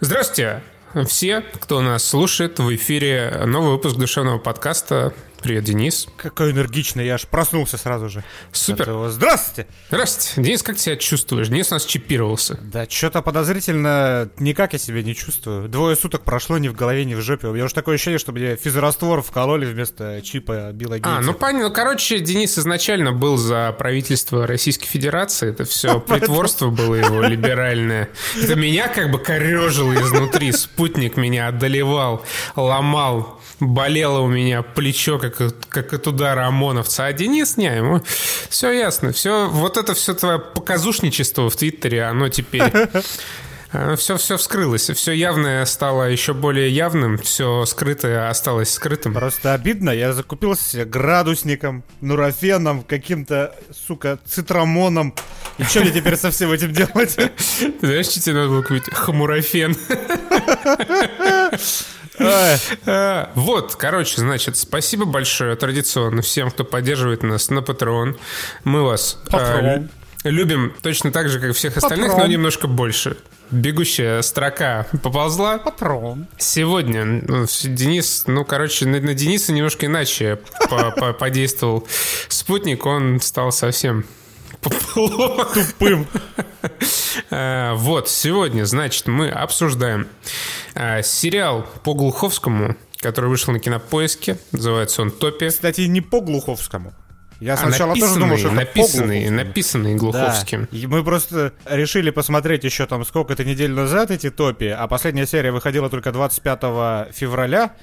Здравствуйте, 0.00 0.62
все, 1.08 1.40
кто 1.40 1.80
нас 1.80 2.04
слушает 2.04 2.60
в 2.60 2.72
эфире 2.76 3.42
новый 3.46 3.72
выпуск 3.72 3.96
душевного 3.96 4.38
подкаста 4.38 5.12
Привет, 5.42 5.64
Денис. 5.64 6.08
Какой 6.16 6.50
энергичный, 6.50 7.06
я 7.06 7.14
аж 7.14 7.26
проснулся 7.26 7.78
сразу 7.78 8.08
же. 8.08 8.24
Супер. 8.50 8.82
Этого. 8.82 9.10
Здравствуйте! 9.10 9.70
Здравствуйте. 9.88 10.42
Денис, 10.48 10.62
как 10.64 10.78
себя 10.78 10.96
чувствуешь? 10.96 11.48
Денис 11.48 11.70
у 11.70 11.74
нас 11.74 11.84
чипировался. 11.84 12.58
Да, 12.60 12.86
что-то 12.88 13.22
подозрительно 13.22 14.30
никак 14.38 14.72
я 14.72 14.80
себя 14.80 15.02
не 15.02 15.14
чувствую. 15.14 15.68
Двое 15.68 15.94
суток 15.94 16.24
прошло 16.24 16.58
ни 16.58 16.66
в 16.66 16.74
голове, 16.74 17.04
ни 17.04 17.14
в 17.14 17.20
жопе. 17.20 17.46
У 17.46 17.54
меня 17.54 17.64
уже 17.64 17.74
такое 17.74 17.94
ощущение, 17.94 18.18
что 18.18 18.32
мне 18.32 18.56
физраствор 18.56 19.22
вкололи 19.22 19.64
вместо 19.64 20.20
чипа 20.22 20.70
Билла 20.72 20.94
Гейтса. 20.94 21.18
А, 21.18 21.20
ну 21.20 21.34
понятно. 21.34 21.68
Ну, 21.68 21.74
короче, 21.74 22.18
Денис 22.18 22.58
изначально 22.58 23.12
был 23.12 23.36
за 23.36 23.74
правительство 23.78 24.46
Российской 24.46 24.86
Федерации. 24.86 25.50
Это 25.50 25.64
все 25.64 26.00
притворство 26.08 26.70
было 26.70 26.96
его 26.96 27.22
либеральное. 27.22 28.08
Это 28.42 28.56
меня 28.56 28.88
как 28.88 29.12
бы 29.12 29.18
корежило 29.20 29.94
изнутри. 29.94 30.50
Спутник 30.52 31.16
меня 31.16 31.48
одолевал, 31.48 32.24
ломал. 32.56 33.40
Болело 33.60 34.20
у 34.20 34.28
меня 34.28 34.62
плечо, 34.62 35.18
как, 35.18 35.27
как 35.30 35.92
от 35.92 36.06
удара 36.06 36.46
ОМОНовца. 36.46 37.06
А 37.06 37.12
Денис, 37.12 37.56
не, 37.56 37.74
ему 37.74 38.02
все 38.48 38.70
ясно. 38.72 39.12
Все, 39.12 39.48
вот 39.48 39.76
это 39.76 39.94
все 39.94 40.14
твое 40.14 40.38
показушничество 40.38 41.48
в 41.50 41.56
Твиттере, 41.56 42.04
оно 42.04 42.28
теперь... 42.28 42.72
Все, 43.96 44.16
все 44.16 44.38
вскрылось, 44.38 44.88
все 44.88 45.12
явное 45.12 45.66
стало 45.66 46.04
еще 46.04 46.32
более 46.32 46.70
явным, 46.70 47.18
все 47.18 47.66
скрытое 47.66 48.30
осталось 48.30 48.72
скрытым. 48.72 49.12
Просто 49.12 49.52
обидно, 49.52 49.90
я 49.90 50.14
закупился 50.14 50.86
градусником, 50.86 51.84
нурофеном, 52.00 52.82
каким-то, 52.82 53.54
сука, 53.86 54.18
цитрамоном. 54.24 55.14
И 55.58 55.64
что 55.64 55.80
мне 55.80 55.90
теперь 55.90 56.16
со 56.16 56.30
всем 56.30 56.50
этим 56.50 56.72
делать? 56.72 57.14
Знаешь, 57.82 58.06
что 58.06 58.20
тебе 58.22 58.36
надо 58.36 58.48
было 58.48 58.62
купить? 58.62 58.84
Хамурофен. 58.90 59.76
Вот, 63.34 63.76
короче, 63.76 64.20
значит, 64.20 64.56
спасибо 64.56 65.04
большое 65.04 65.56
традиционно 65.56 66.22
всем, 66.22 66.50
кто 66.50 66.64
поддерживает 66.64 67.22
нас 67.22 67.50
на 67.50 67.60
Patreon. 67.60 68.18
Мы 68.64 68.82
вас 68.82 69.18
э, 69.32 69.84
любим 70.24 70.74
точно 70.82 71.12
так 71.12 71.28
же, 71.28 71.40
как 71.40 71.54
всех 71.54 71.76
остальных, 71.76 72.16
но 72.16 72.26
немножко 72.26 72.66
больше. 72.66 73.16
Бегущая 73.50 74.20
строка 74.22 74.86
поползла. 75.02 75.58
Патрон. 75.58 76.26
Сегодня 76.36 77.04
ну, 77.04 77.46
Денис, 77.64 78.24
ну, 78.26 78.44
короче, 78.44 78.86
на, 78.86 79.00
на 79.00 79.14
Дениса 79.14 79.52
немножко 79.52 79.86
иначе 79.86 80.38
подействовал 81.18 81.88
спутник. 82.28 82.84
Он 82.84 83.20
стал 83.20 83.52
совсем 83.52 84.04
тупым. 84.60 86.06
Вот, 87.30 88.08
сегодня, 88.08 88.64
значит, 88.64 89.06
мы 89.06 89.28
обсуждаем 89.28 90.08
сериал 91.02 91.66
по 91.84 91.94
Глуховскому, 91.94 92.76
который 93.00 93.30
вышел 93.30 93.52
на 93.52 93.60
кинопоиске. 93.60 94.38
Называется 94.52 95.02
он 95.02 95.10
«Топи». 95.10 95.48
Кстати, 95.48 95.82
не 95.82 96.00
по 96.00 96.20
Глуховскому. 96.20 96.92
Я 97.40 97.56
сначала 97.56 97.92
а 97.92 97.94
тоже 97.94 98.18
думал, 98.18 98.36
что 98.36 98.48
это 98.48 99.30
написанный 99.30 99.94
Глуховским. 99.94 100.68
Да. 100.72 100.88
Мы 100.88 101.04
просто 101.04 101.52
решили 101.66 102.10
посмотреть 102.10 102.64
еще 102.64 102.86
там 102.86 103.04
сколько-то 103.04 103.44
недель 103.44 103.70
назад 103.70 104.10
эти 104.10 104.28
топи, 104.28 104.66
а 104.66 104.88
последняя 104.88 105.24
серия 105.24 105.52
выходила 105.52 105.88
только 105.88 106.10
25 106.10 107.14
февраля. 107.14 107.76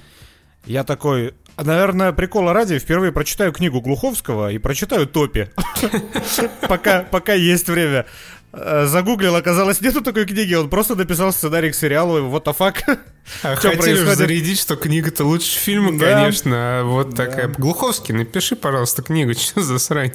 Я 0.66 0.84
такой, 0.84 1.32
наверное, 1.64 2.12
прикола 2.12 2.52
ради, 2.52 2.78
впервые 2.78 3.12
прочитаю 3.12 3.52
книгу 3.52 3.80
Глуховского 3.80 4.52
и 4.52 4.58
прочитаю 4.58 5.06
топи. 5.06 5.50
Пока, 6.68 7.32
есть 7.34 7.68
время. 7.68 8.06
Э, 8.52 8.86
загуглил, 8.86 9.36
оказалось, 9.36 9.80
нету 9.80 10.00
такой 10.02 10.24
книги, 10.24 10.54
он 10.54 10.70
просто 10.70 10.94
написал 10.94 11.32
сценарий 11.32 11.70
к 11.70 11.74
сериалу, 11.74 12.30
what 12.30 12.44
the 12.44 12.56
fuck. 12.56 12.98
А 13.42 13.56
хотели 13.56 13.80
происходит? 13.80 14.18
зарядить, 14.18 14.60
что 14.60 14.76
книга-то 14.76 15.24
лучше 15.24 15.58
фильма, 15.58 15.98
да. 15.98 16.14
конечно, 16.14 16.52
а 16.54 16.84
вот 16.84 17.14
да. 17.14 17.26
такая. 17.26 17.48
Глуховский, 17.48 18.14
напиши, 18.14 18.54
пожалуйста, 18.54 19.02
книгу, 19.02 19.34
что 19.34 19.62
за 19.62 19.78
срань. 19.78 20.12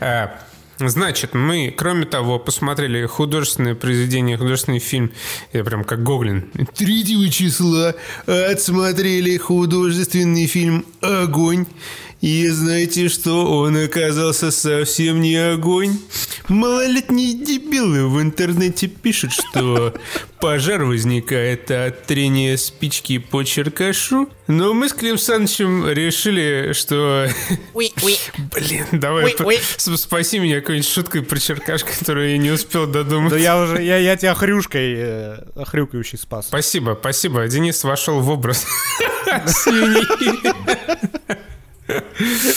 А, 0.00 0.36
Значит, 0.80 1.34
мы, 1.34 1.74
кроме 1.76 2.04
того, 2.04 2.38
посмотрели 2.38 3.04
художественное 3.06 3.74
произведение, 3.74 4.36
художественный 4.36 4.78
фильм, 4.78 5.12
я 5.52 5.64
прям 5.64 5.82
как 5.84 6.02
Гоблин, 6.02 6.50
3 6.76 7.30
числа 7.30 7.94
отсмотрели 8.26 9.36
художественный 9.36 10.46
фильм 10.46 10.86
«Огонь». 11.00 11.66
И 12.20 12.48
знаете 12.48 13.08
что? 13.08 13.46
Он 13.46 13.76
оказался 13.76 14.50
совсем 14.50 15.20
не 15.20 15.36
огонь. 15.36 15.98
Малолетние 16.48 17.34
дебилы 17.34 18.08
в 18.08 18.20
интернете 18.20 18.88
пишут, 18.88 19.32
что 19.32 19.94
пожар 20.40 20.84
возникает 20.84 21.70
от 21.70 22.06
трения 22.06 22.56
спички 22.56 23.18
по 23.18 23.44
черкашу. 23.44 24.28
Но 24.48 24.74
мы 24.74 24.88
с 24.88 24.94
Клим 24.94 25.16
Санычем 25.18 25.88
решили, 25.88 26.72
что... 26.72 27.28
Блин, 27.74 28.84
давай 28.92 29.34
спаси 29.76 30.40
меня 30.40 30.60
какой-нибудь 30.60 30.88
шуткой 30.88 31.22
про 31.22 31.38
черкаш, 31.38 31.84
которую 31.84 32.32
я 32.32 32.38
не 32.38 32.50
успел 32.50 32.86
додумать. 32.86 33.30
Да 33.30 33.38
я 33.38 33.62
уже, 33.62 33.82
я, 33.82 33.98
я 33.98 34.16
тебя 34.16 34.34
хрюшкой, 34.34 34.94
э, 34.96 35.36
хрюкающий 35.66 36.18
спас. 36.18 36.46
Спасибо, 36.46 36.96
спасибо. 36.98 37.46
Денис 37.46 37.84
вошел 37.84 38.20
в 38.20 38.28
образ 38.30 38.66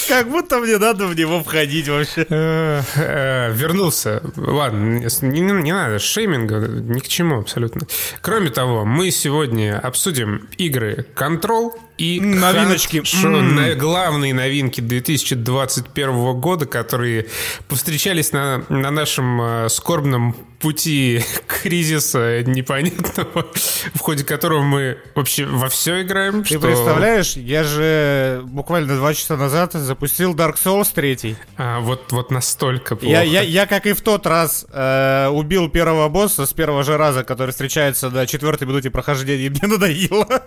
Как 0.08 0.30
будто 0.30 0.60
мне 0.60 0.78
надо 0.78 1.08
в 1.08 1.16
него 1.16 1.44
входить 1.44 1.88
вообще. 1.88 2.26
Э, 2.30 2.82
э, 2.96 3.54
вернулся. 3.54 4.22
Ладно, 4.36 5.00
не, 5.22 5.72
надо 5.72 6.00
шейминга, 6.00 6.68
ни 6.68 7.00
к 7.00 7.08
чему 7.08 7.40
абсолютно. 7.40 7.82
Кроме 8.22 8.50
того, 8.50 8.86
мы 8.86 9.12
сегодня 9.12 9.80
обсудим 9.80 10.48
игры 10.58 11.06
Control 11.16 11.72
и 12.02 12.20
новиночки. 12.20 12.98
Mm. 12.98 13.76
главные 13.76 14.34
новинки 14.34 14.82
2021 14.82 16.40
года, 16.40 16.66
которые 16.66 17.28
повстречались 17.68 18.32
на, 18.32 18.64
на 18.70 18.90
нашем 18.90 19.40
э, 19.40 19.70
скорбном 19.70 20.36
пути 20.60 21.24
кризиса 21.48 22.42
непонятного, 22.44 23.46
в 23.94 24.00
ходе 24.00 24.24
которого 24.24 24.64
мы 24.64 24.98
вообще 25.14 25.46
во 25.46 25.70
все 25.70 26.02
играем. 26.02 26.42
Ты 26.42 26.58
что... 26.58 26.60
представляешь, 26.60 27.36
я 27.36 27.64
же 27.64 28.42
буквально 28.46 28.96
два 28.96 29.14
часа 29.14 29.38
назад 29.38 29.74
запустил 29.74 30.34
Dark 30.34 30.56
Souls 30.56 30.88
3. 30.96 31.36
А, 31.58 31.82
вот, 31.82 32.12
вот 32.12 32.32
настолько 32.32 32.96
плохо. 32.96 33.12
Я, 33.12 33.22
я, 33.22 33.42
я, 33.42 33.68
как 33.68 33.86
и 33.86 33.94
в 33.94 34.02
тот 34.02 34.26
раз, 34.26 34.66
э, 34.72 35.28
убил 35.28 35.70
первого 35.70 36.10
босса 36.10 36.48
с 36.48 36.54
первого 36.54 36.84
же 36.84 36.98
раза, 36.98 37.24
который 37.24 37.52
встречается 37.52 38.10
на 38.10 38.26
четвертой 38.26 38.68
минуте 38.68 38.90
прохождения, 38.90 39.46
и 39.46 39.50
мне 39.50 39.68
надоело. 39.68 40.44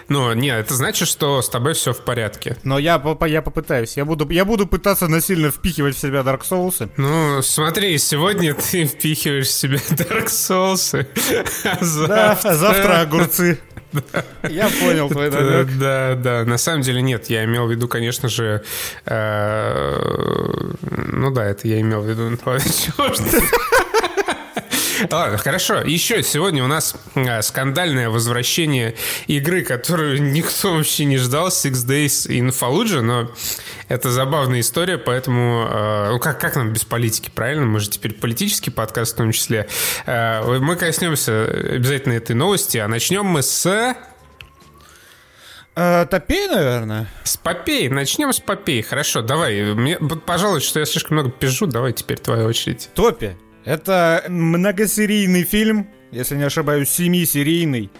Ну, 0.08 0.32
нет, 0.32 0.66
это 0.66 0.74
значит, 0.74 1.06
что 1.06 1.40
с 1.40 1.48
тобой 1.48 1.74
все 1.74 1.92
в 1.92 2.00
порядке. 2.00 2.56
Но 2.64 2.78
я, 2.78 3.00
я 3.26 3.42
попытаюсь. 3.42 3.96
Я 3.96 4.04
буду, 4.04 4.28
я 4.30 4.44
буду 4.44 4.66
пытаться 4.66 5.06
насильно 5.06 5.52
впихивать 5.52 5.96
в 5.96 6.00
себя 6.00 6.20
Dark 6.20 6.42
Souls. 6.42 6.90
Ну, 6.96 7.42
смотри, 7.42 7.96
сегодня 7.98 8.54
ты 8.54 8.86
впихиваешь 8.86 9.46
в 9.46 9.52
себя 9.52 9.76
Dark 9.76 10.26
Souls. 10.26 11.06
А 11.64 11.84
завтра... 11.84 12.42
Да, 12.42 12.54
завтра 12.54 13.00
огурцы. 13.00 13.60
Я 14.48 14.68
понял 14.68 15.08
твой 15.08 15.30
намек. 15.30 15.78
Да, 15.78 16.14
да. 16.14 16.44
На 16.44 16.58
самом 16.58 16.82
деле 16.82 17.02
нет. 17.02 17.30
Я 17.30 17.44
имел 17.44 17.66
в 17.66 17.70
виду, 17.70 17.88
конечно 17.88 18.28
же... 18.28 18.62
Э, 19.06 19.96
ну 20.90 21.30
да, 21.30 21.46
это 21.46 21.68
я 21.68 21.80
имел 21.80 22.02
в 22.02 22.08
виду. 22.08 22.30
Ладно, 25.10 25.38
хорошо. 25.38 25.82
Еще 25.82 26.22
сегодня 26.22 26.64
у 26.64 26.66
нас 26.66 26.96
а, 27.14 27.42
скандальное 27.42 28.10
возвращение 28.10 28.94
игры, 29.26 29.62
которую 29.62 30.22
никто 30.22 30.74
вообще 30.74 31.04
не 31.04 31.16
ждал, 31.16 31.48
Six 31.48 31.86
Days 31.86 32.28
in 32.28 32.48
Fallujah, 32.48 33.00
но 33.00 33.30
это 33.88 34.10
забавная 34.10 34.60
история, 34.60 34.98
поэтому... 34.98 36.10
Ну, 36.10 36.18
как, 36.18 36.40
как 36.40 36.56
нам 36.56 36.72
без 36.72 36.84
политики, 36.84 37.30
правильно? 37.34 37.66
Мы 37.66 37.80
же 37.80 37.90
теперь 37.90 38.14
политический 38.14 38.70
подкаст 38.70 39.14
в 39.14 39.16
том 39.16 39.32
числе. 39.32 39.68
А, 40.06 40.44
мы 40.58 40.76
коснемся 40.76 41.44
обязательно 41.44 42.14
этой 42.14 42.34
новости, 42.34 42.78
а 42.78 42.88
начнем 42.88 43.24
мы 43.24 43.42
с... 43.42 43.96
Э, 45.76 46.06
Топей, 46.10 46.48
наверное. 46.48 47.08
С 47.24 47.36
Попей. 47.36 47.88
Начнем 47.88 48.32
с 48.32 48.40
Попей. 48.40 48.82
Хорошо, 48.82 49.22
давай. 49.22 49.62
Мне, 49.74 49.96
пожалуй, 49.98 50.60
что 50.60 50.80
я 50.80 50.84
слишком 50.84 51.16
много 51.16 51.30
пижу. 51.30 51.66
Давай 51.66 51.92
теперь 51.92 52.18
твоя 52.18 52.44
очередь. 52.44 52.90
Топи. 52.94 53.36
Это 53.64 54.24
многосерийный 54.28 55.44
фильм, 55.44 55.88
если 56.10 56.36
не 56.36 56.44
ошибаюсь, 56.44 56.88
семисерийный, 56.88 57.90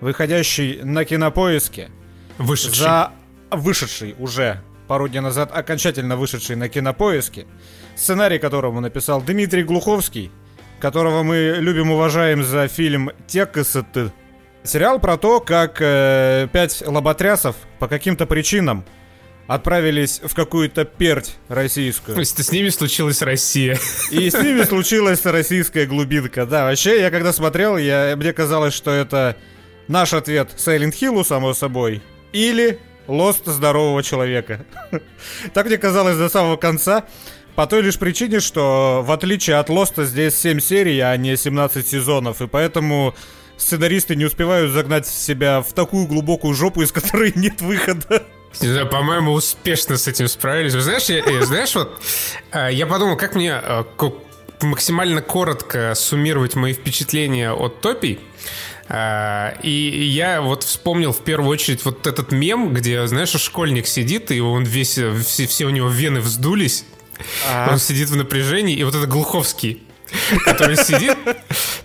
выходящий 0.00 0.80
на 0.82 1.04
кинопоиске. 1.04 1.90
Вышедший. 2.38 2.84
За 2.84 3.12
вышедший 3.50 4.14
уже 4.18 4.60
пару 4.88 5.08
дней 5.08 5.20
назад, 5.20 5.50
окончательно 5.52 6.16
вышедший 6.16 6.56
на 6.56 6.68
кинопоиске. 6.68 7.46
Сценарий 7.94 8.38
которому 8.38 8.80
написал 8.80 9.22
Дмитрий 9.22 9.62
Глуховский, 9.62 10.30
которого 10.80 11.22
мы 11.22 11.56
любим, 11.58 11.90
уважаем 11.90 12.44
за 12.44 12.68
фильм 12.68 13.10
«Текосты». 13.26 14.12
Сериал 14.62 14.98
про 14.98 15.16
то, 15.16 15.40
как 15.40 15.80
э, 15.80 16.48
пять 16.52 16.82
лоботрясов 16.84 17.56
по 17.78 17.86
каким-то 17.88 18.26
причинам 18.26 18.84
отправились 19.46 20.20
в 20.22 20.34
какую-то 20.34 20.84
перть 20.84 21.36
российскую. 21.48 22.14
То 22.14 22.20
есть 22.20 22.42
с 22.42 22.50
ними 22.50 22.68
случилась 22.68 23.22
Россия. 23.22 23.78
И 24.10 24.28
с 24.28 24.34
ними 24.34 24.62
случилась 24.62 25.24
российская 25.24 25.86
глубинка. 25.86 26.46
Да, 26.46 26.64
вообще, 26.64 27.00
я 27.00 27.10
когда 27.10 27.32
смотрел, 27.32 27.76
я, 27.76 28.14
мне 28.16 28.32
казалось, 28.32 28.74
что 28.74 28.90
это 28.90 29.36
наш 29.88 30.12
ответ 30.12 30.50
Silent 30.56 30.92
Hill, 30.92 31.24
само 31.24 31.54
собой, 31.54 32.02
или 32.32 32.78
Лост 33.06 33.46
здорового 33.46 34.02
человека. 34.02 34.66
так 35.54 35.66
мне 35.66 35.78
казалось 35.78 36.16
до 36.16 36.28
самого 36.28 36.56
конца. 36.56 37.04
По 37.54 37.66
той 37.66 37.82
лишь 37.82 37.98
причине, 37.98 38.40
что 38.40 39.02
в 39.06 39.10
отличие 39.12 39.56
от 39.56 39.70
Лоста 39.70 40.04
здесь 40.04 40.36
7 40.38 40.60
серий, 40.60 41.00
а 41.00 41.16
не 41.16 41.36
17 41.36 41.86
сезонов, 41.86 42.42
и 42.42 42.46
поэтому 42.46 43.14
сценаристы 43.56 44.14
не 44.14 44.26
успевают 44.26 44.72
загнать 44.72 45.06
себя 45.06 45.62
в 45.62 45.72
такую 45.72 46.06
глубокую 46.06 46.52
жопу, 46.52 46.82
из 46.82 46.92
которой 46.92 47.32
нет 47.36 47.62
выхода. 47.62 48.24
Знаю, 48.52 48.86
по-моему, 48.86 49.32
успешно 49.32 49.98
с 49.98 50.08
этим 50.08 50.28
справились. 50.28 50.74
Вы 50.74 50.80
знаешь, 50.80 51.04
я, 51.04 51.18
я, 51.18 51.44
знаешь, 51.44 51.74
вот 51.74 52.00
э, 52.52 52.70
я 52.72 52.86
подумал, 52.86 53.16
как 53.16 53.34
мне 53.34 53.60
э, 53.62 53.84
максимально 54.62 55.20
коротко 55.20 55.94
суммировать 55.94 56.54
мои 56.54 56.72
впечатления 56.72 57.52
от 57.52 57.80
топий. 57.80 58.18
Э, 58.88 59.52
и 59.62 59.70
я 59.70 60.40
вот 60.40 60.62
вспомнил 60.62 61.12
в 61.12 61.22
первую 61.22 61.50
очередь 61.50 61.84
вот 61.84 62.06
этот 62.06 62.32
мем, 62.32 62.72
где, 62.72 63.06
знаешь, 63.06 63.30
школьник 63.30 63.86
сидит, 63.86 64.30
и 64.30 64.40
он 64.40 64.64
весь, 64.64 64.98
все, 65.24 65.46
все 65.46 65.66
у 65.66 65.70
него 65.70 65.88
вены 65.88 66.20
вздулись, 66.20 66.84
а. 67.48 67.70
Он 67.70 67.78
сидит 67.78 68.08
в 68.08 68.16
напряжении, 68.16 68.76
и 68.76 68.84
вот 68.84 68.94
это 68.94 69.06
Глуховский, 69.06 69.82
который 70.44 70.76
сидит, 70.76 71.16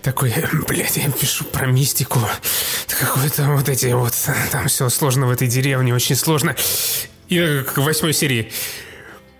такой, 0.02 0.34
блядь, 0.68 0.96
я 0.96 1.10
пишу 1.10 1.44
про 1.44 1.66
мистику. 1.66 2.20
Какой-то 3.00 3.44
вот 3.44 3.68
эти 3.68 3.86
вот, 3.86 4.14
там 4.50 4.68
все 4.68 4.88
сложно 4.88 5.26
в 5.26 5.30
этой 5.30 5.48
деревне, 5.48 5.94
очень 5.94 6.16
сложно. 6.16 6.54
И 7.28 7.62
к 7.62 7.78
восьмой 7.78 8.12
серии. 8.12 8.52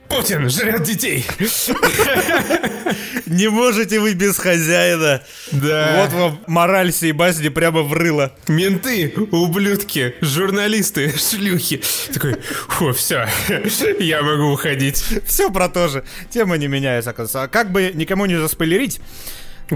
Путин 0.09 0.51
жрет 0.51 0.83
детей. 0.83 1.25
Не 3.27 3.49
можете 3.49 3.99
вы 3.99 4.13
без 4.13 4.37
хозяина. 4.37 5.23
Да. 5.53 6.03
Вот 6.03 6.13
вам 6.13 6.41
мораль 6.47 6.93
сей 6.93 7.13
басни 7.13 7.49
прямо 7.49 7.83
врыла. 7.83 8.37
Менты, 8.47 9.15
ублюдки, 9.31 10.15
журналисты, 10.21 11.15
шлюхи. 11.17 11.81
Такой, 12.13 12.37
фу, 12.69 12.93
все, 12.93 13.27
я 14.01 14.21
могу 14.23 14.53
уходить. 14.53 15.03
Все 15.25 15.51
про 15.51 15.71
то 15.71 15.89
же. 15.89 16.05
Тема 16.31 16.59
не 16.59 16.69
меняется, 16.69 17.11
оказывается. 17.11 17.45
А 17.45 17.49
как 17.49 17.73
бы 17.73 17.93
никому 17.95 18.27
не 18.27 18.39
заспойлерить, 18.39 19.01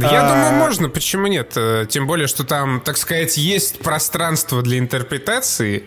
я 0.03 0.29
думаю, 0.29 0.53
можно, 0.55 0.89
почему 0.89 1.27
нет? 1.27 1.53
Э, 1.57 1.87
тем 1.89 2.07
более, 2.07 2.27
что 2.27 2.45
там, 2.45 2.81
так 2.81 2.97
сказать, 2.97 3.37
есть 3.37 3.79
пространство 3.79 4.63
для 4.63 4.79
интерпретации, 4.79 5.85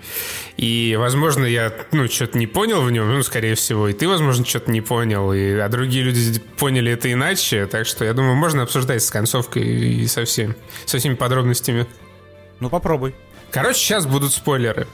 и, 0.57 0.95
возможно, 0.99 1.45
я, 1.45 1.73
ну, 1.91 2.07
что-то 2.07 2.37
не 2.37 2.47
понял 2.47 2.81
в 2.81 2.91
нем, 2.91 3.07
ну, 3.07 3.23
скорее 3.23 3.55
всего, 3.55 3.87
и 3.87 3.93
ты, 3.93 4.07
возможно, 4.07 4.45
что-то 4.45 4.71
не 4.71 4.81
понял, 4.81 5.31
и, 5.33 5.53
а 5.53 5.69
другие 5.69 6.03
люди 6.03 6.39
поняли 6.57 6.91
это 6.91 7.11
иначе, 7.11 7.65
так 7.67 7.85
что, 7.85 8.05
я 8.05 8.13
думаю, 8.13 8.35
можно 8.35 8.63
обсуждать 8.63 9.03
с 9.03 9.11
концовкой 9.11 9.63
и 9.63 10.07
со, 10.07 10.25
всем, 10.25 10.55
со 10.85 10.97
всеми 10.97 11.15
подробностями. 11.15 11.85
Ну, 12.59 12.69
попробуй. 12.69 13.15
Короче, 13.51 13.79
сейчас 13.79 14.05
будут 14.05 14.33
спойлеры. 14.33 14.87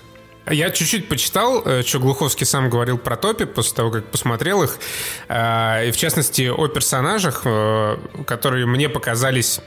Я 0.50 0.70
чуть-чуть 0.70 1.08
почитал, 1.08 1.64
э, 1.66 1.82
что 1.84 2.00
Глуховский 2.00 2.46
сам 2.46 2.70
говорил 2.70 2.98
про 2.98 3.16
топи 3.16 3.46
после 3.46 3.76
того, 3.76 3.90
как 3.90 4.06
посмотрел 4.06 4.64
их. 4.64 4.78
Э, 5.28 5.88
и 5.88 5.92
в 5.92 5.98
частности 5.98 6.50
о 6.50 6.68
персонажах, 6.68 7.42
э, 7.46 7.98
которые 8.26 8.66
мне 8.66 8.90
показались 8.90 9.62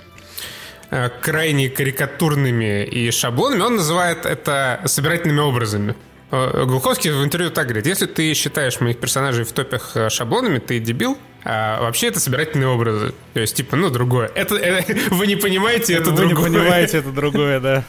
крайне 1.21 1.69
карикатурными 1.69 2.83
и 2.83 3.11
шаблонами. 3.11 3.61
Он 3.61 3.77
называет 3.77 4.25
это 4.25 4.81
собирательными 4.87 5.41
образами. 5.41 5.95
Глуховский 6.31 7.11
в 7.11 7.23
интервью 7.23 7.51
так 7.51 7.67
говорит, 7.67 7.87
если 7.87 8.07
ты 8.07 8.33
считаешь 8.33 8.81
моих 8.81 8.99
персонажей 8.99 9.45
в 9.45 9.53
топях 9.53 9.95
шаблонами, 10.09 10.61
ты 10.61 10.79
дебил, 10.79 11.19
а 11.45 11.83
вообще 11.83 12.07
это 12.07 12.21
собирательные 12.21 12.69
образы. 12.69 13.13
То 13.35 13.41
есть, 13.41 13.55
типа, 13.55 13.77
ну, 13.77 13.91
другое. 13.91 14.31
Это, 14.35 14.57
это 14.57 14.95
вы 15.15 15.27
не 15.27 15.37
понимаете, 15.37 15.93
это 15.93 16.09
вы 16.09 16.17
другое. 16.17 16.37
Вы 16.37 16.49
не 16.49 16.59
понимаете, 16.59 16.99
это 16.99 17.13
другое, 17.13 17.61
да 17.61 17.85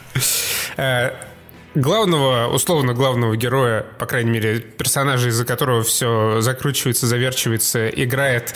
главного, 1.75 2.47
условно 2.47 2.93
главного 2.93 3.35
героя, 3.35 3.85
по 3.97 4.05
крайней 4.05 4.31
мере, 4.31 4.59
персонажа, 4.59 5.29
из-за 5.29 5.45
которого 5.45 5.83
все 5.83 6.41
закручивается, 6.41 7.07
заверчивается, 7.07 7.87
играет 7.89 8.55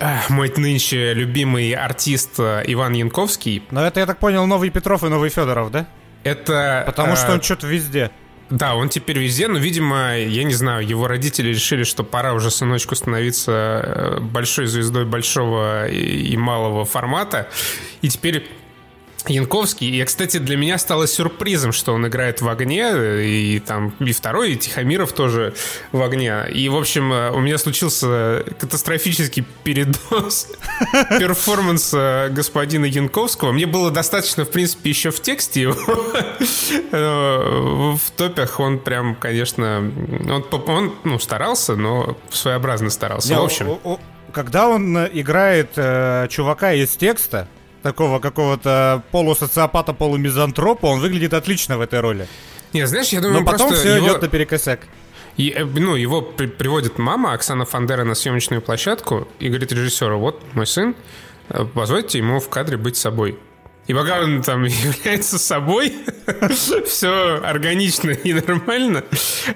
а, 0.00 0.22
мой 0.28 0.52
нынче 0.56 1.14
любимый 1.14 1.72
артист 1.72 2.38
э, 2.38 2.62
Иван 2.66 2.94
Янковский. 2.94 3.62
Но 3.70 3.86
это, 3.86 4.00
я 4.00 4.06
так 4.06 4.18
понял, 4.18 4.46
новый 4.46 4.70
Петров 4.70 5.04
и 5.04 5.08
новый 5.08 5.30
Федоров, 5.30 5.70
да? 5.70 5.86
Это... 6.22 6.84
Потому 6.86 7.12
а... 7.12 7.16
что 7.16 7.32
он 7.32 7.42
что-то 7.42 7.66
везде. 7.66 8.10
Да, 8.50 8.74
он 8.74 8.90
теперь 8.90 9.18
везде, 9.18 9.48
но, 9.48 9.58
видимо, 9.58 10.18
я 10.18 10.44
не 10.44 10.52
знаю, 10.52 10.86
его 10.86 11.08
родители 11.08 11.48
решили, 11.48 11.82
что 11.82 12.04
пора 12.04 12.34
уже 12.34 12.50
сыночку 12.50 12.94
становиться 12.94 13.52
э, 13.52 14.20
большой 14.20 14.66
звездой 14.66 15.06
большого 15.06 15.88
и 15.88 16.36
малого 16.36 16.84
формата. 16.84 17.48
И 18.02 18.08
теперь 18.08 18.46
Янковский. 19.26 19.88
И, 19.88 20.04
кстати, 20.04 20.38
для 20.38 20.56
меня 20.56 20.78
стало 20.78 21.06
сюрпризом, 21.06 21.72
что 21.72 21.92
он 21.94 22.06
играет 22.06 22.40
в 22.40 22.48
огне, 22.48 22.90
и 23.24 23.58
там 23.60 23.94
и 24.00 24.12
второй, 24.12 24.52
и 24.52 24.56
Тихомиров 24.56 25.12
тоже 25.12 25.54
в 25.92 26.02
огне. 26.02 26.46
И, 26.52 26.68
в 26.68 26.76
общем, 26.76 27.10
у 27.10 27.40
меня 27.40 27.58
случился 27.58 28.44
катастрофический 28.58 29.44
передоз 29.64 30.48
перформанса 31.18 32.28
господина 32.30 32.84
Янковского. 32.84 33.52
Мне 33.52 33.66
было 33.66 33.90
достаточно, 33.90 34.44
в 34.44 34.50
принципе, 34.50 34.90
еще 34.90 35.10
в 35.10 35.20
тексте 35.20 35.62
его. 35.62 35.74
В 36.90 38.10
топях 38.16 38.60
он 38.60 38.78
прям, 38.78 39.14
конечно, 39.14 39.90
он, 40.28 40.44
он 40.66 40.94
ну, 41.04 41.18
старался, 41.18 41.76
но 41.76 42.16
своеобразно 42.30 42.90
старался. 42.90 43.34
В 43.34 43.44
общем. 43.44 43.78
Когда 44.32 44.68
он 44.68 44.98
играет 45.06 45.70
э, 45.76 46.26
чувака 46.28 46.72
из 46.72 46.96
текста, 46.96 47.46
такого 47.84 48.18
какого-то 48.18 49.02
полусоциопата, 49.12 49.92
полумизантропа, 49.92 50.86
он 50.86 51.00
выглядит 51.00 51.34
отлично 51.34 51.76
в 51.76 51.82
этой 51.82 52.00
роли. 52.00 52.26
Не, 52.72 52.86
знаешь, 52.86 53.10
я 53.10 53.20
думаю, 53.20 53.40
Но 53.40 53.44
потом 53.44 53.74
все 53.74 53.96
его... 53.96 54.06
идет 54.06 54.22
наперекосяк. 54.22 54.80
И, 55.36 55.50
э, 55.50 55.64
ну, 55.64 55.94
его 55.94 56.22
при- 56.22 56.46
приводит 56.46 56.98
мама 56.98 57.34
Оксана 57.34 57.66
Фандера 57.66 58.04
на 58.04 58.14
съемочную 58.14 58.62
площадку 58.62 59.28
и 59.38 59.48
говорит 59.48 59.70
режиссеру, 59.70 60.18
вот 60.18 60.42
мой 60.54 60.66
сын, 60.66 60.96
э, 61.50 61.66
позвольте 61.74 62.18
ему 62.18 62.40
в 62.40 62.48
кадре 62.48 62.78
быть 62.78 62.96
собой. 62.96 63.38
И 63.86 63.92
пока 63.92 64.20
он 64.20 64.40
там 64.42 64.64
является 64.64 65.38
собой, 65.38 65.94
все 66.86 67.38
органично 67.44 68.12
и 68.12 68.32
нормально. 68.32 69.04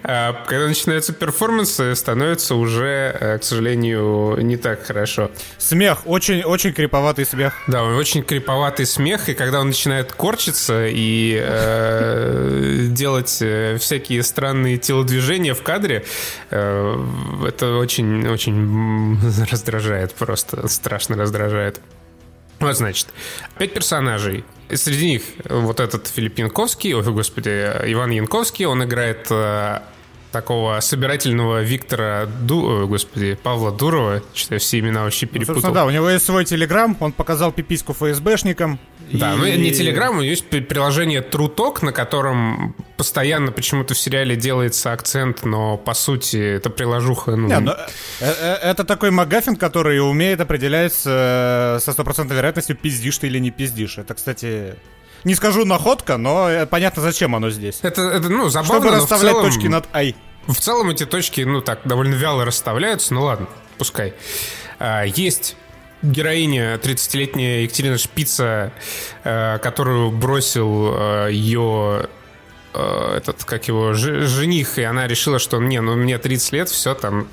А 0.02 0.44
когда 0.46 0.67
начинаются 0.67 1.12
перформансы, 1.12 1.94
становится 1.94 2.55
уже, 2.55 3.17
э, 3.19 3.38
к 3.38 3.44
сожалению, 3.44 4.38
не 4.40 4.56
так 4.56 4.85
хорошо. 4.85 5.31
Смех, 5.58 6.06
очень, 6.06 6.43
очень 6.43 6.73
криповатый 6.73 7.25
смех. 7.25 7.55
Да, 7.67 7.85
очень 7.85 8.23
криповатый 8.23 8.87
смех, 8.87 9.29
и 9.29 9.35
когда 9.35 9.61
он 9.61 9.69
начинает 9.69 10.12
корчиться 10.12 10.87
и 10.87 11.39
э, 11.41 12.86
делать 12.91 13.39
э, 13.41 13.79
всякие 13.79 14.22
странные 14.22 14.79
телодвижения 14.79 15.55
в 15.55 15.63
кадре, 15.63 16.05
э, 16.51 17.05
это 17.46 17.77
очень, 17.77 18.27
очень 18.29 19.19
раздражает, 19.51 20.15
просто 20.15 20.69
страшно 20.69 21.17
раздражает. 21.17 21.81
Вот, 22.60 22.77
значит, 22.77 23.08
пять 23.58 23.72
персонажей. 23.72 24.44
Среди 24.75 25.06
них 25.06 25.22
вот 25.48 25.81
этот 25.81 26.08
Филипп 26.08 26.39
Янковский, 26.39 26.93
ой, 26.93 27.03
господи, 27.03 27.48
Иван 27.48 28.10
Янковский, 28.10 28.67
он 28.67 28.84
играет 28.84 29.27
э, 29.31 29.81
такого 30.31 30.79
собирательного 30.81 31.63
Виктора, 31.63 32.27
Ду, 32.27 32.87
господи, 32.87 33.39
Павла 33.43 33.73
Дурова, 33.73 34.23
что 34.35 34.58
все 34.58 34.79
имена 34.79 35.05
вообще 35.05 35.27
ну, 35.27 35.32
перепутал. 35.32 35.70
Ну, 35.70 35.75
да, 35.75 35.85
у 35.85 35.91
него 35.91 36.08
есть 36.08 36.25
свой 36.25 36.44
телеграм, 36.44 36.97
он 37.01 37.13
показал 37.13 37.53
пипиську 37.53 37.93
ФСБшникам. 37.93 38.79
Да, 39.13 39.35
и... 39.35 39.37
ну 39.37 39.47
не 39.47 39.73
телеграм, 39.73 40.11
у 40.11 40.20
него 40.20 40.31
есть 40.31 40.49
приложение 40.49 41.23
Труток, 41.23 41.82
на 41.82 41.93
котором 41.93 42.75
постоянно 42.97 43.53
почему-то 43.53 43.94
в 43.94 43.99
сериале 43.99 44.37
делается 44.37 44.93
акцент, 44.93 45.44
но 45.44 45.77
по 45.77 45.94
сути 45.94 46.37
это 46.37 46.69
приложуха. 46.69 47.37
Ну... 47.37 47.49
Не, 47.49 47.61
ну, 47.61 47.73
э, 47.73 47.77
э, 48.20 48.55
это 48.56 48.85
такой 48.85 49.11
магафин, 49.11 49.56
который 49.56 49.99
умеет 50.01 50.41
определять 50.41 50.93
со 50.93 51.79
стопроцентной 51.81 52.37
вероятностью, 52.37 52.77
пиздишь 52.77 53.19
ты 53.19 53.29
или 53.29 53.39
не 53.39 53.51
пиздишь. 53.51 53.99
Это, 53.99 54.15
кстати, 54.15 54.75
не 55.25 55.34
скажу 55.34 55.65
находка, 55.65 56.17
но 56.17 56.48
э, 56.48 56.67
понятно, 56.67 57.03
зачем 57.03 57.34
оно 57.34 57.51
здесь. 57.51 57.81
Это, 57.82 58.03
это 58.03 58.29
ну, 58.29 58.48
забавно, 58.48 58.89
Чтобы 58.89 58.96
расставлять 58.96 59.34
целом, 59.34 59.51
точки 59.51 59.67
над 59.67 59.84
«ай». 59.93 60.15
В 60.46 60.56
целом 60.56 60.91
эти 60.91 61.05
точки, 61.05 61.43
ну, 61.43 61.60
так, 61.60 61.81
довольно 61.84 62.15
вяло 62.15 62.44
расставляются, 62.44 63.13
ну 63.15 63.22
ладно, 63.22 63.48
пускай. 63.77 64.15
А, 64.79 65.05
есть 65.05 65.56
героиня, 66.03 66.77
30-летняя 66.77 67.63
Екатерина 67.63 67.98
Шпица, 67.98 68.72
а, 69.25 69.58
которую 69.58 70.10
бросил 70.10 70.93
а, 70.94 71.29
ее 71.29 72.08
э, 72.75 73.15
этот, 73.17 73.44
как 73.44 73.69
его, 73.69 73.93
жених, 73.93 74.79
и 74.79 74.82
она 74.82 75.06
решила, 75.06 75.39
что 75.39 75.58
не, 75.58 75.81
ну 75.81 75.96
мне 75.96 76.19
30 76.19 76.53
лет, 76.53 76.69
все 76.69 76.94
там, 76.94 77.29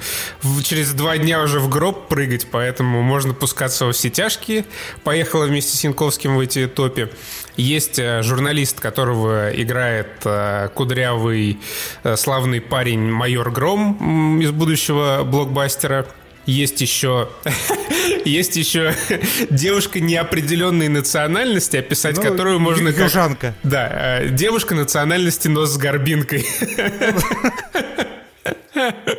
через 0.64 0.94
два 0.94 1.18
дня 1.18 1.42
уже 1.42 1.60
в 1.60 1.70
гроб 1.70 2.08
прыгать, 2.08 2.48
поэтому 2.50 3.02
можно 3.02 3.34
пускаться 3.34 3.86
во 3.86 3.92
все 3.92 4.10
тяжкие. 4.10 4.66
Поехала 5.04 5.46
вместе 5.46 5.78
с 5.78 5.84
Янковским 5.84 6.36
в 6.36 6.40
эти 6.40 6.68
топи. 6.68 7.10
Есть 7.58 8.00
э, 8.00 8.22
журналист, 8.22 8.80
которого 8.80 9.50
играет 9.50 10.08
э, 10.26 10.70
кудрявый 10.74 11.60
славный 12.16 12.62
парень 12.62 13.12
майор 13.12 13.52
Гром 13.52 14.42
из 14.42 14.52
будущего 14.52 15.24
блокбастера. 15.24 16.06
Есть 16.46 16.80
еще, 16.82 17.30
есть 18.26 18.56
еще 18.56 18.94
девушка 19.50 20.00
неопределенной 20.00 20.90
национальности, 20.90 21.78
описать 21.78 22.18
ну, 22.18 22.24
которую 22.24 22.60
можно 22.60 22.92
как... 22.92 23.06
Южанка. 23.06 23.56
Да, 23.64 24.20
э, 24.22 24.30
девушка 24.30 24.76
национальности, 24.76 25.48
но 25.48 25.66
с 25.66 25.78
горбинкой. 25.78 26.46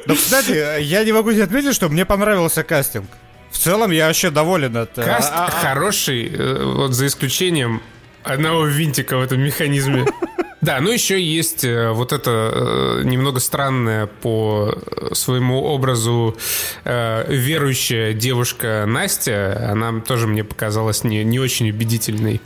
Ну, 0.06 0.14
кстати, 0.14 0.82
я 0.82 1.02
не 1.02 1.12
могу 1.12 1.32
не 1.32 1.40
отметить, 1.40 1.74
что 1.74 1.88
мне 1.88 2.04
понравился 2.04 2.62
кастинг. 2.62 3.06
В 3.50 3.58
целом 3.58 3.90
я 3.90 4.06
вообще 4.06 4.30
доволен 4.30 4.76
от... 4.76 4.96
Э, 4.98 5.02
Каст 5.02 5.32
а, 5.34 5.46
а, 5.46 5.50
хороший, 5.50 6.30
э, 6.30 6.62
вот 6.62 6.92
за 6.92 7.06
исключением 7.06 7.82
одного 8.26 8.66
винтика 8.66 9.16
в 9.16 9.22
этом 9.22 9.40
механизме. 9.40 10.06
Да, 10.62 10.80
ну 10.80 10.90
еще 10.90 11.22
есть 11.22 11.64
э, 11.64 11.92
вот 11.92 12.12
это 12.12 12.50
э, 12.52 13.02
немного 13.04 13.38
странная 13.38 14.06
по 14.06 14.74
своему 15.12 15.62
образу 15.62 16.36
э, 16.82 17.24
верующая 17.28 18.14
девушка 18.14 18.84
Настя. 18.84 19.68
Она 19.70 20.00
тоже 20.00 20.26
мне 20.26 20.42
показалась 20.42 21.04
не, 21.04 21.22
не 21.22 21.38
очень 21.38 21.70
убедительной. 21.70 22.40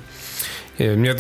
Мне 0.80 1.14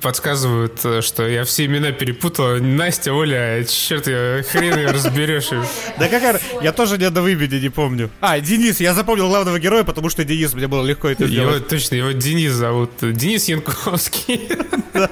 подсказывают, 0.00 1.04
что 1.04 1.26
я 1.26 1.44
все 1.44 1.66
имена 1.66 1.92
перепутал. 1.92 2.58
Настя, 2.60 3.12
Оля, 3.12 3.64
черт, 3.64 4.06
я 4.06 4.42
хрен 4.42 4.76
ее 4.76 4.90
разберешь. 4.90 5.50
Да 5.98 6.08
какая... 6.08 6.40
Я 6.62 6.72
тоже 6.72 6.98
ни 6.98 7.04
одного 7.04 7.28
имени 7.28 7.60
не 7.60 7.68
помню. 7.68 8.10
А, 8.20 8.40
Денис, 8.40 8.80
я 8.80 8.94
запомнил 8.94 9.28
главного 9.28 9.58
героя, 9.58 9.84
потому 9.84 10.08
что 10.08 10.24
Денис, 10.24 10.52
мне 10.54 10.66
было 10.66 10.84
легко 10.84 11.08
это 11.08 11.26
сделать. 11.26 11.68
точно, 11.68 11.96
его 11.96 12.12
Денис 12.12 12.52
зовут. 12.52 12.90
Денис 13.00 13.46
Янковский. 13.48 14.48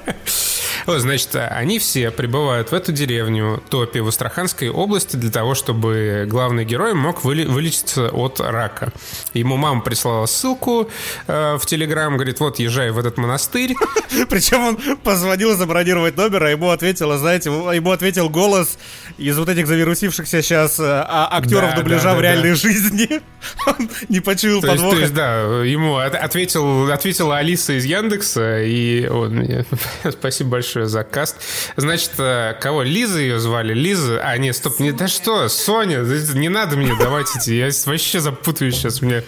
Вот, 0.86 1.00
значит, 1.00 1.36
они 1.36 1.78
все 1.78 2.10
прибывают 2.10 2.70
в 2.72 2.74
эту 2.74 2.90
деревню 2.90 3.62
Топи 3.68 3.98
в 3.98 4.08
Астраханской 4.08 4.70
области 4.70 5.16
для 5.16 5.30
того, 5.30 5.54
чтобы 5.54 6.26
главный 6.26 6.64
герой 6.64 6.94
мог 6.94 7.22
выли- 7.22 7.46
вылечиться 7.46 8.08
от 8.08 8.40
рака. 8.40 8.90
Ему 9.34 9.56
мама 9.58 9.82
прислала 9.82 10.24
ссылку 10.24 10.90
э, 11.26 11.58
в 11.58 11.66
Телеграм, 11.66 12.14
говорит, 12.14 12.40
вот, 12.40 12.58
езжай 12.58 12.90
в 12.92 12.98
этот 12.98 13.18
монастырь. 13.18 13.59
Причем 14.28 14.60
он 14.64 14.76
позвонил 14.98 15.56
забронировать 15.56 16.16
номер, 16.16 16.44
а 16.44 16.50
ему 16.50 16.70
ответила, 16.70 17.18
знаете, 17.18 17.50
ему 17.50 17.90
ответил 17.90 18.28
голос 18.28 18.78
из 19.18 19.38
вот 19.38 19.48
этих 19.48 19.66
завирусившихся 19.66 20.42
сейчас 20.42 20.78
э, 20.78 20.84
а, 20.84 21.28
актеров 21.32 21.70
да, 21.70 21.76
дубляжа 21.76 22.04
да, 22.04 22.10
да, 22.12 22.16
в 22.16 22.20
реальной 22.20 22.50
да. 22.50 22.56
жизни. 22.56 23.20
Он 23.66 23.90
не 24.08 24.20
почуял 24.20 24.60
подвоха. 24.60 24.96
То 24.96 25.02
есть, 25.02 25.14
да, 25.14 25.64
ему 25.64 25.96
ответил, 25.96 26.90
ответила 26.90 27.38
Алиса 27.38 27.78
из 27.78 27.84
Яндекса, 27.84 28.62
и 28.62 29.06
он 29.06 29.46
спасибо 30.10 30.50
большое 30.50 30.86
за 30.86 31.04
каст. 31.04 31.36
Значит, 31.76 32.12
э, 32.18 32.54
кого? 32.60 32.82
Лиза 32.82 33.18
ее 33.18 33.38
звали? 33.38 33.74
Лиза? 33.74 34.20
А, 34.22 34.36
нет, 34.38 34.56
стоп, 34.56 34.80
не, 34.80 34.92
да 34.92 35.08
что, 35.08 35.48
Соня, 35.48 36.00
не 36.34 36.48
надо 36.48 36.76
мне 36.76 36.94
давать 36.96 37.28
эти, 37.36 37.52
я 37.52 37.70
вообще 37.86 38.20
запутаю 38.20 38.72
сейчас, 38.72 39.02
у 39.02 39.06
меня 39.06 39.22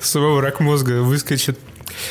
самого 0.00 0.40
рак 0.40 0.60
мозга 0.60 1.02
выскочит. 1.02 1.58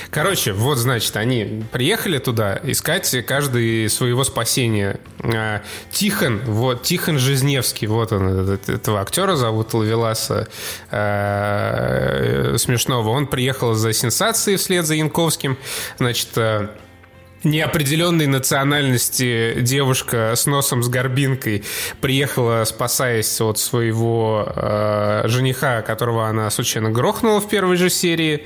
Короче, 0.09 0.53
вот, 0.53 0.77
значит, 0.77 1.15
они 1.15 1.63
приехали 1.71 2.17
туда 2.17 2.59
искать 2.63 3.15
каждый 3.25 3.89
своего 3.89 4.23
спасения. 4.23 4.99
А, 5.19 5.61
Тихон, 5.91 6.41
вот, 6.45 6.83
Тихон 6.83 7.17
Жизневский, 7.19 7.87
вот 7.87 8.11
он, 8.11 8.49
этого 8.49 9.01
актера 9.01 9.35
зовут 9.35 9.73
Лавеласа 9.73 10.47
э, 10.91 12.55
смешного. 12.57 13.09
Он 13.09 13.27
приехал 13.27 13.73
за 13.73 13.93
сенсацией 13.93 14.57
вслед 14.57 14.85
за 14.85 14.95
Янковским. 14.95 15.57
Значит, 15.97 16.29
э, 16.37 16.69
неопределенной 17.43 18.27
национальности 18.27 19.61
девушка 19.61 20.33
с 20.35 20.45
носом 20.45 20.83
с 20.83 20.89
горбинкой 20.89 21.63
приехала, 21.99 22.63
спасаясь 22.65 23.41
от 23.41 23.57
своего 23.57 24.45
э, 24.55 25.23
жениха, 25.25 25.81
которого 25.81 26.27
она 26.27 26.49
случайно 26.49 26.89
грохнула 26.89 27.41
в 27.41 27.49
первой 27.49 27.77
же 27.77 27.89
серии. 27.89 28.45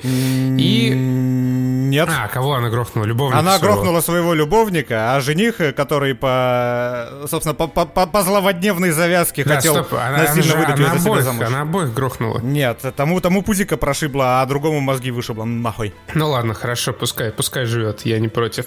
И... 0.58 1.75
Нет. 1.90 2.08
А, 2.10 2.28
кого 2.28 2.54
она 2.54 2.68
грохнула? 2.68 3.04
Любовника 3.06 3.38
Она 3.38 3.58
своего. 3.58 3.74
грохнула 3.74 4.00
своего 4.00 4.34
любовника, 4.34 5.14
а 5.14 5.20
жених, 5.20 5.56
который 5.76 6.14
по, 6.14 7.08
собственно, 7.28 7.54
по, 7.54 7.66
по, 7.66 8.06
по 8.06 8.22
зловодневной 8.22 8.90
завязке 8.90 9.44
да, 9.44 9.56
хотел 9.56 9.74
стоп. 9.74 9.94
Она, 9.94 10.18
насильно 10.18 10.54
она, 10.54 10.60
выдать 10.60 10.80
она, 10.80 10.90
она 10.90 11.00
обоих, 11.00 11.24
замуж. 11.24 11.46
Она 11.46 11.60
обоих 11.62 11.94
грохнула. 11.94 12.40
Нет, 12.40 12.80
тому, 12.96 13.20
тому 13.20 13.42
пузика 13.42 13.76
прошибла, 13.76 14.42
а 14.42 14.46
другому 14.46 14.80
мозги 14.80 15.10
вышибла 15.10 15.44
нахуй. 15.44 15.94
Ну 16.14 16.30
ладно, 16.30 16.54
хорошо, 16.54 16.92
пускай, 16.92 17.30
пускай 17.30 17.64
живет, 17.66 18.02
я 18.04 18.18
не 18.18 18.28
против. 18.28 18.66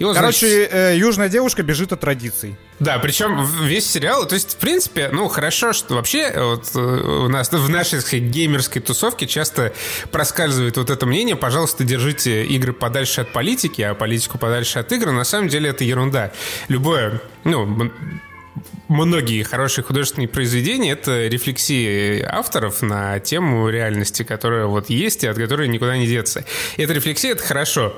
Вот, 0.00 0.16
Короче, 0.16 0.46
значит... 0.46 0.74
э, 0.74 0.96
южная 0.96 1.28
девушка 1.28 1.62
бежит 1.62 1.92
от 1.92 2.00
традиций. 2.00 2.56
Да, 2.80 2.98
причем 2.98 3.46
весь 3.62 3.88
сериал, 3.88 4.26
то 4.26 4.34
есть, 4.34 4.54
в 4.54 4.56
принципе, 4.56 5.10
ну, 5.12 5.28
хорошо, 5.28 5.72
что 5.72 5.94
вообще 5.94 6.32
вот 6.36 6.70
э, 6.74 6.78
у 6.78 7.28
нас 7.28 7.50
в 7.52 7.68
нашей 7.68 8.00
сказать, 8.00 8.24
геймерской 8.24 8.82
тусовке 8.82 9.26
часто 9.26 9.72
проскальзывает 10.10 10.76
вот 10.76 10.90
это 10.90 11.06
мнение, 11.06 11.36
пожалуйста, 11.36 11.84
держите 11.84 12.44
игры 12.44 12.72
подальше 12.72 13.20
от 13.20 13.32
политики, 13.32 13.82
а 13.82 13.94
политику 13.94 14.38
подальше 14.38 14.80
от 14.80 14.90
игр. 14.92 15.12
На 15.12 15.24
самом 15.24 15.48
деле 15.48 15.70
это 15.70 15.84
ерунда. 15.84 16.32
Любое, 16.68 17.20
ну, 17.44 17.90
многие 18.88 19.42
хорошие 19.42 19.84
художественные 19.84 20.28
произведения— 20.28 20.90
это 20.92 21.26
рефлексии 21.26 22.20
авторов 22.22 22.82
на 22.82 23.18
тему 23.20 23.68
реальности, 23.68 24.22
которая 24.24 24.66
вот 24.66 24.90
есть 24.90 25.24
и 25.24 25.26
от 25.26 25.36
которой 25.36 25.68
никуда 25.68 25.96
не 25.96 26.06
деться. 26.06 26.44
И 26.76 26.82
эта 26.82 26.92
рефлексия— 26.92 27.32
это 27.32 27.42
хорошо. 27.42 27.94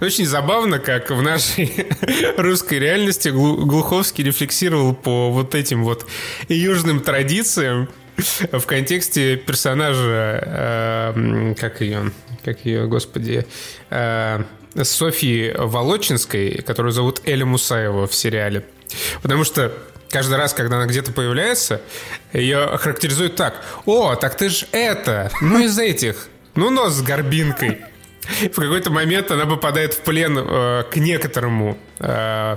Очень 0.00 0.26
забавно, 0.26 0.78
как 0.78 1.10
в 1.10 1.22
нашей 1.22 1.86
русской 2.36 2.78
реальности 2.78 3.28
Глуховский 3.28 4.24
рефлексировал 4.24 4.94
по 4.94 5.30
вот 5.30 5.54
этим 5.54 5.84
вот 5.84 6.06
южным 6.48 7.00
традициям 7.00 7.88
в 8.52 8.62
контексте 8.62 9.36
персонажа, 9.36 10.40
э, 11.16 11.54
как 11.58 11.80
ее, 11.80 12.12
как 12.44 12.64
ее, 12.64 12.86
господи, 12.86 13.46
э, 13.90 14.42
Софьи 14.82 15.54
Волочинской, 15.56 16.62
которую 16.62 16.92
зовут 16.92 17.20
Эля 17.24 17.46
Мусаева 17.46 18.06
в 18.06 18.14
сериале. 18.14 18.64
Потому 19.22 19.44
что 19.44 19.72
каждый 20.10 20.36
раз, 20.36 20.52
когда 20.54 20.76
она 20.76 20.86
где-то 20.86 21.12
появляется, 21.12 21.80
ее 22.32 22.76
характеризуют 22.78 23.36
так. 23.36 23.62
О, 23.86 24.14
так 24.14 24.36
ты 24.36 24.48
ж 24.48 24.66
это, 24.72 25.30
ну 25.40 25.64
из 25.64 25.78
этих, 25.78 26.28
ну 26.54 26.70
нос 26.70 26.94
с 26.94 27.02
горбинкой. 27.02 27.80
В 28.26 28.56
какой-то 28.60 28.90
момент 28.90 29.30
она 29.30 29.46
попадает 29.46 29.94
в 29.94 30.00
плен 30.00 30.38
э, 30.38 30.84
к 30.90 30.96
некоторому 30.96 31.78
э, 31.98 32.56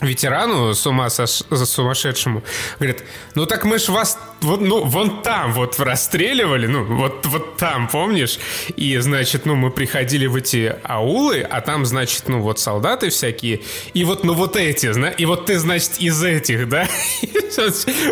ветерану 0.00 0.74
с 0.74 0.86
ума 0.86 1.10
со, 1.10 1.26
сумасшедшему. 1.26 2.42
Говорит, 2.78 3.04
ну 3.34 3.46
так 3.46 3.64
мы 3.64 3.78
ж 3.78 3.88
вас 3.88 4.18
вот, 4.40 4.60
ну, 4.60 4.84
вон 4.84 5.22
там 5.22 5.52
вот 5.52 5.78
расстреливали, 5.80 6.66
ну, 6.66 6.84
вот, 6.84 7.26
вот 7.26 7.56
там, 7.56 7.88
помнишь? 7.88 8.38
И, 8.76 8.96
значит, 8.98 9.46
ну, 9.46 9.56
мы 9.56 9.70
приходили 9.70 10.26
в 10.26 10.36
эти 10.36 10.76
аулы, 10.84 11.40
а 11.40 11.60
там, 11.60 11.84
значит, 11.84 12.28
ну, 12.28 12.40
вот 12.40 12.60
солдаты 12.60 13.10
всякие, 13.10 13.60
и 13.94 14.04
вот, 14.04 14.24
ну, 14.24 14.34
вот 14.34 14.56
эти, 14.56 14.92
зна, 14.92 15.10
и 15.10 15.24
вот 15.24 15.46
ты, 15.46 15.58
значит, 15.58 15.98
из 15.98 16.22
этих, 16.22 16.68
да? 16.68 16.88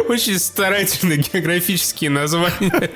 Очень 0.09 0.39
старательно 0.39 1.17
географические 1.17 2.11
названия 2.11 2.91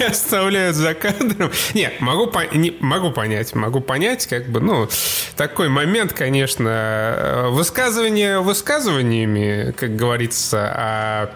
оставляют 0.08 0.76
за 0.76 0.94
кадром. 0.94 1.50
Не, 1.74 1.92
могу, 2.00 2.28
по, 2.28 2.46
не, 2.54 2.74
могу 2.80 3.10
понять, 3.10 3.54
могу 3.54 3.80
понять, 3.80 4.26
как 4.26 4.48
бы, 4.48 4.60
ну, 4.60 4.88
такой 5.36 5.68
момент, 5.68 6.12
конечно, 6.14 7.48
высказывание 7.50 8.29
высказываниями, 8.38 9.72
как 9.72 9.96
говорится, 9.96 10.72
а 10.74 11.34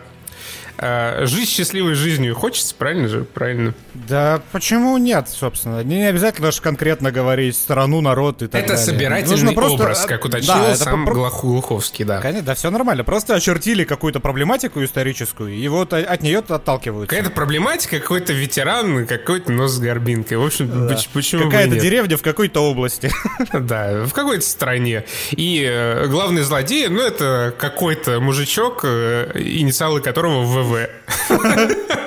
а, 0.77 1.25
жить 1.27 1.49
счастливой 1.49 1.95
жизнью 1.95 2.35
хочется, 2.35 2.75
правильно 2.75 3.09
же? 3.09 3.25
Правильно. 3.25 3.75
Да 3.95 4.43
почему 4.53 4.97
нет, 4.99 5.29
собственно? 5.29 5.83
Не 5.83 6.05
обязательно 6.05 6.51
же 6.51 6.61
конкретно 6.61 7.13
говорить 7.13 7.57
страну, 7.57 8.01
народ 8.01 8.43
и 8.43 8.47
так 8.47 8.63
это 8.63 8.69
далее. 8.71 8.83
Это 8.83 8.93
собирательный 8.93 9.31
Нужно 9.31 9.53
просто... 9.53 9.83
образ, 9.83 10.07
как 10.07 10.25
уточнил 10.25 10.55
да, 10.55 10.77
сам 10.77 11.07
по... 11.07 11.13
Глуховский, 11.13 12.05
да. 12.05 12.21
Конечно, 12.21 12.47
да, 12.47 12.55
все 12.55 12.71
нормально. 12.71 13.05
Просто 13.05 13.35
очертили 13.35 13.85
какую-то 13.85 14.21
проблематику 14.21 14.83
историческую, 14.83 15.55
и 15.55 15.69
вот 15.69 15.93
от 15.93 16.23
нее 16.23 16.39
отталкиваются. 16.39 17.15
Какая-то 17.15 17.35
проблематика, 17.35 18.01
какой-то 18.01 18.33
ветеран, 18.33 19.07
какой-то 19.07 19.53
нос 19.53 19.73
с 19.73 19.79
горбинкой. 19.79 20.39
В 20.39 20.45
общем, 20.45 20.89
да. 20.89 20.99
почему 21.13 21.45
Какая-то 21.45 21.79
деревня 21.79 22.17
в 22.17 22.23
какой-то 22.23 22.61
области. 22.61 23.11
Да, 23.55 24.05
в 24.05 24.13
какой-то 24.13 24.45
стране. 24.45 25.05
И 25.31 25.65
э, 25.67 26.07
главный 26.09 26.43
злодей, 26.43 26.89
ну, 26.89 27.01
это 27.01 27.55
какой-то 27.57 28.21
мужичок, 28.21 28.81
э, 28.85 29.31
инициалы 29.35 30.01
которого 30.01 30.64
ВВ. 30.65 30.89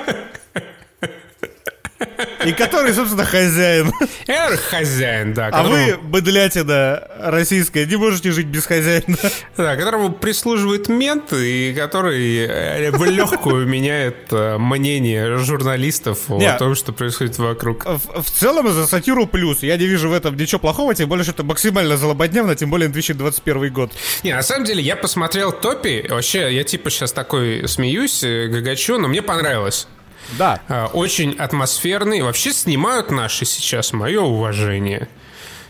И 2.44 2.52
который, 2.52 2.92
собственно, 2.92 3.24
хозяин. 3.24 3.92
Эр, 4.26 4.56
хозяин, 4.56 5.34
да. 5.34 5.48
А 5.52 5.62
вы, 5.64 5.98
быдлятина 6.02 7.08
российская, 7.18 7.86
не 7.86 7.96
можете 7.96 8.30
жить 8.32 8.46
без 8.46 8.66
хозяина. 8.66 9.16
Да, 9.56 9.76
которому 9.76 10.12
прислуживает 10.12 10.88
мент, 10.88 11.32
и 11.32 11.74
который 11.76 12.46
э, 12.46 12.90
в 12.90 13.04
легкую 13.04 13.66
меняет 13.66 14.28
э, 14.30 14.56
мнение 14.58 15.38
журналистов 15.38 16.30
о 16.30 16.58
том, 16.58 16.74
что 16.74 16.92
происходит 16.92 17.38
вокруг. 17.38 17.84
В 17.86 18.30
целом, 18.30 18.68
за 18.72 18.86
сатиру 18.86 19.26
плюс. 19.26 19.62
Я 19.62 19.76
не 19.76 19.86
вижу 19.86 20.08
в 20.08 20.12
этом 20.12 20.36
ничего 20.36 20.60
плохого, 20.60 20.94
тем 20.94 21.08
более, 21.08 21.24
что 21.24 21.32
это 21.32 21.44
максимально 21.44 21.96
злободневно, 21.96 22.54
тем 22.54 22.70
более 22.70 22.88
2021 22.88 23.72
год. 23.72 23.92
Не, 24.22 24.34
на 24.34 24.42
самом 24.42 24.64
деле, 24.64 24.82
я 24.82 24.96
посмотрел 24.96 25.52
Топи, 25.52 26.06
вообще, 26.08 26.54
я 26.54 26.64
типа 26.64 26.90
сейчас 26.90 27.12
такой 27.12 27.66
смеюсь, 27.68 28.22
э, 28.22 28.46
гагачу, 28.48 28.98
но 28.98 29.08
мне 29.08 29.22
понравилось. 29.22 29.88
Да. 30.36 30.60
А, 30.68 30.86
очень 30.92 31.32
атмосферный. 31.32 32.22
Вообще 32.22 32.52
снимают 32.52 33.10
наши 33.10 33.44
сейчас, 33.44 33.92
мое 33.92 34.20
уважение. 34.20 35.08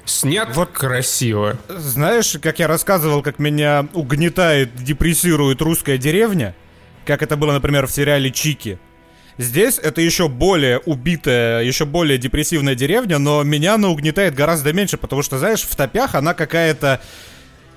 Снят 0.05 0.57
вот 0.57 0.71
красиво. 0.73 1.59
Знаешь, 1.69 2.37
как 2.43 2.59
я 2.59 2.67
рассказывал, 2.67 3.23
как 3.23 3.39
меня 3.39 3.87
угнетает, 3.93 4.75
депрессирует 4.83 5.61
русская 5.61 5.99
деревня, 5.99 6.55
как 7.05 7.23
это 7.23 7.37
было, 7.37 7.53
например, 7.53 7.87
в 7.87 7.91
сериале 7.91 8.31
«Чики», 8.31 8.79
Здесь 9.39 9.79
это 9.79 10.01
еще 10.01 10.29
более 10.29 10.81
убитая, 10.81 11.63
еще 11.63 11.85
более 11.85 12.19
депрессивная 12.19 12.75
деревня, 12.75 13.19
но 13.19 13.45
меня 13.45 13.75
она 13.75 13.89
угнетает 13.89 14.35
гораздо 14.35 14.73
меньше, 14.73 14.97
потому 14.97 15.23
что, 15.23 15.39
знаешь, 15.39 15.63
в 15.63 15.77
топях 15.77 16.17
она 16.17 16.35
какая-то 16.35 17.01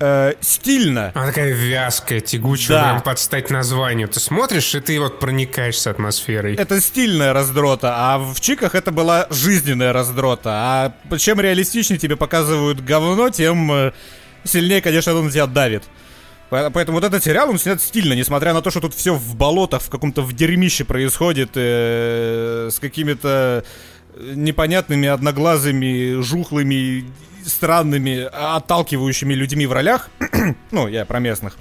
э, 0.02 0.34
стильно. 0.40 1.12
Она 1.14 1.26
такая 1.26 1.52
вязкая, 1.52 2.20
тягучая, 2.20 2.76
да. 2.76 2.82
прям 2.84 3.02
под 3.02 3.18
стать 3.18 3.50
названию. 3.50 4.08
Ты 4.08 4.20
смотришь, 4.20 4.74
и 4.74 4.80
ты 4.80 4.98
вот 5.00 5.20
проникаешься 5.20 5.90
атмосферой. 5.90 6.56
Это 6.56 6.80
стильная 6.80 7.32
раздрота, 7.32 7.94
а 7.96 8.18
в 8.18 8.40
Чиках 8.40 8.74
это 8.74 8.90
была 8.90 9.26
жизненная 9.30 9.92
раздрота. 9.92 10.50
А 11.10 11.18
чем 11.18 11.40
реалистичнее 11.40 11.98
тебе 11.98 12.16
показывают 12.16 12.80
говно, 12.80 13.30
тем 13.30 13.70
э, 13.72 13.92
сильнее, 14.44 14.80
конечно, 14.80 15.14
он 15.14 15.26
на 15.26 15.30
тебя 15.30 15.46
давит. 15.46 15.84
Поэтому 16.50 16.98
вот 16.98 17.04
этот 17.04 17.24
сериал, 17.24 17.48
он 17.48 17.58
снят 17.58 17.80
стильно, 17.80 18.12
несмотря 18.12 18.52
на 18.52 18.60
то, 18.60 18.70
что 18.70 18.80
тут 18.80 18.94
все 18.94 19.14
в 19.14 19.36
болотах, 19.36 19.80
в 19.80 19.88
каком-то 19.88 20.20
в 20.20 20.34
дерьмище 20.34 20.84
происходит, 20.84 21.52
э, 21.54 22.68
с 22.70 22.78
какими-то 22.78 23.64
непонятными, 24.18 25.08
одноглазыми, 25.08 26.20
жухлыми 26.20 27.06
странными, 27.46 28.22
отталкивающими 28.32 29.34
людьми 29.34 29.66
в 29.66 29.72
ролях. 29.72 30.10
ну, 30.70 30.88
я 30.88 31.04
про 31.04 31.20
местных 31.20 31.56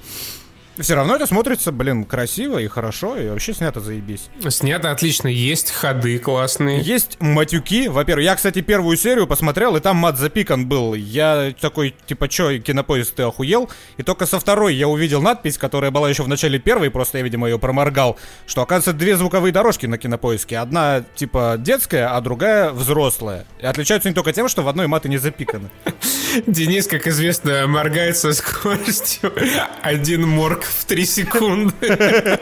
все 0.77 0.95
равно 0.95 1.15
это 1.15 1.25
смотрится, 1.25 1.71
блин, 1.71 2.05
красиво 2.05 2.57
и 2.57 2.67
хорошо, 2.67 3.17
и 3.17 3.27
вообще 3.27 3.53
снято 3.53 3.79
заебись. 3.79 4.29
Снято 4.49 4.91
отлично, 4.91 5.27
есть 5.27 5.71
ходы 5.71 6.17
классные. 6.19 6.81
Есть 6.81 7.17
матюки. 7.19 7.87
Во-первых, 7.87 8.25
я, 8.25 8.35
кстати, 8.35 8.61
первую 8.61 8.95
серию 8.97 9.27
посмотрел, 9.27 9.75
и 9.75 9.79
там 9.79 9.97
мат 9.97 10.17
запикан 10.17 10.67
был. 10.67 10.93
Я 10.93 11.53
такой, 11.59 11.95
типа, 12.05 12.27
чё, 12.29 12.57
кинопоезд, 12.59 13.15
ты 13.15 13.23
охуел? 13.23 13.69
И 13.97 14.03
только 14.03 14.25
со 14.25 14.39
второй 14.39 14.75
я 14.75 14.87
увидел 14.87 15.21
надпись, 15.21 15.57
которая 15.57 15.91
была 15.91 16.09
еще 16.09 16.23
в 16.23 16.27
начале 16.27 16.57
первой, 16.57 16.89
просто 16.89 17.17
я, 17.17 17.23
видимо, 17.23 17.47
ее 17.49 17.59
проморгал, 17.59 18.17
что, 18.47 18.61
оказывается, 18.61 18.93
две 18.93 19.17
звуковые 19.17 19.51
дорожки 19.51 19.85
на 19.85 19.97
кинопоиске. 19.97 20.57
Одна, 20.57 21.03
типа, 21.15 21.55
детская, 21.59 22.15
а 22.15 22.21
другая 22.21 22.71
взрослая. 22.71 23.45
И 23.59 23.65
отличаются 23.65 24.09
не 24.09 24.15
только 24.15 24.31
тем, 24.33 24.47
что 24.47 24.63
в 24.63 24.69
одной 24.69 24.87
маты 24.87 25.09
не 25.09 25.17
запиканы. 25.17 25.69
Денис, 26.47 26.87
как 26.87 27.07
известно, 27.07 27.67
моргает 27.67 28.17
со 28.17 28.31
скоростью 28.33 29.33
один 29.81 30.27
морг 30.27 30.60
в 30.63 30.85
3 30.85 31.05
секунды. 31.05 32.39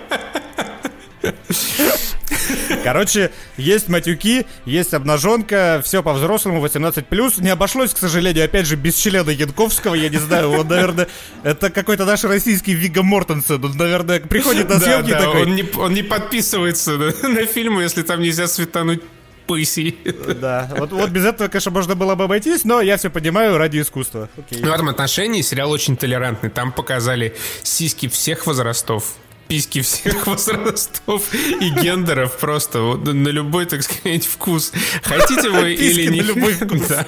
Короче, 2.84 3.32
есть 3.58 3.90
матюки, 3.90 4.46
есть 4.66 4.94
обнаженка, 4.94 5.82
все 5.84 6.02
по-взрослому, 6.02 6.66
18+. 6.66 7.42
Не 7.42 7.50
обошлось, 7.50 7.94
к 7.94 7.98
сожалению, 7.98 8.46
опять 8.46 8.66
же, 8.66 8.76
без 8.76 8.96
члена 8.96 9.30
Янковского, 9.30 9.96
я 9.96 10.10
не 10.10 10.18
знаю, 10.18 10.52
он, 10.52 10.68
наверное, 10.68 11.08
это 11.44 11.70
какой-то 11.70 12.06
наш 12.06 12.24
российский 12.24 12.74
Вига 12.74 13.04
Мортенсен, 13.04 13.64
он, 13.64 13.78
наверное, 13.78 14.20
приходит 14.20 14.70
на 14.70 14.80
съемки 14.80 15.12
да, 15.12 15.20
да, 15.20 15.26
такой... 15.26 15.44
Он 15.44 15.56
не, 15.56 15.66
он 15.76 15.94
не 15.94 16.04
подписывается 16.04 16.98
на, 16.98 17.30
на 17.30 17.46
фильмы, 17.46 17.84
если 17.84 18.02
там 18.02 18.22
нельзя 18.22 18.48
светануть 18.48 19.02
пыси. 19.50 19.98
Да, 20.40 20.70
вот, 20.78 20.92
вот 20.92 21.10
без 21.10 21.26
этого, 21.26 21.48
конечно, 21.48 21.72
можно 21.72 21.96
было 21.96 22.14
бы 22.14 22.26
обойтись, 22.26 22.64
но 22.64 22.82
я 22.82 22.98
все 22.98 23.10
понимаю 23.10 23.58
ради 23.58 23.82
искусства. 23.82 24.30
Окей. 24.38 24.60
Ну, 24.62 24.70
в 24.70 24.74
этом 24.74 24.90
отношении 24.90 25.42
сериал 25.42 25.72
очень 25.72 25.98
толерантный. 25.98 26.52
Там 26.52 26.72
показали 26.72 27.36
сиськи 27.64 28.08
всех 28.08 28.46
возрастов, 28.46 29.16
письки 29.48 29.82
всех 29.82 30.28
возрастов 30.28 31.34
и 31.34 31.70
гендеров 31.70 32.38
просто 32.38 32.82
вот, 32.82 33.06
на 33.06 33.30
любой, 33.30 33.66
так 33.66 33.82
сказать, 33.82 34.26
вкус. 34.26 34.72
Хотите 35.02 35.50
вы 35.50 35.74
или 35.74 36.06
не? 36.12 36.22
на 36.22 36.26
любой 36.26 36.54
вкус. 36.54 36.88
Да, 36.88 37.08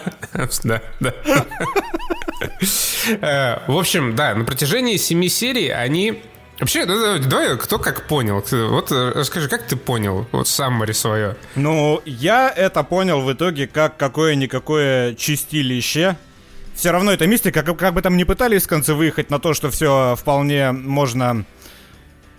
да, 0.64 0.82
да. 1.00 1.14
Э, 3.22 3.72
в 3.72 3.78
общем, 3.78 4.16
да, 4.16 4.34
на 4.34 4.46
протяжении 4.46 4.98
семи 4.98 5.30
серий 5.30 5.70
они 5.70 6.24
Вообще, 6.62 6.86
давай, 6.86 7.58
кто 7.58 7.80
как 7.80 8.06
понял. 8.06 8.36
Вот 8.36 8.92
э, 8.92 9.12
расскажи, 9.16 9.50
как 9.50 9.66
ты 9.66 9.76
понял 9.76 10.28
вот 10.32 10.48
саммари 10.48 10.92
свое? 10.92 11.36
Ну, 11.56 12.00
я 12.06 12.54
это 12.56 12.84
понял 12.84 13.22
в 13.22 13.34
итоге 13.34 13.66
как 13.66 13.98
какое-никакое 13.98 15.16
чистилище. 15.16 16.18
Все 16.76 16.92
равно 16.92 17.12
это 17.12 17.26
мистика, 17.26 17.64
как, 17.64 17.80
как 17.80 17.96
бы 17.96 18.04
там 18.04 18.16
не 18.16 18.26
пытались 18.26 18.64
в 18.64 18.68
конце 18.68 18.94
выехать 18.94 19.32
на 19.32 19.40
то, 19.40 19.56
что 19.56 19.72
все 19.72 20.16
вполне 20.16 20.72
можно 20.72 21.46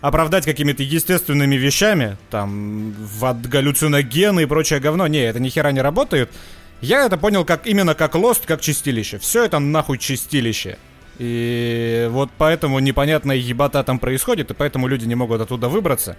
оправдать 0.01 0.45
какими-то 0.45 0.85
естественными 0.85 1.57
вещами, 1.57 2.17
там, 2.31 2.95
от 3.21 3.43
галлюциногены 3.49 4.45
и 4.45 4.47
прочее 4.47 4.79
говно. 4.79 5.09
Не, 5.09 5.25
это 5.25 5.41
ни 5.41 5.49
хера 5.49 5.73
не 5.73 5.81
работает. 5.81 6.31
Я 6.81 7.07
это 7.07 7.17
понял 7.17 7.45
как 7.45 7.67
именно 7.67 7.97
как 7.97 8.15
лост, 8.15 8.47
как 8.47 8.61
чистилище. 8.61 9.19
Все 9.19 9.45
это 9.45 9.59
нахуй 9.59 9.99
чистилище. 9.99 10.79
И 11.19 12.09
вот 12.11 12.31
поэтому 12.39 12.79
непонятная 12.79 13.37
ебата 13.37 13.83
там 13.85 13.99
происходит, 13.99 14.51
и 14.51 14.55
поэтому 14.55 14.87
люди 14.87 15.05
не 15.05 15.15
могут 15.15 15.41
оттуда 15.41 15.69
выбраться. 15.69 16.17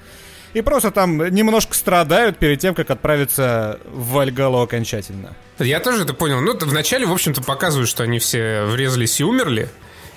И 0.53 0.61
просто 0.61 0.91
там 0.91 1.17
немножко 1.29 1.73
страдают 1.73 2.37
перед 2.37 2.59
тем, 2.59 2.75
как 2.75 2.91
отправиться 2.91 3.79
в 3.91 4.11
Вальгалу 4.11 4.61
окончательно. 4.61 5.35
Я 5.59 5.79
тоже 5.79 6.03
это 6.03 6.13
понял. 6.13 6.41
Ну, 6.41 6.55
вначале, 6.57 7.05
в 7.05 7.11
общем-то, 7.11 7.41
показывают, 7.41 7.89
что 7.89 8.03
они 8.03 8.19
все 8.19 8.63
врезались 8.65 9.19
и 9.19 9.23
умерли. 9.23 9.69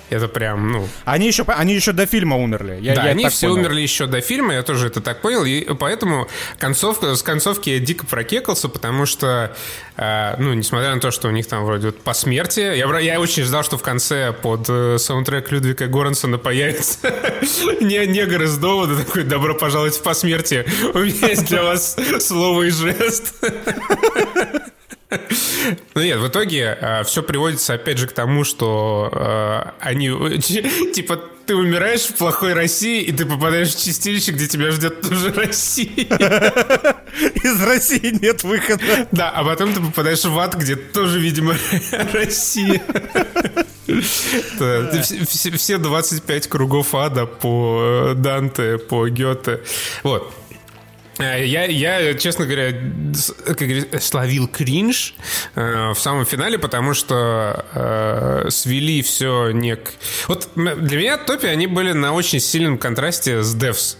Это 0.09 0.27
прям, 0.27 0.71
ну... 0.71 0.87
Они 1.05 1.27
еще, 1.27 1.43
они 1.47 1.73
еще 1.73 1.91
до 1.91 2.05
фильма 2.05 2.37
умерли. 2.37 2.79
Я, 2.81 2.95
да, 2.95 3.03
я 3.05 3.11
они 3.11 3.27
все 3.27 3.47
понял. 3.47 3.59
умерли 3.59 3.81
еще 3.81 4.07
до 4.07 4.21
фильма, 4.21 4.53
я 4.53 4.63
тоже 4.63 4.87
это 4.87 5.01
так 5.01 5.21
понял. 5.21 5.43
И 5.43 5.73
поэтому 5.73 6.27
концовка, 6.59 7.15
с 7.15 7.23
концовки 7.23 7.69
я 7.69 7.79
дико 7.79 8.05
прокекался, 8.05 8.69
потому 8.69 9.05
что, 9.05 9.55
э, 9.97 10.35
ну, 10.37 10.53
несмотря 10.53 10.93
на 10.95 11.01
то, 11.01 11.11
что 11.11 11.27
у 11.27 11.31
них 11.31 11.47
там 11.47 11.65
вроде 11.65 11.87
вот 11.87 12.01
посмертие, 12.01 12.77
я, 12.77 12.99
я 12.99 13.19
очень 13.19 13.43
ждал, 13.43 13.63
что 13.63 13.77
в 13.77 13.81
конце 13.81 14.31
под 14.31 14.65
э, 14.69 14.97
саундтрек 14.97 15.51
Людвига 15.51 15.87
Горансона 15.87 16.37
появится 16.37 17.13
не, 17.81 18.05
негр 18.07 18.43
из 18.43 18.57
довода 18.57 18.95
такой 19.03 19.23
«Добро 19.23 19.55
пожаловать 19.55 19.95
в 19.95 20.03
посмертие, 20.03 20.65
у 20.93 20.99
меня 20.99 21.27
есть 21.27 21.47
для 21.47 21.63
вас 21.63 21.97
слово 22.19 22.63
и 22.63 22.69
жест». 22.69 23.33
Ну 25.95 26.01
нет, 26.01 26.19
в 26.19 26.27
итоге 26.27 26.77
э, 26.79 27.03
все 27.03 27.23
приводится 27.23 27.73
опять 27.73 27.97
же 27.97 28.07
к 28.07 28.11
тому, 28.11 28.43
что 28.43 29.09
э, 29.11 29.71
они 29.79 30.09
типа 30.93 31.21
ты 31.45 31.55
умираешь 31.55 32.01
в 32.01 32.15
плохой 32.15 32.53
России, 32.53 33.01
и 33.01 33.11
ты 33.13 33.25
попадаешь 33.25 33.73
в 33.73 33.81
чистилище, 33.81 34.33
где 34.33 34.47
тебя 34.47 34.69
ждет 34.71 35.01
тоже 35.01 35.31
Россия. 35.35 35.87
Из 35.87 37.63
России 37.63 38.19
нет 38.21 38.43
выхода. 38.43 39.07
Да, 39.13 39.29
а 39.29 39.45
потом 39.45 39.73
ты 39.73 39.79
попадаешь 39.79 40.25
в 40.25 40.37
ад, 40.37 40.55
где 40.55 40.75
тоже, 40.75 41.19
видимо, 41.19 41.55
Россия. 42.13 42.81
Все 45.55 45.77
25 45.77 46.47
кругов 46.47 46.93
ада 46.93 47.25
по 47.25 48.11
Данте, 48.13 48.77
по 48.77 49.07
Гёте. 49.07 49.61
Вот. 50.03 50.33
Э, 51.19 51.45
я, 51.45 51.65
я, 51.65 52.13
честно 52.15 52.45
говоря, 52.45 52.73
как 53.45 54.01
словил 54.01 54.47
кринж 54.47 55.15
э, 55.55 55.91
в 55.91 55.99
самом 55.99 56.25
финале, 56.25 56.57
потому 56.57 56.93
что 56.93 57.65
э, 57.73 58.49
свели 58.49 59.01
все 59.01 59.51
не. 59.51 59.77
Вот 60.27 60.49
для 60.55 60.97
меня 60.97 61.17
топи, 61.17 61.47
они 61.47 61.67
были 61.67 61.91
на 61.91 62.13
очень 62.13 62.39
сильном 62.39 62.77
контрасте 62.77 63.41
с 63.41 63.55
Devs. 63.55 63.97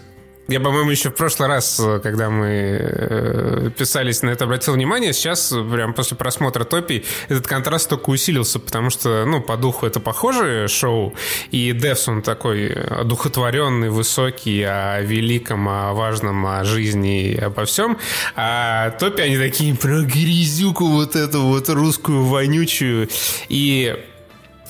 Я, 0.47 0.61
по-моему, 0.61 0.91
еще 0.91 1.09
в 1.09 1.15
прошлый 1.15 1.49
раз, 1.49 1.77
э, 1.77 1.99
когда 2.01 2.29
мы 2.29 2.47
э, 2.79 3.69
писались 3.77 4.21
на 4.21 4.29
это, 4.29 4.45
обратил 4.45 4.73
внимание. 4.73 5.11
Сейчас, 5.11 5.49
прям 5.49 5.93
после 5.93 6.15
просмотра 6.15 6.63
топий, 6.63 7.03
этот 7.27 7.45
контраст 7.47 7.89
только 7.89 8.09
усилился, 8.11 8.57
потому 8.59 8.89
что, 8.89 9.25
ну, 9.25 9.41
по 9.41 9.57
духу 9.57 9.85
это 9.85 9.99
похожее 9.99 10.69
шоу. 10.69 11.13
И 11.51 11.73
Девс, 11.73 12.07
он 12.07 12.21
такой 12.21 12.71
одухотворенный, 12.71 13.89
высокий, 13.89 14.63
о 14.63 15.01
великом, 15.01 15.67
о 15.67 15.93
важном, 15.93 16.45
о 16.45 16.63
жизни 16.63 17.31
и 17.31 17.37
обо 17.37 17.65
всем. 17.65 17.97
А 18.35 18.91
топи, 18.91 19.21
они 19.21 19.37
такие 19.37 19.75
про 19.75 20.01
грязюку 20.01 20.87
вот 20.87 21.17
эту 21.17 21.41
вот 21.41 21.67
русскую 21.67 22.23
вонючую. 22.23 23.09
И 23.49 23.97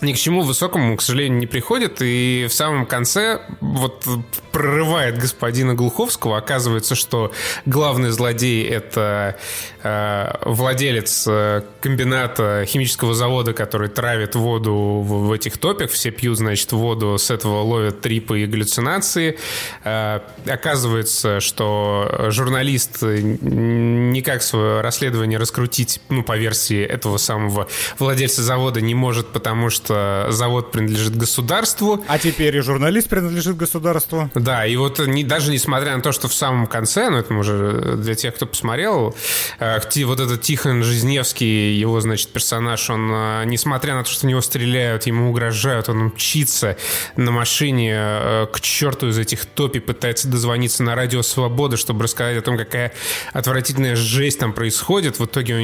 ни 0.01 0.13
к 0.13 0.17
чему 0.17 0.41
высокому, 0.41 0.95
к 0.97 1.01
сожалению, 1.01 1.39
не 1.39 1.47
приходит. 1.47 2.01
И 2.01 2.47
в 2.49 2.53
самом 2.53 2.85
конце 2.85 3.41
вот 3.61 4.05
прорывает 4.51 5.17
господина 5.17 5.73
Глуховского. 5.73 6.37
Оказывается, 6.37 6.95
что 6.95 7.31
главный 7.65 8.09
злодей— 8.09 8.65
это 8.67 9.37
э, 9.83 10.31
владелец 10.45 11.25
э, 11.27 11.63
комбината 11.81 12.65
химического 12.67 13.13
завода, 13.13 13.53
который 13.53 13.89
травит 13.89 14.35
воду 14.35 14.73
в, 14.73 15.27
в 15.27 15.31
этих 15.31 15.57
топях. 15.57 15.91
Все 15.91 16.11
пьют, 16.11 16.37
значит, 16.37 16.71
воду, 16.71 17.17
с 17.17 17.31
этого 17.31 17.61
ловят 17.61 18.01
трипы 18.01 18.41
и 18.41 18.45
галлюцинации. 18.45 19.37
Э, 19.83 20.19
оказывается, 20.45 21.39
что 21.39 22.27
журналист 22.29 23.01
никак 23.01 24.41
свое 24.43 24.81
расследование 24.81 25.39
раскрутить, 25.39 26.01
ну, 26.09 26.23
по 26.23 26.37
версии 26.37 26.83
этого 26.83 27.17
самого 27.17 27.67
владельца 27.99 28.43
завода 28.43 28.81
не 28.81 28.95
может, 28.95 29.27
потому 29.27 29.69
что 29.69 29.86
завод 29.87 30.71
принадлежит 30.71 31.15
государству. 31.15 32.03
А 32.07 32.19
теперь 32.19 32.55
и 32.55 32.59
журналист 32.61 33.09
принадлежит 33.09 33.57
государству. 33.57 34.29
Да, 34.35 34.65
и 34.65 34.75
вот 34.75 34.99
не, 34.99 35.23
даже 35.23 35.51
несмотря 35.51 35.95
на 35.95 36.01
то, 36.01 36.11
что 36.11 36.27
в 36.27 36.33
самом 36.33 36.67
конце, 36.67 37.09
ну, 37.09 37.17
это 37.17 37.33
уже 37.33 37.95
для 37.97 38.15
тех, 38.15 38.35
кто 38.35 38.45
посмотрел, 38.45 39.15
э, 39.59 39.79
вот 40.05 40.19
этот 40.19 40.41
Тихон 40.41 40.83
Жизневский, 40.83 41.73
его, 41.73 41.99
значит, 42.01 42.29
персонаж, 42.29 42.89
он, 42.89 43.09
э, 43.11 43.43
несмотря 43.45 43.95
на 43.95 44.03
то, 44.03 44.09
что 44.09 44.25
в 44.25 44.29
него 44.29 44.41
стреляют, 44.41 45.05
ему 45.05 45.29
угрожают, 45.29 45.89
он 45.89 46.05
мчится 46.05 46.77
на 47.15 47.31
машине 47.31 47.93
э, 47.95 48.47
к 48.51 48.61
черту 48.61 49.07
из 49.07 49.17
этих 49.17 49.45
топи, 49.45 49.79
пытается 49.79 50.27
дозвониться 50.27 50.83
на 50.83 50.95
радио 50.95 51.21
«Свобода», 51.21 51.77
чтобы 51.77 52.03
рассказать 52.03 52.37
о 52.37 52.41
том, 52.41 52.57
какая 52.57 52.93
отвратительная 53.33 53.95
жесть 53.95 54.39
там 54.39 54.53
происходит. 54.53 55.19
В 55.19 55.25
итоге 55.25 55.55
он 55.55 55.61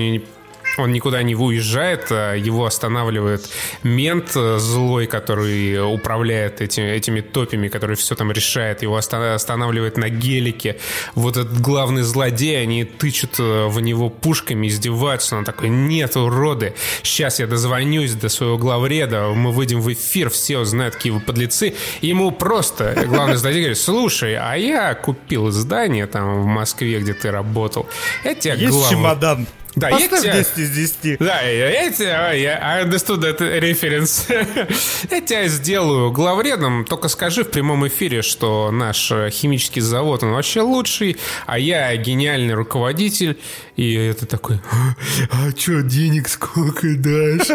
он 0.78 0.92
никуда 0.92 1.22
не 1.24 1.36
уезжает, 1.36 2.08
а 2.12 2.34
его 2.34 2.66
останавливает 2.66 3.50
мент 3.84 4.32
э, 4.36 4.58
злой, 4.58 5.08
который 5.08 5.94
управляет 5.94 6.62
этими, 6.62 6.86
этими 6.86 7.22
топами, 7.22 7.68
который 7.68 7.96
все 7.96 8.16
там 8.16 8.32
решает, 8.32 8.82
его 8.82 8.98
останавливает 8.98 9.98
на 9.98 10.10
гелике. 10.10 10.78
Вот 11.16 11.38
этот 11.38 11.60
главный 11.62 12.02
злодей, 12.02 12.62
они 12.62 12.86
тычут 12.86 13.40
э, 13.40 13.68
в 13.68 13.80
него 13.82 14.10
пушками, 14.10 14.68
издеваются. 14.68 15.36
Он 15.36 15.46
такой, 15.46 15.70
нет, 15.70 16.16
уроды, 16.16 16.74
сейчас 17.04 17.40
я 17.40 17.48
дозвонюсь 17.48 18.14
до 18.14 18.30
своего 18.30 18.58
главреда, 18.58 19.30
мы 19.30 19.52
выйдем 19.52 19.82
в 19.82 19.92
эфир, 19.92 20.30
все 20.30 20.60
узнают, 20.60 20.96
какие 20.96 21.12
вы 21.12 21.20
подлецы. 21.20 21.76
ему 22.02 22.32
просто 22.32 23.06
главный 23.08 23.36
злодей 23.36 23.62
говорит, 23.62 23.78
слушай, 23.78 24.36
а 24.36 24.56
я 24.56 24.94
купил 24.96 25.52
здание 25.52 26.08
там 26.08 26.42
в 26.42 26.46
Москве, 26.46 27.00
где 27.00 27.14
ты 27.14 27.32
работал. 27.32 27.88
Я 28.24 28.36
тебя 28.36 28.56
Есть 28.56 28.72
главный... 28.72 28.98
чемодан. 28.98 29.48
Да, 29.76 29.90
Поставь 29.90 30.24
я 30.24 30.34
10 30.34 30.58
из 30.58 30.70
10. 30.70 31.20
Да, 31.20 31.42
я, 31.42 31.84
я 31.84 31.92
тебя, 31.92 32.32
я 32.34 32.60
I 32.62 32.86
understood 32.86 33.22
that 33.22 33.40
reference. 33.40 34.26
я 35.12 35.22
тебя 35.22 35.48
сделаю 35.48 36.12
главредом, 36.12 36.86
только 36.86 37.08
скажи 37.08 37.44
в 37.44 37.50
прямом 37.50 37.88
эфире, 37.88 38.22
что 38.22 38.70
наш 38.72 39.12
химический 39.32 39.82
завод, 39.82 40.24
он 40.24 40.32
вообще 40.32 40.62
лучший, 40.62 41.18
а 41.48 41.58
я 41.58 41.96
гениальный 41.96 42.54
руководитель. 42.54 43.40
И 43.76 43.94
это 43.94 44.28
такой, 44.28 44.60
а, 44.72 44.96
а 45.32 45.52
что, 45.58 45.82
денег 45.82 46.28
сколько 46.28 46.96
дашь? 46.96 47.48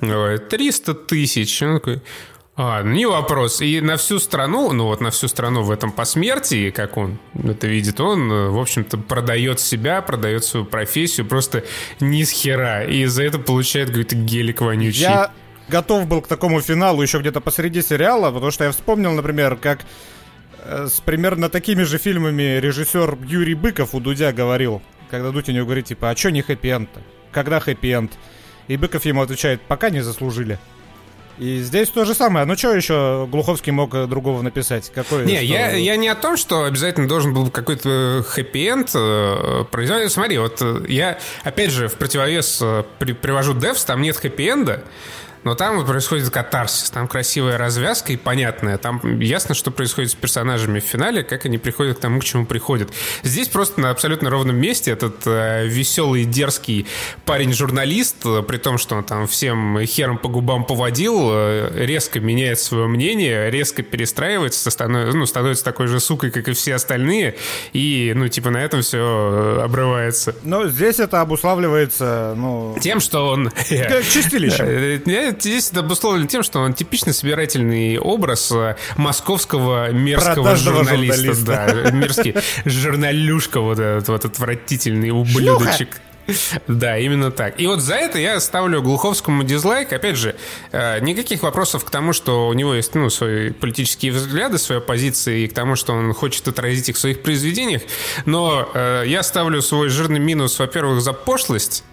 300 0.48 0.94
тысяч. 0.94 1.62
Он 1.62 1.74
такой, 1.74 2.02
а, 2.56 2.82
не 2.82 3.06
вопрос. 3.06 3.60
И 3.60 3.80
на 3.80 3.96
всю 3.96 4.18
страну, 4.20 4.72
ну 4.72 4.84
вот 4.84 5.00
на 5.00 5.10
всю 5.10 5.26
страну 5.26 5.62
в 5.62 5.70
этом 5.70 5.90
посмертии, 5.90 6.70
как 6.70 6.96
он 6.96 7.18
это 7.42 7.66
видит, 7.66 8.00
он, 8.00 8.28
в 8.28 8.58
общем-то, 8.58 8.98
продает 8.98 9.58
себя, 9.58 10.00
продает 10.02 10.44
свою 10.44 10.64
профессию 10.64 11.26
просто 11.26 11.64
ни 12.00 12.22
с 12.22 12.30
хера. 12.30 12.84
И 12.84 13.06
за 13.06 13.24
это 13.24 13.38
получает 13.38 13.88
какой-то 13.88 14.14
гелик 14.14 14.60
вонючий. 14.60 15.02
Я 15.02 15.32
готов 15.68 16.06
был 16.06 16.20
к 16.20 16.28
такому 16.28 16.60
финалу 16.60 17.02
еще 17.02 17.18
где-то 17.18 17.40
посреди 17.40 17.82
сериала, 17.82 18.30
потому 18.30 18.52
что 18.52 18.64
я 18.64 18.70
вспомнил, 18.70 19.12
например, 19.12 19.56
как 19.56 19.80
э, 20.58 20.86
с 20.88 21.00
примерно 21.00 21.48
такими 21.48 21.82
же 21.82 21.98
фильмами 21.98 22.60
режиссер 22.60 23.18
Юрий 23.26 23.54
Быков 23.54 23.94
у 23.94 24.00
Дудя 24.00 24.32
говорил, 24.32 24.80
когда 25.10 25.30
Дудь 25.30 25.48
у 25.48 25.52
него 25.52 25.64
говорит, 25.64 25.86
типа, 25.86 26.10
а 26.10 26.14
чё 26.14 26.30
не 26.30 26.42
хэппи-энд? 26.42 26.90
Когда 27.32 27.58
хэппи-энд? 27.58 28.12
И 28.68 28.76
Быков 28.76 29.04
ему 29.04 29.22
отвечает, 29.22 29.60
пока 29.62 29.90
не 29.90 30.02
заслужили. 30.02 30.58
И 31.38 31.58
здесь 31.58 31.88
то 31.88 32.04
же 32.04 32.14
самое. 32.14 32.46
Ну 32.46 32.56
что 32.56 32.74
еще 32.74 33.26
Глуховский 33.30 33.72
мог 33.72 33.94
э, 33.94 34.06
другого 34.06 34.42
написать? 34.42 34.90
Какой, 34.94 35.24
не, 35.26 35.42
я, 35.44 35.72
я 35.72 35.96
не 35.96 36.08
о 36.08 36.14
том, 36.14 36.36
что 36.36 36.64
обязательно 36.64 37.08
должен 37.08 37.34
был 37.34 37.50
какой-то 37.50 38.24
хэппи-энд 38.26 38.90
э, 38.94 39.64
производить. 39.70 40.12
Смотри, 40.12 40.38
вот 40.38 40.58
э, 40.60 40.84
я, 40.88 41.18
опять 41.42 41.70
же, 41.70 41.88
в 41.88 41.94
противовес 41.94 42.62
при, 42.98 43.12
привожу 43.12 43.54
Devs, 43.54 43.84
там 43.84 44.02
нет 44.02 44.16
хэппи-энда. 44.16 44.84
Но 45.44 45.54
там 45.54 45.84
происходит 45.84 46.30
катарсис, 46.30 46.90
там 46.90 47.06
красивая 47.06 47.58
развязка 47.58 48.12
и 48.12 48.16
понятная. 48.16 48.78
Там 48.78 49.20
ясно, 49.20 49.54
что 49.54 49.70
происходит 49.70 50.10
с 50.10 50.14
персонажами 50.14 50.80
в 50.80 50.84
финале, 50.84 51.22
как 51.22 51.44
они 51.44 51.58
приходят 51.58 51.98
к 51.98 52.00
тому, 52.00 52.20
к 52.20 52.24
чему 52.24 52.46
приходят. 52.46 52.90
Здесь 53.22 53.48
просто 53.48 53.80
на 53.80 53.90
абсолютно 53.90 54.30
ровном 54.30 54.56
месте 54.56 54.90
этот 54.90 55.26
э, 55.26 55.66
веселый, 55.66 56.24
дерзкий 56.24 56.86
парень-журналист, 57.26 58.24
э, 58.24 58.42
при 58.42 58.56
том, 58.56 58.78
что 58.78 58.96
он 58.96 59.04
там 59.04 59.26
всем 59.26 59.78
хером 59.84 60.16
по 60.16 60.28
губам 60.28 60.64
поводил, 60.64 61.28
э, 61.30 61.70
резко 61.74 62.20
меняет 62.20 62.58
свое 62.58 62.86
мнение, 62.86 63.50
резко 63.50 63.82
перестраивается, 63.82 64.70
становится, 64.70 65.16
ну, 65.16 65.26
становится 65.26 65.64
такой 65.64 65.88
же 65.88 66.00
сукой, 66.00 66.30
как 66.30 66.48
и 66.48 66.52
все 66.54 66.74
остальные, 66.74 67.36
и, 67.74 68.12
ну, 68.16 68.28
типа, 68.28 68.48
на 68.50 68.58
этом 68.58 68.80
все 68.80 69.58
э, 69.58 69.62
обрывается. 69.62 70.34
Но 70.42 70.66
здесь 70.68 71.00
это 71.00 71.20
обуславливается, 71.20 72.34
ну... 72.36 72.76
Тем, 72.80 73.00
что 73.00 73.28
он... 73.28 73.50
Чистилище. 73.68 75.02
здесь 75.42 75.70
это 75.70 75.80
обусловлено 75.80 76.26
тем, 76.26 76.42
что 76.42 76.60
он 76.60 76.74
типичный 76.74 77.12
собирательный 77.12 77.98
образ 77.98 78.50
э, 78.52 78.76
московского 78.96 79.90
мерзкого 79.90 80.56
журналиста. 80.56 81.44
Да, 81.44 81.90
мерзкий 81.90 82.34
журналюшка 82.64 83.60
вот 83.60 83.78
этот 83.78 84.08
вот 84.08 84.24
отвратительный 84.24 85.10
ублюдочек. 85.10 85.88
Шлюха. 85.88 86.00
Да, 86.66 86.98
именно 86.98 87.30
так. 87.30 87.60
И 87.60 87.66
вот 87.66 87.80
за 87.80 87.94
это 87.94 88.18
я 88.18 88.40
ставлю 88.40 88.82
Глуховскому 88.82 89.44
дизлайк. 89.44 89.92
Опять 89.92 90.16
же, 90.16 90.34
э, 90.72 91.00
никаких 91.00 91.42
вопросов 91.42 91.84
к 91.84 91.90
тому, 91.90 92.12
что 92.12 92.48
у 92.48 92.52
него 92.52 92.74
есть 92.74 92.94
ну, 92.94 93.10
свои 93.10 93.50
политические 93.50 94.12
взгляды, 94.12 94.58
свои 94.58 94.80
позиции, 94.80 95.42
и 95.42 95.48
к 95.48 95.54
тому, 95.54 95.76
что 95.76 95.92
он 95.92 96.12
хочет 96.14 96.46
отразить 96.48 96.88
их 96.88 96.96
в 96.96 96.98
своих 96.98 97.22
произведениях. 97.22 97.82
Но 98.24 98.68
э, 98.72 99.04
я 99.06 99.22
ставлю 99.22 99.60
свой 99.62 99.88
жирный 99.88 100.20
минус, 100.20 100.58
во-первых, 100.58 101.02
за 101.02 101.12
пошлость 101.12 101.84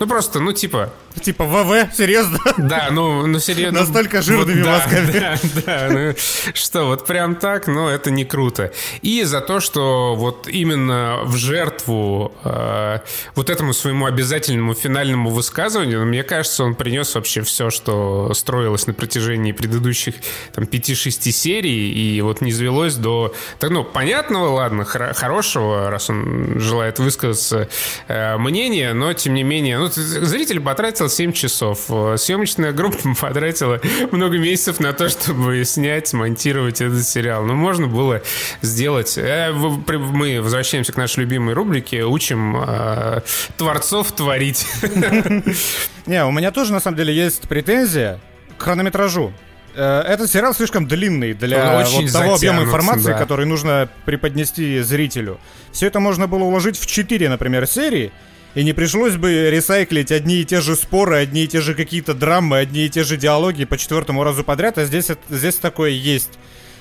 ну 0.00 0.06
просто, 0.06 0.40
ну 0.40 0.52
типа... 0.52 0.92
Типа 1.22 1.44
ВВ, 1.44 1.94
серьезно? 1.94 2.38
Да, 2.56 2.88
ну, 2.90 3.26
ну 3.26 3.38
серьезно. 3.40 3.80
Настолько 3.80 4.22
жирными 4.22 4.62
вот, 4.62 4.64
да, 4.64 4.78
мозгами. 4.78 5.10
Да, 5.66 5.88
да, 5.88 5.88
ну, 5.90 6.14
что, 6.54 6.86
вот 6.86 7.06
прям 7.06 7.34
так, 7.34 7.66
но 7.66 7.74
ну, 7.74 7.88
это 7.88 8.10
не 8.10 8.24
круто. 8.24 8.72
И 9.02 9.24
за 9.24 9.40
то, 9.40 9.60
что 9.60 10.14
вот 10.14 10.48
именно 10.48 11.20
в 11.24 11.36
жертву 11.36 12.32
э, 12.44 13.00
вот 13.34 13.50
этому 13.50 13.72
своему 13.72 14.06
обязательному 14.06 14.74
финальному 14.74 15.30
высказыванию, 15.30 16.06
мне 16.06 16.22
кажется, 16.22 16.64
он 16.64 16.74
принес 16.74 17.14
вообще 17.14 17.42
все, 17.42 17.70
что 17.70 18.32
строилось 18.34 18.86
на 18.86 18.94
протяжении 18.94 19.52
предыдущих 19.52 20.14
там 20.54 20.64
5-6 20.64 21.30
серий, 21.32 21.92
и 21.92 22.20
вот 22.22 22.40
не 22.40 22.52
звелось 22.52 22.94
до... 22.94 23.34
Так, 23.58 23.70
ну, 23.70 23.84
понятного, 23.84 24.48
ладно, 24.48 24.84
хор- 24.84 25.12
хорошего, 25.14 25.90
раз 25.90 26.08
он 26.08 26.60
желает 26.60 26.98
высказаться 26.98 27.68
э, 28.08 28.36
мнения, 28.38 28.94
но, 28.94 29.12
тем 29.12 29.34
не 29.34 29.42
менее, 29.42 29.78
ну, 29.78 29.88
зритель 29.88 30.60
потратил 30.60 30.99
7 31.08 31.32
часов. 31.32 31.90
Съемочная 32.16 32.72
группа 32.72 33.14
потратила 33.20 33.80
много 34.10 34.38
месяцев 34.38 34.80
на 34.80 34.92
то, 34.92 35.08
чтобы 35.08 35.64
снять, 35.64 36.08
смонтировать 36.08 36.80
этот 36.80 37.06
сериал. 37.06 37.44
Ну, 37.44 37.54
можно 37.54 37.86
было 37.86 38.22
сделать... 38.62 39.16
Э, 39.16 39.52
мы 39.52 40.40
возвращаемся 40.40 40.92
к 40.92 40.96
нашей 40.96 41.20
любимой 41.20 41.54
рубрике, 41.54 42.04
учим 42.04 42.56
э, 42.56 43.20
творцов 43.56 44.12
творить. 44.12 44.66
Не, 46.06 46.24
у 46.24 46.32
меня 46.32 46.50
тоже, 46.50 46.72
на 46.72 46.80
самом 46.80 46.96
деле, 46.96 47.14
есть 47.14 47.48
претензия 47.48 48.20
к 48.58 48.62
хронометражу. 48.62 49.32
Э, 49.74 50.00
этот 50.00 50.30
сериал 50.30 50.54
слишком 50.54 50.86
длинный 50.86 51.32
для 51.32 51.84
вот 51.84 52.12
того 52.12 52.34
объема 52.34 52.62
информации, 52.62 53.12
да. 53.12 53.18
который 53.18 53.46
нужно 53.46 53.88
преподнести 54.04 54.80
зрителю. 54.80 55.38
Все 55.72 55.86
это 55.86 56.00
можно 56.00 56.26
было 56.26 56.44
уложить 56.44 56.78
в 56.78 56.86
4, 56.86 57.28
например, 57.28 57.66
серии, 57.66 58.12
и 58.54 58.64
не 58.64 58.72
пришлось 58.72 59.16
бы 59.16 59.50
ресайклить 59.50 60.12
одни 60.12 60.40
и 60.40 60.44
те 60.44 60.60
же 60.60 60.76
споры, 60.76 61.16
одни 61.16 61.44
и 61.44 61.48
те 61.48 61.60
же 61.60 61.74
какие-то 61.74 62.14
драмы, 62.14 62.58
одни 62.58 62.86
и 62.86 62.88
те 62.88 63.04
же 63.04 63.16
диалоги 63.16 63.64
по 63.64 63.78
четвертому 63.78 64.24
разу 64.24 64.44
подряд, 64.44 64.78
а 64.78 64.84
здесь, 64.84 65.10
здесь 65.28 65.56
такое 65.56 65.90
есть. 65.90 66.38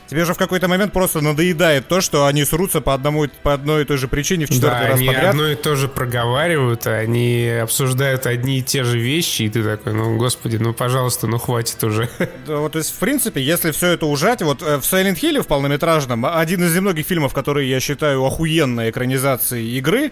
Тебе 0.10 0.26
же 0.26 0.34
в 0.34 0.40
какой-то 0.40 0.68
момент 0.68 0.92
просто 0.92 1.22
надоедает 1.22 1.88
то, 1.88 2.02
что 2.02 2.26
они 2.26 2.44
срутся 2.44 2.82
по, 2.82 2.96
одному, 2.96 3.28
по 3.44 3.54
одной 3.54 3.84
и 3.84 3.86
той 3.86 3.98
же 3.98 4.08
причине 4.08 4.48
в 4.48 4.50
четвертый 4.50 4.82
да, 4.82 4.88
раз 4.88 4.98
они 4.98 5.08
подряд. 5.08 5.30
одно 5.30 5.48
и 5.50 5.56
то 5.56 5.76
же 5.76 5.88
проговаривают, 5.88 6.88
они 6.88 7.48
обсуждают 7.62 8.26
одни 8.26 8.58
и 8.58 8.64
те 8.64 8.84
же 8.84 8.98
вещи, 8.98 9.44
и 9.44 9.50
ты 9.50 9.64
такой, 9.64 9.94
ну, 9.94 10.18
господи, 10.18 10.58
ну, 10.58 10.74
пожалуйста, 10.74 11.28
ну, 11.28 11.38
хватит 11.38 11.84
уже. 11.84 12.10
Да, 12.48 12.58
вот, 12.58 12.72
то 12.72 12.80
есть, 12.80 12.92
в 12.92 12.98
принципе, 12.98 13.40
если 13.44 13.70
все 13.70 13.90
это 13.90 14.08
ужать, 14.08 14.42
вот 14.42 14.64
э, 14.64 14.78
в 14.78 14.82
Silent 14.82 15.20
Hill 15.20 15.44
в 15.44 15.48
полнометражном, 15.48 16.26
один 16.26 16.64
из 16.64 16.74
немногих 16.74 17.06
фильмов, 17.06 17.36
которые 17.36 17.70
я 17.70 17.80
считаю 17.80 18.26
охуенной 18.26 18.90
экранизацией 18.90 19.78
игры, 19.78 20.12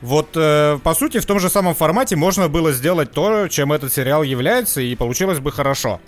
вот, 0.00 0.30
э, 0.36 0.78
по 0.82 0.94
сути, 0.94 1.18
в 1.18 1.26
том 1.26 1.40
же 1.40 1.50
самом 1.50 1.74
формате 1.74 2.14
можно 2.14 2.48
было 2.48 2.72
сделать 2.72 3.10
то, 3.10 3.48
чем 3.48 3.72
этот 3.72 3.92
сериал 3.92 4.22
является, 4.22 4.80
и 4.80 4.94
получилось 4.94 5.40
бы 5.40 5.50
хорошо. 5.50 6.00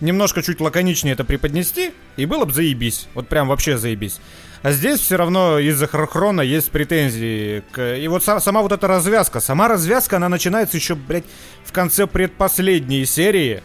немножко 0.00 0.42
чуть 0.42 0.60
лаконичнее 0.60 1.14
это 1.14 1.24
преподнести, 1.24 1.92
и 2.16 2.26
было 2.26 2.44
бы 2.44 2.52
заебись. 2.52 3.08
Вот 3.14 3.28
прям 3.28 3.48
вообще 3.48 3.78
заебись. 3.78 4.20
А 4.62 4.72
здесь 4.72 5.00
все 5.00 5.16
равно 5.16 5.58
из-за 5.58 5.86
хрона 5.86 6.40
есть 6.40 6.70
претензии. 6.70 7.62
К... 7.72 7.96
И 7.96 8.08
вот 8.08 8.24
сам, 8.24 8.40
сама 8.40 8.62
вот 8.62 8.72
эта 8.72 8.88
развязка. 8.88 9.40
Сама 9.40 9.68
развязка, 9.68 10.16
она 10.16 10.28
начинается 10.28 10.76
еще, 10.76 10.94
блядь, 10.94 11.24
в 11.64 11.72
конце 11.72 12.06
предпоследней 12.06 13.06
серии. 13.06 13.62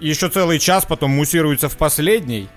И 0.00 0.08
еще 0.08 0.28
целый 0.28 0.58
час 0.58 0.84
потом 0.86 1.12
муссируется 1.12 1.68
в 1.68 1.76
последней. 1.76 2.48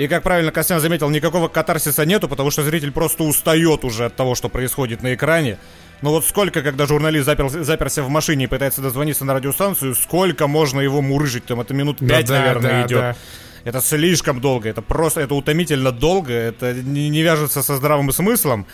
И, 0.00 0.08
как 0.08 0.22
правильно 0.22 0.50
Костян 0.50 0.80
заметил, 0.80 1.10
никакого 1.10 1.48
катарсиса 1.48 2.06
нету, 2.06 2.26
потому 2.26 2.50
что 2.50 2.62
зритель 2.62 2.90
просто 2.90 3.22
устает 3.22 3.84
уже 3.84 4.06
от 4.06 4.16
того, 4.16 4.34
что 4.34 4.48
происходит 4.48 5.02
на 5.02 5.12
экране. 5.12 5.58
Но 6.00 6.08
вот 6.08 6.24
сколько, 6.24 6.62
когда 6.62 6.86
журналист 6.86 7.26
запер, 7.26 7.50
заперся 7.50 8.02
в 8.02 8.08
машине 8.08 8.44
и 8.44 8.46
пытается 8.46 8.80
дозвониться 8.80 9.26
на 9.26 9.34
радиостанцию, 9.34 9.94
сколько 9.94 10.46
можно 10.46 10.80
его 10.80 11.02
мурыжить? 11.02 11.44
Там 11.44 11.60
это 11.60 11.74
минут 11.74 11.98
пять, 11.98 12.28
да, 12.28 12.38
наверное, 12.38 12.70
да, 12.70 12.86
идет. 12.86 12.98
Да. 12.98 13.16
Это 13.64 13.82
слишком 13.82 14.40
долго, 14.40 14.70
это 14.70 14.80
просто, 14.80 15.20
это 15.20 15.34
утомительно 15.34 15.92
долго, 15.92 16.32
это 16.32 16.72
не, 16.72 17.10
не 17.10 17.20
вяжется 17.20 17.62
со 17.62 17.76
здравым 17.76 18.10
смыслом 18.10 18.66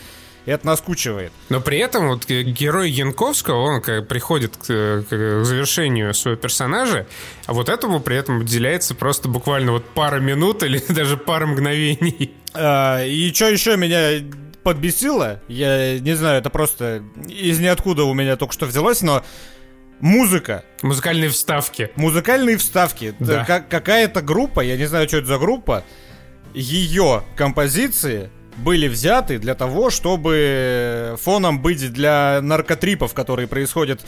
и 0.47 0.51
это 0.51 0.67
наскучивает. 0.67 1.33
Но 1.49 1.61
при 1.61 1.79
этом 1.79 2.09
вот 2.09 2.27
герой 2.27 2.91
Янковского, 2.91 3.57
он 3.57 3.83
как 3.83 4.09
приходит 4.09 4.57
к, 4.57 4.65
к 4.65 5.45
завершению 5.45 6.15
своего 6.15 6.41
персонажа, 6.41 7.07
а 7.47 7.53
вот 7.53 7.69
этому 7.69 8.01
при 8.01 8.17
этом 8.17 8.39
уделяется 8.39 8.95
просто 8.95 9.29
буквально 9.29 9.73
вот 9.73 9.85
пара 9.91 10.21
минут 10.21 10.63
или 10.63 10.83
даже 10.89 11.17
пара 11.17 11.47
мгновений. 11.47 12.33
А, 12.55 13.05
и 13.05 13.33
что 13.33 13.49
еще 13.49 13.77
меня 13.77 14.25
подбесило, 14.63 15.43
я 15.49 15.99
не 15.99 16.15
знаю, 16.15 16.41
это 16.41 16.49
просто 16.49 17.03
из 17.29 17.59
ниоткуда 17.59 18.05
у 18.05 18.15
меня 18.15 18.37
только 18.37 18.55
что 18.55 18.67
взялось, 18.67 19.03
но 19.03 19.23
Музыка. 20.01 20.63
Музыкальные 20.83 21.31
вставки. 21.31 21.91
Музыкальные 21.97 22.59
вставки. 22.59 23.15
Да. 23.19 23.45
Какая-то 23.45 24.21
группа, 24.21 24.61
я 24.61 24.77
не 24.77 24.85
знаю, 24.85 25.09
что 25.09 25.17
это 25.19 25.27
за 25.27 25.39
группа, 25.39 25.85
ее 26.53 27.23
композиции 27.35 28.31
были 28.57 28.89
взяты 28.89 29.39
для 29.39 29.55
того, 29.55 29.91
чтобы 29.91 31.17
фоном 31.21 31.61
быть 31.61 31.93
для 31.93 32.41
наркотрипов, 32.43 33.15
которые 33.15 33.47
происходят 33.49 34.01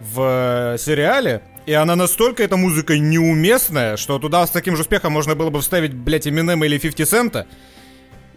в 0.00 0.76
сериале. 0.78 1.42
И 1.64 1.72
она 1.72 1.94
настолько, 1.94 2.42
эта 2.42 2.56
музыка 2.56 2.98
неуместная, 2.98 3.96
что 3.96 4.18
туда 4.18 4.44
с 4.46 4.50
таким 4.50 4.74
же 4.76 4.82
успехом 4.82 5.12
можно 5.12 5.34
было 5.34 5.50
бы 5.50 5.60
вставить, 5.60 5.94
блядь, 5.94 6.26
Eminem 6.26 6.64
или 6.66 6.78
50 6.78 7.08
Cent. 7.08 7.46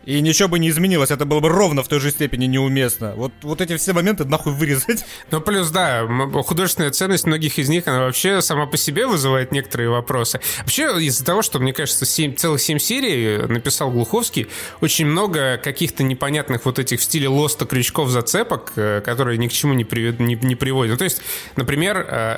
И 0.05 0.21
ничего 0.21 0.47
бы 0.47 0.59
не 0.59 0.69
изменилось, 0.69 1.11
это 1.11 1.25
было 1.25 1.39
бы 1.39 1.49
ровно 1.49 1.83
в 1.83 1.87
той 1.87 1.99
же 1.99 2.11
степени 2.11 2.45
неуместно. 2.45 3.13
Вот, 3.15 3.33
вот 3.41 3.61
эти 3.61 3.75
все 3.77 3.93
моменты 3.93 4.25
нахуй 4.25 4.53
вырезать. 4.53 5.03
Ну, 5.31 5.41
плюс, 5.41 5.69
да, 5.71 6.07
художественная 6.45 6.91
ценность 6.91 7.25
многих 7.25 7.57
из 7.57 7.67
них, 7.67 7.87
она 7.87 8.01
вообще 8.01 8.41
сама 8.41 8.67
по 8.67 8.77
себе 8.77 9.07
вызывает 9.07 9.51
некоторые 9.51 9.89
вопросы. 9.89 10.39
Вообще, 10.59 10.83
из-за 11.03 11.25
того, 11.25 11.41
что, 11.41 11.59
мне 11.59 11.73
кажется, 11.73 12.05
7, 12.05 12.35
целых 12.35 12.61
7 12.61 12.77
серий 12.77 13.37
написал 13.47 13.91
Глуховский, 13.91 14.47
очень 14.81 15.07
много 15.07 15.57
каких-то 15.57 16.03
непонятных 16.03 16.65
вот 16.65 16.79
этих 16.79 16.99
в 16.99 17.03
стиле 17.03 17.27
лоста 17.27 17.65
крючков 17.65 18.09
зацепок, 18.09 18.73
э, 18.75 19.01
которые 19.01 19.37
ни 19.37 19.47
к 19.47 19.51
чему 19.51 19.73
не, 19.73 19.83
привед, 19.83 20.19
не, 20.19 20.35
не 20.35 20.55
приводят. 20.55 20.93
Ну, 20.93 20.97
то 20.97 21.05
есть, 21.05 21.21
например, 21.55 22.05
э, 22.07 22.37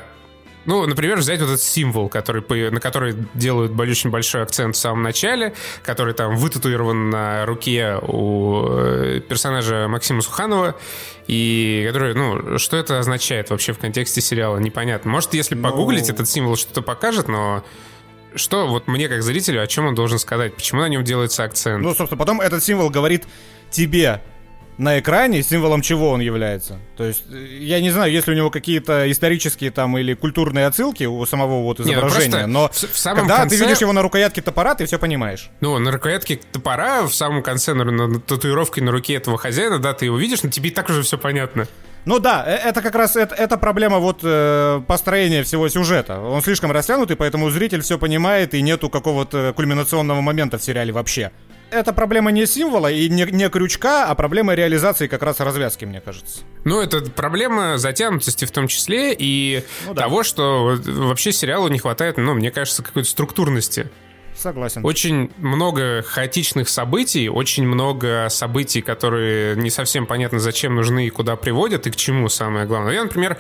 ну, 0.68 0.86
например, 0.86 1.18
взять 1.18 1.40
вот 1.40 1.48
этот 1.48 1.62
символ, 1.62 2.10
который, 2.10 2.72
на 2.72 2.80
который 2.82 3.16
делают 3.34 3.80
очень 3.80 4.10
большой 4.10 4.44
акцент 4.44 4.76
в 4.76 4.78
самом 4.78 5.02
начале, 5.02 5.54
который 5.82 6.14
там 6.14 6.36
вытатуирован 6.36 7.10
на 7.10 7.46
руке 7.46 7.98
у 8.02 8.66
э, 8.70 9.22
персонажа 9.22 9.88
Максима 9.88 10.22
Суханова, 10.22 10.76
и 11.26 11.86
который, 11.88 12.14
ну, 12.14 12.60
что 12.60 12.76
это 12.76 13.00
означает 13.00 13.50
вообще 13.50 13.72
в 13.72 13.80
контексте 13.80 14.20
сериала, 14.20 14.58
непонятно. 14.58 15.10
Может, 15.10 15.34
если 15.34 15.56
ну... 15.56 15.64
погуглить 15.64 16.10
этот 16.10 16.28
символ, 16.28 16.58
что-то 16.58 16.82
покажет, 16.82 17.30
но 17.30 17.64
что 18.36 18.68
вот 18.68 18.88
мне 18.88 19.08
как 19.08 19.24
зрителю, 19.24 19.64
о 19.64 19.68
чем 19.68 19.88
он 19.88 19.96
должен 19.96 20.20
сказать? 20.20 20.54
Почему 20.54 20.82
на 20.82 20.90
нем 20.90 21.04
делается 21.04 21.46
акцент? 21.46 21.82
Ну, 21.82 21.96
собственно, 21.96 22.20
потом 22.20 22.42
этот 22.42 22.62
символ 22.62 22.90
говорит 22.90 23.26
тебе, 23.72 24.22
на 24.78 25.00
экране, 25.00 25.42
символом 25.42 25.82
чего 25.82 26.12
он 26.12 26.20
является. 26.20 26.80
То 26.96 27.04
есть, 27.04 27.24
я 27.60 27.82
не 27.82 27.90
знаю, 27.90 28.12
есть 28.12 28.28
ли 28.28 28.34
у 28.34 28.38
него 28.38 28.50
какие-то 28.52 29.10
исторические 29.12 29.72
там 29.72 29.98
или 29.98 30.13
культурные 30.13 30.68
отсылки 30.68 31.04
у 31.06 31.26
самого 31.26 31.63
вот 31.63 31.80
изображения, 31.80 32.42
Нет, 32.42 32.48
но 32.48 32.70
в, 32.70 32.74
в 32.74 32.98
самом 32.98 33.22
когда 33.22 33.38
конце... 33.38 33.56
ты 33.58 33.63
видишь 33.63 33.82
его 33.82 33.94
на 33.94 34.02
рукоятке 34.02 34.42
топора, 34.42 34.76
ты 34.76 34.86
все 34.86 35.00
понимаешь. 35.00 35.50
Ну, 35.62 35.78
на 35.80 35.92
рукоятке 35.92 36.40
топора 36.52 37.04
в 37.04 37.13
самом 37.13 37.42
конце, 37.42 37.74
на, 37.74 37.86
на, 37.86 38.08
на 38.08 38.20
татуировкой 38.20 38.84
на 38.84 38.92
руке 38.92 39.16
этого 39.16 39.38
хозяина, 39.38 39.80
да, 39.80 39.94
ты 39.94 40.06
его 40.06 40.18
видишь, 40.18 40.44
но 40.44 40.50
тебе 40.50 40.70
и 40.70 40.74
так 40.74 40.90
уже 40.90 41.02
все 41.02 41.18
понятно. 41.18 41.68
Ну 42.06 42.20
да, 42.20 42.44
э, 42.46 42.56
это 42.70 42.82
как 42.82 42.96
раз 42.96 43.16
это, 43.16 43.36
это 43.36 43.58
проблема 43.58 44.00
вот 44.00 44.20
э, 44.24 44.82
построения 44.88 45.44
всего 45.44 45.68
сюжета. 45.70 46.20
Он 46.20 46.42
слишком 46.42 46.72
растянутый, 46.72 47.16
поэтому 47.16 47.50
зритель 47.50 47.82
все 47.82 47.98
понимает 47.98 48.54
и 48.54 48.62
нету 48.62 48.90
какого-то 48.90 49.54
кульминационного 49.56 50.22
момента 50.22 50.58
в 50.58 50.64
сериале 50.64 50.94
вообще 50.94 51.32
это 51.70 51.94
проблема 51.94 52.32
не 52.32 52.46
символа 52.46 52.92
и 52.92 53.10
не, 53.10 53.24
не 53.26 53.50
крючка, 53.50 54.06
а 54.06 54.16
проблема 54.16 54.54
реализации 54.54 55.08
как 55.08 55.22
раз 55.22 55.40
развязки, 55.40 55.86
мне 55.86 56.02
кажется. 56.02 56.42
Ну, 56.64 56.82
это 56.82 57.02
проблема 57.02 57.78
затянутости 57.78 58.46
в 58.46 58.52
том 58.52 58.68
числе 58.68 59.14
и 59.18 59.64
ну, 59.86 59.94
да. 59.94 60.04
того, 60.04 60.24
что 60.24 60.78
вообще 60.86 61.32
сериалу 61.32 61.68
не 61.68 61.80
хватает, 61.80 62.18
ну, 62.18 62.34
мне 62.34 62.52
кажется, 62.52 62.84
какой-то 62.84 63.10
структурности. 63.10 63.90
Согласен. 64.38 64.86
Очень 64.86 65.32
много 65.38 66.04
хаотичных 66.04 66.69
событий, 66.69 67.28
очень 67.28 67.65
много 67.65 68.28
событий, 68.30 68.82
которые 68.82 69.56
не 69.56 69.69
совсем 69.69 70.06
понятно, 70.06 70.39
зачем 70.39 70.76
нужны 70.76 71.08
и 71.08 71.10
куда 71.10 71.36
приводят, 71.36 71.88
и 71.88 71.91
к 71.91 71.95
чему 71.95 72.30
самое 72.30 72.67
главное. 72.67 72.93
Я, 72.93 73.04
например, 73.04 73.38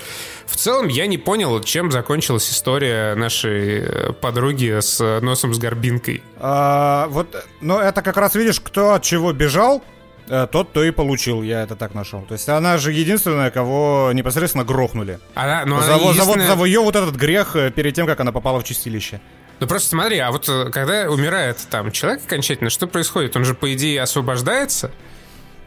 в 0.47 0.55
целом 0.55 0.87
я 0.87 1.05
не 1.05 1.17
понял, 1.17 1.61
чем 1.61 1.91
закончилась 1.91 2.49
история 2.49 3.13
нашей 3.15 3.79
э, 3.79 4.13
подруги 4.13 4.79
с 4.79 5.19
носом 5.21 5.53
с 5.53 5.59
горбинкой. 5.59 6.23
А, 6.37 7.07
вот, 7.09 7.45
ну 7.61 7.77
это 7.77 8.01
как 8.01 8.17
раз 8.17 8.33
видишь, 8.33 8.59
кто 8.59 8.93
от 8.93 9.03
чего 9.03 9.31
бежал, 9.33 9.83
э, 10.29 10.47
тот, 10.51 10.73
то 10.73 10.83
и 10.83 10.89
получил, 10.89 11.43
я 11.43 11.61
это 11.61 11.75
так 11.75 11.93
нашел. 11.93 12.21
То 12.21 12.33
есть 12.33 12.49
она 12.49 12.77
же 12.79 12.91
единственная, 12.91 13.51
кого 13.51 14.11
непосредственно 14.13 14.63
грохнули. 14.63 15.19
Она, 15.35 15.63
ну, 15.65 15.79
за, 15.79 15.93
она 15.93 16.03
единственная... 16.03 16.47
за, 16.47 16.53
за, 16.53 16.59
за 16.59 16.65
ее 16.65 16.79
вот 16.79 16.95
этот 16.95 17.15
грех 17.15 17.55
э, 17.55 17.69
перед 17.69 17.93
тем, 17.93 18.07
как 18.07 18.19
она 18.19 18.31
попала 18.31 18.59
в 18.59 18.63
чистилище. 18.63 19.21
Ну 19.59 19.67
просто 19.67 19.89
смотри, 19.89 20.19
а 20.19 20.31
вот 20.31 20.47
э, 20.47 20.69
когда 20.71 21.09
умирает 21.09 21.57
там 21.69 21.91
человек 21.91 22.21
окончательно, 22.25 22.69
что 22.69 22.87
происходит? 22.87 23.35
Он 23.35 23.43
же, 23.43 23.55
по 23.55 23.73
идее, 23.73 24.01
освобождается 24.01 24.91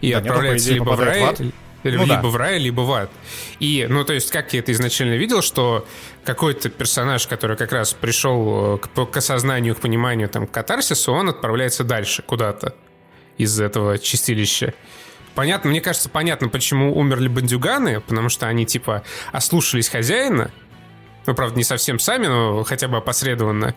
и 0.01 0.13
да, 0.13 0.19
отправляется 0.19 0.71
нет, 0.71 0.79
идее, 0.79 0.85
либо 0.85 0.97
в 0.97 1.01
рай, 1.01 1.35
в 1.35 1.53
или, 1.83 1.97
ну, 1.97 2.03
либо 2.03 2.23
да. 2.23 2.29
в 2.29 2.37
рай, 2.37 2.59
либо 2.59 2.81
в 2.83 2.93
ад. 2.93 3.11
И, 3.59 3.87
ну, 3.89 4.05
то 4.05 4.13
есть, 4.13 4.31
как 4.31 4.53
я 4.53 4.61
это 4.61 4.71
изначально 4.73 5.15
видел, 5.15 5.43
что 5.43 5.87
какой-то 6.25 6.69
персонаж, 6.69 7.27
который 7.27 7.57
как 7.57 7.73
раз 7.73 7.95
пришел 7.95 8.75
э, 8.75 8.79
к, 8.79 9.07
к 9.07 9.17
осознанию, 9.17 9.75
к 9.75 9.81
пониманию, 9.81 10.29
там, 10.29 10.47
к 10.47 10.51
катарсису, 10.51 11.13
он 11.13 11.31
отправляется 11.31 11.85
дальше 11.85 12.23
куда-то 12.23 12.75
из 13.39 13.59
этого 13.59 13.99
чистилища. 13.99 14.75
Понятно, 15.35 15.71
мне 15.71 15.81
кажется, 15.81 16.11
понятно, 16.11 16.49
почему 16.49 16.97
умерли 16.97 17.29
бандюганы, 17.29 18.01
потому 18.01 18.29
что 18.29 18.47
они, 18.47 18.67
типа, 18.67 19.03
ослушались 19.33 19.89
хозяина, 19.89 20.51
ну, 21.27 21.35
правда, 21.35 21.57
не 21.57 21.65
совсем 21.65 21.99
сами, 21.99 22.27
но 22.27 22.65
хотя 22.65 22.89
бы 22.89 22.97
опосредованно. 22.97 23.75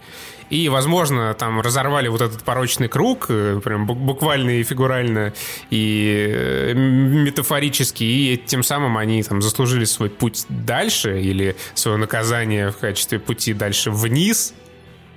И, 0.49 0.69
возможно, 0.69 1.34
там 1.34 1.62
разорвали 1.62 2.08
вот 2.08 2.21
этот 2.21 2.43
порочный 2.43 2.88
круг, 2.88 3.25
э, 3.29 3.60
прям 3.63 3.86
буквально 3.86 4.51
и 4.51 4.63
фигурально, 4.63 5.34
и 5.69 6.27
э, 6.29 6.73
метафорически, 6.73 8.03
и 8.03 8.38
тем 8.38 8.63
самым 8.63 8.97
они 8.97 9.23
там 9.23 9.41
заслужили 9.41 9.86
свой 9.86 10.10
путь 10.10 10.45
дальше, 10.49 11.21
или 11.21 11.56
свое 11.73 11.97
наказание 11.97 12.71
в 12.71 12.77
качестве 12.77 13.19
пути 13.19 13.53
дальше 13.53 13.91
вниз, 13.91 14.53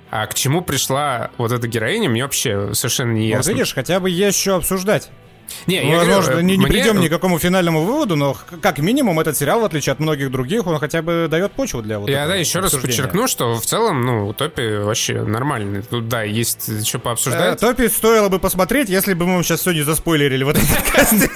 а 0.09 0.25
к 0.27 0.33
чему 0.33 0.61
пришла 0.61 1.31
вот 1.37 1.51
эта 1.51 1.67
героиня, 1.67 2.09
мне 2.09 2.23
вообще 2.23 2.73
совершенно 2.73 3.13
не 3.13 3.27
ясно. 3.27 3.51
Вот 3.51 3.57
видишь, 3.57 3.73
хотя 3.73 3.99
бы 3.99 4.09
есть 4.09 4.39
что 4.39 4.55
обсуждать. 4.55 5.09
Не, 5.65 5.81
ну, 5.81 5.91
я 5.91 5.97
возможно, 5.97 6.31
говорю, 6.31 6.47
не, 6.47 6.57
не 6.57 6.65
мне... 6.65 6.73
придем 6.73 6.99
ни 6.99 7.07
к 7.07 7.11
какому 7.11 7.39
финальному 7.39 7.83
выводу, 7.83 8.15
но 8.15 8.37
как 8.61 8.79
минимум 8.79 9.19
этот 9.19 9.37
сериал, 9.37 9.61
в 9.61 9.65
отличие 9.65 9.93
от 9.93 9.99
многих 9.99 10.31
других, 10.31 10.65
он 10.67 10.79
хотя 10.79 11.01
бы 11.01 11.27
дает 11.29 11.51
почву 11.53 11.81
для 11.81 11.99
вот 11.99 12.09
Я 12.09 12.27
да, 12.27 12.35
еще 12.35 12.59
раз 12.59 12.73
подчеркну, 12.73 13.27
что 13.27 13.55
в 13.55 13.65
целом, 13.65 14.01
ну, 14.05 14.33
Топи 14.33 14.77
вообще 14.77 15.21
нормальный. 15.21 15.81
Тут, 15.81 16.07
да, 16.07 16.23
есть 16.23 16.87
что 16.87 16.99
пообсуждать. 16.99 17.55
Э, 17.55 17.57
топи 17.57 17.87
стоило 17.87 18.29
бы 18.29 18.39
посмотреть, 18.39 18.89
если 18.89 19.13
бы 19.13 19.25
мы 19.25 19.35
вам 19.35 19.43
сейчас 19.43 19.65
не 19.65 19.81
заспойлерили 19.81 20.43
в 20.43 20.49
этом 20.49 20.63
подкасте. 20.67 21.29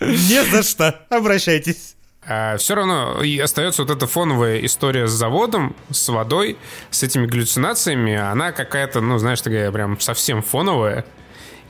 Не 0.00 0.44
за 0.50 0.62
что. 0.62 1.00
Обращайтесь. 1.08 1.94
А 2.26 2.56
все 2.56 2.74
равно 2.74 3.22
и 3.22 3.38
остается 3.38 3.82
вот 3.82 3.90
эта 3.90 4.06
фоновая 4.06 4.64
история 4.64 5.06
с 5.06 5.10
заводом, 5.10 5.76
с 5.90 6.08
водой, 6.08 6.56
с 6.90 7.02
этими 7.02 7.26
галлюцинациями. 7.26 8.14
Она 8.14 8.52
какая-то, 8.52 9.00
ну, 9.00 9.18
знаешь, 9.18 9.42
такая 9.42 9.70
прям 9.70 10.00
совсем 10.00 10.42
фоновая. 10.42 11.04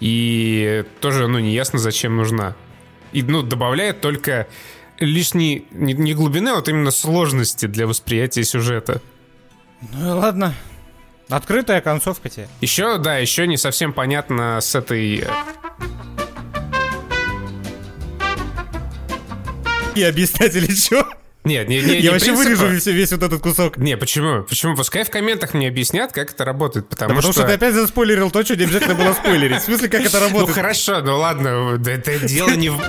И 0.05 0.85
тоже, 1.01 1.29
ну, 1.29 1.39
неясно, 1.39 1.79
зачем 1.79 2.15
нужна. 2.19 2.55
И, 3.13 3.23
ну, 3.23 3.41
добавляет 3.43 4.03
только 4.03 4.47
лишней, 4.99 5.67
не, 5.71 5.95
не 5.95 6.13
глубины, 6.13 6.51
а 6.51 6.57
вот 6.57 6.69
именно 6.69 6.91
сложности 6.91 7.65
для 7.65 7.87
восприятия 7.87 8.45
сюжета. 8.45 9.01
Ну 9.95 10.11
и 10.11 10.13
ладно. 10.13 10.53
Открытая 11.31 11.81
концовка 11.81 12.29
тебе. 12.29 12.49
Еще, 12.61 12.99
да, 12.99 13.17
еще 13.17 13.47
не 13.47 13.57
совсем 13.57 13.95
понятно 13.95 14.61
с 14.61 14.75
этой... 14.75 15.21
Э, 15.21 15.29
И 19.95 20.03
объяснять 20.03 20.55
или 20.55 20.71
что? 20.71 21.09
Нет, 21.45 21.69
не, 21.69 21.81
не, 21.83 21.97
Я 21.97 22.01
не 22.01 22.09
вообще 22.09 22.27
принципа. 22.33 22.37
вырежу 22.49 22.67
весь, 22.69 22.87
весь 22.87 23.13
вот 23.13 23.23
этот 23.23 23.43
кусок. 23.43 23.77
Не, 23.77 23.99
почему? 23.99 24.45
Почему? 24.45 24.75
Пускай 24.77 25.05
в 25.05 25.11
комментах 25.11 25.53
мне 25.53 25.69
объяснят, 25.69 26.11
как 26.11 26.31
это 26.33 26.45
работает, 26.45 26.89
потому, 26.89 27.11
Да 27.11 27.15
потому 27.17 27.33
что... 27.35 27.43
что... 27.43 27.49
ты 27.51 27.55
опять 27.57 27.75
заспойлерил 27.75 28.31
то, 28.31 28.43
что 28.45 28.57
не 28.57 28.65
обязательно 28.65 28.95
было 28.95 29.13
спойлерить. 29.13 29.61
В 29.61 29.65
смысле, 29.65 29.89
как 29.91 30.01
это 30.01 30.19
Ну 30.21 30.27
работает? 30.27 30.55
хорошо, 30.55 31.03
ну 31.03 31.19
ладно, 31.19 31.79
это 31.87 32.19
дело 32.27 32.49
не 32.51 32.71
в... 32.71 32.81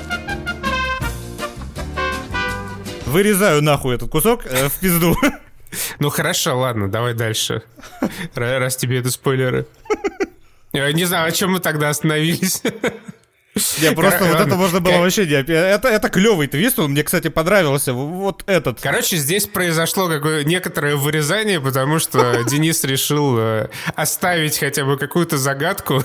Вырезаю 3.05 3.61
нахуй 3.61 3.95
этот 3.95 4.09
кусок 4.09 4.45
э, 4.45 4.67
в 4.69 4.79
пизду. 4.79 5.15
Ну 5.99 6.09
хорошо, 6.09 6.57
ладно, 6.57 6.89
давай 6.89 7.13
дальше. 7.13 7.61
Ра- 8.33 8.59
Раз 8.59 8.77
тебе 8.77 8.99
это 8.99 9.11
спойлеры. 9.11 9.65
Не 10.71 11.03
знаю, 11.05 11.27
о 11.27 11.31
чем 11.31 11.51
мы 11.51 11.59
тогда 11.59 11.89
остановились. 11.89 12.61
Я 13.77 13.93
просто 13.93 14.19
Кор- 14.19 14.27
вот 14.29 14.39
это 14.41 14.55
можно 14.55 14.81
было 14.81 14.93
Кор- 14.93 15.01
вообще 15.01 15.25
не... 15.25 15.33
Это, 15.33 15.87
это 15.87 16.09
клевый 16.09 16.47
твист, 16.47 16.77
он 16.77 16.91
мне, 16.91 17.03
кстати, 17.03 17.29
понравился. 17.29 17.93
Вот 17.93 18.43
этот. 18.47 18.81
Короче, 18.81 19.15
здесь 19.15 19.47
произошло 19.47 20.09
какое 20.09 20.43
некоторое 20.43 20.95
вырезание, 20.97 21.61
потому 21.61 21.99
что 21.99 22.43
Денис 22.49 22.83
решил 22.83 23.37
э, 23.39 23.69
оставить 23.95 24.59
хотя 24.59 24.83
бы 24.83 24.97
какую-то 24.97 25.37
загадку, 25.37 26.03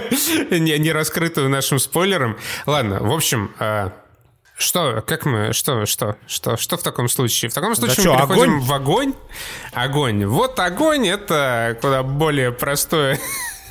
не, 0.50 0.78
не 0.78 0.92
раскрытую 0.92 1.48
нашим 1.48 1.78
спойлером. 1.78 2.36
Ладно, 2.66 2.98
в 3.00 3.12
общем, 3.12 3.50
э, 3.58 3.90
что, 4.58 5.02
как 5.06 5.24
мы, 5.24 5.54
что, 5.54 5.86
что, 5.86 6.16
что, 6.26 6.58
что 6.58 6.76
в 6.76 6.82
таком 6.82 7.08
случае? 7.08 7.50
В 7.50 7.54
таком 7.54 7.74
случае 7.74 8.04
чё, 8.04 8.12
мы 8.12 8.26
переходим 8.26 8.56
огонь? 8.56 8.60
в 8.60 8.72
огонь. 8.74 9.14
Огонь. 9.72 10.26
Вот 10.26 10.60
огонь— 10.60 11.08
это 11.08 11.78
куда 11.80 12.02
более 12.02 12.52
простое 12.52 13.18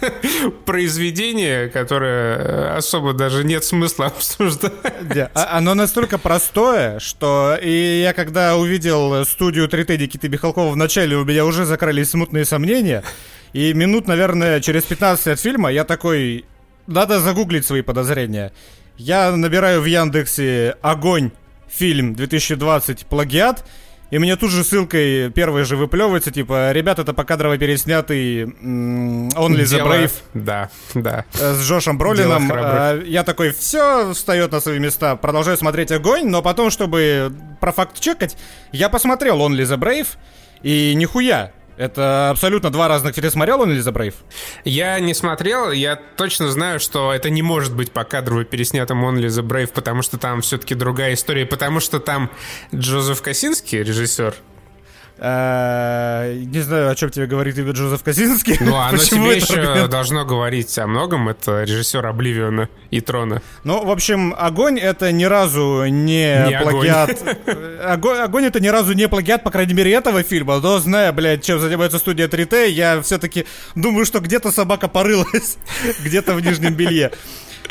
произведение, 0.66 1.70
которое 1.70 2.38
э, 2.38 2.78
особо 2.78 3.14
даже 3.14 3.44
нет 3.44 3.64
смысла 3.64 4.06
обсуждать. 4.18 4.74
Да, 5.02 5.30
Оно 5.34 5.74
настолько 5.74 6.18
простое, 6.18 7.00
что 7.00 7.58
и 7.62 8.02
я 8.02 8.14
когда 8.14 8.58
увидел 8.58 9.26
студию 9.26 9.68
3T 9.68 9.98
Никиты 9.98 10.30
Михалкова 10.30 10.72
в 10.72 10.76
начале, 10.76 11.16
у 11.18 11.26
меня 11.26 11.46
уже 11.46 11.66
закрались 11.66 12.12
смутные 12.12 12.46
сомнения. 12.46 13.04
И 13.54 13.74
минут, 13.74 14.08
наверное, 14.08 14.62
через 14.62 14.84
15 14.84 15.28
от 15.28 15.40
фильма 15.40 15.72
я 15.72 15.84
такой, 15.84 16.46
надо 16.88 17.20
загуглить 17.20 17.66
свои 17.66 17.82
подозрения. 17.82 18.52
Я 18.98 19.32
набираю 19.32 19.82
в 19.82 19.86
Яндексе 19.86 20.76
«Огонь. 20.82 21.32
Фильм 21.68 22.16
2020. 22.16 23.06
Плагиат». 23.06 23.64
И 24.12 24.18
мне 24.18 24.36
тут 24.36 24.50
же 24.50 24.64
ссылкой 24.64 25.30
первой 25.30 25.66
же 25.66 25.76
выплевывается, 25.76 26.32
типа, 26.32 26.72
ребят, 26.72 26.98
это 26.98 27.14
покадрово 27.14 27.58
переснятый 27.58 28.44
Only 28.46 29.64
the 29.64 29.84
Brave 29.86 30.12
Да, 30.34 30.70
да. 30.96 31.26
э, 31.40 31.54
с 31.54 31.62
Джошем 31.62 31.98
Бролином. 31.98 32.50
А, 32.52 33.00
Я 33.04 33.24
такой, 33.24 33.52
все 33.52 34.14
встает 34.14 34.52
на 34.52 34.62
свои 34.62 34.80
места, 34.80 35.16
продолжаю 35.16 35.58
смотреть 35.58 35.92
огонь, 35.92 36.28
но 36.28 36.42
потом, 36.42 36.72
чтобы 36.72 37.32
про 37.62 37.72
факт 37.72 38.00
чекать, 38.00 38.36
я 38.72 38.90
посмотрел 38.90 39.40
Only 39.40 39.62
the 39.64 39.78
Brave, 39.78 40.08
и 40.64 40.94
нихуя. 40.96 41.52
Это 41.80 42.30
абсолютно 42.30 42.72
два 42.72 42.90
разных. 42.90 43.16
Ты 43.16 43.32
смотрел 43.32 43.66
Only 43.66 43.78
the 43.78 43.94
Brave? 43.94 44.14
Я 44.66 45.00
не 45.00 45.14
смотрел, 45.14 45.72
я 45.72 45.96
точно 45.96 46.52
знаю, 46.52 46.82
что 46.82 47.14
это 47.14 47.30
не 47.30 47.42
может 47.42 47.74
быть 47.74 47.94
по 47.94 48.04
кадрово 48.04 48.44
переснятым 48.44 49.06
Only 49.06 49.28
the 49.28 49.42
Brave, 49.42 49.72
потому 49.74 50.02
что 50.02 50.18
там 50.18 50.42
все-таки 50.42 50.76
другая 50.76 51.14
история, 51.14 51.46
потому 51.46 51.80
что 51.80 52.02
там 52.02 52.30
Джозеф 52.76 53.22
Косинский, 53.22 53.82
режиссер. 53.82 54.36
Э, 55.22 56.34
Не 56.34 56.60
знаю, 56.62 56.90
о 56.90 56.96
чем 56.96 57.10
тебе 57.10 57.26
говорит 57.26 57.58
имя 57.58 57.72
Джозеф 57.72 58.04
Косинский. 58.04 58.58
Ну, 58.60 58.76
оно 58.76 58.98
тебе 58.98 59.36
еще 59.36 59.88
должно 59.88 60.26
говорить 60.26 60.78
о 60.78 60.88
многом. 60.88 61.30
Это 61.30 61.64
режиссер 61.64 62.06
Обливиона 62.06 62.70
и 62.90 63.02
Трона. 63.02 63.42
Ну, 63.64 63.84
в 63.86 63.92
общем, 63.92 64.34
огонь 64.38 64.80
это 64.80 65.12
ни 65.12 65.26
разу 65.26 65.86
не, 65.86 66.60
плагиат. 66.62 67.18
Огонь, 67.84 68.20
огонь 68.20 68.46
это 68.46 68.60
ни 68.60 68.68
разу 68.68 68.94
не 68.94 69.08
плагиат, 69.08 69.44
по 69.44 69.52
крайней 69.52 69.74
мере, 69.74 69.92
этого 69.94 70.24
фильма. 70.24 70.60
Но 70.60 70.80
зная, 70.80 71.12
блядь, 71.12 71.44
чем 71.44 71.60
занимается 71.60 71.98
студия 71.98 72.28
3T, 72.28 72.70
я 72.70 73.02
все-таки 73.02 73.46
думаю, 73.76 74.06
что 74.06 74.20
где-то 74.20 74.52
собака 74.52 74.88
порылась, 74.88 75.58
где-то 76.04 76.34
в 76.34 76.42
нижнем 76.42 76.74
белье. 76.74 77.12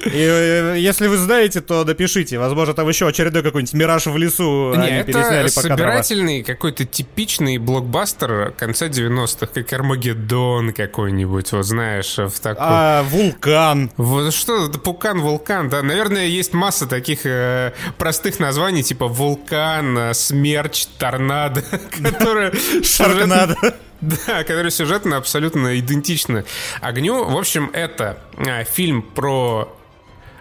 И 0.07 0.11
э, 0.13 0.77
если 0.79 1.09
вы 1.09 1.17
знаете, 1.17 1.61
то 1.61 1.85
напишите. 1.85 2.39
Возможно, 2.39 2.75
там 2.75 2.89
еще 2.89 3.09
очередной 3.09 3.43
какой-нибудь 3.43 3.75
мираж 3.75 4.07
в 4.07 4.17
лесу 4.17 4.75
Не, 4.77 4.83
они 4.83 4.97
это 4.99 5.13
пересняли 5.13 5.45
по 5.45 5.61
собирательный 5.61 6.43
какой-то 6.43 6.85
типичный 6.85 7.59
блокбастер 7.59 8.53
конца 8.57 8.87
90-х, 8.87 9.47
как 9.47 9.73
Армагеддон 9.73 10.73
какой-нибудь, 10.73 11.53
вот 11.53 11.67
знаешь, 11.67 12.17
в 12.17 12.41
такой... 12.41 12.67
А, 12.67 13.03
вулкан. 13.05 13.91
Вот 13.97 14.33
что 14.33 14.69
пукан, 14.69 15.21
вулкан, 15.21 15.69
да. 15.69 15.83
Наверное, 15.83 16.27
есть 16.27 16.53
масса 16.53 16.87
таких 16.87 17.27
э, 17.27 17.73
простых 17.99 18.39
названий, 18.39 18.83
типа 18.83 19.09
вулкан, 19.09 19.99
э, 19.99 20.15
смерч, 20.15 20.87
торнадо, 20.99 21.63
которые 22.03 22.53
Шаркнадо. 22.83 23.57
Да, 24.01 24.45
которые 24.45 24.71
сюжетно 24.71 25.17
абсолютно 25.17 25.79
идентичны 25.79 26.45
огню. 26.81 27.25
В 27.25 27.37
общем, 27.37 27.71
это 27.73 28.19
э, 28.37 28.63
фильм 28.65 29.03
про 29.03 29.77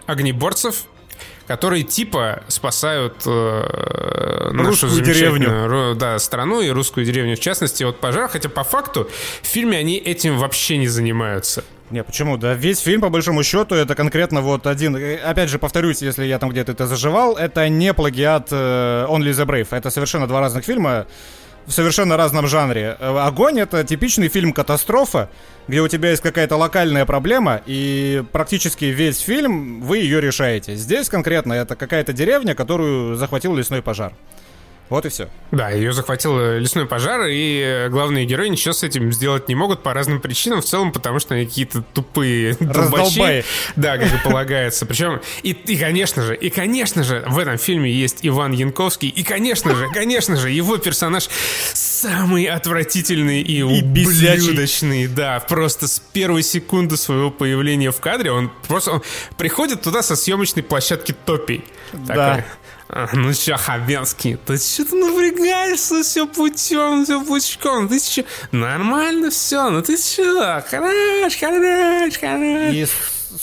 огнеборцев, 0.08 0.84
которые 1.46 1.82
типа 1.84 2.42
спасают 2.48 3.22
э, 3.26 4.50
нашу 4.52 4.70
Русскую 4.70 4.90
ру- 5.68 5.94
да, 5.94 6.18
страну 6.18 6.60
и 6.60 6.68
русскую 6.70 7.06
деревню 7.06 7.36
в 7.36 7.40
частности 7.40 7.84
от 7.84 8.00
пожара. 8.00 8.28
Хотя 8.28 8.48
по 8.48 8.64
факту 8.64 9.08
в 9.42 9.46
фильме 9.46 9.78
они 9.78 9.96
этим 9.96 10.38
вообще 10.38 10.76
не 10.78 10.88
занимаются. 10.88 11.64
Не, 11.90 12.04
почему? 12.04 12.36
Да 12.36 12.52
весь 12.54 12.80
фильм, 12.80 13.00
по 13.00 13.08
большому 13.08 13.42
счету, 13.42 13.74
это 13.74 13.94
конкретно 13.94 14.42
вот 14.42 14.66
один... 14.66 14.96
э, 14.96 15.16
Опять 15.16 15.48
же, 15.48 15.58
повторюсь, 15.58 16.02
если 16.02 16.24
я 16.26 16.38
там 16.38 16.50
где-то 16.50 16.72
это 16.72 16.86
заживал, 16.86 17.36
это 17.36 17.66
не 17.68 17.94
плагиат 17.94 18.48
э, 18.50 19.06
Only 19.08 19.30
the 19.30 19.46
Brave. 19.46 19.68
Это 19.70 19.90
совершенно 19.90 20.26
два 20.26 20.40
разных 20.40 20.64
фильма 20.64 21.06
в 21.68 21.72
совершенно 21.72 22.16
разном 22.16 22.46
жанре. 22.46 22.96
Э, 22.98 23.18
Огонь— 23.18 23.60
это 23.60 23.84
типичный 23.84 24.28
фильм 24.28 24.52
«Катастрофа», 24.52 25.28
где 25.68 25.82
у 25.82 25.88
тебя 25.88 26.10
есть 26.10 26.22
какая-то 26.22 26.56
локальная 26.56 27.04
проблема, 27.04 27.60
и 27.66 28.24
практически 28.32 28.86
весь 28.86 29.18
фильм 29.18 29.82
вы 29.82 29.98
ее 29.98 30.20
решаете. 30.20 30.76
Здесь 30.76 31.10
конкретно 31.10 31.52
это 31.52 31.76
какая-то 31.76 32.14
деревня, 32.14 32.54
которую 32.54 33.16
захватил 33.16 33.54
лесной 33.54 33.82
пожар. 33.82 34.14
Вот 34.88 35.04
и 35.04 35.10
все. 35.10 35.28
Да, 35.50 35.70
ее 35.70 35.92
захватил 35.92 36.38
э, 36.38 36.58
лесной 36.58 36.86
пожар, 36.86 37.26
и 37.26 37.60
э, 37.60 37.88
главные 37.88 38.24
герои 38.24 38.48
ничего 38.48 38.72
с 38.72 38.82
этим 38.82 39.12
сделать 39.12 39.48
не 39.48 39.54
могут 39.54 39.82
по 39.82 39.92
разным 39.92 40.20
причинам, 40.20 40.62
в 40.62 40.64
целом 40.64 40.92
потому 40.92 41.18
что 41.18 41.34
они 41.34 41.46
какие-то 41.46 41.82
тупые. 41.82 42.56
Раздолбаи. 42.60 43.44
Да, 43.76 43.98
как 43.98 44.12
и 44.12 44.18
полагается. 44.24 44.86
Причем, 44.86 45.20
и, 45.42 45.50
и, 45.50 45.76
конечно 45.76 46.22
же, 46.22 46.34
и, 46.34 46.48
конечно 46.48 47.04
же, 47.04 47.22
в 47.26 47.38
этом 47.38 47.58
фильме 47.58 47.90
есть 47.90 48.18
Иван 48.22 48.52
Янковский, 48.52 49.08
и, 49.08 49.22
конечно 49.22 49.74
же, 49.74 49.88
конечно 49.92 50.36
же, 50.36 50.50
его 50.50 50.78
персонаж 50.78 51.28
самый 51.74 52.44
отвратительный 52.44 53.42
и, 53.42 53.58
И 53.58 53.62
ублюдочный, 53.62 55.06
да, 55.06 55.40
просто 55.40 55.86
с 55.86 56.00
первой 56.00 56.42
секунды 56.42 56.96
своего 56.96 57.30
появления 57.30 57.90
в 57.90 58.00
кадре 58.00 58.32
он 58.32 58.50
просто 58.66 58.92
он 58.92 59.02
приходит 59.36 59.82
туда 59.82 60.02
со 60.02 60.16
съемочной 60.16 60.62
площадки 60.62 61.14
Топи. 61.24 61.64
Да. 61.92 62.36
«А, 62.36 62.44
Ну 63.12 63.34
чё, 63.34 63.56
Хабенский, 63.58 64.36
ты 64.36 64.56
что 64.56 64.84
ты 64.86 64.96
напрягаешься 64.96 66.02
все 66.02 66.26
путем, 66.26 67.04
все 67.04 67.22
пучком? 67.22 67.86
Ты 67.88 68.00
чё? 68.00 68.22
Нормально 68.50 69.30
все, 69.30 69.68
ну 69.68 69.82
ты 69.82 69.96
чё? 69.98 70.62
Хорош, 70.70 71.36
хорош, 71.38 72.14
хорош. 72.18 72.74
И, 72.74 72.86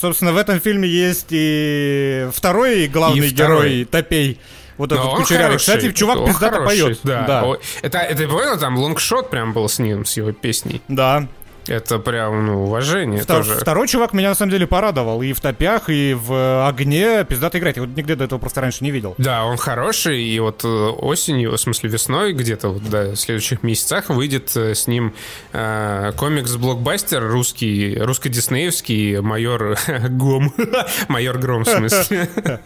собственно, 0.00 0.32
в 0.32 0.36
этом 0.36 0.60
фильме 0.60 0.88
есть 0.88 1.26
и 1.30 2.28
второй 2.34 2.88
главный 2.88 3.28
И 3.28 3.34
второй. 3.34 3.68
герой 3.68 3.84
Топей. 3.84 4.40
Вот 4.78 4.90
Но 4.90 4.96
этот 4.96 5.08
он 5.08 5.16
кучерявый. 5.22 5.46
хороший, 5.46 5.60
Кстати, 5.60 5.92
чувак 5.92 6.26
пиздато 6.26 6.60
поет. 6.62 6.98
Да. 7.04 7.42
О, 7.44 7.56
Это, 7.82 7.98
это 7.98 8.28
понял, 8.28 8.58
там 8.58 8.76
лонгшот 8.76 9.30
прям 9.30 9.52
был 9.52 9.68
с 9.68 9.78
ним, 9.78 10.04
с 10.04 10.16
его 10.16 10.32
песней. 10.32 10.82
Да. 10.88 11.28
Это 11.68 11.98
прям, 11.98 12.46
ну, 12.46 12.64
уважение 12.64 13.20
Втор- 13.22 13.38
тоже. 13.38 13.54
Второй 13.56 13.88
чувак 13.88 14.12
меня 14.12 14.30
на 14.30 14.34
самом 14.34 14.50
деле 14.52 14.66
порадовал. 14.66 15.22
И 15.22 15.32
в 15.32 15.40
топях, 15.40 15.88
и 15.88 16.14
в 16.14 16.68
огне 16.68 17.24
пиздато 17.24 17.58
играть. 17.58 17.76
Я 17.76 17.82
вот 17.82 17.96
нигде 17.96 18.14
до 18.14 18.24
этого 18.24 18.38
просто 18.38 18.60
раньше 18.60 18.84
не 18.84 18.90
видел. 18.90 19.14
Да, 19.18 19.44
он 19.44 19.56
хороший, 19.56 20.22
и 20.22 20.38
вот 20.40 20.64
э, 20.64 20.68
осенью, 20.68 21.52
в 21.52 21.56
смысле 21.58 21.90
весной, 21.90 22.32
где-то 22.32 22.68
вот, 22.68 22.88
да, 22.88 23.10
в 23.10 23.16
следующих 23.16 23.62
месяцах 23.62 24.08
выйдет 24.10 24.56
э, 24.56 24.74
с 24.74 24.86
ним 24.86 25.14
э, 25.52 26.12
комикс-блокбастер 26.16 27.26
русский, 27.26 27.96
русско-диснеевский 27.98 29.20
майор 29.20 29.76
Гом. 30.10 30.52
майор 31.08 31.38
Гром, 31.38 31.64
в 31.64 31.68
смысле. 31.68 32.28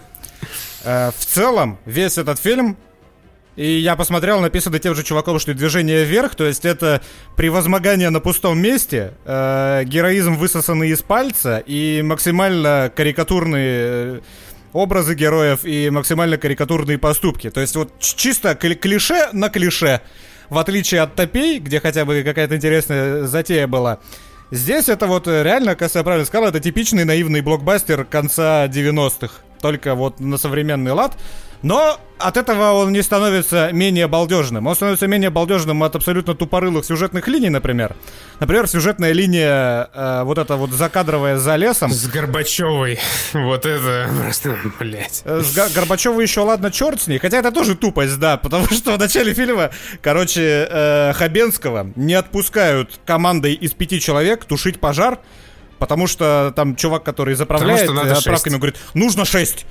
Э, 0.83 1.11
в 1.11 1.27
целом, 1.27 1.79
весь 1.85 2.17
этот 2.17 2.39
фильм 2.39 2.79
и 3.57 3.79
я 3.79 3.97
посмотрел, 3.97 4.41
написано 4.41 4.79
тем 4.79 4.95
же 4.95 5.03
чуваком, 5.03 5.39
что 5.39 5.51
и 5.53 5.55
движение 5.55 6.05
вверх, 6.05 6.35
то 6.35 6.47
есть 6.47 6.65
это 6.65 7.03
превозмогание 7.37 8.11
на 8.11 8.21
пустом 8.21 8.59
месте, 8.59 9.15
э, 9.25 9.83
героизм 9.85 10.37
высосанный 10.37 10.91
из 10.91 11.03
пальца 11.03 11.59
и 11.59 12.03
максимально 12.03 12.91
карикатурные 12.95 13.67
э, 13.67 14.21
образы 14.73 15.15
героев 15.15 15.65
и 15.65 15.91
максимально 15.91 16.39
карикатурные 16.39 16.99
поступки. 16.99 17.51
То 17.51 17.61
есть 17.61 17.75
вот 17.77 17.99
чисто 17.99 18.53
кли- 18.53 18.77
клише 18.77 19.29
на 19.33 19.49
клише. 19.49 20.01
В 20.49 20.59
отличие 20.59 21.03
от 21.03 21.15
топей, 21.15 21.59
где 21.59 21.81
хотя 21.81 22.05
бы 22.05 22.23
какая-то 22.25 22.57
интересная 22.57 23.25
затея 23.25 23.67
была. 23.67 23.99
Здесь 24.51 24.89
это 24.89 25.07
вот 25.07 25.29
э, 25.29 25.43
реально, 25.45 25.77
как 25.77 25.95
я 25.95 26.03
правильно 26.03 26.27
сказал, 26.27 26.49
это 26.49 26.59
типичный 26.61 27.05
наивный 27.05 27.41
блокбастер 27.41 28.05
конца 28.05 28.67
90-х. 28.67 29.35
Только 29.61 29.95
вот 29.95 30.19
на 30.19 30.39
современный 30.39 30.93
лад. 30.93 31.17
Но 31.63 32.01
от 32.19 32.37
этого 32.37 32.73
он 32.73 32.93
не 32.93 33.03
становится 33.03 33.71
менее 33.73 34.07
балдежным. 34.07 34.67
Он 34.67 34.75
становится 34.75 35.07
менее 35.07 35.31
балдежным 35.31 35.83
от 35.83 35.95
абсолютно 35.95 36.35
тупорылых 36.35 36.85
сюжетных 36.85 37.29
линий, 37.29 37.51
например. 37.51 37.97
Например, 38.39 38.67
сюжетная 38.67 39.13
линия, 39.13 39.91
э, 39.93 40.23
вот 40.25 40.39
эта 40.39 40.57
вот 40.57 40.71
закадровая 40.71 41.37
за 41.37 41.57
лесом. 41.57 41.91
С 41.93 42.07
Горбачевой. 42.09 42.99
Вот 43.35 43.67
это 43.67 44.11
просто, 44.23 44.57
блядь. 44.79 45.23
Э, 45.25 45.41
с 45.43 45.55
Го- 45.55 45.69
Горбачевой 45.75 46.25
еще 46.25 46.41
ладно, 46.41 46.71
черт 46.71 47.03
с 47.03 47.07
ней. 47.07 47.19
Хотя 47.19 47.39
это 47.39 47.53
тоже 47.53 47.75
тупость, 47.75 48.19
да. 48.19 48.37
Потому 48.43 48.67
что 48.69 48.93
в 48.93 48.99
начале 48.99 49.35
фильма, 49.35 49.71
короче, 50.03 50.67
э, 50.71 51.13
Хабенского 51.15 51.91
не 51.97 52.15
отпускают 52.15 53.01
командой 53.05 53.53
из 53.53 53.73
пяти 53.73 54.01
человек 54.01 54.45
тушить 54.47 54.81
пожар. 54.81 55.19
Потому 55.79 56.07
что 56.07 56.53
там 56.55 56.77
чувак, 56.77 57.05
который 57.05 57.35
заправляет 57.35 57.89
отправками, 57.89 58.57
говорит, 58.57 58.77
нужно 58.93 59.25
шесть. 59.25 59.67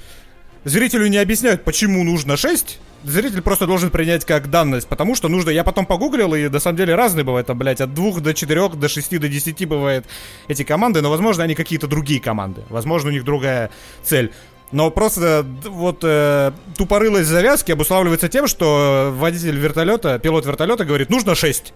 Зрителю 0.65 1.07
не 1.07 1.17
объясняют, 1.17 1.63
почему 1.63 2.03
нужно 2.03 2.35
6. 2.35 2.79
Зритель 3.05 3.41
просто 3.41 3.65
должен 3.65 3.91
принять 3.91 4.25
как 4.25 4.49
данность, 4.49 4.87
потому 4.87 5.15
что 5.15 5.29
нужно... 5.29 5.51
Я 5.51 5.63
потом 5.63 5.85
погуглил, 5.85 6.35
и 6.35 6.49
на 6.49 6.59
самом 6.59 6.77
деле 6.77 6.95
разные 6.95 7.23
бывают 7.23 7.47
там, 7.47 7.57
блядь, 7.57 7.79
от 7.79 7.93
2 7.93 8.19
до 8.19 8.33
4, 8.33 8.69
до 8.69 8.89
6, 8.89 9.19
до 9.19 9.29
10 9.29 9.67
бывает 9.67 10.05
эти 10.49 10.63
команды, 10.63 11.01
но, 11.01 11.09
возможно, 11.09 11.43
они 11.43 11.55
какие-то 11.55 11.87
другие 11.87 12.19
команды. 12.19 12.63
Возможно, 12.69 13.09
у 13.09 13.13
них 13.13 13.23
другая 13.23 13.69
цель. 14.03 14.33
Но 14.71 14.91
просто 14.91 15.45
вот 15.65 15.99
э, 16.03 16.51
тупорылость 16.77 17.29
завязки 17.29 17.71
обуславливается 17.71 18.27
тем, 18.27 18.45
что 18.45 19.11
водитель 19.15 19.57
вертолета, 19.57 20.19
пилот 20.19 20.45
вертолета 20.45 20.85
говорит, 20.85 21.09
нужно 21.09 21.35
6 21.35 21.73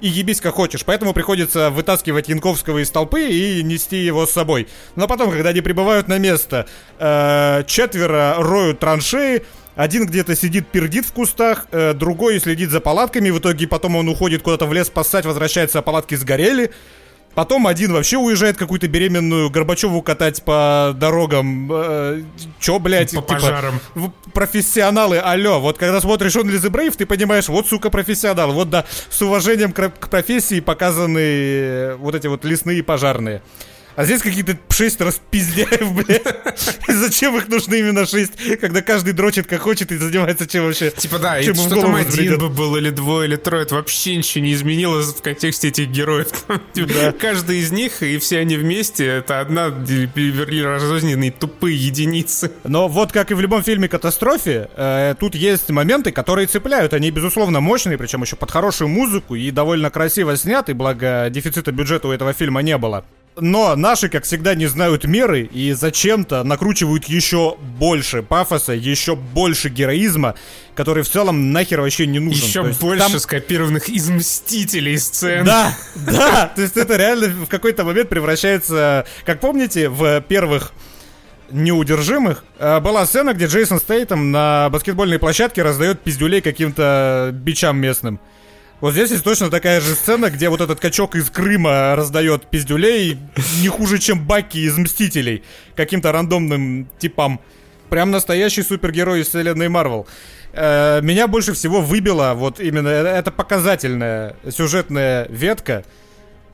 и 0.00 0.08
ебись 0.08 0.40
как 0.40 0.54
хочешь. 0.54 0.84
Поэтому 0.84 1.12
приходится 1.12 1.70
вытаскивать 1.70 2.28
Янковского 2.28 2.78
из 2.78 2.90
толпы 2.90 3.28
и 3.28 3.62
нести 3.62 3.96
его 3.96 4.26
с 4.26 4.30
собой. 4.30 4.68
Но 4.96 5.06
потом, 5.06 5.30
когда 5.30 5.50
они 5.50 5.60
прибывают 5.60 6.08
на 6.08 6.18
место, 6.18 6.66
э, 6.98 7.64
четверо 7.66 8.36
роют 8.38 8.78
траншеи, 8.78 9.44
один 9.76 10.06
где-то 10.06 10.36
сидит, 10.36 10.68
пердит 10.68 11.06
в 11.06 11.12
кустах, 11.12 11.66
э, 11.70 11.94
другой 11.94 12.40
следит 12.40 12.70
за 12.70 12.80
палатками, 12.80 13.30
в 13.30 13.38
итоге 13.38 13.66
потом 13.66 13.96
он 13.96 14.08
уходит 14.08 14.42
куда-то 14.42 14.66
в 14.66 14.72
лес 14.72 14.88
спасать, 14.88 15.24
возвращается, 15.24 15.78
а 15.78 15.82
палатки 15.82 16.14
сгорели. 16.16 16.70
Потом 17.40 17.66
один 17.66 17.94
вообще 17.94 18.18
уезжает 18.18 18.58
какую-то 18.58 18.86
беременную 18.86 19.48
Горбачеву 19.48 20.02
катать 20.02 20.42
по 20.42 20.92
дорогам. 20.94 21.70
Э, 21.72 22.22
чё, 22.58 22.78
блядь? 22.78 23.12
По 23.12 23.22
типа, 23.22 23.32
пожарам. 23.32 23.80
Профессионалы, 24.34 25.16
алло. 25.16 25.58
Вот 25.58 25.78
когда 25.78 26.02
смотришь 26.02 26.36
он 26.36 26.50
Лизы 26.50 26.68
Брейв, 26.68 26.98
ты 26.98 27.06
понимаешь, 27.06 27.48
вот, 27.48 27.66
сука, 27.66 27.88
профессионал. 27.88 28.52
Вот, 28.52 28.68
да, 28.68 28.84
с 29.08 29.22
уважением 29.22 29.72
к, 29.72 29.88
к 29.88 30.10
профессии 30.10 30.60
показаны 30.60 31.94
вот 31.96 32.14
эти 32.14 32.26
вот 32.26 32.44
лесные 32.44 32.82
пожарные. 32.82 33.40
А 34.00 34.04
здесь 34.06 34.22
какие-то 34.22 34.56
шесть 34.70 34.98
распиздяев, 35.02 35.92
блядь. 36.06 36.22
И 36.88 36.92
зачем 36.92 37.36
их 37.36 37.48
нужно 37.48 37.74
именно 37.74 38.06
шесть, 38.06 38.32
когда 38.58 38.80
каждый 38.80 39.12
дрочит 39.12 39.46
как 39.46 39.60
хочет 39.60 39.92
и 39.92 39.98
занимается 39.98 40.46
чем 40.46 40.64
вообще? 40.64 40.90
Типа 40.90 41.18
да, 41.18 41.42
чем 41.42 41.52
и 41.52 41.56
что 41.56 41.82
там 41.82 41.94
один 41.96 42.38
бы 42.38 42.48
был, 42.48 42.76
или 42.76 42.88
двое, 42.88 43.28
или 43.28 43.36
трое, 43.36 43.64
это 43.64 43.74
вообще 43.74 44.16
ничего 44.16 44.42
не 44.42 44.54
изменилось 44.54 45.08
в 45.08 45.20
контексте 45.20 45.68
этих 45.68 45.88
героев. 45.88 46.28
Типа, 46.72 46.88
да. 46.94 47.12
Каждый 47.12 47.58
из 47.58 47.72
них, 47.72 48.02
и 48.02 48.16
все 48.16 48.38
они 48.38 48.56
вместе, 48.56 49.04
это 49.04 49.40
одна 49.40 49.66
разрозненные 49.66 51.30
тупые 51.30 51.76
единицы. 51.76 52.50
Но 52.64 52.88
вот 52.88 53.12
как 53.12 53.30
и 53.32 53.34
в 53.34 53.40
любом 53.42 53.62
фильме 53.62 53.86
«Катастрофе», 53.86 54.70
э, 54.76 55.14
тут 55.20 55.34
есть 55.34 55.68
моменты, 55.68 56.10
которые 56.10 56.46
цепляют. 56.46 56.94
Они, 56.94 57.10
безусловно, 57.10 57.60
мощные, 57.60 57.98
причем 57.98 58.22
еще 58.22 58.36
под 58.36 58.50
хорошую 58.50 58.88
музыку 58.88 59.34
и 59.34 59.50
довольно 59.50 59.90
красиво 59.90 60.38
сняты, 60.38 60.72
благо 60.72 61.28
дефицита 61.28 61.70
бюджета 61.70 62.08
у 62.08 62.12
этого 62.12 62.32
фильма 62.32 62.62
не 62.62 62.78
было. 62.78 63.04
Но 63.40 63.76
наши, 63.76 64.08
как 64.08 64.24
всегда, 64.24 64.54
не 64.54 64.66
знают 64.66 65.04
меры 65.04 65.42
и 65.42 65.72
зачем-то 65.72 66.44
накручивают 66.44 67.06
еще 67.06 67.56
больше 67.78 68.22
пафоса, 68.22 68.72
еще 68.72 69.16
больше 69.16 69.68
героизма, 69.68 70.34
который 70.74 71.02
в 71.02 71.08
целом 71.08 71.52
нахер 71.52 71.80
вообще 71.80 72.06
не 72.06 72.18
нужен. 72.18 72.46
Еще 72.46 72.62
больше 72.62 73.10
там... 73.10 73.18
скопированных 73.18 73.88
из 73.88 74.08
Мстителей 74.08 74.98
сцен. 74.98 75.44
Да, 75.44 75.74
да, 75.94 76.52
то 76.54 76.62
есть 76.62 76.76
это 76.76 76.96
реально 76.96 77.28
в 77.28 77.48
какой-то 77.48 77.84
момент 77.84 78.08
превращается, 78.08 79.06
как 79.24 79.40
помните, 79.40 79.88
в 79.88 80.20
первых 80.22 80.72
неудержимых. 81.50 82.44
Э, 82.58 82.80
была 82.80 83.06
сцена, 83.06 83.34
где 83.34 83.46
Джейсон 83.46 83.80
Стейтом 83.80 84.30
на 84.30 84.68
баскетбольной 84.70 85.18
площадке 85.18 85.62
раздает 85.62 86.00
пиздюлей 86.00 86.40
каким-то 86.40 87.30
бичам 87.32 87.78
местным. 87.78 88.20
Вот 88.80 88.92
здесь 88.92 89.10
есть 89.10 89.24
точно 89.24 89.50
такая 89.50 89.80
же 89.80 89.94
сцена, 89.94 90.30
где 90.30 90.48
вот 90.48 90.62
этот 90.62 90.80
качок 90.80 91.14
из 91.14 91.28
Крыма 91.28 91.94
раздает 91.96 92.46
пиздюлей 92.46 93.18
не 93.60 93.68
хуже, 93.68 93.98
чем 93.98 94.26
Баки 94.26 94.56
из 94.56 94.78
Мстителей 94.78 95.42
каким-то 95.76 96.12
рандомным 96.12 96.88
типам. 96.98 97.40
Прям 97.90 98.10
настоящий 98.10 98.62
супергерой 98.62 99.20
из 99.20 99.28
вселенной 99.28 99.68
Марвел. 99.68 100.06
Э, 100.52 101.00
меня 101.02 101.28
больше 101.28 101.52
всего 101.52 101.82
выбило 101.82 102.32
вот 102.34 102.58
именно 102.58 102.88
э, 102.88 103.18
эта 103.18 103.30
показательная 103.30 104.36
сюжетная 104.48 105.26
ветка, 105.28 105.84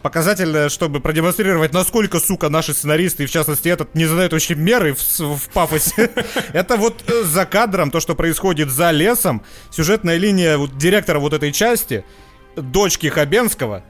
показательная, 0.07 0.69
чтобы 0.69 1.01
продемонстрировать, 1.01 1.73
насколько, 1.73 2.21
сука, 2.21 2.49
наши 2.49 2.73
сценаристы, 2.73 3.25
и 3.25 3.27
в 3.27 3.31
частности 3.33 3.69
этот, 3.69 3.97
не 3.97 4.07
знают 4.07 4.33
вообще 4.33 4.55
меры 4.55 4.95
в, 4.95 5.19
в 5.19 5.49
пафосе. 5.49 6.13
Это 6.53 6.77
вот 6.77 7.03
э, 7.09 7.25
за 7.25 7.45
кадром, 7.45 7.91
то, 7.91 7.99
что 7.99 8.15
происходит 8.15 8.71
за 8.71 8.93
лесом, 8.93 9.43
сюжетная 9.73 10.17
линия 10.17 10.59
вот, 10.59 10.79
директора 10.79 11.19
вот 11.19 11.33
этой 11.33 11.51
части, 11.51 12.05
дочки 12.55 13.09
Хабенского, 13.09 13.83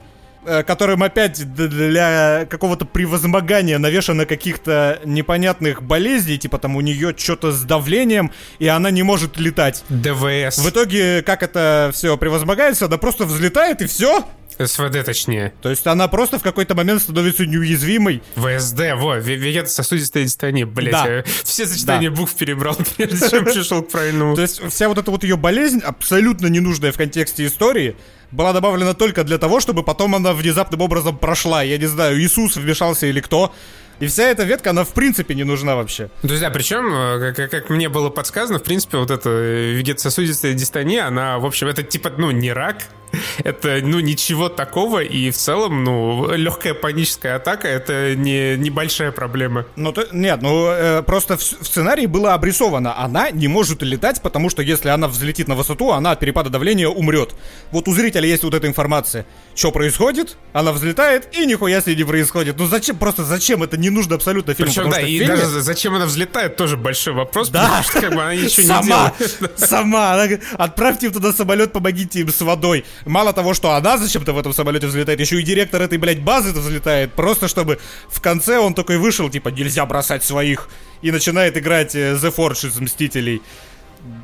э, 0.47 0.63
которым 0.63 1.03
опять 1.03 1.45
для 1.53 2.47
какого-то 2.49 2.87
превозмогания 2.87 3.77
навешано 3.77 4.25
каких-то 4.25 4.99
непонятных 5.05 5.83
болезней, 5.83 6.39
типа 6.39 6.57
там 6.57 6.77
у 6.77 6.81
нее 6.81 7.15
что-то 7.15 7.53
с 7.53 7.63
давлением, 7.63 8.33
и 8.59 8.69
она 8.69 8.91
не 8.91 9.03
может 9.03 9.37
летать. 9.37 9.85
ДВС. 9.91 10.57
В 10.57 10.71
итоге, 10.71 11.21
как 11.21 11.43
это 11.43 11.91
все 11.93 12.17
превозмогается, 12.17 12.87
она 12.87 12.97
просто 12.97 13.27
взлетает 13.27 13.83
и 13.83 13.87
все, 13.87 14.25
СВД 14.59 15.05
точнее. 15.05 15.53
То 15.63 15.71
есть 15.71 15.87
она 15.87 16.09
просто 16.09 16.39
в 16.39 16.43
какой-то 16.43 16.75
момент 16.75 17.03
становится 17.03 17.47
неуязвимой. 17.47 18.23
ВСД, 18.35 18.95
во, 18.95 19.19
вегетососудистое 19.19 20.25
дистания, 20.25 20.67
блядь. 20.67 20.93
Да. 20.93 21.25
Все 21.45 21.67
сочетания 21.67 22.11
да. 22.11 22.17
букв 22.17 22.35
перебрал, 22.35 22.77
прежде 22.97 23.31
чем 23.31 23.45
пришел 23.45 23.83
к 23.83 23.91
правильному. 23.91 24.35
То 24.35 24.43
есть 24.43 24.63
вся 24.71 24.89
вот 24.89 24.99
эта 24.99 25.11
вот 25.11 25.25
ее 25.25 25.37
болезнь, 25.37 25.81
абсолютно 25.81 26.47
ненужная 26.47 26.93
в 26.93 26.97
контексте 26.97 27.47
истории, 27.47 27.97
была 28.31 28.53
добавлена 28.53 28.95
только 28.95 29.25
для 29.25 29.39
того, 29.39 29.61
чтобы 29.61 29.83
потом 29.83 30.15
она 30.15 30.33
внезапным 30.33 30.81
образом 30.81 31.17
прошла. 31.17 31.63
Я 31.63 31.79
не 31.79 31.87
знаю, 31.87 32.21
Иисус 32.21 32.57
вмешался 32.57 33.07
или 33.07 33.21
кто. 33.21 33.53
И 33.99 34.07
вся 34.09 34.25
эта 34.25 34.45
ветка, 34.45 34.71
она 34.71 34.85
в 34.85 34.91
принципе 34.91 35.35
не 35.35 35.45
нужна 35.45 35.75
вообще. 35.75 36.11
Друзья, 36.23 36.51
причем, 36.51 36.93
э, 36.95 37.33
как, 37.33 37.51
как 37.51 37.71
мне 37.71 37.89
было 37.89 38.11
подсказано, 38.11 38.59
в 38.59 38.63
принципе, 38.63 38.99
вот 38.99 39.11
эта 39.11 39.31
вегетососудистая 39.31 40.53
дистония, 40.53 41.03
она, 41.03 41.39
в 41.39 41.47
общем, 41.47 41.69
это 41.69 41.83
типа, 41.83 42.13
ну, 42.19 42.31
не 42.31 42.53
рак, 42.53 42.77
это, 43.45 43.81
ну, 43.83 44.01
ничего 44.01 44.49
такого, 44.49 45.03
и 45.03 45.31
в 45.31 45.37
целом, 45.37 45.85
ну, 45.85 46.35
легкая 46.35 46.75
паническая 46.75 47.37
атака— 47.37 47.69
это 47.69 48.15
не 48.15 48.57
небольшая 48.57 49.13
проблема. 49.13 49.67
Ну, 49.77 49.93
то, 49.93 50.07
нет, 50.13 50.43
ну, 50.43 50.69
э, 50.69 51.03
просто 51.03 51.37
в, 51.37 51.41
в 51.41 51.67
сценарии 51.67 52.07
было 52.07 52.35
обрисовано, 52.35 52.99
она 52.99 53.31
не 53.31 53.49
может 53.49 53.83
летать, 53.83 54.23
потому 54.23 54.51
что 54.51 54.63
если 54.63 54.89
она 54.89 55.09
взлетит 55.09 55.49
на 55.49 55.55
высоту, 55.55 55.93
она 55.93 56.13
от 56.13 56.21
перепада 56.21 56.51
давления 56.51 56.89
умрет. 56.89 57.35
Вот 57.71 57.89
у 57.89 57.93
зрителя 57.93 58.27
есть 58.27 58.43
вот 58.43 58.55
эта 58.55 58.67
информация. 58.67 59.27
Что 59.55 59.73
происходит? 59.73 60.37
Она 60.53 60.73
взлетает, 60.73 61.29
и 61.37 61.47
нихуя 61.47 61.81
с 61.81 61.87
ней 61.87 61.97
не 61.97 62.05
происходит. 62.05 62.59
Ну, 62.59 62.67
зачем, 62.67 62.97
просто 62.97 63.25
зачем? 63.25 63.63
Это 63.63 63.77
не 63.77 63.91
нужно 63.91 64.17
абсолютно 64.17 64.55
фильму. 64.55 64.73
Причем, 64.73 64.91
да, 64.91 65.01
и 65.01 65.19
фильме... 65.19 65.37
даже 65.37 65.61
зачем 65.61 65.95
она 65.95 66.07
взлетает, 66.07 66.57
тоже 66.57 66.77
большой 66.77 67.15
вопрос, 67.15 67.49
да. 67.49 67.65
потому 67.65 67.83
что, 67.85 68.01
как 68.01 68.15
бы, 68.15 68.23
она 68.23 68.35
ничего 68.35 68.63
не 68.63 68.87
делает. 68.87 69.15
Сама, 69.57 70.17
сама. 70.17 70.29
Отправьте 70.59 71.07
им 71.07 71.13
туда 71.13 71.33
самолет, 71.33 71.73
помогите 71.73 72.21
им 72.21 72.29
с 72.29 72.41
водой. 72.41 72.85
Мало 73.07 73.33
того, 73.33 73.55
что 73.55 73.71
она 73.71 73.99
зачем-то 73.99 74.33
в 74.33 74.39
этом 74.39 74.53
самолете 74.53 74.89
взлетает, 74.89 75.21
еще 75.21 75.41
и 75.41 75.45
директор 75.45 75.81
этой, 75.81 75.97
блядь, 75.97 76.23
базы 76.23 76.53
взлетает, 76.53 77.13
просто 77.13 77.47
чтобы 77.47 77.79
в 78.09 78.21
конце 78.21 78.59
он 78.59 78.75
такой 78.75 78.99
вышел, 78.99 79.31
типа, 79.31 79.51
нельзя 79.51 79.87
бросать 79.87 80.25
своих, 80.25 80.69
и 81.03 81.13
начинает 81.13 81.57
играть 81.57 81.95
э, 81.95 82.15
The 82.15 82.35
Forge 82.35 82.67
из 82.67 82.81
Мстителей. 82.81 83.43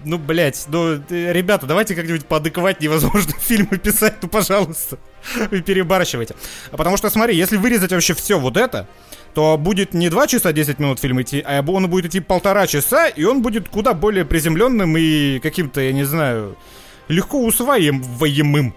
Ну, 0.04 0.18
блядь, 0.18 0.64
ну, 0.66 0.94
э, 0.94 1.32
ребята, 1.32 1.66
давайте 1.66 1.94
как-нибудь 1.94 2.26
поадекватнее 2.26 2.90
невозможно 2.90 3.32
фильмы 3.40 3.78
писать, 3.78 4.16
ну, 4.20 4.28
пожалуйста. 4.28 4.98
Вы 5.52 5.62
перебарщиваете. 5.62 6.34
А 6.72 6.76
потому 6.76 6.96
что, 6.96 7.08
смотри, 7.08 7.36
если 7.36 7.58
вырезать 7.58 7.92
вообще 7.92 8.14
все 8.14 8.40
вот 8.40 8.56
это, 8.56 8.88
то 9.32 9.56
будет 9.58 9.94
не 9.94 10.10
2 10.10 10.26
часа 10.26 10.52
10 10.52 10.80
минут 10.80 10.98
фильм 10.98 11.22
идти, 11.22 11.40
а 11.46 11.62
он 11.64 11.88
будет 11.88 12.06
идти 12.06 12.18
полтора 12.18 12.66
часа, 12.66 13.06
и 13.06 13.22
он 13.22 13.42
будет 13.42 13.68
куда 13.68 13.94
более 13.94 14.24
приземленным 14.24 14.96
и 14.96 15.38
каким-то, 15.38 15.80
я 15.80 15.92
не 15.92 16.02
знаю, 16.02 16.56
легко 17.08 17.38
усваиваемым. 17.44 18.74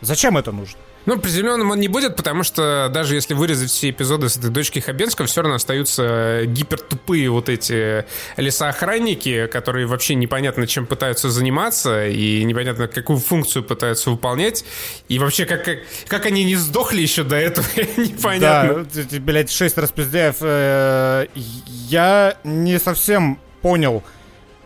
Зачем 0.00 0.36
это 0.36 0.52
нужно? 0.52 0.78
Ну, 1.04 1.18
приземленным 1.18 1.70
он 1.70 1.80
не 1.80 1.88
будет, 1.88 2.16
потому 2.16 2.44
что 2.44 2.88
даже 2.92 3.16
если 3.16 3.34
вырезать 3.34 3.70
все 3.70 3.90
эпизоды 3.90 4.28
с 4.28 4.36
этой 4.36 4.50
дочки 4.50 4.78
Хабенского, 4.78 5.26
все 5.26 5.42
равно 5.42 5.56
остаются 5.56 6.42
гипертупые 6.46 7.28
вот 7.28 7.48
эти 7.48 8.04
лесоохранники, 8.36 9.48
которые 9.48 9.86
вообще 9.86 10.14
непонятно 10.14 10.66
чем 10.68 10.86
пытаются 10.86 11.28
заниматься 11.28 12.06
и 12.06 12.44
непонятно 12.44 12.86
какую 12.86 13.18
функцию 13.18 13.64
пытаются 13.64 14.10
выполнять. 14.10 14.64
И 15.08 15.18
вообще, 15.18 15.44
как, 15.44 15.64
как, 15.64 15.78
как 16.06 16.26
они 16.26 16.44
не 16.44 16.54
сдохли 16.54 17.00
еще 17.00 17.24
до 17.24 17.36
этого, 17.36 17.66
непонятно. 17.96 18.84
Да, 18.84 19.18
блядь, 19.18 19.50
шесть 19.50 19.76
распиздяев. 19.78 20.36
Э, 20.40 21.26
я 21.34 22.36
не 22.44 22.78
совсем 22.78 23.40
понял, 23.60 24.04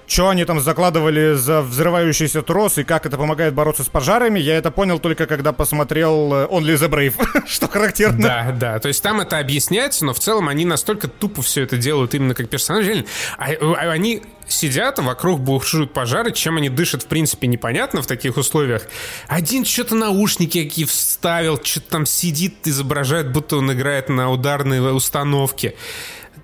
что 0.07 0.29
они 0.29 0.45
там 0.45 0.61
закладывали 0.61 1.35
за 1.35 1.63
взрывающийся 1.63 2.43
трос 2.43 2.79
и 2.79 2.85
как 2.85 3.07
это 3.07 3.17
помогает 3.17 3.55
бороться 3.55 3.85
с 3.85 3.89
пожарами, 3.89 4.39
я 4.39 4.57
это 4.57 4.71
понял 4.71 4.99
только 4.99 5.27
когда 5.27 5.53
посмотрел 5.53 6.33
э, 6.33 6.47
Only 6.47 6.77
the 6.77 6.89
Brave, 6.89 7.47
что 7.47 7.69
характерно. 7.69 8.23
Да, 8.23 8.53
да, 8.53 8.79
то 8.79 8.89
есть 8.89 9.03
там 9.03 9.21
это 9.21 9.39
объясняется, 9.39 10.05
но 10.05 10.15
в 10.15 10.21
целом 10.21 10.49
они 10.49 10.65
настолько 10.65 11.09
тупо 11.09 11.43
все 11.43 11.63
это 11.63 11.77
делают 11.77 12.15
именно 12.15 12.35
как 12.35 12.49
персонажи. 12.49 13.05
А, 13.39 13.51
а, 13.51 13.91
они 13.91 14.23
сидят, 14.49 14.99
вокруг 14.99 15.41
бушуют 15.41 15.93
пожары, 15.93 16.33
чем 16.33 16.57
они 16.57 16.69
дышат, 16.69 17.03
в 17.03 17.07
принципе, 17.07 17.47
непонятно 17.47 18.03
в 18.03 18.07
таких 18.07 18.37
условиях. 18.37 18.87
Один 19.27 19.65
что-то 19.65 19.95
наушники 19.95 20.63
какие 20.65 20.85
вставил, 20.85 21.61
что-то 21.63 21.91
там 21.91 22.07
сидит, 22.07 22.55
изображает, 22.65 23.33
будто 23.33 23.57
он 23.57 23.73
играет 23.73 24.09
на 24.09 24.31
ударной 24.31 24.95
установке. 24.95 25.75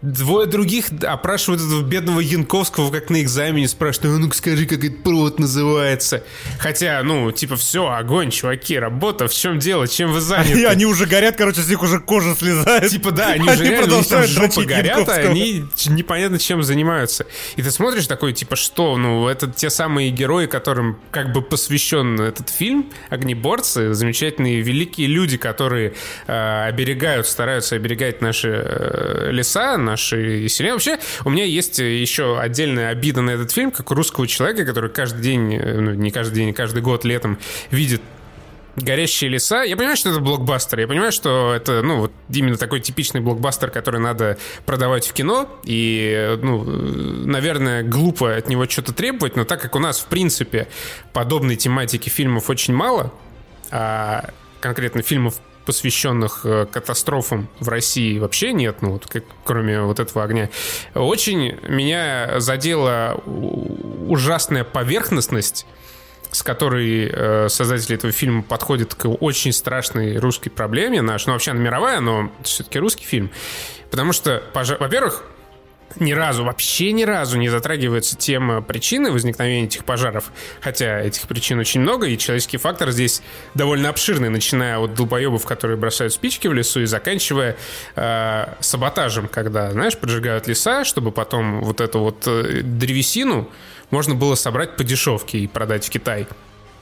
Двое 0.03 0.49
других 0.49 0.87
опрашивают 1.03 1.63
этого 1.63 1.83
бедного 1.83 2.19
Янковского 2.19 2.91
как 2.91 3.09
на 3.09 3.23
экзамене, 3.23 3.69
спрашивают, 3.69 4.21
ну 4.21 4.33
скажи, 4.33 4.67
как 4.67 4.85
этот 4.85 5.05
провод 5.05 5.39
называется. 5.39 6.25
Хотя, 6.59 7.01
ну, 7.05 7.31
типа, 7.31 7.55
все, 7.55 7.89
огонь, 7.89 8.31
чуваки, 8.31 8.77
работа, 8.77 9.29
в 9.29 9.33
чем 9.33 9.61
дело, 9.61 9.87
чем 9.87 10.11
вы 10.11 10.21
заняты? 10.21 10.61
И 10.61 10.65
они 10.65 10.87
уже 10.87 11.07
горят, 11.07 11.37
короче, 11.37 11.61
с 11.61 11.69
них 11.69 11.81
уже 11.83 12.01
кожа 12.01 12.35
слезает. 12.35 12.91
Типа, 12.91 13.13
да, 13.13 13.29
они, 13.29 13.49
уже 13.49 13.65
реально, 13.65 13.99
у 13.99 14.03
там 14.03 14.25
жопы 14.25 14.65
горят, 14.65 15.09
а 15.09 15.13
они 15.13 15.65
непонятно 15.87 16.41
чем 16.41 16.65
занимаются. 16.65 17.27
И 17.55 17.63
ты 17.63 17.71
смотришь 17.71 18.09
такой, 18.09 18.33
типа, 18.33 18.57
что, 18.57 18.97
ну, 18.97 19.29
это 19.29 19.47
те 19.47 19.71
самые 19.71 20.11
герои, 20.11 20.47
которым 20.47 20.99
как 21.13 21.33
бы 21.33 21.43
посвящен 21.43 22.21
этот 22.21 22.49
фильм, 22.49 22.91
огнеборцы, 23.09 23.95
замечательные 23.95 24.63
великие 24.63 25.07
люди, 25.07 25.37
которые 25.37 25.95
э, 26.27 26.65
оберегают, 26.67 27.29
стараются 27.29 27.77
оберегать 27.77 28.21
наши 28.21 28.49
э, 28.49 29.29
леса, 29.31 29.77
нашей 29.93 30.49
семье. 30.49 30.73
Вообще, 30.73 30.99
у 31.25 31.31
меня 31.31 31.45
есть 31.45 31.79
еще 31.79 32.39
отдельная 32.39 32.89
обида 32.89 33.23
на 33.23 33.31
этот 33.31 33.53
фильм, 33.53 33.71
как 33.71 33.91
у 33.91 33.95
русского 33.95 34.27
человека, 34.27 34.65
который 34.65 34.91
каждый 34.91 35.23
день, 35.23 35.59
ну, 35.59 35.95
не 35.95 36.11
каждый 36.11 36.37
день, 36.37 36.55
каждый 36.55 36.83
год 36.83 37.05
летом 37.05 37.39
видит 37.71 38.03
горящие 38.77 39.29
леса. 39.29 39.63
Я 39.63 39.77
понимаю, 39.77 39.97
что 39.97 40.11
это 40.11 40.21
блокбастер. 40.21 40.81
Я 40.81 40.89
понимаю, 40.89 41.13
что 41.13 41.53
это, 41.55 41.83
ну, 41.83 42.01
вот 42.01 42.13
именно 42.31 42.57
такой 42.57 42.81
типичный 42.81 43.21
блокбастер, 43.21 43.71
который 43.71 44.01
надо 44.01 44.39
продавать 44.65 45.07
в 45.07 45.13
кино. 45.13 45.49
И, 45.65 46.39
ну, 46.43 46.65
наверное, 46.65 47.83
глупо 47.83 48.35
от 48.35 48.49
него 48.49 48.67
что-то 48.67 48.95
требовать, 48.95 49.37
но 49.37 49.45
так 49.45 49.61
как 49.61 49.77
у 49.77 49.79
нас, 49.79 50.01
в 50.01 50.07
принципе, 50.07 50.69
подобной 51.13 51.57
тематики 51.57 52.09
фильмов 52.09 52.49
очень 52.49 52.75
мало, 52.75 53.13
а 53.71 54.31
конкретно 54.61 55.03
фильмов 55.03 55.35
посвященных 55.65 56.41
э, 56.45 56.67
катастрофам 56.71 57.49
в 57.61 57.69
России 57.69 58.19
вообще 58.19 58.53
нет, 58.53 58.83
ну 58.83 58.93
вот 58.93 59.07
как, 59.07 59.25
кроме 59.45 59.81
вот 59.83 60.01
этого 60.01 60.25
огня. 60.25 60.51
Очень 60.95 61.59
меня 61.69 62.41
задела 62.41 63.21
ужасная 63.27 64.65
поверхностность 64.65 65.67
с 66.31 66.43
которой 66.43 67.11
э, 67.13 67.49
создатели 67.51 67.95
этого 67.95 68.11
фильма 68.11 68.43
подходят 68.43 68.95
к 68.95 69.07
очень 69.07 69.53
страшной 69.53 70.17
русской 70.17 70.49
проблеме 70.49 71.03
наш, 71.03 71.27
ну 71.27 71.35
вообще 71.35 71.51
она 71.51 71.61
мировая, 71.61 72.01
но 72.01 72.33
все-таки 72.43 72.79
русский 72.79 73.05
фильм, 73.05 73.31
потому 73.91 74.15
что, 74.15 74.43
во-первых, 74.55 75.25
ни 75.97 76.13
разу, 76.13 76.45
вообще 76.45 76.93
ни 76.93 77.05
разу 77.05 77.39
не 77.39 77.49
затрагивается 77.49 78.17
тема 78.17 78.63
причины 78.63 79.11
возникновения 79.11 79.65
этих 79.65 79.85
пожаров. 79.85 80.33
Хотя 80.61 81.01
этих 81.01 81.23
причин 81.23 81.59
очень 81.59 81.81
много, 81.81 82.07
и 82.07 82.19
человеческий 82.19 82.59
фактор 82.59 82.91
здесь 82.91 83.23
довольно 83.55 83.89
обширный, 83.89 84.29
начиная 84.29 84.79
от 84.79 84.95
долбоебов, 84.95 85.45
которые 85.45 85.77
бросают 85.77 86.13
спички 86.13 86.49
в 86.49 86.53
лесу, 86.53 86.81
и 86.81 86.87
заканчивая 86.87 87.57
э, 87.97 88.47
саботажем, 88.61 89.29
когда, 89.29 89.71
знаешь, 89.73 89.97
поджигают 89.97 90.47
леса, 90.47 90.85
чтобы 90.85 91.13
потом 91.13 91.63
вот 91.63 91.81
эту 91.81 92.01
вот 92.01 92.25
э, 92.27 92.61
древесину 92.63 93.49
можно 93.91 94.15
было 94.15 94.35
собрать 94.35 94.77
по 94.77 94.85
дешевке 94.85 95.39
и 95.39 95.47
продать 95.47 95.87
в 95.87 95.91
Китай. 95.91 96.27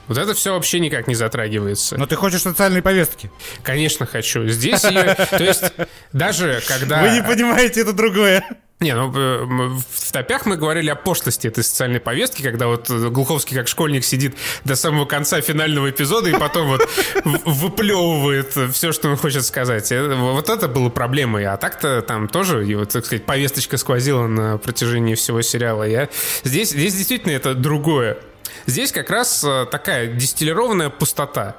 Вот 0.07 0.17
это 0.17 0.33
все 0.33 0.53
вообще 0.53 0.79
никак 0.79 1.07
не 1.07 1.15
затрагивается. 1.15 1.97
Но 1.97 2.05
ты 2.05 2.15
хочешь 2.15 2.41
социальной 2.41 2.81
повестки? 2.81 3.31
Конечно, 3.63 4.05
хочу. 4.05 4.47
Здесь 4.47 4.83
ее... 4.83 5.15
То 5.15 5.43
есть 5.43 5.63
даже 6.11 6.61
когда... 6.67 7.01
Вы 7.01 7.11
не 7.11 7.23
понимаете, 7.23 7.81
это 7.81 7.93
другое. 7.93 8.43
Не, 8.81 8.95
ну 8.95 9.11
в 9.11 10.11
топях 10.11 10.47
мы 10.47 10.57
говорили 10.57 10.89
о 10.89 10.95
пошлости 10.95 11.45
этой 11.45 11.63
социальной 11.63 11.99
повестки, 11.99 12.41
когда 12.41 12.65
вот 12.65 12.89
Глуховский 12.89 13.55
как 13.55 13.67
школьник 13.67 14.03
сидит 14.03 14.35
до 14.65 14.75
самого 14.75 15.05
конца 15.05 15.39
финального 15.39 15.91
эпизода 15.91 16.29
и 16.29 16.33
потом 16.33 16.67
вот 16.67 16.89
выплевывает 17.23 18.57
все, 18.73 18.91
что 18.91 19.09
он 19.09 19.17
хочет 19.17 19.45
сказать. 19.45 19.91
Э, 19.91 20.15
вот 20.15 20.49
это 20.49 20.67
было 20.67 20.89
проблемой. 20.89 21.45
А 21.45 21.57
так-то 21.57 22.01
там 22.01 22.27
тоже, 22.27 22.63
вот, 22.75 22.89
так 22.89 23.05
сказать, 23.05 23.23
повесточка 23.23 23.77
сквозила 23.77 24.25
на 24.25 24.57
протяжении 24.57 25.13
всего 25.13 25.43
сериала. 25.43 25.83
Я... 25.83 26.09
Здесь, 26.43 26.71
здесь 26.71 26.95
действительно 26.95 27.33
это 27.33 27.53
другое. 27.53 28.17
Здесь 28.65 28.91
как 28.91 29.11
раз 29.11 29.43
э, 29.43 29.67
такая 29.69 30.07
дистиллированная 30.07 30.89
пустота 30.89 31.55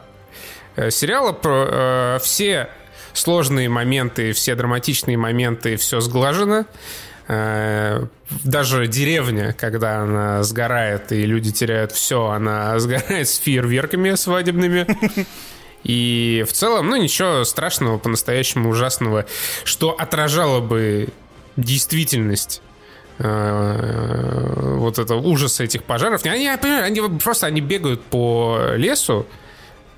э, 0.74 0.90
сериала 0.90 1.30
про 1.30 2.18
все 2.20 2.68
сложные 3.12 3.68
моменты, 3.68 4.32
все 4.32 4.56
драматичные 4.56 5.16
моменты, 5.16 5.76
все 5.76 6.00
сглажено. 6.00 6.66
Э, 7.28 8.06
даже 8.44 8.86
деревня, 8.86 9.52
когда 9.52 10.00
она 10.00 10.42
сгорает 10.42 11.12
и 11.12 11.24
люди 11.24 11.52
теряют 11.52 11.92
все, 11.92 12.26
она 12.26 12.78
сгорает 12.78 13.28
с 13.28 13.38
фейерверками 13.38 14.14
свадебными. 14.14 14.86
И 15.84 16.44
в 16.48 16.52
целом, 16.52 16.88
ну, 16.90 16.96
ничего 16.96 17.44
страшного, 17.44 17.98
по-настоящему 17.98 18.70
ужасного, 18.70 19.26
что 19.64 19.90
отражало 19.90 20.60
бы 20.60 21.08
действительность 21.56 22.62
э, 23.18 24.74
вот 24.76 24.98
это 24.98 25.16
ужаса 25.16 25.64
этих 25.64 25.82
пожаров. 25.82 26.24
Они, 26.24 26.48
они 26.48 27.00
просто 27.18 27.46
они 27.46 27.60
бегают 27.60 28.02
по 28.04 28.74
лесу, 28.76 29.26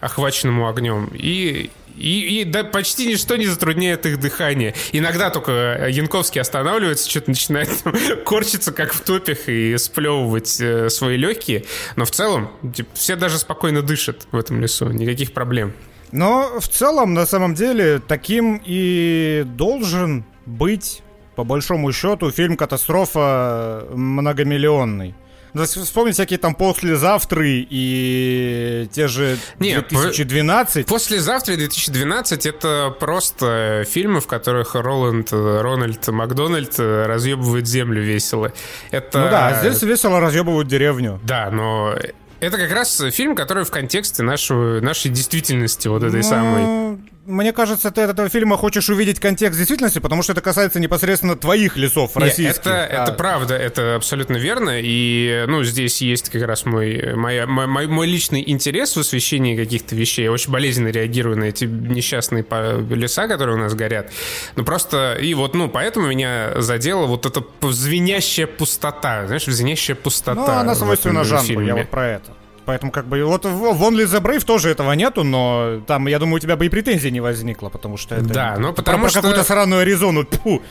охваченному 0.01 0.68
огнем, 0.68 1.11
и 1.14 1.70
и, 1.97 2.40
и 2.40 2.45
да, 2.45 2.64
почти 2.64 3.07
ничто 3.07 3.36
не 3.36 3.47
затрудняет 3.47 4.07
их 4.07 4.18
дыхание. 4.18 4.74
Иногда 4.92 5.30
только 5.30 5.86
Янковский 5.88 6.40
останавливается, 6.40 7.09
что-то 7.09 7.30
начинает 7.30 7.70
корчиться, 8.24 8.72
как 8.72 8.92
в 8.92 9.01
топях, 9.01 9.49
и 9.49 9.76
сплевывать 9.78 10.61
э, 10.61 10.90
свои 10.90 11.16
легкие. 11.16 11.64
Но 11.97 12.05
в 12.05 12.11
целом 12.11 12.51
типа, 12.74 12.90
все 12.95 13.16
даже 13.16 13.38
спокойно 13.38 13.82
дышат 13.82 14.26
в 14.32 14.36
этом 14.36 14.61
лесу, 14.61 14.88
никаких 14.88 15.32
проблем. 15.32 15.72
Но 16.12 16.61
в 16.61 16.68
целом, 16.68 17.14
на 17.14 17.26
самом 17.26 17.55
деле, 17.55 18.01
таким 18.07 18.61
и 18.64 19.42
должен 19.47 20.24
быть, 20.47 21.03
по 21.34 21.45
большому 21.45 21.92
счету, 21.92 22.30
фильм 22.30 22.57
«Катастрофа» 22.57 23.86
многомиллионный. 23.92 25.14
Вспомнить 25.55 26.14
всякие 26.14 26.38
там 26.38 26.55
послезавтры 26.55 27.66
и 27.68 28.88
те 28.92 29.07
же 29.07 29.38
Нет, 29.61 29.88
2012. 29.88 30.86
Послезавтра 30.86 31.55
и 31.55 31.57
2012 31.57 32.46
это 32.46 32.94
просто 32.98 33.84
фильмы, 33.88 34.20
в 34.20 34.26
которых 34.26 34.74
Роланд, 34.74 35.32
Рональд 35.32 36.09
Макдональд 36.09 36.78
разъебывает 36.78 37.68
землю 37.68 38.02
весело. 38.02 38.52
Это... 38.90 39.18
Ну 39.20 39.30
да, 39.30 39.48
а 39.48 39.61
здесь 39.61 39.80
весело 39.82 40.20
разъебывают 40.20 40.66
деревню. 40.66 41.20
Да, 41.22 41.50
но 41.50 41.94
это 42.40 42.59
как 42.59 42.72
раз 42.72 43.02
фильм, 43.12 43.34
который 43.36 43.64
в 43.64 43.70
контексте 43.70 44.22
нашего, 44.22 44.80
нашей 44.80 45.11
действительности 45.11 45.88
вот 45.88 46.02
этой 46.02 46.22
ну, 46.22 46.22
самой 46.22 46.98
мне 47.27 47.53
кажется, 47.53 47.91
ты 47.91 48.03
от 48.03 48.11
этого 48.11 48.29
фильма 48.29 48.57
хочешь 48.57 48.89
увидеть 48.89 49.20
контекст 49.20 49.59
действительности, 49.59 49.99
потому 49.99 50.22
что 50.22 50.33
это 50.33 50.41
касается 50.41 50.81
непосредственно 50.81 51.37
твоих 51.37 51.77
лесов 51.77 52.16
Нет, 52.16 52.25
российских. 52.25 52.66
Это, 52.66 52.85
а. 52.85 53.03
это 53.03 53.12
правда, 53.12 53.57
это 53.57 53.97
абсолютно 53.97 54.37
верно. 54.37 54.81
И, 54.81 55.45
ну, 55.49 55.64
здесь 55.64 56.01
есть 56.03 56.31
как 56.31 56.43
раз 56.43 56.66
мой, 56.66 57.14
моя, 57.14 57.47
мой, 57.47 57.87
мой 57.87 58.07
личный 58.07 58.43
интерес 58.47 58.97
в 58.97 59.01
освещении 59.01 59.57
каких-то 59.57 59.97
вещей. 59.97 60.25
Я 60.25 60.33
очень 60.33 60.53
болезненно 60.53 60.89
реагирую 60.89 61.39
на 61.39 61.45
эти 61.45 61.64
несчастные 61.64 62.45
леса, 62.91 63.29
которые 63.29 63.57
у 63.57 63.61
нас 63.61 63.75
горят. 63.75 64.11
Ну, 64.57 64.64
просто, 64.64 65.14
и 65.20 65.35
вот, 65.35 65.55
ну, 65.55 65.68
поэтому 65.68 66.09
меня 66.09 66.61
задела 66.61 67.07
вот 67.07 67.27
эта 67.27 67.43
звенящая 67.72 68.47
пустота, 68.47 69.27
знаешь, 69.27 69.45
звенящая 69.45 69.97
пустота. 69.97 70.35
Ну, 70.35 70.53
она 70.61 70.75
свойственна 70.75 71.25
жанру, 71.25 71.47
фильме. 71.47 71.66
я 71.68 71.77
вот 71.77 71.89
про 71.89 72.09
это. 72.09 72.33
Поэтому 72.64 72.92
как 72.92 73.06
бы 73.06 73.22
вот 73.24 73.44
в 73.44 73.82
Only 73.82 74.04
the 74.04 74.20
Brave 74.20 74.44
тоже 74.44 74.70
этого 74.70 74.92
нету, 74.92 75.24
но 75.24 75.82
там, 75.86 76.06
я 76.06 76.18
думаю, 76.18 76.36
у 76.36 76.38
тебя 76.38 76.56
бы 76.56 76.66
и 76.66 76.68
претензий 76.68 77.10
не 77.10 77.20
возникло, 77.20 77.68
потому 77.68 77.96
что 77.96 78.14
это... 78.14 78.24
Да, 78.24 78.56
ну 78.58 78.72
потому 78.72 79.04
про, 79.04 79.10
что... 79.10 79.20
Про 79.20 79.28
какую-то 79.28 79.46
сраную 79.46 79.82
Аризону, 79.82 80.24
тьфу. 80.24 80.62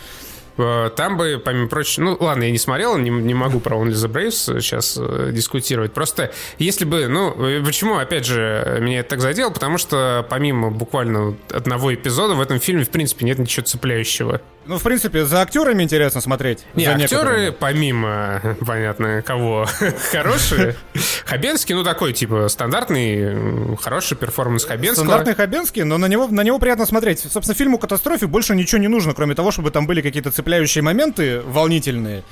Э, 0.58 0.90
там 0.96 1.18
бы, 1.18 1.42
помимо 1.44 1.68
прочего, 1.68 2.04
ну 2.04 2.18
ладно, 2.20 2.44
я 2.44 2.52
не 2.52 2.58
смотрел, 2.58 2.98
не, 2.98 3.10
не 3.10 3.34
могу 3.34 3.60
про 3.60 3.78
Only 3.78 3.94
the 3.94 4.12
Braves 4.12 4.62
сейчас 4.62 4.98
э, 5.00 5.32
дискутировать. 5.32 5.94
Просто 5.94 6.32
если 6.60 6.86
бы, 6.86 7.08
ну, 7.08 7.34
э, 7.44 7.64
почему, 7.64 7.98
опять 7.98 8.26
же, 8.26 8.78
меня 8.82 9.00
это 9.00 9.12
так 9.12 9.22
задело? 9.22 9.50
Потому 9.50 9.78
что 9.78 10.26
помимо 10.30 10.70
буквально 10.70 11.36
одного 11.50 11.94
эпизода 11.94 12.36
в 12.36 12.42
этом 12.42 12.60
фильме, 12.60 12.84
в 12.84 12.90
принципе, 12.90 13.26
нет 13.26 13.40
ничего 13.40 13.66
цепляющего. 13.66 14.42
Ну, 14.66 14.78
в 14.78 14.84
принципе, 14.84 15.26
за 15.26 15.42
актерами 15.42 15.84
интересно 15.84 16.22
смотреть. 16.22 16.66
Не, 16.74 16.86
актеры, 16.86 17.52
помимо, 17.52 18.42
понятно, 18.66 19.22
кого, 19.22 19.68
хорошие. 20.12 20.76
Хабенский, 21.26 21.76
ну, 21.76 21.84
такой, 21.84 22.14
типа, 22.14 22.48
стандартный, 22.48 23.76
хороший 23.78 24.16
перформанс 24.16 24.66
Хабенского. 24.66 25.06
Стандартный 25.06 25.36
Хабенский, 25.36 25.84
но 25.84 25.98
на 25.98 26.06
него, 26.08 26.28
на 26.28 26.42
него 26.44 26.60
приятно 26.60 26.86
смотреть. 26.86 27.20
Собственно, 27.20 27.56
фильму 27.56 27.78
«Катастрофе» 27.78 28.28
больше 28.28 28.56
ничего 28.56 28.80
не 28.80 28.88
нужно, 28.88 29.14
кроме 29.14 29.36
того, 29.36 29.52
чтобы 29.52 29.72
там 29.72 29.86
были 29.86 30.02
какие-то 30.02 30.32
цепляющие 30.32 30.82
моменты 30.82 31.42
волнительные. 31.42 32.24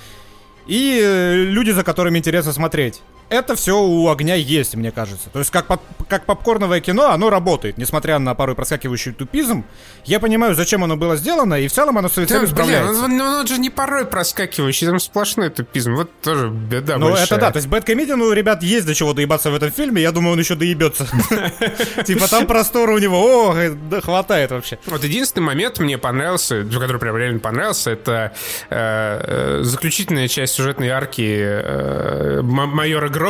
и 0.68 1.00
э, 1.04 1.36
люди, 1.36 1.72
за 1.72 1.84
которыми 1.84 2.18
интересно 2.18 2.54
смотреть 2.54 3.02
это 3.32 3.56
все 3.56 3.82
у 3.82 4.10
огня 4.10 4.36
есть, 4.36 4.76
мне 4.76 4.92
кажется. 4.92 5.30
То 5.30 5.40
есть 5.40 5.52
как, 5.52 5.66
поп 5.66 5.82
как 6.10 6.26
попкорновое 6.26 6.82
кино, 6.82 7.12
оно 7.12 7.30
работает, 7.30 7.78
несмотря 7.78 8.20
на 8.20 8.36
порой 8.36 8.56
проскакивающий 8.56 9.14
тупизм. 9.14 9.64
Я 10.04 10.20
понимаю, 10.20 10.54
зачем 10.54 10.84
оно 10.84 10.98
было 10.98 11.16
сделано, 11.16 11.56
и 11.56 11.70
в 11.70 11.72
целом 11.72 11.98
оно 11.98 12.10
своей 12.10 12.28
целью 12.28 12.48
справляется. 12.50 12.92
Блин, 12.92 13.22
он, 13.22 13.22
он, 13.22 13.40
он 13.40 13.48
же 13.48 13.58
не 13.58 13.70
порой 13.70 14.06
проскакивающий, 14.06 14.86
там 14.86 15.00
сплошной 15.00 15.50
тупизм. 15.50 15.96
Вот 15.96 16.12
тоже 16.22 16.50
беда 16.50 16.98
Ну 16.98 17.16
это 17.16 17.38
да, 17.38 17.52
то 17.52 17.58
есть 17.58 17.70
Бэткомедиан 17.70 18.22
у 18.22 18.34
ребят 18.34 18.64
есть 18.64 18.86
до 18.86 18.94
чего 18.94 19.14
доебаться 19.14 19.50
в 19.50 19.56
этом 19.56 19.72
фильме, 19.72 20.02
я 20.02 20.12
думаю, 20.12 20.34
он 20.34 20.40
еще 20.40 20.56
доебется. 20.56 21.08
Типа 22.06 22.28
там 22.28 22.46
простора 22.48 22.92
у 22.92 22.98
него, 22.98 23.50
о, 23.50 24.02
хватает 24.02 24.52
вообще. 24.52 24.78
Вот 24.88 25.06
единственный 25.06 25.44
момент 25.44 25.80
мне 25.80 25.98
понравился, 25.98 26.64
который 26.64 27.00
прям 27.00 27.16
реально 27.16 27.40
понравился, 27.40 27.92
это 27.92 28.34
э, 28.70 29.60
э, 29.60 29.64
заключительная 29.64 30.28
часть 30.28 30.54
сюжетной 30.54 30.90
арки 30.90 31.40
э, 31.40 32.42
майора 32.42 33.08
грома. 33.08 33.21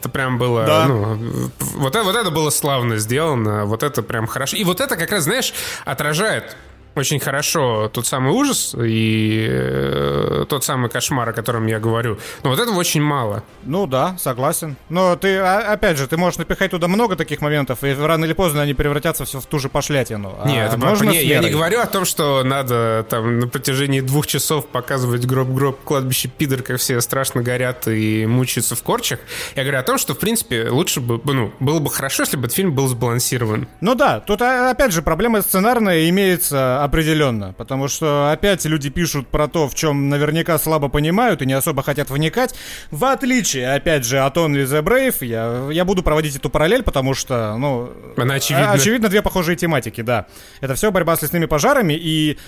Это 0.00 0.08
прям 0.08 0.38
было, 0.38 0.64
да. 0.64 0.86
ну, 0.86 1.50
вот, 1.58 1.94
вот 1.96 2.16
это 2.16 2.30
было 2.30 2.50
славно 2.50 2.98
сделано, 2.98 3.64
вот 3.64 3.82
это 3.82 4.02
прям 4.02 4.26
хорошо. 4.28 4.56
И 4.56 4.64
вот 4.64 4.80
это 4.80 4.96
как 4.96 5.10
раз, 5.10 5.24
знаешь, 5.24 5.52
отражает 5.84 6.56
очень 6.94 7.20
хорошо 7.20 7.88
тот 7.88 8.06
самый 8.06 8.32
ужас 8.32 8.74
и 8.78 9.46
э, 9.48 10.44
тот 10.48 10.64
самый 10.64 10.90
кошмар, 10.90 11.28
о 11.28 11.32
котором 11.32 11.66
я 11.66 11.78
говорю. 11.78 12.18
Но 12.42 12.50
вот 12.50 12.58
этого 12.58 12.76
очень 12.76 13.02
мало. 13.02 13.42
Ну 13.64 13.86
да, 13.86 14.16
согласен. 14.18 14.76
Но 14.88 15.16
ты, 15.16 15.36
а, 15.38 15.72
опять 15.72 15.96
же, 15.96 16.06
ты 16.06 16.16
можешь 16.16 16.38
напихать 16.38 16.70
туда 16.70 16.88
много 16.88 17.16
таких 17.16 17.40
моментов, 17.40 17.84
и 17.84 17.94
рано 17.94 18.24
или 18.24 18.32
поздно 18.32 18.62
они 18.62 18.74
превратятся 18.74 19.24
все 19.24 19.40
в 19.40 19.46
ту 19.46 19.58
же 19.58 19.68
пошлятину. 19.68 20.36
А 20.42 20.48
Нет, 20.48 20.72
а 20.74 20.76
можно 20.76 21.10
не, 21.10 21.22
я 21.24 21.38
не 21.38 21.50
говорю 21.50 21.80
о 21.80 21.86
том, 21.86 22.04
что 22.04 22.42
надо 22.42 23.06
там 23.08 23.40
на 23.40 23.48
протяжении 23.48 24.00
двух 24.00 24.26
часов 24.26 24.66
показывать 24.66 25.24
гроб-гроб 25.26 25.80
кладбище 25.84 26.28
пидор, 26.28 26.62
как 26.62 26.78
все 26.78 27.00
страшно 27.00 27.42
горят 27.42 27.86
и 27.86 28.26
мучаются 28.26 28.74
в 28.74 28.82
корчах. 28.82 29.20
Я 29.54 29.62
говорю 29.62 29.78
о 29.78 29.82
том, 29.82 29.98
что, 29.98 30.14
в 30.14 30.18
принципе, 30.18 30.68
лучше 30.68 31.00
бы, 31.00 31.20
ну, 31.24 31.52
было 31.60 31.78
бы 31.78 31.90
хорошо, 31.90 32.22
если 32.22 32.36
бы 32.36 32.46
этот 32.46 32.56
фильм 32.56 32.72
был 32.72 32.88
сбалансирован. 32.88 33.68
Ну 33.80 33.94
да, 33.94 34.20
тут, 34.20 34.42
а, 34.42 34.70
опять 34.70 34.92
же, 34.92 35.02
проблема 35.02 35.42
сценарная 35.42 36.08
имеется 36.08 36.77
определенно. 36.84 37.54
Потому 37.56 37.88
что 37.88 38.30
опять 38.30 38.64
люди 38.64 38.90
пишут 38.90 39.28
про 39.28 39.48
то, 39.48 39.68
в 39.68 39.74
чем 39.74 40.08
наверняка 40.08 40.58
слабо 40.58 40.88
понимают 40.88 41.42
и 41.42 41.46
не 41.46 41.52
особо 41.52 41.82
хотят 41.82 42.10
вникать. 42.10 42.54
В 42.90 43.04
отличие, 43.04 43.72
опять 43.72 44.04
же, 44.04 44.18
от 44.20 44.36
Only 44.36 44.64
the 44.64 44.82
Brave, 44.82 45.24
я, 45.24 45.68
я 45.72 45.84
буду 45.84 46.02
проводить 46.02 46.36
эту 46.36 46.50
параллель, 46.50 46.82
потому 46.82 47.14
что, 47.14 47.56
ну... 47.56 47.90
Она 48.16 48.34
очевидна. 48.34 48.72
Очевидно, 48.72 49.08
две 49.08 49.22
похожие 49.22 49.56
тематики, 49.56 50.00
да. 50.00 50.26
Это 50.60 50.74
все 50.74 50.90
борьба 50.90 51.16
с 51.16 51.22
лесными 51.22 51.46
пожарами 51.46 51.94
и 51.94 52.38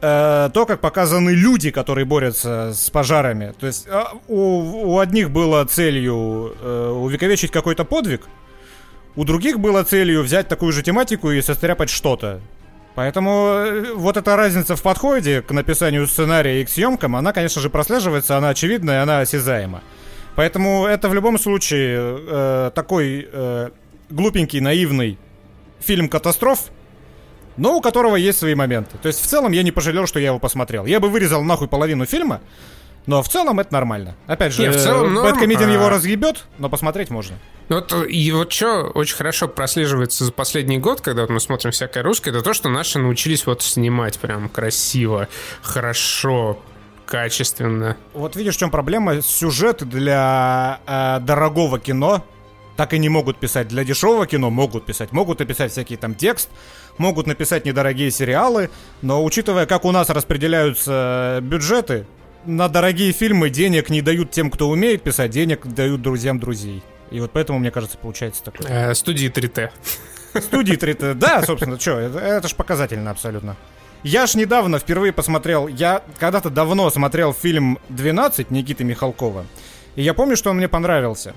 э, 0.00 0.50
то, 0.52 0.66
как 0.66 0.80
показаны 0.80 1.30
люди, 1.30 1.70
которые 1.70 2.04
борются 2.04 2.72
с 2.74 2.90
пожарами. 2.90 3.54
То 3.58 3.66
есть 3.66 3.86
э, 3.86 4.02
у, 4.28 4.94
у 4.94 4.98
одних 4.98 5.30
было 5.30 5.64
целью 5.64 6.54
э, 6.60 6.90
увековечить 6.90 7.50
какой-то 7.50 7.84
подвиг, 7.84 8.22
у 9.16 9.24
других 9.24 9.58
было 9.58 9.82
целью 9.82 10.22
взять 10.22 10.48
такую 10.48 10.72
же 10.72 10.82
тематику 10.82 11.30
и 11.30 11.42
состряпать 11.42 11.90
что-то. 11.90 12.40
Поэтому 12.98 13.30
э, 13.30 13.92
вот 13.94 14.16
эта 14.16 14.34
разница 14.34 14.74
в 14.74 14.82
подходе 14.82 15.40
к 15.40 15.52
написанию 15.52 16.04
сценария 16.08 16.60
и 16.60 16.64
к 16.64 16.68
съемкам, 16.68 17.14
она, 17.14 17.32
конечно 17.32 17.62
же, 17.62 17.70
прослеживается, 17.70 18.36
она 18.36 18.48
очевидна 18.48 19.00
она 19.00 19.20
осязаема. 19.20 19.82
Поэтому 20.34 20.84
это 20.84 21.08
в 21.08 21.14
любом 21.14 21.38
случае 21.38 21.96
э, 21.96 22.70
такой 22.74 23.28
э, 23.32 23.68
глупенький, 24.10 24.58
наивный 24.58 25.16
фильм 25.78 26.08
катастроф, 26.08 26.72
но 27.56 27.76
у 27.76 27.80
которого 27.80 28.16
есть 28.16 28.40
свои 28.40 28.56
моменты. 28.56 28.98
То 29.00 29.06
есть 29.06 29.22
в 29.22 29.26
целом 29.28 29.52
я 29.52 29.62
не 29.62 29.70
пожалел, 29.70 30.08
что 30.08 30.18
я 30.18 30.26
его 30.26 30.40
посмотрел. 30.40 30.84
Я 30.84 30.98
бы 30.98 31.08
вырезал 31.08 31.44
нахуй 31.44 31.68
половину 31.68 32.04
фильма, 32.04 32.40
но 33.06 33.22
в 33.22 33.28
целом 33.28 33.60
это 33.60 33.72
нормально. 33.72 34.16
Опять 34.26 34.54
же, 34.54 34.62
не, 34.62 34.70
в 34.72 34.76
целом, 34.76 35.14
норм, 35.14 35.24
Бэткомедиан 35.24 35.70
а... 35.70 35.72
его 35.72 35.88
разъебет, 35.88 36.46
но 36.58 36.68
посмотреть 36.68 37.10
можно. 37.10 37.36
Ну, 37.68 37.76
вот, 37.76 37.92
и 38.08 38.32
вот 38.32 38.52
что 38.52 38.84
очень 38.94 39.16
хорошо 39.16 39.46
прослеживается 39.46 40.24
за 40.24 40.32
последний 40.32 40.78
год, 40.78 41.02
когда 41.02 41.22
вот 41.22 41.30
мы 41.30 41.38
смотрим 41.38 41.70
всякое 41.70 42.02
русское, 42.02 42.30
это 42.30 42.40
то, 42.40 42.54
что 42.54 42.70
наши 42.70 42.98
научились 42.98 43.44
вот 43.44 43.62
снимать 43.62 44.18
прям 44.18 44.48
красиво, 44.48 45.28
хорошо, 45.60 46.58
качественно. 47.04 47.96
Вот 48.14 48.36
видишь, 48.36 48.56
в 48.56 48.58
чем 48.58 48.70
проблема? 48.70 49.20
Сюжет 49.20 49.86
для 49.86 50.80
э, 50.86 51.20
дорогого 51.20 51.78
кино 51.78 52.24
так 52.76 52.94
и 52.94 52.98
не 52.98 53.08
могут 53.08 53.38
писать. 53.38 53.66
Для 53.68 53.84
дешевого 53.84 54.26
кино 54.26 54.50
могут 54.50 54.86
писать. 54.86 55.10
Могут 55.10 55.40
написать 55.40 55.72
всякий 55.72 55.96
там 55.96 56.14
текст, 56.14 56.48
могут 56.96 57.26
написать 57.26 57.64
недорогие 57.64 58.10
сериалы, 58.10 58.70
но 59.02 59.24
учитывая, 59.24 59.66
как 59.66 59.84
у 59.84 59.90
нас 59.90 60.08
распределяются 60.10 61.40
бюджеты, 61.42 62.06
на 62.44 62.68
дорогие 62.68 63.12
фильмы 63.12 63.50
денег 63.50 63.90
не 63.90 64.00
дают 64.00 64.30
тем, 64.30 64.48
кто 64.48 64.70
умеет 64.70 65.02
писать, 65.02 65.32
денег 65.32 65.66
дают 65.66 66.02
друзьям 66.02 66.38
друзей. 66.38 66.82
И 67.10 67.20
вот 67.20 67.30
поэтому, 67.32 67.58
мне 67.58 67.70
кажется, 67.70 67.96
получается 67.98 68.42
такое. 68.44 68.90
Э, 68.90 68.94
студии 68.94 69.30
3T. 69.30 69.70
Студии 70.42 70.74
3T, 70.78 71.14
да, 71.14 71.42
собственно, 71.42 71.78
что, 71.80 71.98
это, 71.98 72.18
это 72.18 72.48
ж 72.48 72.54
показательно 72.54 73.10
абсолютно. 73.10 73.56
Я 74.04 74.26
ж 74.26 74.34
недавно 74.36 74.78
впервые 74.78 75.12
посмотрел, 75.12 75.66
я 75.68 76.02
когда-то 76.18 76.50
давно 76.50 76.88
смотрел 76.90 77.32
фильм 77.32 77.78
«12» 77.90 78.46
Никиты 78.50 78.84
Михалкова. 78.84 79.44
И 79.96 80.02
я 80.02 80.14
помню, 80.14 80.36
что 80.36 80.50
он 80.50 80.58
мне 80.58 80.68
понравился. 80.68 81.34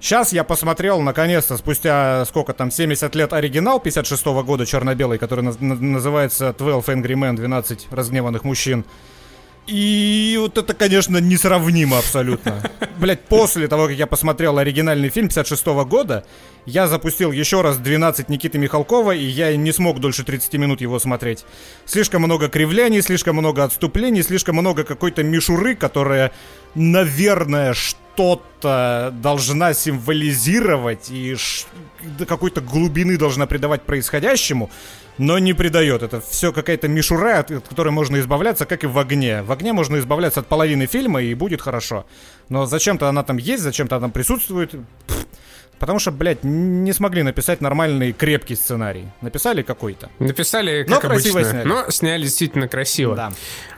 Сейчас 0.00 0.32
я 0.32 0.42
посмотрел, 0.42 1.00
наконец-то, 1.00 1.56
спустя 1.56 2.24
сколько 2.24 2.54
там, 2.54 2.72
70 2.72 3.14
лет 3.14 3.32
оригинал 3.32 3.78
56 3.78 4.26
-го 4.26 4.42
года 4.42 4.66
черно-белый, 4.66 5.18
который 5.18 5.44
на- 5.44 5.54
называется 5.60 6.52
«12 6.58 6.86
Angry 6.86 7.14
Men», 7.14 7.36
12 7.36 7.86
разгневанных 7.92 8.42
мужчин. 8.42 8.84
И 9.66 10.36
вот 10.40 10.58
это, 10.58 10.74
конечно, 10.74 11.18
несравнимо 11.18 11.98
абсолютно. 11.98 12.62
Блять, 12.98 13.20
после 13.20 13.68
того, 13.68 13.86
как 13.86 13.96
я 13.96 14.06
посмотрел 14.06 14.58
оригинальный 14.58 15.08
фильм 15.08 15.28
56 15.28 15.66
-го 15.66 15.84
года, 15.84 16.24
я 16.66 16.88
запустил 16.88 17.30
еще 17.30 17.60
раз 17.60 17.78
12 17.78 18.28
Никиты 18.28 18.58
Михалкова, 18.58 19.12
и 19.12 19.24
я 19.24 19.56
не 19.56 19.72
смог 19.72 20.00
дольше 20.00 20.24
30 20.24 20.54
минут 20.54 20.80
его 20.80 20.98
смотреть. 20.98 21.44
Слишком 21.86 22.22
много 22.22 22.48
кривляний, 22.48 23.02
слишком 23.02 23.36
много 23.36 23.62
отступлений, 23.62 24.22
слишком 24.22 24.56
много 24.56 24.82
какой-то 24.82 25.22
мишуры, 25.22 25.76
которая, 25.76 26.32
наверное, 26.74 27.72
что-то 28.14 29.12
должна 29.22 29.74
символизировать 29.74 31.10
и 31.10 31.36
какой-то 32.26 32.60
глубины 32.60 33.16
должна 33.16 33.46
придавать 33.46 33.82
происходящему 33.82 34.70
но 35.18 35.38
не 35.38 35.52
придает. 35.52 36.02
Это 36.02 36.20
все 36.20 36.52
какая-то 36.52 36.88
мишура, 36.88 37.40
от, 37.40 37.50
от 37.50 37.68
которой 37.68 37.90
можно 37.90 38.18
избавляться, 38.18 38.64
как 38.64 38.82
и 38.82 38.86
в 38.86 38.98
огне. 38.98 39.42
В 39.42 39.52
огне 39.52 39.72
можно 39.72 39.98
избавляться 39.98 40.40
от 40.40 40.46
половины 40.46 40.86
фильма, 40.86 41.22
и 41.22 41.34
будет 41.34 41.60
хорошо. 41.60 42.06
Но 42.48 42.64
зачем-то 42.66 43.08
она 43.08 43.22
там 43.22 43.36
есть, 43.36 43.62
зачем-то 43.62 43.96
она 43.96 44.04
там 44.04 44.10
присутствует. 44.10 44.74
Потому 45.78 45.98
что, 45.98 46.12
блядь, 46.12 46.44
не 46.44 46.92
смогли 46.92 47.24
написать 47.24 47.60
нормальный 47.60 48.12
крепкий 48.12 48.54
сценарий. 48.54 49.06
Написали 49.20 49.62
какой-то. 49.62 50.10
Написали, 50.20 50.84
как 50.84 51.02
но 51.02 51.10
обычно. 51.10 51.44
Сняли. 51.44 51.68
Но 51.68 51.90
сняли 51.90 52.22
действительно 52.22 52.68
красиво. 52.68 53.16
Да. 53.16 53.32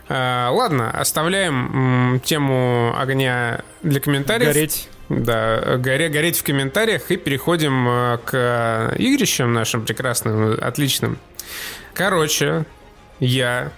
А, 0.09 0.51
ладно, 0.51 0.91
оставляем 0.91 2.21
тему 2.25 2.95
огня 2.97 3.63
для 3.83 4.01
комментариев. 4.01 4.53
Гореть. 4.53 4.89
Да, 5.09 5.77
горе, 5.77 6.09
гореть 6.09 6.39
в 6.39 6.43
комментариях 6.43 7.11
и 7.11 7.17
переходим 7.17 7.87
э, 7.89 8.19
к 8.25 8.95
игрищам 8.97 9.53
нашим 9.53 9.85
прекрасным, 9.85 10.57
отличным. 10.61 11.19
Короче, 11.93 12.65
я 13.21 13.71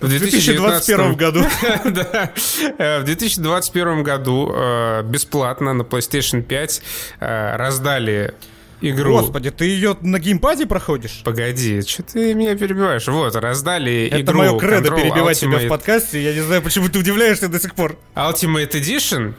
в 0.00 0.08
2021 0.08 1.16
году. 1.16 1.44
да. 1.84 2.32
Э, 2.78 3.00
в 3.00 3.04
2021 3.04 4.02
году 4.02 4.50
э, 4.54 5.02
бесплатно 5.02 5.74
на 5.74 5.82
PlayStation 5.82 6.42
5 6.42 6.82
раздали 7.20 8.34
игру. 8.80 9.12
Господи, 9.12 9.50
ты 9.50 9.66
ее 9.66 9.96
на 10.00 10.18
геймпаде 10.18 10.66
проходишь? 10.66 11.22
Погоди, 11.24 11.82
что 11.82 12.02
ты 12.02 12.34
меня 12.34 12.56
перебиваешь? 12.56 13.06
Вот, 13.08 13.34
раздали 13.36 14.06
Это 14.06 14.22
игру 14.22 14.42
Это 14.42 14.52
мое 14.52 14.58
кредо 14.58 14.90
перебивать 14.90 15.42
Ultimate... 15.42 15.58
тебя 15.58 15.58
в 15.58 15.68
подкасте, 15.68 16.22
я 16.22 16.32
не 16.32 16.40
знаю, 16.40 16.62
почему 16.62 16.88
ты 16.88 16.98
удивляешься 16.98 17.48
до 17.48 17.60
сих 17.60 17.74
пор. 17.74 17.96
Ultimate 18.14 18.70
Edition. 18.72 19.34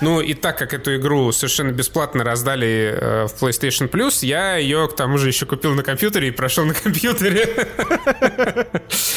Ну, 0.00 0.20
и 0.20 0.34
так 0.34 0.58
как 0.58 0.74
эту 0.74 0.96
игру 0.96 1.32
совершенно 1.32 1.72
бесплатно 1.72 2.24
раздали 2.24 2.94
э, 2.94 3.26
в 3.26 3.42
PlayStation 3.42 3.90
Plus, 3.90 4.24
я 4.24 4.56
ее, 4.56 4.88
к 4.88 4.96
тому 4.96 5.18
же, 5.18 5.28
еще 5.28 5.46
купил 5.46 5.74
на 5.74 5.82
компьютере 5.82 6.28
и 6.28 6.30
прошел 6.30 6.64
на 6.64 6.74
компьютере. 6.74 7.46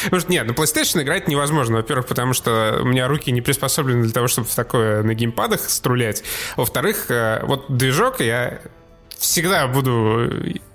Потому 0.05 0.21
что, 0.21 0.31
нет, 0.31 0.47
на 0.47 0.51
PlayStation 0.51 1.01
играть 1.01 1.27
невозможно. 1.27 1.77
Во-первых, 1.77 2.07
потому 2.07 2.33
что 2.33 2.79
у 2.81 2.85
меня 2.85 3.07
руки 3.07 3.31
не 3.31 3.41
приспособлены 3.41 4.03
для 4.03 4.11
того, 4.11 4.27
чтобы 4.27 4.47
в 4.47 4.55
такое 4.55 5.03
на 5.03 5.13
геймпадах 5.13 5.61
струлять. 5.69 6.23
Во-вторых, 6.55 7.09
э, 7.09 7.41
вот 7.43 7.65
движок 7.69 8.21
я 8.21 8.61
всегда 9.19 9.67
буду 9.67 10.29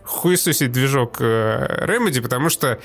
хуесосить 0.05 0.72
движок 0.72 1.16
э, 1.20 1.86
Remedy, 1.86 2.20
потому 2.20 2.49
что 2.49 2.80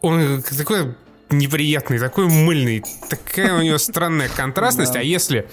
он 0.00 0.42
такой 0.56 0.94
неприятный, 1.30 1.98
такой 1.98 2.28
мыльный, 2.28 2.84
такая 3.08 3.54
у 3.54 3.62
него 3.62 3.78
странная 3.78 4.28
контрастность. 4.28 4.96
А 4.96 5.02
если 5.02 5.48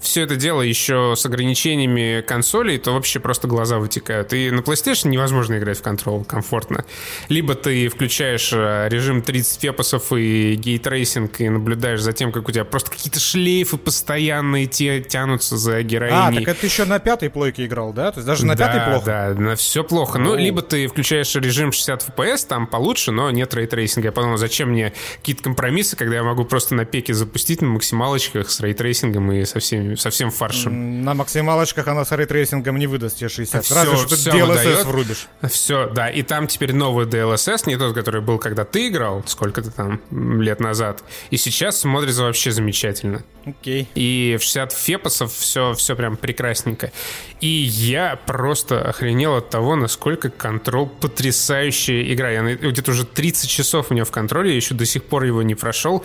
все 0.00 0.22
это 0.22 0.36
дело 0.36 0.62
еще 0.62 1.14
с 1.16 1.24
ограничениями 1.26 2.22
консолей, 2.22 2.78
то 2.78 2.92
вообще 2.92 3.20
просто 3.20 3.46
глаза 3.48 3.78
вытекают. 3.78 4.32
И 4.32 4.50
на 4.50 4.60
PlayStation 4.60 5.08
невозможно 5.08 5.58
играть 5.58 5.78
в 5.78 5.82
Control 5.82 6.24
комфортно. 6.24 6.84
Либо 7.28 7.54
ты 7.54 7.88
включаешь 7.88 8.50
э, 8.52 8.88
режим 8.88 9.22
30 9.22 9.60
фепосов 9.60 10.12
и 10.12 10.54
рейтрейсинг 10.54 11.40
и 11.40 11.48
наблюдаешь 11.48 12.00
за 12.00 12.12
тем, 12.12 12.32
как 12.32 12.48
у 12.48 12.52
тебя 12.52 12.64
просто 12.64 12.90
какие-то 12.90 13.20
шлейфы 13.20 13.76
постоянные 13.76 14.66
те, 14.66 15.00
тянутся 15.00 15.56
за 15.56 15.82
героиней. 15.82 16.16
А, 16.16 16.32
так 16.32 16.56
это 16.56 16.66
еще 16.66 16.84
на 16.84 16.98
пятой 16.98 17.30
плойке 17.30 17.66
играл, 17.66 17.92
да? 17.92 18.10
То 18.10 18.18
есть 18.18 18.26
даже 18.26 18.46
на 18.46 18.56
да, 18.56 18.66
пятой 18.66 18.90
плохо? 18.90 19.06
Да, 19.06 19.40
на 19.40 19.56
все 19.56 19.84
плохо. 19.84 20.18
Ну, 20.18 20.34
либо 20.34 20.62
ты 20.62 20.86
включаешь 20.86 21.34
режим 21.34 21.72
60 21.72 22.08
FPS, 22.08 22.46
там 22.48 22.66
получше, 22.66 23.12
но 23.12 23.30
нет 23.30 23.52
рейтрейсинга. 23.54 24.08
Я 24.08 24.12
подумал, 24.12 24.38
зачем 24.38 24.70
мне 24.70 24.92
какие-то 25.16 25.42
компромиссы, 25.42 25.96
когда 25.96 26.16
я 26.16 26.22
могу 26.22 26.44
просто 26.44 26.74
на 26.74 26.84
пеке 26.84 27.14
запустить 27.14 27.62
на 27.62 27.68
максималочках 27.68 28.50
с 28.50 28.60
рейтрейсингом 28.60 29.30
и 29.32 29.44
со, 29.44 29.60
всеми, 29.60 29.89
со 29.96 30.10
всем 30.10 30.30
фаршем. 30.30 31.02
На 31.04 31.14
максималочках 31.14 31.86
она 31.88 32.04
с 32.04 32.12
рейтрейсингом 32.12 32.78
не 32.78 32.86
выдаст 32.86 33.18
тебе 33.18 33.28
60. 33.28 33.64
Все, 33.64 33.74
Разве 33.74 33.96
что 33.96 34.16
все 34.16 34.30
DLSS 34.30 34.46
выдает. 34.46 34.84
врубишь. 34.86 35.28
Все, 35.48 35.88
да. 35.88 36.08
И 36.08 36.22
там 36.22 36.46
теперь 36.46 36.72
новый 36.72 37.06
DLSS, 37.06 37.62
не 37.66 37.76
тот, 37.76 37.94
который 37.94 38.20
был, 38.20 38.38
когда 38.38 38.64
ты 38.64 38.88
играл, 38.88 39.22
сколько-то 39.26 39.70
там 39.70 40.00
лет 40.40 40.60
назад. 40.60 41.02
И 41.30 41.36
сейчас 41.36 41.78
смотрится 41.80 42.22
вообще 42.22 42.50
замечательно. 42.50 43.22
Окей. 43.44 43.82
Okay. 43.82 43.88
И 43.94 44.36
в 44.38 44.42
60 44.42 44.72
фепосов 44.72 45.32
все, 45.32 45.74
все 45.74 45.96
прям 45.96 46.16
прекрасненько. 46.16 46.92
И 47.40 47.46
я 47.48 48.16
просто 48.26 48.82
охренел 48.82 49.36
от 49.36 49.50
того, 49.50 49.76
насколько 49.76 50.30
контрол 50.30 50.86
потрясающая 50.86 52.12
игра. 52.12 52.30
Я 52.30 52.42
где-то 52.42 52.90
уже 52.90 53.06
30 53.06 53.48
часов 53.48 53.90
у 53.90 53.94
меня 53.94 54.04
в 54.04 54.10
контроле, 54.10 54.50
я 54.50 54.56
еще 54.56 54.74
до 54.74 54.84
сих 54.84 55.04
пор 55.04 55.24
его 55.24 55.42
не 55.42 55.54
прошел. 55.54 56.04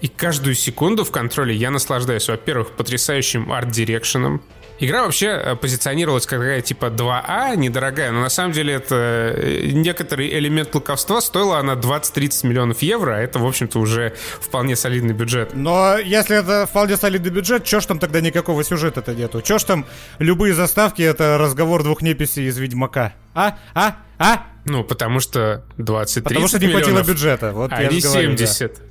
И 0.00 0.08
каждую 0.08 0.54
секунду 0.54 1.04
в 1.04 1.10
контроле 1.10 1.54
я 1.54 1.70
наслаждаюсь, 1.70 2.28
во-первых, 2.28 2.72
потрясающим 2.72 3.50
арт-дирекшеном, 3.52 4.42
Игра 4.78 5.04
вообще 5.04 5.28
э, 5.28 5.56
позиционировалась 5.56 6.26
как 6.26 6.40
такая 6.40 6.60
типа 6.60 6.86
2А, 6.86 7.56
недорогая, 7.56 8.12
но 8.12 8.20
на 8.20 8.28
самом 8.28 8.52
деле 8.52 8.74
это 8.74 9.32
э, 9.34 9.70
некоторый 9.72 10.28
элемент 10.28 10.74
луковства. 10.74 11.22
Стоила 11.22 11.58
она 11.58 11.74
20-30 11.74 12.46
миллионов 12.46 12.82
евро, 12.82 13.16
а 13.16 13.18
это, 13.18 13.38
в 13.38 13.46
общем-то, 13.46 13.78
уже 13.78 14.12
вполне 14.38 14.76
солидный 14.76 15.14
бюджет. 15.14 15.52
Но 15.54 15.96
если 15.96 16.36
это 16.36 16.66
вполне 16.66 16.98
солидный 16.98 17.30
бюджет, 17.30 17.64
чё 17.64 17.80
ж 17.80 17.86
там 17.86 17.98
тогда 17.98 18.20
никакого 18.20 18.62
сюжета-то 18.64 19.14
нету? 19.14 19.40
Чё 19.40 19.58
ж 19.58 19.64
там 19.64 19.86
любые 20.18 20.52
заставки— 20.52 21.00
это 21.02 21.38
разговор 21.38 21.82
двух 21.82 22.02
неписей 22.02 22.46
из 22.46 22.58
Ведьмака? 22.58 23.14
А? 23.34 23.56
А? 23.72 23.96
А? 24.18 24.44
Ну, 24.66 24.84
потому 24.84 25.20
что 25.20 25.64
20 25.78 26.24
Потому 26.24 26.48
что 26.48 26.58
не 26.58 26.66
миллионов, 26.66 26.86
хватило 26.86 27.02
бюджета. 27.14 27.52
Вот 27.52 27.72
а 27.72 27.84
не 27.84 28.00
70. 28.00 28.74
да. 28.74 28.82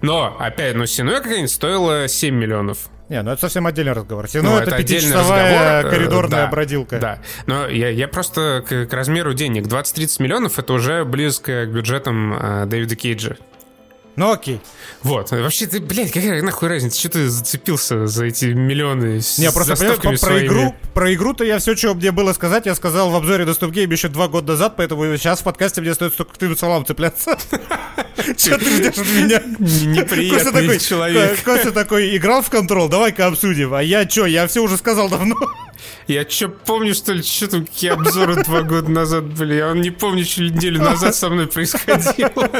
Но, 0.00 0.36
опять, 0.38 0.74
ну, 0.74 0.86
Синуя 0.86 1.20
какая-нибудь 1.20 1.50
стоила 1.50 2.08
7 2.08 2.34
миллионов. 2.34 2.90
Не, 3.08 3.20
ну 3.22 3.30
это 3.30 3.42
совсем 3.42 3.66
отдельный 3.66 3.92
разговор. 3.92 4.26
Все, 4.26 4.40
ну, 4.40 4.56
это, 4.56 4.70
это 4.70 4.78
пятичасовая 4.78 5.82
разговор, 5.82 5.90
коридорная 5.90 6.44
да, 6.44 6.46
бродилка. 6.46 6.98
Да, 6.98 7.18
но 7.46 7.68
я, 7.68 7.90
я 7.90 8.08
просто 8.08 8.64
к, 8.66 8.86
к 8.86 8.92
размеру 8.94 9.34
денег. 9.34 9.66
20-30 9.66 10.22
миллионов— 10.22 10.58
это 10.60 10.72
уже 10.72 11.04
близко 11.04 11.66
к 11.66 11.68
бюджетам 11.68 12.32
э, 12.32 12.64
Дэвида 12.66 12.96
Кейджа. 12.96 13.36
Ну 14.16 14.30
окей. 14.30 14.60
Вот. 15.02 15.30
Вообще, 15.30 15.66
ты, 15.66 15.80
блядь, 15.80 16.12
какая 16.12 16.42
нахуй 16.42 16.68
разница? 16.68 16.98
Что 16.98 17.08
ты 17.10 17.28
зацепился 17.28 18.06
за 18.06 18.26
эти 18.26 18.46
миллионы 18.46 19.22
с 19.22 19.38
Не, 19.38 19.50
просто 19.50 19.74
про, 19.76 20.16
про 20.16 20.46
игру, 20.46 20.74
про 20.92 21.14
игру-то 21.14 21.44
я 21.44 21.58
все, 21.58 21.74
что 21.74 21.94
мне 21.94 22.12
было 22.12 22.32
сказать, 22.34 22.66
я 22.66 22.74
сказал 22.74 23.10
в 23.10 23.16
обзоре 23.16 23.46
Доступ 23.46 23.72
Game 23.72 23.90
еще 23.90 24.08
два 24.08 24.28
года 24.28 24.52
назад, 24.52 24.74
поэтому 24.76 25.04
сейчас 25.16 25.40
в 25.40 25.44
подкасте 25.44 25.80
мне 25.80 25.94
стоит 25.94 26.14
только 26.14 26.34
к 26.34 26.38
твоим 26.38 26.56
словам 26.56 26.84
цепляться. 26.84 27.38
Что 28.36 28.58
ты 28.58 28.70
ждешь 28.70 28.98
от 28.98 29.08
меня? 29.08 29.42
Неприятный 29.58 30.78
человек. 30.78 31.42
Костя 31.42 31.72
такой, 31.72 32.14
играл 32.16 32.42
в 32.42 32.50
контрол, 32.50 32.88
давай-ка 32.88 33.26
обсудим. 33.26 33.72
А 33.72 33.82
я 33.82 34.08
что, 34.08 34.26
я 34.26 34.46
все 34.46 34.62
уже 34.62 34.76
сказал 34.76 35.08
давно. 35.08 35.36
Я 36.06 36.28
что, 36.28 36.48
помню, 36.48 36.94
что 36.94 37.12
ли, 37.12 37.22
что 37.22 37.48
там, 37.48 37.66
какие 37.66 37.90
обзоры 37.90 38.42
два 38.44 38.62
года 38.62 38.90
назад 38.90 39.24
были? 39.24 39.54
Я 39.54 39.72
не 39.72 39.90
помню, 39.90 40.24
что 40.24 40.42
неделю 40.42 40.80
назад 40.80 41.14
со 41.14 41.28
мной 41.28 41.46
происходило. 41.46 42.50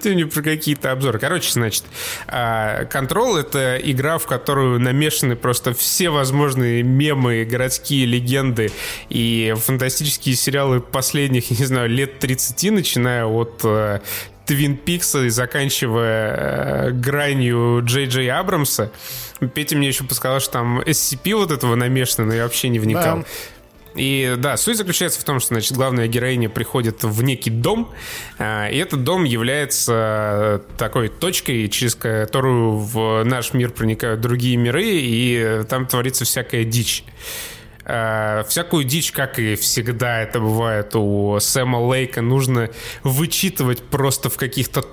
Ты 0.00 0.14
мне 0.14 0.26
про 0.26 0.42
какие-то 0.42 0.92
обзоры. 0.92 1.18
Короче, 1.18 1.50
значит, 1.50 1.84
Control— 2.28 3.38
это 3.40 3.76
игра, 3.76 4.18
в 4.18 4.26
которую 4.26 4.80
намешаны 4.80 5.36
просто 5.36 5.74
все 5.74 6.10
возможные 6.10 6.82
мемы, 6.82 7.44
городские 7.44 8.06
легенды 8.06 8.70
и 9.08 9.54
фантастические 9.58 10.36
сериалы 10.36 10.80
последних, 10.80 11.50
не 11.50 11.64
знаю, 11.66 11.88
лет 11.88 12.18
30, 12.20 12.70
начиная 12.70 13.26
от 13.26 13.60
э, 13.64 14.00
Твин 14.50 14.76
Пикса 14.76 15.26
и 15.26 15.28
заканчивая 15.28 16.88
э, 16.88 16.90
гранью 16.90 17.82
Джей 17.84 18.06
Джей 18.06 18.28
Абрамса. 18.32 18.90
Петя 19.54 19.76
мне 19.76 19.86
еще 19.86 20.02
подсказал, 20.02 20.40
что 20.40 20.54
там 20.54 20.80
SCP 20.80 21.36
вот 21.36 21.52
этого 21.52 21.76
намешано, 21.76 22.26
но 22.26 22.34
я 22.34 22.42
вообще 22.42 22.68
не 22.68 22.80
вникал. 22.80 23.18
Да. 23.18 23.24
И 23.94 24.34
да, 24.38 24.56
суть 24.56 24.76
заключается 24.76 25.20
в 25.20 25.24
том, 25.24 25.38
что, 25.38 25.54
значит, 25.54 25.74
главная 25.74 26.08
героиня 26.08 26.48
приходит 26.48 27.04
в 27.04 27.22
некий 27.22 27.50
дом, 27.50 27.92
а, 28.38 28.68
и 28.68 28.76
этот 28.76 29.04
дом 29.04 29.22
является 29.22 30.62
такой 30.76 31.10
точкой, 31.10 31.68
через 31.68 31.94
которую 31.94 32.76
в 32.76 33.22
наш 33.22 33.52
мир 33.52 33.70
проникают 33.70 34.20
другие 34.20 34.56
миры, 34.56 34.84
и 34.84 35.62
там 35.68 35.86
творится 35.86 36.24
всякая 36.24 36.64
дичь. 36.64 37.04
А, 37.92 38.44
всякую 38.44 38.84
дичь, 38.84 39.10
как 39.10 39.40
и 39.40 39.56
всегда 39.56 40.20
это 40.20 40.38
бывает 40.38 40.94
у 40.94 41.38
Сэма 41.40 41.78
Лейка, 41.78 42.22
нужно 42.22 42.70
вычитывать 43.02 43.82
просто 43.82 44.30
в 44.30 44.36
каких-то 44.36 44.84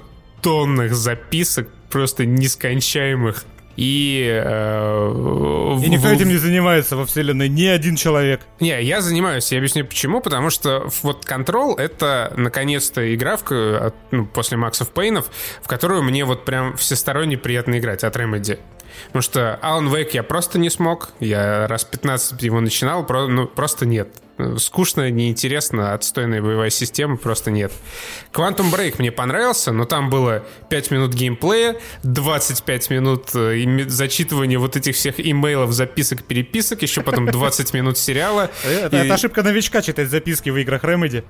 тоннах 0.41 0.93
записок, 0.93 1.69
просто 1.91 2.25
нескончаемых. 2.25 3.45
И, 3.75 4.27
э, 4.27 5.79
и 5.83 5.89
никто 5.89 6.07
в... 6.07 6.11
этим 6.11 6.29
не 6.29 6.37
занимается 6.37 6.95
во 6.95 7.05
вселенной, 7.05 7.47
ни 7.47 7.65
один 7.65 7.95
человек. 7.95 8.41
Не, 8.59 8.81
я 8.81 9.01
занимаюсь, 9.01 9.51
я 9.51 9.59
объясню 9.59 9.85
почему. 9.85 10.19
Потому 10.19 10.49
что 10.49 10.89
вот 11.03 11.25
Control— 11.25 11.75
это, 11.77 12.33
наконец-то, 12.35 13.13
игра 13.13 13.37
в, 13.37 13.93
ну, 14.09 14.25
после 14.25 14.57
Максов 14.57 14.89
Пейнов, 14.89 15.29
в 15.61 15.67
которую 15.67 16.01
мне 16.01 16.25
вот 16.25 16.43
прям 16.43 16.75
всесторонне 16.75 17.37
приятно 17.37 17.77
играть 17.77 18.03
от 18.03 18.15
Remedy. 18.15 18.57
Потому 19.07 19.21
что 19.21 19.59
Alan 19.61 19.89
Wake 19.91 20.11
я 20.13 20.23
просто 20.23 20.59
не 20.59 20.69
смог. 20.69 21.09
Я 21.19 21.67
раз 21.67 21.83
15 21.83 22.41
его 22.41 22.59
начинал, 22.59 23.05
про, 23.05 23.27
ну, 23.27 23.47
просто 23.47 23.85
нет 23.85 24.09
скучно, 24.57 25.09
неинтересно, 25.09 25.93
отстойная 25.93 26.41
боевая 26.41 26.69
система 26.69 27.17
просто 27.17 27.51
нет. 27.51 27.71
Quantum 28.31 28.71
Break 28.71 28.95
мне 28.99 29.11
понравился, 29.11 29.71
но 29.71 29.85
там 29.85 30.09
было 30.09 30.43
5 30.69 30.91
минут 30.91 31.13
геймплея, 31.13 31.77
25 32.03 32.89
минут 32.89 33.29
э, 33.33 33.85
зачитывания 33.87 34.59
вот 34.59 34.75
этих 34.75 34.95
всех 34.95 35.19
имейлов, 35.19 35.71
записок, 35.71 36.23
переписок, 36.23 36.81
еще 36.81 37.01
потом 37.01 37.25
20 37.25 37.73
минут 37.73 37.97
сериала. 37.97 38.51
Это, 38.63 38.97
это 38.97 39.13
ошибка 39.13 39.43
новичка 39.43 39.81
читать 39.81 40.09
записки 40.09 40.49
в 40.49 40.57
играх 40.57 40.83
Remedy. 40.83 41.23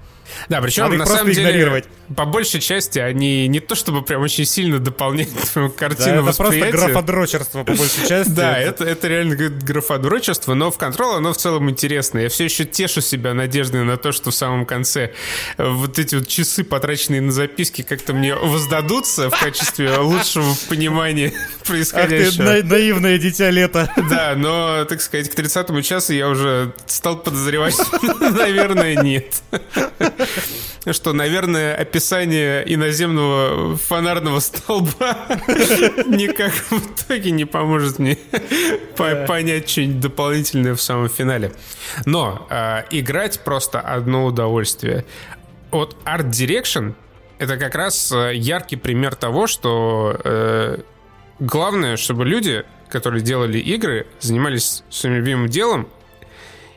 Да, 0.49 0.62
причем 0.62 0.95
на 0.97 1.05
самом 1.05 1.32
деле, 1.32 1.84
по 2.16 2.26
большей 2.26 2.60
части 2.60 2.99
они 2.99 3.47
не 3.47 3.60
то 3.60 3.76
чтобы 3.76 4.01
прям 4.01 4.22
очень 4.22 4.45
сильно 4.45 4.80
дополняют 4.80 5.32
картину 5.78 6.24
да, 6.24 6.30
это 6.30 6.38
просто 6.38 6.72
графодрочерство 6.72 7.64
по 7.64 7.74
большей 7.74 8.08
части. 8.08 8.32
Да, 8.32 8.58
это, 8.58 8.84
это 8.84 9.08
реально 9.08 9.36
графодрочерство, 9.36 10.53
но 10.53 10.72
в 10.72 10.78
контрол 10.78 11.16
оно 11.16 11.34
в 11.34 11.38
целом 11.38 11.70
интересно. 11.70 12.20
Я 12.20 12.30
все 12.30 12.45
еще 12.45 12.66
тешу 12.66 12.97
тешу 12.98 13.02
себя 13.02 13.34
надеждой 13.34 13.84
на 13.84 13.98
то, 13.98 14.12
что 14.12 14.32
в 14.32 14.36
самом 14.36 14.66
конце 14.66 15.12
э, 15.58 15.68
вот 15.70 16.00
эти 16.00 16.16
вот 16.16 16.28
часы, 16.28 16.64
потраченные 16.64 17.22
на 17.22 17.32
записки, 17.32 17.82
как-то 17.82 18.14
мне 18.14 18.36
воздадутся 18.36 19.30
в 19.30 19.39
качестве 19.39 19.98
лучшего 19.98 20.54
понимания 20.70 21.34
происходящего. 21.66 22.45
Ах 22.50 22.56
ты, 22.58 22.64
на- 22.64 22.70
наивное 22.70 23.18
дитя 23.18 23.50
лета. 23.50 23.91
Да, 24.08 24.34
но, 24.38 24.86
так 24.86 25.02
сказать, 25.02 25.30
к 25.30 25.36
30 25.36 25.86
часу 25.86 26.14
я 26.14 26.30
уже 26.30 26.74
стал 26.86 27.18
подозревать, 27.18 27.76
наверное, 28.20 28.95
нет. 28.95 29.41
Что, 30.89 31.12
наверное, 31.12 31.76
описание 31.76 32.64
иноземного 32.74 33.76
фонарного 33.78 34.39
столба 34.39 35.18
никак 36.08 36.54
в 36.54 37.04
итоге 37.04 37.32
не 37.32 37.43
поможет 37.43 38.00
мне 38.00 38.18
понять 38.95 39.70
что-нибудь 39.70 40.00
дополнительное 40.00 40.74
в 40.76 40.82
самом 40.82 41.10
финале. 41.10 41.52
Но 42.06 42.48
а, 42.50 42.86
играть 42.90 43.40
просто 43.42 43.80
одно 43.80 44.26
удовольствие. 44.26 45.06
Вот 45.72 45.96
Art 46.06 46.30
Direction 46.30 46.96
это 47.40 47.58
как 47.58 47.76
раз 47.76 48.12
э, 48.12 48.34
яркий 48.36 48.78
пример 48.78 49.16
того, 49.16 49.48
что 49.48 50.20
э, 50.24 50.80
главное, 51.40 51.98
чтобы 51.98 52.26
люди, 52.26 52.66
которые 52.90 53.22
делали 53.22 53.60
игры, 53.60 54.08
занимались 54.20 54.84
своим 54.90 55.16
любимым 55.18 55.48
делом 55.48 55.88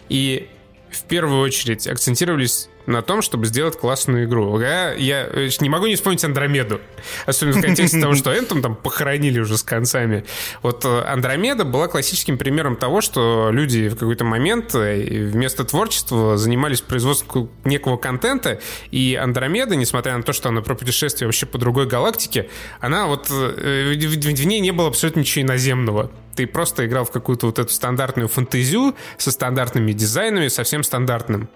и 0.09 0.49
в 0.91 1.03
первую 1.05 1.41
очередь 1.41 1.87
акцентировались 1.87 2.69
на 2.91 3.03
том, 3.03 3.23
чтобы 3.23 3.47
сделать 3.47 3.77
классную 3.79 4.25
игру. 4.25 4.59
Я, 4.61 4.93
я 4.93 5.29
не 5.61 5.69
могу 5.69 5.87
не 5.87 5.97
вспомнить 5.97 6.25
Андромеду. 6.25 6.81
Особенно 7.27 7.59
в 7.59 7.63
контексте 7.63 8.01
того, 8.01 8.15
что 8.15 8.37
Энтом 8.37 8.63
там 8.63 8.75
похоронили 8.75 9.41
уже 9.41 9.57
с 9.57 9.63
концами. 9.63 10.25
Вот 10.63 10.85
э, 10.85 11.03
Андромеда 11.03 11.65
была 11.65 11.89
классическим 11.89 12.39
примером 12.39 12.77
того, 12.77 13.01
что 13.01 13.51
люди 13.53 13.89
в 13.89 13.97
какой-то 13.97 14.25
момент 14.25 14.75
э, 14.75 15.29
вместо 15.31 15.65
творчества 15.65 16.37
занимались 16.37 16.81
производством 16.81 17.51
некого 17.65 17.97
контента, 17.97 18.61
и 18.91 19.19
Андромеда, 19.21 19.77
несмотря 19.77 20.17
на 20.17 20.23
то, 20.23 20.33
что 20.33 20.49
она 20.49 20.61
про 20.61 20.75
путешествие 20.75 21.29
вообще 21.29 21.47
по 21.47 21.59
другой 21.59 21.87
галактике, 21.87 22.49
она 22.81 23.07
вот... 23.07 23.29
Э, 23.31 23.95
в 23.95 24.47
ней 24.47 24.61
не 24.61 24.73
было 24.73 24.89
абсолютно 24.89 25.21
ничего 25.21 25.43
иноземного. 25.43 26.11
ты 26.35 26.47
просто 26.47 26.87
играл 26.87 27.05
в 27.05 27.11
какую-то 27.11 27.47
вот 27.47 27.59
эту 27.59 27.73
стандартную 27.73 28.29
фантазию 28.29 28.95
со 29.19 29.31
стандартными 29.31 29.93
дизайнами, 29.93 30.49
совсем 30.49 30.83
стандартным 30.83 31.49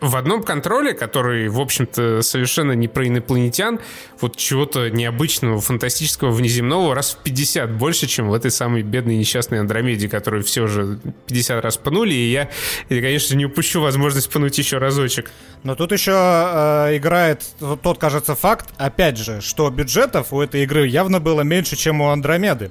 в 0.00 0.16
одном 0.16 0.42
контроле, 0.42 0.94
который, 0.94 1.48
в 1.48 1.60
общем-то, 1.60 2.22
совершенно 2.22 2.72
не 2.72 2.88
про 2.88 3.06
инопланетян, 3.06 3.80
вот 4.20 4.36
чего-то 4.36 4.90
необычного, 4.90 5.60
фантастического, 5.60 6.30
внеземного 6.30 6.94
раз 6.94 7.12
в 7.12 7.22
50 7.22 7.72
больше, 7.72 8.06
чем 8.06 8.28
в 8.28 8.34
этой 8.34 8.50
самой 8.50 8.82
бедной 8.82 9.16
несчастной 9.16 9.60
Андромеде, 9.60 10.08
которую 10.08 10.44
все 10.44 10.66
же 10.66 10.98
50 11.26 11.62
раз 11.62 11.76
пнули, 11.76 12.14
и 12.14 12.30
я, 12.30 12.50
и, 12.88 13.00
конечно, 13.00 13.34
не 13.34 13.46
упущу 13.46 13.80
возможность 13.80 14.30
пнуть 14.30 14.56
еще 14.58 14.78
разочек. 14.78 15.30
Но 15.62 15.74
тут 15.74 15.92
еще 15.92 16.12
э, 16.12 16.96
играет 16.96 17.42
тот, 17.82 17.98
кажется, 17.98 18.34
факт, 18.34 18.68
опять 18.78 19.18
же, 19.18 19.40
что 19.40 19.68
бюджетов 19.70 20.32
у 20.32 20.40
этой 20.40 20.62
игры 20.64 20.86
явно 20.86 21.20
было 21.20 21.42
меньше, 21.42 21.76
чем 21.76 22.00
у 22.00 22.08
Андромеды. 22.08 22.70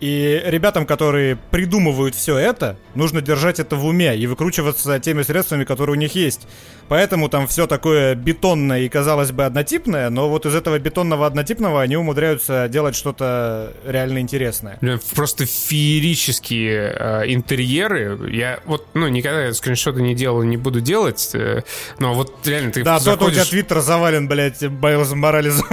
И 0.00 0.40
ребятам, 0.44 0.86
которые 0.86 1.36
придумывают 1.50 2.14
все 2.14 2.36
это, 2.36 2.76
нужно 2.94 3.20
держать 3.20 3.58
это 3.58 3.74
в 3.76 3.84
уме 3.84 4.16
и 4.16 4.26
выкручиваться 4.26 5.00
теми 5.00 5.22
средствами, 5.22 5.64
которые 5.64 5.96
у 5.96 5.98
них 5.98 6.14
есть. 6.14 6.46
Поэтому 6.88 7.28
там 7.28 7.46
все 7.46 7.66
такое 7.66 8.14
бетонное 8.14 8.80
и, 8.80 8.88
казалось 8.88 9.32
бы, 9.32 9.44
однотипное, 9.44 10.08
но 10.08 10.28
вот 10.28 10.46
из 10.46 10.54
этого 10.54 10.78
бетонного 10.78 11.26
однотипного 11.26 11.82
они 11.82 11.96
умудряются 11.96 12.68
делать 12.68 12.94
что-то 12.94 13.72
реально 13.84 14.20
интересное. 14.20 14.78
Просто 15.14 15.46
феерические 15.46 16.96
э, 16.98 17.22
интерьеры. 17.32 18.30
Я 18.32 18.60
вот, 18.64 18.86
ну, 18.94 19.08
никогда 19.08 19.52
скриншоты 19.52 20.00
не 20.00 20.14
делал 20.14 20.42
и 20.42 20.46
не 20.46 20.56
буду 20.56 20.80
делать, 20.80 21.30
э, 21.34 21.62
но 21.98 22.14
вот 22.14 22.34
реально 22.46 22.70
ты 22.72 22.84
Да, 22.84 22.98
заходишь... 23.00 23.18
тот 23.18 23.28
у 23.28 23.34
тебя 23.34 23.44
твиттер 23.44 23.80
завален, 23.80 24.28
блядь, 24.28 24.66
Байлзом 24.68 25.18
Морализом. 25.18 25.66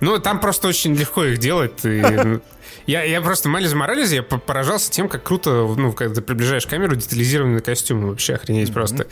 Ну, 0.00 0.18
там 0.18 0.40
просто 0.40 0.68
очень 0.68 0.94
легко 0.94 1.24
их 1.24 1.38
делать. 1.38 1.84
И 1.84 2.02
я, 2.86 3.02
я 3.02 3.20
просто 3.20 3.48
Майлз 3.48 3.74
Моралес, 3.74 4.12
я 4.12 4.22
поражался 4.22 4.90
тем, 4.90 5.08
как 5.08 5.22
круто, 5.22 5.74
ну, 5.76 5.92
когда 5.92 6.14
ты 6.14 6.20
приближаешь 6.20 6.66
камеру, 6.66 6.94
детализированные 6.94 7.60
костюмы, 7.60 8.08
вообще 8.10 8.34
охренеть 8.34 8.70
mm-hmm. 8.70 8.72
просто. 8.72 9.08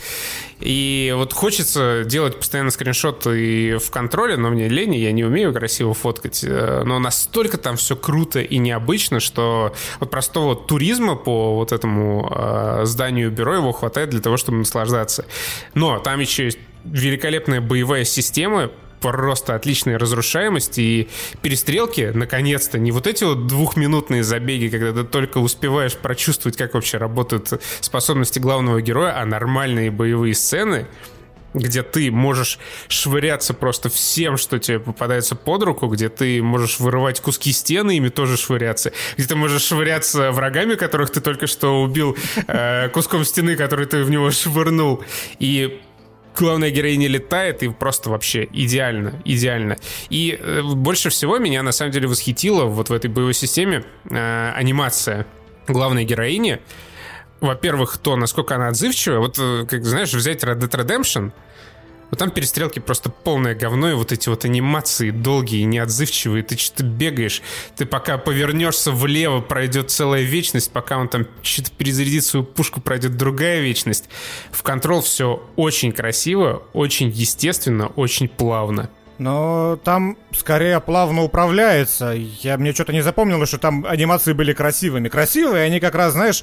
И 0.61 1.13
вот 1.17 1.33
хочется 1.33 2.05
делать 2.05 2.39
постоянно 2.39 2.71
скриншоты 2.71 3.79
в 3.79 3.91
контроле, 3.91 4.37
но 4.37 4.51
мне 4.51 4.69
лень, 4.69 4.95
я 4.95 5.13
не 5.13 5.25
умею 5.25 5.53
красиво 5.53 5.93
фоткать. 5.93 6.45
Э, 6.45 6.83
но 6.85 6.99
настолько 6.99 7.59
там 7.59 7.77
все 7.77 7.97
круто 7.97 8.41
и 8.41 8.59
необычно, 8.59 9.19
что 9.21 9.75
вот 9.99 10.11
простого 10.11 10.55
туризма 10.55 11.17
по 11.17 11.57
вот 11.57 11.73
этому 11.73 12.33
э, 12.35 12.83
зданию 12.85 13.31
бюро 13.31 13.57
его 13.57 13.73
хватает 13.73 14.11
для 14.11 14.21
того, 14.21 14.37
чтобы 14.37 14.59
наслаждаться. 14.59 15.27
Но 15.75 15.99
там 15.99 16.21
еще 16.21 16.45
есть 16.45 16.59
великолепная 16.85 17.61
боевая 17.61 18.05
система, 18.05 18.71
просто 19.05 19.55
отличная 19.55 19.99
разрушаемость 19.99 20.79
и 20.79 21.11
перестрелки, 21.43 22.11
наконец-то, 22.15 22.79
не 22.79 22.91
вот 22.91 23.07
эти 23.07 23.25
вот 23.25 23.47
двухминутные 23.47 24.25
забеги, 24.25 24.69
когда 24.69 25.03
ты 25.03 25.05
только 25.07 25.39
успеваешь 25.39 25.95
прочувствовать, 25.95 26.57
как 26.57 26.73
вообще 26.73 26.97
работают 26.97 27.53
способности 27.81 28.39
главного 28.39 28.81
героя, 28.81 29.21
а 29.21 29.27
нормальные 29.27 29.91
боевые 29.91 30.35
сцены, 30.35 30.87
где 31.53 31.83
ты 31.83 32.11
можешь 32.11 32.59
швыряться 32.89 33.53
просто 33.55 33.91
всем, 33.91 34.39
что 34.39 34.59
тебе 34.59 34.81
попадается 34.81 35.37
под 35.37 35.63
руку, 35.63 35.87
где 35.87 36.09
ты 36.09 36.43
можешь 36.43 36.81
вырывать 36.81 37.21
куски 37.21 37.53
стены, 37.53 37.99
ими 37.99 38.09
тоже 38.09 38.39
швыряться, 38.39 38.93
где 39.17 39.27
ты 39.27 39.37
можешь 39.37 39.63
швыряться 39.63 40.33
врагами, 40.33 40.75
которых 40.75 41.11
ты 41.11 41.21
только 41.21 41.47
что 41.47 41.83
убил, 41.83 42.17
э, 42.49 42.89
куском 42.89 43.25
стены, 43.25 43.55
который 43.55 43.87
ты 43.87 44.03
в 44.03 44.11
него 44.11 44.31
швырнул. 44.31 45.05
И 45.39 45.81
главная 46.37 46.71
героиня 46.71 47.09
летает, 47.09 47.63
и 47.63 47.69
просто 47.69 48.11
вообще 48.11 48.49
идеально, 48.53 49.21
идеально. 49.25 49.77
И 50.09 50.39
э, 50.39 50.63
больше 50.63 51.11
всего 51.11 51.39
меня 51.39 51.63
на 51.63 51.73
самом 51.73 51.93
деле 51.93 52.09
восхитила 52.09 52.65
вот 52.65 52.91
в 52.91 52.93
этой 52.93 53.11
боевой 53.11 53.35
системе 53.35 53.85
э, 54.11 54.53
анимация 54.55 55.27
главной 55.67 56.05
героини. 56.05 56.61
Во-первых, 57.41 57.99
то, 57.99 58.17
насколько 58.17 58.55
она 58.55 58.69
отзывчивая. 58.69 59.19
Вот, 59.19 59.37
э, 59.39 59.67
как 59.69 59.85
знаешь, 59.85 60.13
взять 60.13 60.43
Red 60.43 60.59
Dead 60.59 60.71
Redemption— 60.71 61.33
вот 62.11 62.19
там 62.19 62.31
перестрелки 62.31 62.79
просто 62.79 63.11
полное 63.11 63.55
говно, 63.55 63.91
и 63.91 63.95
вот 63.95 64.13
эти 64.13 64.29
вот 64.29 64.45
анимации 64.45 65.11
долгие, 65.11 65.63
неотзывчивые, 65.63 66.43
ты 66.43 66.57
что-то 66.57 66.85
бегаешь, 66.85 67.43
ты 67.77 67.87
пока 67.87 68.19
повернешься 68.19 68.91
влево, 68.93 69.41
пройдет 69.41 69.91
целая 69.91 70.23
вечность, 70.23 70.73
пока 70.73 70.99
он 70.99 71.09
там 71.09 71.27
что-то 71.43 71.71
перезарядит 71.73 72.25
свою 72.25 72.45
пушку, 72.45 72.81
пройдет 72.81 73.17
другая 73.17 73.61
вечность. 73.61 74.09
В 74.53 74.63
контрол 74.63 75.03
все 75.03 75.43
очень 75.57 75.93
красиво, 75.93 76.63
очень 76.73 77.11
естественно, 77.11 77.89
очень 77.89 78.29
плавно. 78.29 78.91
Но 79.19 79.79
там 79.85 80.17
скорее 80.33 80.81
плавно 80.81 81.23
управляется. 81.23 82.13
Я 82.17 82.59
мне 82.59 82.73
что-то 82.73 82.93
не 82.93 83.01
запомнил, 83.01 83.45
что 83.47 83.59
там 83.59 83.87
анимации 83.87 84.33
были 84.33 84.53
красивыми. 84.53 85.09
Красивые, 85.09 85.65
они 85.65 85.79
как 85.79 85.95
раз, 85.95 86.15
знаешь, 86.15 86.43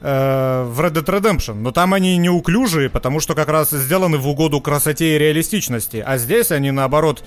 Э, 0.00 0.62
в 0.64 0.80
Red 0.80 0.92
Dead 0.92 1.04
Redemption, 1.04 1.54
но 1.54 1.72
там 1.72 1.92
они 1.92 2.16
неуклюжие, 2.18 2.88
потому 2.88 3.18
что 3.18 3.34
как 3.34 3.48
раз 3.48 3.70
сделаны 3.70 4.16
в 4.16 4.28
угоду 4.28 4.60
красоте 4.60 5.16
и 5.16 5.18
реалистичности, 5.18 6.02
а 6.06 6.18
здесь 6.18 6.52
они 6.52 6.70
наоборот 6.70 7.24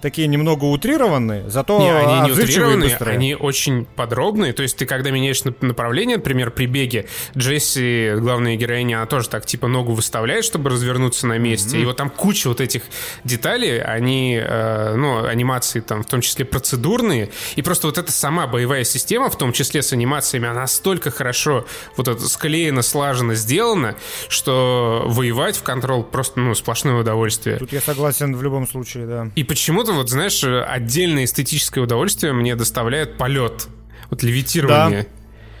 такие 0.00 0.28
немного 0.28 0.64
утрированные, 0.64 1.48
зато 1.48 1.78
не, 1.78 1.90
они 1.90 2.28
не 2.28 2.32
утрированные, 2.32 2.96
они 2.96 3.34
очень 3.34 3.86
подробные. 3.86 4.52
То 4.52 4.62
есть 4.62 4.76
ты 4.76 4.86
когда 4.86 5.10
меняешь 5.10 5.42
направление, 5.60 6.18
например, 6.18 6.50
при 6.50 6.66
беге, 6.66 7.06
Джесси, 7.36 8.12
главная 8.18 8.56
героиня, 8.56 8.98
она 8.98 9.06
тоже 9.06 9.28
так 9.30 9.46
типа 9.46 9.66
ногу 9.66 9.94
выставляет, 9.94 10.44
чтобы 10.44 10.70
развернуться 10.70 11.26
на 11.26 11.38
месте. 11.38 11.76
Mm-hmm. 11.76 11.82
И 11.82 11.84
вот 11.86 11.96
там 11.96 12.10
куча 12.10 12.48
вот 12.48 12.60
этих 12.60 12.82
деталей, 13.24 13.80
они, 13.80 14.38
э, 14.42 14.94
ну, 14.94 15.24
анимации 15.24 15.80
там 15.80 16.02
в 16.02 16.06
том 16.06 16.20
числе 16.20 16.44
процедурные. 16.44 17.30
И 17.56 17.62
просто 17.62 17.86
вот 17.86 17.96
эта 17.96 18.12
сама 18.12 18.46
боевая 18.46 18.84
система, 18.84 19.30
в 19.30 19.38
том 19.38 19.52
числе 19.52 19.82
с 19.82 19.92
анимациями, 19.92 20.48
она 20.48 20.62
настолько 20.62 21.10
хорошо 21.10 21.66
вот 21.96 22.08
это 22.08 22.28
склеена, 22.28 22.82
слаженно 22.82 23.34
сделана, 23.34 23.96
что 24.28 25.04
воевать 25.06 25.56
в 25.56 25.62
контрол 25.62 26.04
просто, 26.04 26.40
ну, 26.40 26.54
сплошное 26.54 26.94
удовольствие. 26.94 27.56
Тут 27.56 27.72
я 27.72 27.80
согласен 27.80 28.36
в 28.36 28.42
любом 28.42 28.68
случае, 28.68 29.06
да. 29.06 29.30
И 29.34 29.44
почему-то 29.44 29.93
вот, 29.96 30.10
знаешь, 30.10 30.42
отдельное 30.44 31.24
эстетическое 31.24 31.82
удовольствие 31.82 32.32
мне 32.32 32.54
доставляет 32.54 33.16
полет. 33.16 33.68
Вот 34.10 34.22
левитирование. 34.22 35.02
Да. 35.02 35.08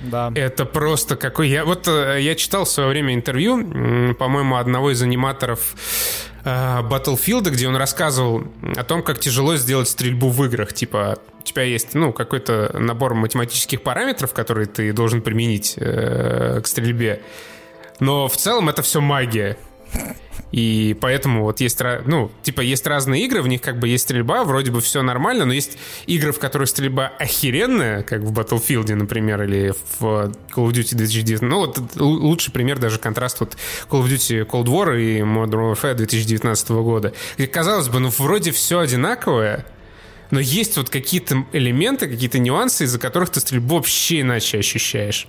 Да. 0.00 0.30
Это 0.34 0.64
просто 0.64 1.16
какой... 1.16 1.48
Я, 1.48 1.64
вот 1.64 1.88
э, 1.88 2.18
я 2.20 2.34
читал 2.34 2.64
в 2.64 2.68
свое 2.68 2.90
время 2.90 3.14
интервью, 3.14 4.14
по-моему, 4.14 4.56
одного 4.56 4.90
из 4.90 5.00
аниматоров 5.02 5.74
э, 6.44 6.48
Battlefield, 6.82 7.50
где 7.50 7.68
он 7.68 7.76
рассказывал 7.76 8.44
о 8.76 8.84
том, 8.84 9.02
как 9.02 9.18
тяжело 9.18 9.56
сделать 9.56 9.88
стрельбу 9.88 10.28
в 10.28 10.44
играх. 10.44 10.72
Типа, 10.72 11.18
у 11.40 11.42
тебя 11.42 11.62
есть, 11.62 11.94
ну, 11.94 12.12
какой-то 12.12 12.76
набор 12.78 13.14
математических 13.14 13.82
параметров, 13.82 14.34
которые 14.34 14.66
ты 14.66 14.92
должен 14.92 15.22
применить 15.22 15.74
э, 15.76 16.60
к 16.62 16.66
стрельбе. 16.66 17.22
Но 18.00 18.28
в 18.28 18.36
целом 18.36 18.68
это 18.68 18.82
все 18.82 19.00
магия. 19.00 19.56
И 20.54 20.96
поэтому 21.00 21.42
вот 21.42 21.60
есть, 21.60 21.80
ну, 22.04 22.30
типа, 22.44 22.60
есть 22.60 22.86
разные 22.86 23.24
игры, 23.24 23.42
в 23.42 23.48
них 23.48 23.60
как 23.60 23.80
бы 23.80 23.88
есть 23.88 24.04
стрельба, 24.04 24.44
вроде 24.44 24.70
бы 24.70 24.80
все 24.80 25.02
нормально, 25.02 25.46
но 25.46 25.52
есть 25.52 25.76
игры, 26.06 26.30
в 26.30 26.38
которых 26.38 26.68
стрельба 26.68 27.08
охеренная, 27.18 28.04
как 28.04 28.20
в 28.20 28.32
Battlefield, 28.32 28.94
например, 28.94 29.42
или 29.42 29.72
в 29.98 30.04
Call 30.54 30.68
of 30.68 30.70
Duty 30.70 30.94
2019. 30.94 31.42
Ну, 31.42 31.58
вот 31.58 31.96
лучший 31.96 32.52
пример 32.52 32.78
даже 32.78 33.00
контраст 33.00 33.40
вот 33.40 33.56
Call 33.90 34.04
of 34.04 34.06
Duty 34.06 34.46
Cold 34.46 34.66
War 34.66 34.96
и 34.96 35.22
Modern 35.22 35.74
Warfare 35.74 35.94
2019 35.94 36.68
года. 36.70 37.12
И, 37.36 37.48
казалось 37.48 37.88
бы, 37.88 37.98
ну, 37.98 38.10
вроде 38.10 38.52
все 38.52 38.78
одинаковое, 38.78 39.66
но 40.30 40.38
есть 40.38 40.76
вот 40.76 40.88
какие-то 40.88 41.46
элементы, 41.52 42.06
какие-то 42.06 42.38
нюансы, 42.38 42.84
из-за 42.84 43.00
которых 43.00 43.30
ты 43.30 43.40
стрельбу 43.40 43.74
вообще 43.74 44.20
иначе 44.20 44.58
ощущаешь. 44.58 45.26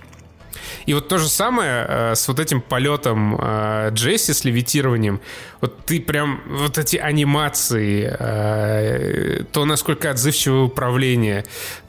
И 0.86 0.94
вот 0.94 1.08
то 1.08 1.18
же 1.18 1.28
самое 1.28 1.86
э, 1.88 2.14
с 2.14 2.28
вот 2.28 2.40
этим 2.40 2.60
полетом 2.60 3.36
э, 3.40 3.90
Джесси, 3.92 4.32
с 4.32 4.44
левитированием. 4.44 5.20
Вот 5.60 5.84
ты 5.84 6.00
прям, 6.00 6.42
вот 6.48 6.78
эти 6.78 6.96
анимации, 6.96 8.14
э, 8.18 9.44
то, 9.52 9.64
насколько 9.64 10.10
отзывчивое 10.10 10.62
управление, 10.62 11.44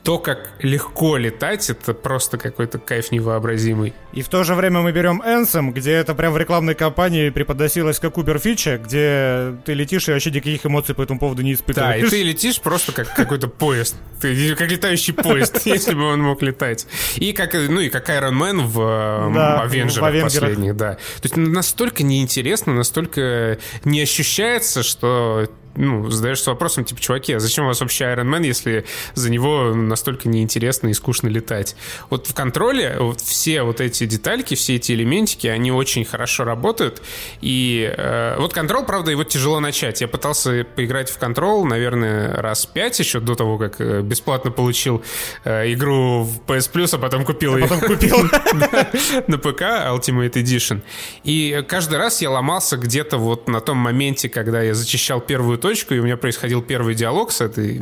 то, 0.07 0.19
как 0.19 0.51
легко 0.59 1.17
летать, 1.17 1.69
это 1.69 1.93
просто 1.93 2.37
какой-то 2.37 2.79
кайф 2.79 3.11
невообразимый. 3.11 3.93
И 4.13 4.21
в 4.21 4.29
то 4.29 4.45
же 4.45 4.55
время 4.55 4.79
мы 4.79 4.93
берем 4.93 5.21
Энсом, 5.21 5.73
где 5.73 5.91
это 5.91 6.15
прям 6.15 6.31
в 6.31 6.37
рекламной 6.37 6.75
кампании 6.75 7.29
преподносилось 7.29 7.99
как 7.99 8.17
Убер-фича, 8.17 8.77
где 8.77 9.57
ты 9.65 9.73
летишь 9.73 10.07
и 10.07 10.13
вообще 10.13 10.31
никаких 10.31 10.65
эмоций 10.65 10.95
по 10.95 11.01
этому 11.01 11.19
поводу 11.19 11.41
не 11.41 11.53
испытываешь. 11.53 12.01
Да, 12.01 12.07
и 12.07 12.09
ты 12.09 12.23
летишь 12.23 12.61
просто 12.61 12.93
как 12.93 13.13
какой-то 13.13 13.49
поезд. 13.49 13.97
Ты 14.21 14.55
как 14.55 14.71
летающий 14.71 15.13
поезд, 15.13 15.61
если 15.65 15.93
бы 15.93 16.03
он 16.05 16.21
мог 16.21 16.41
летать. 16.41 16.87
И 17.17 17.33
как, 17.33 17.53
ну 17.53 17.81
и 17.81 17.89
как 17.89 18.09
Iron 18.09 18.31
Man 18.31 18.56
в 18.61 19.31
да, 19.33 19.61
Авенджерах 19.61 20.23
последних, 20.23 20.75
да. 20.75 20.93
То 20.93 21.23
есть 21.23 21.37
настолько 21.37 22.03
неинтересно, 22.03 22.73
настолько 22.73 23.57
не 23.83 24.01
ощущается, 24.01 24.83
что 24.83 25.47
ну, 25.77 26.09
задаешься 26.09 26.49
вопросом, 26.49 26.83
типа, 26.83 26.99
чуваки, 26.99 27.33
а 27.33 27.39
зачем 27.39 27.65
у 27.65 27.67
вас 27.67 27.79
вообще 27.79 28.05
Iron 28.05 28.29
Man, 28.29 28.45
если 28.45 28.85
за 29.13 29.29
него 29.29 29.73
настолько 29.73 30.27
неинтересно 30.27 30.89
и 30.89 30.93
скучно 30.93 31.27
летать? 31.27 31.75
Вот 32.09 32.27
в 32.27 32.33
контроле 32.33 32.97
вот 32.99 33.21
все 33.21 33.63
вот 33.63 33.81
эти 33.81 34.05
детальки, 34.05 34.55
все 34.55 34.75
эти 34.75 34.91
элементики, 34.91 35.47
они 35.47 35.71
очень 35.71 36.05
хорошо 36.05 36.43
работают. 36.43 37.01
И 37.41 37.93
э, 37.95 38.35
вот 38.39 38.53
контрол, 38.53 38.85
правда, 38.85 39.11
его 39.11 39.23
тяжело 39.23 39.59
начать. 39.59 40.01
Я 40.01 40.07
пытался 40.07 40.65
поиграть 40.75 41.09
в 41.09 41.17
контрол, 41.17 41.65
наверное, 41.65 42.33
раз 42.41 42.65
пять 42.65 42.99
еще 42.99 43.19
до 43.19 43.35
того, 43.35 43.57
как 43.57 43.79
э, 43.79 44.01
бесплатно 44.01 44.51
получил 44.51 45.03
э, 45.43 45.73
игру 45.73 46.23
в 46.23 46.39
PS 46.47 46.71
Plus, 46.71 46.95
а 46.95 46.97
потом 46.97 47.25
купил 47.25 47.53
а 47.53 47.59
ее. 47.59 47.67
Потом 47.67 47.81
купил. 47.81 48.17
На 49.27 49.37
ПК 49.37 49.61
Ultimate 49.61 50.33
Edition. 50.33 50.81
И 51.23 51.63
каждый 51.67 51.97
раз 51.97 52.21
я 52.21 52.31
ломался 52.31 52.77
где-то 52.77 53.17
вот 53.17 53.47
на 53.47 53.61
том 53.61 53.77
моменте, 53.77 54.29
когда 54.29 54.61
я 54.61 54.73
зачищал 54.73 55.21
первую 55.21 55.57
точку, 55.57 55.66
и 55.95 55.99
у 55.99 56.03
меня 56.03 56.17
происходил 56.17 56.61
первый 56.61 56.95
диалог 56.95 57.31
с 57.31 57.41
этой, 57.41 57.81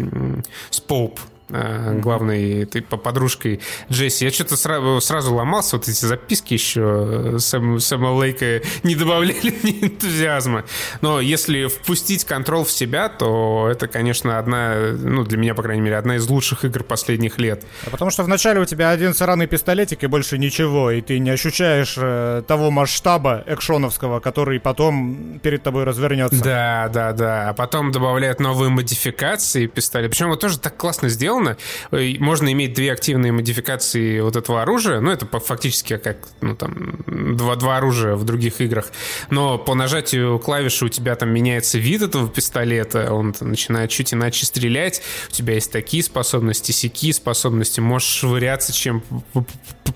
с 0.70 0.80
Поуп, 0.80 1.20
главной 1.50 2.64
этой 2.64 2.82
подружкой 2.82 3.62
Джесси. 3.92 4.26
Я 4.26 4.32
что-то 4.32 4.58
сразу, 4.58 5.00
сразу 5.02 5.34
ломался, 5.34 5.78
вот 5.78 5.88
эти 5.88 6.06
записки 6.06 6.54
еще 6.54 7.38
Сэм, 7.40 7.80
Сэма 7.80 8.08
Лейка 8.08 8.62
не 8.84 8.96
добавляли 8.96 9.54
мне 9.64 9.86
энтузиазма. 9.86 10.66
Но 11.02 11.20
если 11.20 11.68
впустить 11.68 12.26
контроль 12.26 12.66
в 12.66 12.72
себя, 12.72 13.10
то 13.10 13.68
это, 13.72 13.88
конечно, 13.88 14.40
одна, 14.40 14.76
ну, 14.98 15.24
для 15.24 15.38
меня, 15.38 15.56
по 15.56 15.64
крайней 15.64 15.82
мере, 15.82 15.98
одна 15.98 16.16
из 16.16 16.28
лучших 16.28 16.66
игр 16.66 16.84
последних 16.84 17.38
лет. 17.38 17.64
А 17.86 17.90
потому 17.90 18.12
что 18.12 18.24
вначале 18.24 18.60
у 18.60 18.66
тебя 18.66 18.90
один 18.90 19.14
сраный 19.14 19.48
пистолетик 19.48 20.04
и 20.04 20.08
больше 20.08 20.38
ничего, 20.38 20.92
и 20.92 21.02
ты 21.02 21.20
не 21.20 21.30
ощущаешь 21.30 21.96
э, 21.98 22.44
того 22.48 22.72
масштаба 22.72 23.44
экшоновского, 23.46 24.20
который 24.20 24.60
потом 24.60 25.40
перед 25.42 25.64
тобой 25.64 25.84
развернется. 25.84 26.44
Да, 26.44 26.90
да, 26.94 27.12
да. 27.12 27.50
А 27.50 27.54
потом 27.54 27.92
добавляют 27.92 28.40
новые 28.40 28.70
модификации 28.70 29.68
пистолета. 29.68 30.12
Причем 30.12 30.30
вот 30.30 30.40
тоже 30.40 30.60
так 30.60 30.78
классно 30.78 31.10
сделано, 31.10 31.35
сделано. 31.36 31.58
Э, 31.92 32.14
можно 32.20 32.52
иметь 32.52 32.74
две 32.74 32.92
активные 32.92 33.32
модификации 33.32 34.20
вот 34.20 34.36
этого 34.36 34.62
оружия. 34.62 35.00
Ну, 35.00 35.12
это 35.12 35.26
фактически 35.40 35.98
как, 35.98 36.18
ну, 36.42 36.56
там, 36.56 37.04
два, 37.08 37.56
два 37.56 37.78
оружия 37.78 38.16
в 38.16 38.24
других 38.24 38.62
играх. 38.62 38.92
Но 39.30 39.58
по 39.58 39.76
нажатию 39.76 40.40
клавиши 40.40 40.86
у 40.86 40.90
тебя 40.90 41.16
там 41.16 41.30
меняется 41.30 41.78
вид 41.78 42.02
этого 42.02 42.30
пистолета, 42.30 43.14
он 43.14 43.36
начинает 43.42 43.90
чуть 43.90 44.14
иначе 44.14 44.46
стрелять. 44.46 45.02
У 45.30 45.32
тебя 45.32 45.54
есть 45.56 45.72
такие 45.72 46.04
способности, 46.04 46.72
сякие 46.72 47.14
способности. 47.14 47.80
Можешь 47.80 48.10
швыряться, 48.10 48.74
чем 48.74 49.04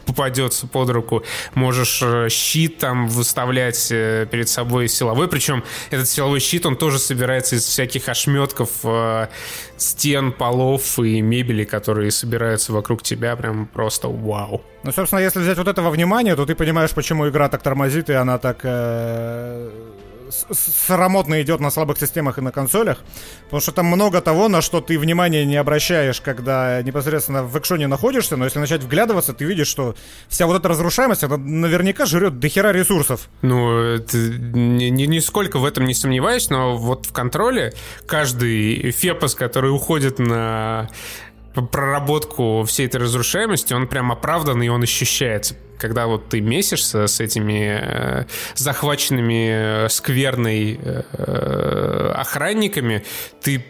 попадется 0.06 0.68
под 0.68 0.90
руку. 0.90 1.24
Можешь 1.54 2.02
э, 2.02 2.30
щит 2.30 2.78
там 2.78 3.08
выставлять 3.08 3.90
э, 3.92 4.28
перед 4.30 4.50
собой 4.50 4.88
силовой. 4.88 5.28
Причем 5.28 5.64
этот 5.92 6.10
силовой 6.10 6.40
щит, 6.40 6.66
он 6.66 6.76
тоже 6.76 7.00
собирается 7.00 7.56
из 7.56 7.66
всяких 7.66 8.10
ошметков 8.10 8.70
стен, 9.82 10.32
полов 10.32 11.00
и 11.00 11.22
мебели, 11.22 11.64
которые 11.64 12.12
собираются 12.12 12.74
вокруг 12.74 13.02
тебя, 13.04 13.36
прям 13.36 13.68
просто 13.68 14.08
вау. 14.08 14.62
Ну, 14.84 14.92
собственно, 14.92 15.20
если 15.20 15.40
взять 15.40 15.58
вот 15.58 15.68
этого 15.68 15.90
внимания, 15.90 16.36
то 16.36 16.46
ты 16.46 16.56
понимаешь, 16.56 16.92
почему 16.92 17.28
игра 17.28 17.50
так 17.50 17.62
тормозит, 17.62 18.10
и 18.10 18.14
она 18.14 18.38
так 18.38 18.60
э, 18.64 19.70
срамотно 20.30 21.42
идет 21.42 21.60
на 21.60 21.72
слабых 21.72 22.00
системах 22.00 22.38
и 22.38 22.42
на 22.42 22.52
консолях. 22.52 23.00
Потому 23.46 23.62
что 23.62 23.72
там 23.72 23.86
много 23.88 24.22
того, 24.22 24.48
на 24.48 24.62
что 24.62 24.82
ты 24.82 24.98
внимания 24.98 25.46
не 25.46 25.56
обращаешь, 25.56 26.22
когда 26.22 26.82
непосредственно 26.82 27.44
в 27.44 27.58
экшоне 27.58 27.88
находишься, 27.88 28.38
но 28.38 28.46
если 28.46 28.60
начать 28.60 28.84
вглядываться, 28.84 29.34
ты 29.34 29.46
видишь, 29.46 29.68
что 29.68 29.96
вся 30.28 30.46
вот 30.46 30.58
эта 30.58 30.70
разрушаемость, 30.70 31.24
она 31.24 31.38
наверняка 31.38 32.06
жрет 32.06 32.40
дохера 32.40 32.72
ресурсов. 32.72 33.30
Ну, 33.42 33.98
ни, 33.98 35.06
нисколько 35.06 35.60
в 35.60 35.66
этом 35.66 35.86
не 35.86 35.94
сомневаюсь, 35.94 36.50
но 36.50 36.78
вот 36.78 37.06
в 37.06 37.12
контроле 37.12 37.74
каждый 38.06 38.92
фепос, 38.92 39.36
который 39.36 39.72
уходит 39.72 40.20
на 40.20 40.90
проработку 41.72 42.64
всей 42.64 42.86
этой 42.86 43.02
разрушаемости, 43.02 43.74
он 43.74 43.88
прям 43.88 44.12
оправдан, 44.12 44.62
и 44.62 44.68
он 44.68 44.84
ощущается. 44.84 45.56
Когда 45.80 46.08
вот 46.08 46.30
ты 46.30 46.42
месишься 46.42 47.08
с 47.08 47.20
этими 47.20 47.80
э, 47.82 48.26
захваченными 48.54 49.86
э, 49.86 49.90
скверной 49.90 50.80
э, 50.82 52.12
охранниками, 52.16 53.04
ты 53.42 53.66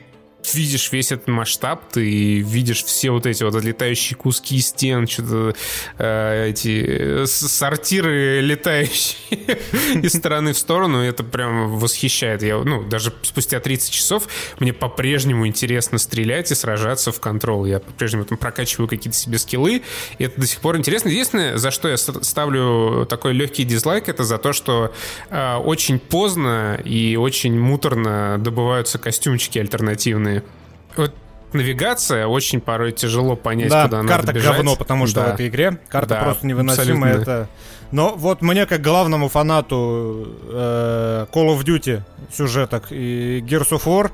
видишь 0.53 0.91
весь 0.91 1.11
этот 1.11 1.27
масштаб, 1.27 1.89
ты 1.91 2.39
видишь 2.39 2.83
все 2.83 3.11
вот 3.11 3.25
эти 3.25 3.43
вот 3.43 3.55
отлетающие 3.55 4.17
куски 4.17 4.59
стен, 4.59 5.07
что-то 5.07 5.55
э, 5.97 6.49
эти 6.49 7.25
сортиры 7.25 8.41
летающие 8.41 9.59
из 10.01 10.13
стороны 10.13 10.53
в 10.53 10.57
сторону, 10.57 10.99
это 10.99 11.23
прям 11.23 11.77
восхищает. 11.77 12.41
Я, 12.43 12.57
ну, 12.57 12.83
даже 12.83 13.13
спустя 13.21 13.59
30 13.59 13.91
часов 13.91 14.27
мне 14.59 14.73
по-прежнему 14.73 15.47
интересно 15.47 15.97
стрелять 15.97 16.51
и 16.51 16.55
сражаться 16.55 17.11
в 17.11 17.19
контрол. 17.19 17.65
Я 17.65 17.79
по-прежнему 17.79 18.25
там 18.25 18.37
прокачиваю 18.37 18.87
какие-то 18.87 19.17
себе 19.17 19.37
скиллы, 19.37 19.83
и 20.17 20.23
это 20.23 20.39
до 20.39 20.47
сих 20.47 20.59
пор 20.59 20.77
интересно. 20.77 21.09
Единственное, 21.09 21.57
за 21.57 21.71
что 21.71 21.89
я 21.89 21.97
ставлю 21.97 23.05
такой 23.07 23.33
легкий 23.33 23.63
дизлайк, 23.63 24.09
это 24.09 24.23
за 24.23 24.37
то, 24.37 24.53
что 24.53 24.93
э, 25.29 25.55
очень 25.55 25.99
поздно 25.99 26.79
и 26.83 27.15
очень 27.15 27.59
муторно 27.59 28.37
добываются 28.39 28.97
костюмчики 28.97 29.59
альтернативные 29.59 30.38
вот 30.95 31.13
навигация 31.53 32.27
очень 32.27 32.61
порой 32.61 32.91
тяжело 32.91 33.35
понять, 33.35 33.69
да, 33.69 33.85
куда 33.85 34.03
карта 34.03 34.27
надо 34.27 34.33
бежать. 34.33 34.55
говно, 34.55 34.75
потому 34.75 35.07
что 35.07 35.21
да. 35.21 35.31
в 35.31 35.33
этой 35.33 35.47
игре 35.47 35.79
карта 35.87 36.15
да, 36.15 36.23
просто 36.23 36.47
невыносимая. 36.47 37.17
Это... 37.19 37.49
Но 37.91 38.13
вот 38.15 38.41
мне, 38.41 38.65
как 38.65 38.81
главному 38.81 39.29
фанату 39.29 40.37
э, 40.43 41.25
Call 41.31 41.57
of 41.57 41.63
Duty 41.63 42.01
сюжеток 42.31 42.91
и 42.91 43.43
Gears 43.47 43.71
of 43.71 43.85
War, 43.85 44.11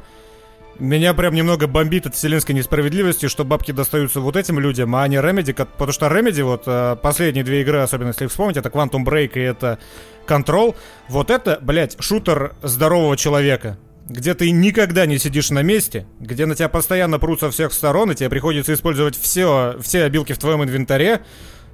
меня 0.79 1.13
прям 1.13 1.33
немного 1.33 1.67
бомбит 1.67 2.05
от 2.05 2.15
вселенской 2.15 2.53
несправедливости, 2.53 3.27
что 3.27 3.45
бабки 3.45 3.71
достаются 3.71 4.19
вот 4.19 4.35
этим 4.35 4.59
людям, 4.59 4.95
а 4.95 5.07
не 5.07 5.17
Remedy, 5.17 5.53
потому 5.53 5.91
что 5.91 6.07
Remedy, 6.07 6.43
вот 6.43 6.63
э, 6.65 6.97
последние 7.01 7.43
две 7.43 7.61
игры, 7.61 7.79
особенно 7.79 8.09
если 8.09 8.27
вспомнить, 8.27 8.57
это 8.57 8.69
Quantum 8.69 9.05
Break 9.05 9.31
и 9.35 9.39
это 9.39 9.79
Control, 10.27 10.75
вот 11.09 11.29
это, 11.29 11.59
блядь, 11.61 12.01
шутер 12.01 12.55
здорового 12.61 13.15
человека 13.15 13.77
где 14.07 14.35
ты 14.35 14.51
никогда 14.51 15.05
не 15.05 15.17
сидишь 15.17 15.49
на 15.49 15.63
месте, 15.63 16.05
где 16.19 16.45
на 16.45 16.55
тебя 16.55 16.69
постоянно 16.69 17.19
прут 17.19 17.39
со 17.39 17.49
всех 17.51 17.73
сторон, 17.73 18.11
и 18.11 18.15
тебе 18.15 18.29
приходится 18.29 18.73
использовать 18.73 19.17
все, 19.17 19.77
все 19.81 20.03
обилки 20.03 20.33
в 20.33 20.37
твоем 20.37 20.63
инвентаре, 20.63 21.21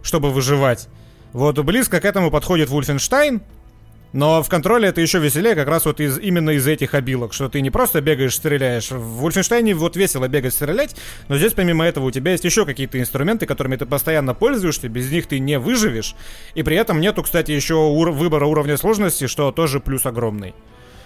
чтобы 0.01 0.31
выживать. 0.31 0.87
Вот 1.33 1.59
близко 1.59 1.99
к 1.99 2.05
этому 2.05 2.31
подходит 2.31 2.69
Wolfenstein, 2.69 3.41
но 4.13 4.43
в 4.43 4.49
контроле 4.49 4.89
это 4.89 4.99
еще 4.99 5.19
веселее 5.19 5.55
как 5.55 5.67
раз 5.67 5.85
вот 5.85 6.01
из, 6.01 6.19
именно 6.19 6.49
из 6.51 6.67
этих 6.67 6.93
обилок, 6.93 7.33
что 7.33 7.47
ты 7.47 7.61
не 7.61 7.69
просто 7.69 8.01
бегаешь, 8.01 8.35
стреляешь. 8.35 8.91
В 8.91 9.25
Wolfenstein 9.25 9.73
вот 9.73 9.95
весело 9.95 10.27
бегать, 10.27 10.53
стрелять, 10.53 10.95
но 11.27 11.37
здесь 11.37 11.53
помимо 11.53 11.85
этого 11.85 12.05
у 12.05 12.11
тебя 12.11 12.31
есть 12.31 12.43
еще 12.43 12.65
какие-то 12.65 12.99
инструменты, 12.99 13.45
которыми 13.45 13.75
ты 13.77 13.85
постоянно 13.85 14.33
пользуешься, 14.33 14.89
без 14.89 15.11
них 15.11 15.27
ты 15.27 15.39
не 15.39 15.59
выживешь. 15.59 16.15
И 16.55 16.63
при 16.63 16.75
этом 16.75 16.99
нету, 16.99 17.23
кстати, 17.23 17.51
еще 17.51 17.75
ур- 17.75 18.11
выбора 18.11 18.45
уровня 18.45 18.75
сложности, 18.77 19.27
что 19.27 19.51
тоже 19.51 19.79
плюс 19.79 20.05
огромный 20.05 20.53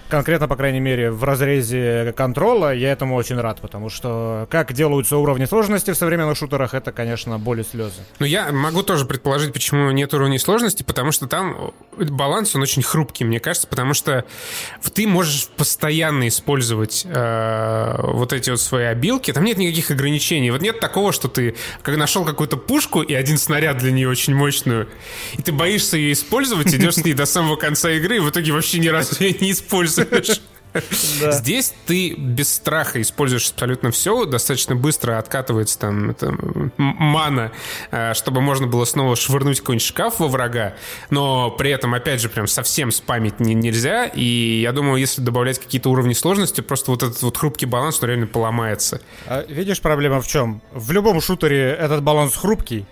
конкретно, 0.09 0.47
по 0.47 0.55
крайней 0.55 0.79
мере, 0.79 1.11
в 1.11 1.23
разрезе 1.23 2.13
контрола, 2.15 2.73
я 2.73 2.91
этому 2.91 3.15
очень 3.15 3.39
рад, 3.39 3.61
потому 3.61 3.89
что 3.89 4.47
как 4.51 4.73
делаются 4.73 5.17
уровни 5.17 5.45
сложности 5.45 5.91
в 5.91 5.95
современных 5.95 6.37
шутерах, 6.37 6.73
это, 6.73 6.91
конечно, 6.91 7.39
боль 7.39 7.61
и 7.61 7.63
слезы. 7.63 8.01
Ну, 8.19 8.25
я 8.25 8.51
могу 8.51 8.83
тоже 8.83 9.05
предположить, 9.05 9.53
почему 9.53 9.91
нет 9.91 10.13
уровней 10.13 10.39
сложности, 10.39 10.83
потому 10.83 11.11
что 11.11 11.27
там 11.27 11.73
баланс, 11.97 12.55
он 12.55 12.61
очень 12.61 12.83
хрупкий, 12.83 13.23
мне 13.23 13.39
кажется, 13.39 13.67
потому 13.67 13.93
что 13.93 14.25
ты 14.93 15.07
можешь 15.07 15.47
постоянно 15.47 16.27
использовать 16.27 17.05
э, 17.05 17.95
вот 18.01 18.33
эти 18.33 18.49
вот 18.49 18.61
свои 18.61 18.85
обилки, 18.85 19.31
там 19.33 19.43
нет 19.43 19.57
никаких 19.57 19.91
ограничений. 19.91 20.51
Вот 20.51 20.61
нет 20.61 20.79
такого, 20.79 21.11
что 21.13 21.27
ты 21.27 21.55
как 21.81 21.97
нашел 21.97 22.25
какую-то 22.25 22.57
пушку 22.57 23.01
и 23.01 23.13
один 23.13 23.37
снаряд 23.37 23.77
для 23.77 23.91
нее 23.91 24.09
очень 24.09 24.35
мощную, 24.35 24.87
и 25.37 25.41
ты 25.41 25.51
боишься 25.51 25.97
ее 25.97 26.13
использовать, 26.13 26.73
идешь 26.73 26.95
с 26.95 27.03
ней 27.03 27.13
до 27.13 27.25
самого 27.25 27.55
конца 27.55 27.91
игры, 27.91 28.17
и 28.17 28.19
в 28.19 28.29
итоге 28.29 28.51
вообще 28.51 28.79
ни 28.79 28.87
разу 28.87 29.15
ее 29.23 29.35
не 29.39 29.51
используешь 29.51 29.94
используешь. 30.03 30.41
Да. 31.21 31.31
Здесь 31.31 31.73
ты 31.85 32.15
без 32.15 32.53
страха 32.53 33.01
используешь 33.01 33.49
абсолютно 33.49 33.91
все, 33.91 34.25
достаточно 34.25 34.75
быстро 34.75 35.17
откатывается 35.17 35.79
там 35.79 36.09
это, 36.09 36.35
мана, 36.75 37.53
э, 37.91 38.13
чтобы 38.13 38.41
можно 38.41 38.67
было 38.67 38.83
снова 38.83 39.15
швырнуть 39.15 39.61
какой-нибудь 39.61 39.87
шкаф 39.87 40.19
во 40.19 40.27
врага, 40.27 40.75
но 41.09 41.49
при 41.51 41.71
этом, 41.71 41.93
опять 41.93 42.19
же, 42.19 42.27
прям 42.27 42.47
совсем 42.47 42.91
спамить 42.91 43.39
не, 43.39 43.53
нельзя, 43.53 44.05
и 44.05 44.59
я 44.61 44.73
думаю, 44.73 44.97
если 44.97 45.21
добавлять 45.21 45.59
какие-то 45.59 45.89
уровни 45.89 46.13
сложности, 46.13 46.59
просто 46.59 46.91
вот 46.91 47.03
этот 47.03 47.21
вот 47.21 47.37
хрупкий 47.37 47.67
баланс, 47.67 47.99
он 48.01 48.09
реально 48.09 48.27
поломается. 48.27 48.99
А 49.27 49.45
видишь, 49.47 49.79
проблема 49.79 50.19
в 50.19 50.27
чем? 50.27 50.61
В 50.73 50.91
любом 50.91 51.21
шутере 51.21 51.71
этот 51.71 52.03
баланс 52.03 52.35
хрупкий, 52.35 52.85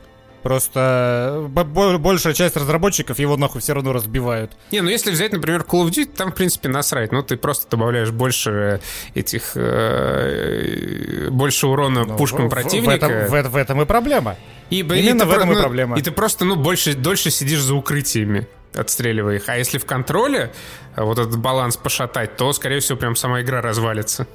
Просто 0.43 1.49
большая 1.53 2.33
часть 2.33 2.57
разработчиков 2.57 3.17
его 3.17 3.37
нахуй 3.37 3.61
все 3.61 3.73
равно 3.73 3.93
разбивают. 3.93 4.51
Не, 4.71 4.81
ну 4.81 4.89
если 4.89 5.09
взять, 5.09 5.31
например, 5.31 5.61
Call 5.61 5.85
of 5.85 5.89
Duty, 5.89 6.05
там, 6.05 6.31
в 6.33 6.35
принципе, 6.35 6.67
насрать. 6.67 7.13
Ну, 7.13 7.23
ты 7.23 7.37
просто 7.37 7.69
добавляешь 7.71 8.11
больше 8.11 8.81
этих... 9.15 9.53
Э, 9.55 11.29
больше 11.31 11.67
урона 11.67 12.03
ну, 12.03 12.17
пушкам 12.17 12.47
в, 12.47 12.49
противника. 12.49 13.07
В 13.07 13.33
этом, 13.33 13.51
в, 13.51 13.53
в 13.53 13.55
этом 13.55 13.81
и 13.81 13.85
проблема. 13.85 14.35
И, 14.69 14.79
Именно 14.79 15.23
и 15.23 15.25
в 15.25 15.31
этом 15.31 15.53
и 15.53 15.55
проблема. 15.55 15.97
И 15.97 16.01
ты 16.01 16.11
просто, 16.11 16.43
ну, 16.43 16.57
больше, 16.57 16.93
дольше 16.93 17.31
сидишь 17.31 17.61
за 17.61 17.73
укрытиями. 17.73 18.45
отстреливая 18.75 19.37
их. 19.37 19.47
А 19.47 19.57
если 19.57 19.77
в 19.77 19.85
контроле 19.85 20.51
вот 20.97 21.19
этот 21.19 21.37
баланс 21.37 21.77
пошатать, 21.77 22.35
то, 22.35 22.51
скорее 22.53 22.81
всего, 22.81 22.97
прям 22.97 23.15
сама 23.15 23.41
игра 23.41 23.61
развалится. 23.61 24.27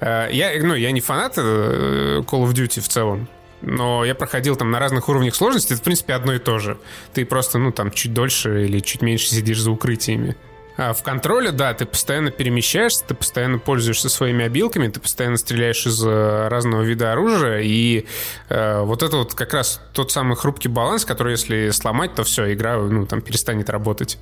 Я, 0.00 0.52
ну, 0.62 0.74
я 0.74 0.90
не 0.90 1.00
фанат 1.00 1.38
Call 1.38 2.24
of 2.24 2.52
Duty 2.52 2.80
в 2.80 2.88
целом, 2.88 3.28
но 3.66 4.04
я 4.04 4.14
проходил 4.14 4.56
там 4.56 4.70
на 4.70 4.78
разных 4.78 5.08
уровнях 5.08 5.34
сложности, 5.34 5.72
это, 5.72 5.80
в 5.80 5.84
принципе, 5.84 6.14
одно 6.14 6.34
и 6.34 6.38
то 6.38 6.58
же. 6.58 6.78
Ты 7.12 7.24
просто, 7.24 7.58
ну, 7.58 7.72
там, 7.72 7.90
чуть 7.90 8.12
дольше 8.12 8.64
или 8.64 8.80
чуть 8.80 9.02
меньше 9.02 9.28
сидишь 9.28 9.60
за 9.60 9.70
укрытиями. 9.70 10.36
А 10.76 10.92
в 10.92 11.04
контроле, 11.04 11.52
да, 11.52 11.72
ты 11.72 11.86
постоянно 11.86 12.32
перемещаешься, 12.32 13.04
ты 13.06 13.14
постоянно 13.14 13.58
пользуешься 13.58 14.08
своими 14.08 14.44
обилками, 14.44 14.88
ты 14.88 14.98
постоянно 14.98 15.36
стреляешь 15.36 15.86
из 15.86 16.04
э, 16.04 16.48
разного 16.48 16.82
вида 16.82 17.12
оружия, 17.12 17.60
и 17.60 18.06
э, 18.48 18.80
вот 18.80 19.04
это 19.04 19.18
вот 19.18 19.34
как 19.34 19.54
раз 19.54 19.80
тот 19.92 20.10
самый 20.10 20.36
хрупкий 20.36 20.68
баланс, 20.68 21.04
который, 21.04 21.32
если 21.32 21.70
сломать, 21.70 22.14
то 22.14 22.24
все, 22.24 22.52
игра, 22.52 22.76
ну, 22.76 23.06
там, 23.06 23.20
перестанет 23.20 23.70
работать. 23.70 24.18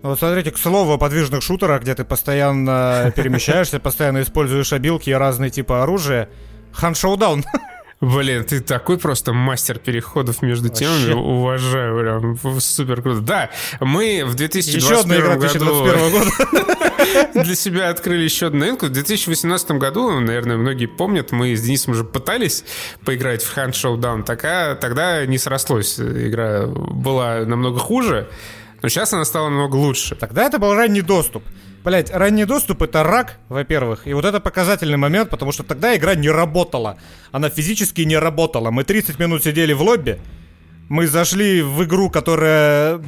Вот 0.00 0.18
смотрите, 0.18 0.50
к 0.50 0.56
слову 0.56 0.92
о 0.92 0.98
подвижных 0.98 1.42
шутерах, 1.42 1.82
где 1.82 1.94
ты 1.94 2.04
постоянно 2.04 3.12
перемещаешься, 3.14 3.78
постоянно 3.80 4.22
используешь 4.22 4.72
обилки 4.72 5.10
и 5.10 5.14
разные 5.14 5.50
типы 5.50 5.74
оружия. 5.74 6.30
Хан 6.72 6.94
Шоудаун. 6.94 7.44
Блин, 8.00 8.44
ты 8.44 8.60
такой 8.60 8.96
просто 8.96 9.34
мастер 9.34 9.78
переходов 9.78 10.40
между 10.40 10.68
Вообще. 10.68 10.86
темами. 10.86 11.12
Уважаю, 11.12 12.00
прям 12.00 12.60
супер 12.60 13.02
круто. 13.02 13.20
Да, 13.20 13.50
мы 13.80 14.22
в 14.24 14.34
2021 14.34 14.82
еще 14.82 15.00
одна 15.00 15.16
игра 15.16 15.36
году 15.36 15.58
2021 15.58 16.10
года. 16.10 17.34
для 17.44 17.54
себя 17.54 17.90
открыли 17.90 18.22
еще 18.22 18.46
одну 18.46 18.60
новинку. 18.60 18.86
В 18.86 18.90
2018 18.90 19.72
году, 19.72 20.18
наверное, 20.18 20.56
многие 20.56 20.86
помнят, 20.86 21.30
мы 21.30 21.54
с 21.54 21.60
Денисом 21.60 21.92
уже 21.92 22.04
пытались 22.04 22.64
поиграть 23.04 23.42
в 23.42 23.54
Hand 23.54 23.72
Showdown. 23.72 24.22
Така, 24.22 24.76
тогда 24.76 25.26
не 25.26 25.36
срослось. 25.36 26.00
Игра 26.00 26.66
была 26.66 27.40
намного 27.44 27.78
хуже. 27.78 28.30
Но 28.80 28.88
сейчас 28.88 29.12
она 29.12 29.26
стала 29.26 29.50
намного 29.50 29.76
лучше. 29.76 30.14
Тогда 30.14 30.46
это 30.46 30.58
был 30.58 30.74
ранний 30.74 31.02
доступ. 31.02 31.44
Блять, 31.82 32.10
ранний 32.10 32.44
доступ 32.44 32.82
это 32.82 33.02
рак, 33.02 33.38
во-первых. 33.48 34.06
И 34.06 34.12
вот 34.12 34.24
это 34.26 34.38
показательный 34.38 34.98
момент, 34.98 35.30
потому 35.30 35.50
что 35.50 35.62
тогда 35.62 35.96
игра 35.96 36.14
не 36.14 36.28
работала. 36.28 36.98
Она 37.32 37.48
физически 37.48 38.02
не 38.02 38.18
работала. 38.18 38.70
Мы 38.70 38.84
30 38.84 39.18
минут 39.18 39.44
сидели 39.44 39.72
в 39.72 39.80
лобби. 39.80 40.18
Мы 40.90 41.06
зашли 41.06 41.62
в 41.62 41.82
игру, 41.84 42.10
которая 42.10 43.00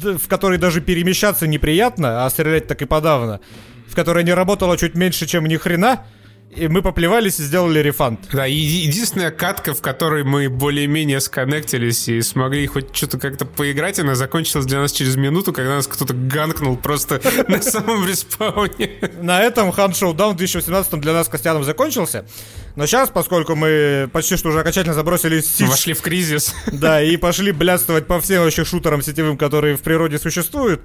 в 0.00 0.28
которой 0.28 0.58
даже 0.58 0.80
перемещаться 0.80 1.46
неприятно, 1.46 2.24
а 2.24 2.30
стрелять 2.30 2.66
так 2.66 2.80
и 2.82 2.86
подавно. 2.86 3.40
В 3.88 3.94
которой 3.94 4.24
не 4.24 4.32
работала 4.32 4.78
чуть 4.78 4.94
меньше, 4.94 5.26
чем 5.26 5.46
ни 5.46 5.56
хрена. 5.56 6.06
И 6.54 6.66
мы 6.66 6.82
поплевались 6.82 7.38
и 7.38 7.44
сделали 7.44 7.78
рефанд. 7.78 8.28
Да, 8.32 8.44
и 8.44 8.54
единственная 8.54 9.30
катка, 9.30 9.72
в 9.72 9.80
которой 9.80 10.24
мы 10.24 10.48
более-менее 10.48 11.20
сконнектились 11.20 12.08
и 12.08 12.20
смогли 12.22 12.66
хоть 12.66 12.94
что-то 12.94 13.18
как-то 13.18 13.44
поиграть, 13.44 14.00
она 14.00 14.16
закончилась 14.16 14.66
для 14.66 14.80
нас 14.80 14.90
через 14.90 15.14
минуту, 15.14 15.52
когда 15.52 15.76
нас 15.76 15.86
кто-то 15.86 16.12
ганкнул 16.12 16.76
просто 16.76 17.20
на 17.48 17.62
самом 17.62 18.04
респауне. 18.06 18.98
На 19.22 19.42
этом 19.42 19.68
Hunt 19.68 19.92
Showdown 19.92 20.34
2018 20.34 21.00
для 21.00 21.12
нас 21.12 21.28
Костяном 21.28 21.62
закончился. 21.62 22.26
Но 22.74 22.86
сейчас, 22.86 23.10
поскольку 23.10 23.54
мы 23.54 24.10
почти 24.12 24.36
что 24.36 24.48
уже 24.48 24.58
окончательно 24.58 24.94
забросили 24.94 25.40
Siege... 25.40 25.68
Вошли 25.68 25.94
в 25.94 26.02
кризис. 26.02 26.52
Да, 26.72 27.00
и 27.00 27.16
пошли 27.16 27.52
блядствовать 27.52 28.08
по 28.08 28.20
всем 28.20 28.42
вообще 28.42 28.64
шутерам 28.64 29.02
сетевым, 29.02 29.38
которые 29.38 29.76
в 29.76 29.82
природе 29.82 30.18
существуют, 30.18 30.82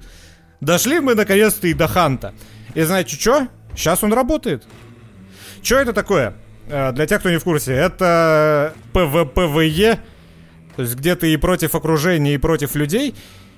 дошли 0.60 1.00
мы 1.00 1.16
наконец-то 1.16 1.66
и 1.66 1.74
до 1.74 1.88
Ханта. 1.88 2.34
И 2.76 2.82
знаете 2.82 3.16
что? 3.16 3.48
Сейчас 3.74 4.04
он 4.04 4.12
работает. 4.12 4.62
Что 5.66 5.80
это 5.80 5.92
такое? 5.92 6.34
Э, 6.68 6.92
для 6.92 7.06
тех, 7.06 7.18
кто 7.18 7.28
не 7.28 7.38
в 7.38 7.42
курсе, 7.42 7.72
это 7.72 8.72
PvPvE, 8.92 9.98
то 10.76 10.82
есть 10.82 10.94
где 10.94 11.16
ты 11.16 11.32
и 11.32 11.36
против 11.36 11.74
окружения, 11.74 12.34
и 12.34 12.38
против 12.38 12.76
людей. 12.76 13.16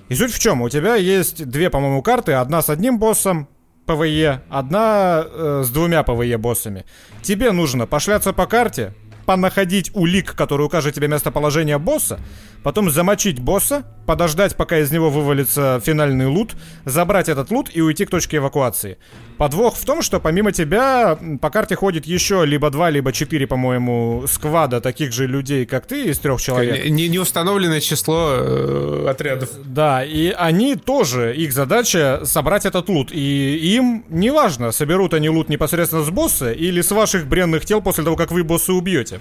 И 0.08 0.14
суть 0.14 0.32
в 0.32 0.38
чем? 0.38 0.62
У 0.62 0.70
тебя 0.70 0.94
есть 0.94 1.44
две, 1.44 1.68
по-моему, 1.68 2.00
карты. 2.00 2.32
Одна 2.32 2.62
с 2.62 2.70
одним 2.70 2.98
боссом, 2.98 3.46
PvE, 3.84 4.40
одна 4.48 5.22
э, 5.22 5.62
с 5.66 5.68
двумя 5.68 6.02
PvE 6.02 6.38
боссами. 6.38 6.86
Тебе 7.20 7.52
нужно 7.52 7.86
пошляться 7.86 8.32
по 8.32 8.46
карте, 8.46 8.94
понаходить 9.28 9.90
улик, 9.92 10.34
который 10.34 10.64
укажет 10.64 10.94
тебе 10.94 11.06
местоположение 11.06 11.76
босса, 11.76 12.18
потом 12.62 12.90
замочить 12.90 13.40
босса, 13.40 13.84
подождать, 14.06 14.56
пока 14.56 14.78
из 14.78 14.90
него 14.90 15.10
вывалится 15.10 15.82
финальный 15.84 16.24
лут, 16.24 16.56
забрать 16.86 17.28
этот 17.28 17.50
лут 17.50 17.68
и 17.74 17.82
уйти 17.82 18.06
к 18.06 18.10
точке 18.10 18.38
эвакуации. 18.38 18.96
Подвох 19.36 19.76
в 19.76 19.84
том, 19.84 20.00
что 20.00 20.18
помимо 20.18 20.50
тебя 20.50 21.18
по 21.42 21.50
карте 21.50 21.76
ходит 21.76 22.06
еще 22.06 22.46
либо 22.46 22.70
два, 22.70 22.88
либо 22.88 23.12
четыре, 23.12 23.46
по-моему, 23.46 24.24
сквада 24.26 24.80
таких 24.80 25.12
же 25.12 25.26
людей, 25.26 25.66
как 25.66 25.86
ты, 25.86 26.06
из 26.06 26.18
трех 26.18 26.40
человек. 26.40 26.86
Не, 26.88 27.06
не 27.08 27.18
установленное 27.18 27.80
число 27.80 28.30
э, 28.30 29.06
отрядов. 29.10 29.50
Да, 29.62 30.02
и 30.02 30.30
они 30.30 30.74
тоже, 30.74 31.36
их 31.36 31.52
задача 31.52 32.22
собрать 32.24 32.64
этот 32.64 32.88
лут. 32.88 33.12
И 33.12 33.74
им 33.76 34.06
неважно, 34.08 34.72
соберут 34.72 35.12
они 35.12 35.28
лут 35.28 35.50
непосредственно 35.50 36.02
с 36.02 36.08
босса 36.08 36.50
или 36.50 36.80
с 36.80 36.90
ваших 36.90 37.28
бренных 37.28 37.66
тел 37.66 37.82
после 37.82 38.04
того, 38.04 38.16
как 38.16 38.32
вы 38.32 38.42
босса 38.42 38.72
убьете. 38.72 39.17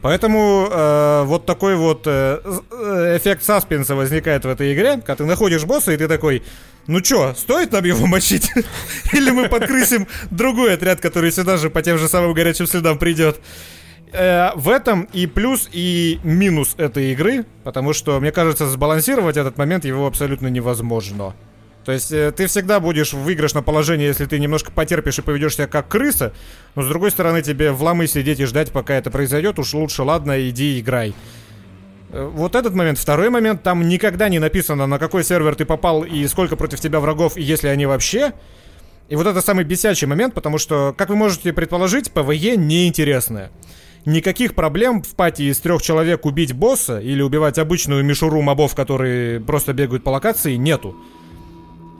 Поэтому 0.00 0.68
э, 0.70 1.22
вот 1.24 1.44
такой 1.44 1.74
вот 1.74 2.02
э, 2.06 2.40
э, 2.70 3.16
эффект 3.16 3.42
саспенса 3.42 3.96
возникает 3.96 4.44
в 4.44 4.48
этой 4.48 4.72
игре, 4.72 4.94
когда 4.94 5.16
ты 5.16 5.24
находишь 5.24 5.64
босса, 5.64 5.92
и 5.92 5.96
ты 5.96 6.06
такой, 6.06 6.44
ну 6.86 7.00
чё, 7.00 7.34
стоит 7.34 7.72
нам 7.72 7.84
его 7.84 8.06
мочить? 8.06 8.52
Или 9.12 9.30
мы 9.30 9.48
подкрысим 9.48 10.06
другой 10.30 10.74
отряд, 10.74 11.00
который 11.00 11.32
сюда 11.32 11.56
же 11.56 11.68
по 11.68 11.82
тем 11.82 11.98
же 11.98 12.08
самым 12.08 12.32
горячим 12.32 12.68
следам 12.68 12.96
придет? 12.96 13.40
Э, 14.12 14.50
в 14.54 14.68
этом 14.68 15.08
и 15.12 15.26
плюс, 15.26 15.68
и 15.72 16.20
минус 16.22 16.74
этой 16.78 17.12
игры, 17.12 17.44
потому 17.64 17.92
что, 17.92 18.20
мне 18.20 18.30
кажется, 18.30 18.68
сбалансировать 18.68 19.36
этот 19.36 19.58
момент 19.58 19.84
его 19.84 20.06
абсолютно 20.06 20.46
невозможно. 20.46 21.34
То 21.88 21.92
есть 21.92 22.12
э, 22.12 22.32
ты 22.32 22.46
всегда 22.48 22.80
будешь 22.80 23.14
в 23.14 23.20
выигрышном 23.20 23.64
положении, 23.64 24.04
если 24.04 24.26
ты 24.26 24.38
немножко 24.38 24.70
потерпишь 24.70 25.20
и 25.20 25.22
поведешь 25.22 25.54
себя 25.54 25.66
как 25.66 25.88
крыса, 25.88 26.34
но 26.74 26.82
с 26.82 26.86
другой 26.86 27.10
стороны 27.10 27.40
тебе 27.40 27.72
в 27.72 27.82
ломы 27.82 28.06
сидеть 28.06 28.40
и 28.40 28.44
ждать, 28.44 28.72
пока 28.72 28.92
это 28.92 29.10
произойдет, 29.10 29.58
уж 29.58 29.72
лучше, 29.72 30.02
ладно, 30.02 30.50
иди 30.50 30.80
играй. 30.80 31.14
Э, 32.10 32.30
вот 32.30 32.56
этот 32.56 32.74
момент. 32.74 32.98
Второй 32.98 33.30
момент, 33.30 33.62
там 33.62 33.88
никогда 33.88 34.28
не 34.28 34.38
написано, 34.38 34.86
на 34.86 34.98
какой 34.98 35.24
сервер 35.24 35.54
ты 35.54 35.64
попал 35.64 36.04
и 36.04 36.26
сколько 36.26 36.56
против 36.56 36.78
тебя 36.78 37.00
врагов, 37.00 37.38
и 37.38 37.42
если 37.42 37.68
они 37.68 37.86
вообще. 37.86 38.34
И 39.08 39.16
вот 39.16 39.26
это 39.26 39.40
самый 39.40 39.64
бесячий 39.64 40.06
момент, 40.06 40.34
потому 40.34 40.58
что, 40.58 40.94
как 40.94 41.08
вы 41.08 41.16
можете 41.16 41.54
предположить, 41.54 42.12
PvE 42.12 42.58
неинтересное. 42.58 43.50
Никаких 44.04 44.54
проблем 44.54 45.02
в 45.02 45.14
пати 45.14 45.44
из 45.50 45.58
трех 45.58 45.80
человек 45.80 46.26
убить 46.26 46.52
босса 46.52 47.00
или 47.00 47.22
убивать 47.22 47.58
обычную 47.58 48.04
мишуру 48.04 48.42
мобов, 48.42 48.74
которые 48.74 49.40
просто 49.40 49.72
бегают 49.72 50.04
по 50.04 50.10
локации, 50.10 50.56
нету 50.56 50.94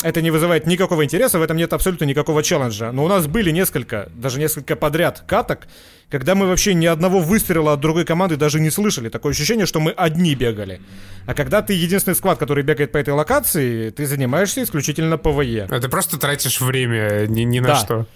это 0.03 0.23
не 0.23 0.31
вызывает 0.31 0.67
никакого 0.67 1.05
интереса, 1.05 1.39
в 1.39 1.43
этом 1.43 1.57
нет 1.57 1.73
абсолютно 1.73 2.05
никакого 2.05 2.43
челленджа. 2.43 2.93
Но 2.93 3.05
у 3.05 3.09
нас 3.09 3.27
были 3.27 3.51
несколько, 3.51 4.09
даже 4.15 4.39
несколько 4.39 4.77
подряд 4.77 5.25
каток, 5.27 5.67
когда 6.11 6.35
мы 6.35 6.47
вообще 6.47 6.75
ни 6.75 6.87
одного 6.87 7.21
выстрела 7.21 7.73
от 7.73 7.81
другой 7.81 8.05
команды 8.05 8.37
даже 8.37 8.61
не 8.61 8.71
слышали. 8.71 9.09
Такое 9.09 9.33
ощущение, 9.33 9.67
что 9.67 9.81
мы 9.81 9.91
одни 9.91 10.35
бегали. 10.35 10.81
А 11.27 11.35
когда 11.35 11.63
ты 11.63 11.75
единственный 11.75 12.15
squad, 12.15 12.39
который 12.39 12.65
бегает 12.65 12.93
по 12.93 12.99
этой 12.99 13.13
локации, 13.13 13.91
ты 13.91 14.07
занимаешься 14.07 14.63
исключительно 14.63 15.19
PvE. 15.19 15.67
А 15.71 15.81
ты 15.81 15.89
просто 15.89 16.19
тратишь 16.19 16.61
время 16.61 17.27
ни, 17.27 17.43
ни 17.43 17.61
на 17.61 17.69
да. 17.69 17.77
что. 17.77 18.07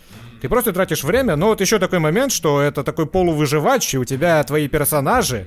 Ты 0.40 0.48
просто 0.48 0.72
тратишь 0.72 1.04
время, 1.04 1.36
но 1.36 1.48
вот 1.48 1.60
еще 1.60 1.78
такой 1.78 2.00
момент, 2.00 2.32
что 2.32 2.60
это 2.60 2.82
такой 2.82 3.06
полувыживач, 3.06 3.94
и 3.94 3.98
у 3.98 4.04
тебя 4.04 4.42
твои 4.42 4.66
персонажи, 4.66 5.46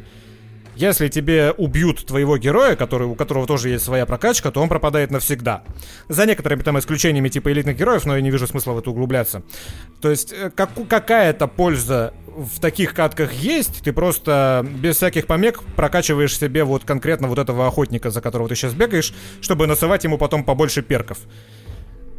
если 0.76 1.08
тебе 1.08 1.52
убьют 1.52 2.06
твоего 2.06 2.38
героя, 2.38 2.76
который, 2.76 3.08
у 3.08 3.16
которого 3.16 3.48
тоже 3.48 3.70
есть 3.70 3.86
своя 3.86 4.06
прокачка, 4.06 4.52
то 4.52 4.62
он 4.62 4.70
пропадает 4.70 5.12
навсегда. 5.12 5.64
За 6.10 6.26
некоторыми 6.26 6.62
там 6.62 6.78
исключениями 6.80 7.30
типа 7.30 7.52
элитных 7.52 7.78
героев, 7.78 8.06
но 8.06 8.16
я 8.16 8.22
не 8.22 8.32
вижу 8.32 8.48
смысла 8.48 8.74
в 8.74 8.80
это 8.80 8.90
углубляться. 8.90 9.44
То 10.02 10.10
есть 10.10 10.34
э, 10.34 10.50
как, 10.50 10.70
какая-то 10.88 11.48
польза 11.48 12.14
в 12.36 12.60
таких 12.60 12.94
катках 12.94 13.34
есть, 13.34 13.82
ты 13.84 13.94
просто 13.94 14.66
без 14.80 14.98
всяких 14.98 15.26
помех 15.26 15.64
прокачиваешь 15.76 16.38
себе 16.38 16.64
вот 16.64 16.84
конкретно 16.84 17.28
вот 17.28 17.40
этого 17.40 17.68
охотника, 17.68 18.10
за 18.10 18.22
которого 18.22 18.50
ты 18.50 18.56
сейчас 18.56 18.74
бегаешь, 18.74 19.14
чтобы 19.42 19.68
насывать 19.68 20.04
ему 20.04 20.18
потом 20.18 20.44
побольше 20.44 20.82
перков. 20.82 21.20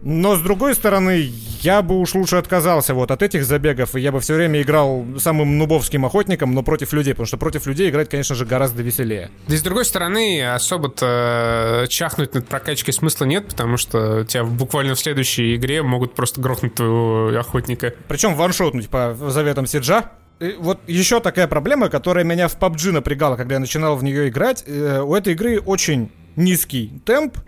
Но 0.08 0.36
с 0.36 0.40
другой 0.40 0.76
стороны, 0.76 1.32
я 1.62 1.82
бы 1.82 1.98
уж 1.98 2.14
лучше 2.14 2.36
отказался 2.36 2.94
вот 2.94 3.10
от 3.10 3.22
этих 3.22 3.44
забегов, 3.44 3.96
и 3.96 4.00
я 4.00 4.12
бы 4.12 4.20
все 4.20 4.34
время 4.34 4.62
играл 4.62 5.04
самым 5.18 5.58
нубовским 5.58 6.06
охотником, 6.06 6.54
но 6.54 6.62
против 6.62 6.92
людей, 6.92 7.12
потому 7.12 7.26
что 7.26 7.38
против 7.38 7.66
людей 7.66 7.90
играть, 7.90 8.08
конечно 8.08 8.36
же, 8.36 8.46
гораздо 8.46 8.84
веселее. 8.84 9.32
Да 9.48 9.56
и 9.56 9.58
с 9.58 9.62
другой 9.62 9.84
стороны, 9.84 10.48
особо-то 10.48 11.82
э, 11.82 11.86
чахнуть 11.88 12.34
над 12.34 12.46
прокачкой 12.46 12.94
смысла 12.94 13.24
нет, 13.24 13.48
потому 13.48 13.76
что 13.78 14.24
тебя 14.24 14.44
буквально 14.44 14.94
в 14.94 15.00
следующей 15.00 15.56
игре 15.56 15.82
могут 15.82 16.14
просто 16.14 16.40
грохнуть 16.40 16.76
твоего 16.76 17.36
охотника. 17.36 17.92
Причем 18.06 18.36
ваншотнуть 18.36 18.88
по 18.88 19.16
заветам 19.28 19.66
Сиджа. 19.66 20.12
И 20.38 20.54
вот 20.56 20.78
еще 20.86 21.18
такая 21.18 21.48
проблема, 21.48 21.88
которая 21.88 22.22
меня 22.22 22.46
в 22.46 22.56
PUBG 22.56 22.92
напрягала, 22.92 23.34
когда 23.34 23.54
я 23.54 23.58
начинал 23.58 23.96
в 23.96 24.04
нее 24.04 24.28
играть. 24.28 24.62
Э, 24.68 25.00
у 25.00 25.16
этой 25.16 25.32
игры 25.32 25.58
очень 25.58 26.12
низкий 26.36 26.92
темп, 27.04 27.38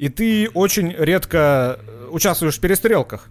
и 0.00 0.08
ты 0.08 0.48
очень 0.54 0.94
редко 0.96 1.78
э, 1.78 2.08
участвуешь 2.10 2.56
в 2.56 2.60
перестрелках. 2.60 3.28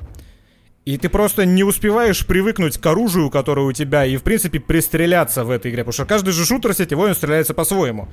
И 0.86 1.00
ты 1.00 1.10
просто 1.10 1.44
не 1.44 1.64
успеваешь 1.64 2.24
привыкнуть 2.28 2.78
к 2.78 2.86
оружию, 2.86 3.32
которое 3.32 3.66
у 3.66 3.72
тебя, 3.72 4.06
и, 4.06 4.18
в 4.18 4.22
принципе, 4.22 4.60
пристреляться 4.60 5.44
в 5.44 5.50
этой 5.50 5.72
игре. 5.72 5.84
Потому 5.84 5.94
что 5.94 6.06
каждый 6.06 6.32
же 6.32 6.46
шутер 6.46 6.76
сетевой, 6.76 7.10
он 7.10 7.16
стреляется 7.16 7.56
по-своему. 7.56 8.08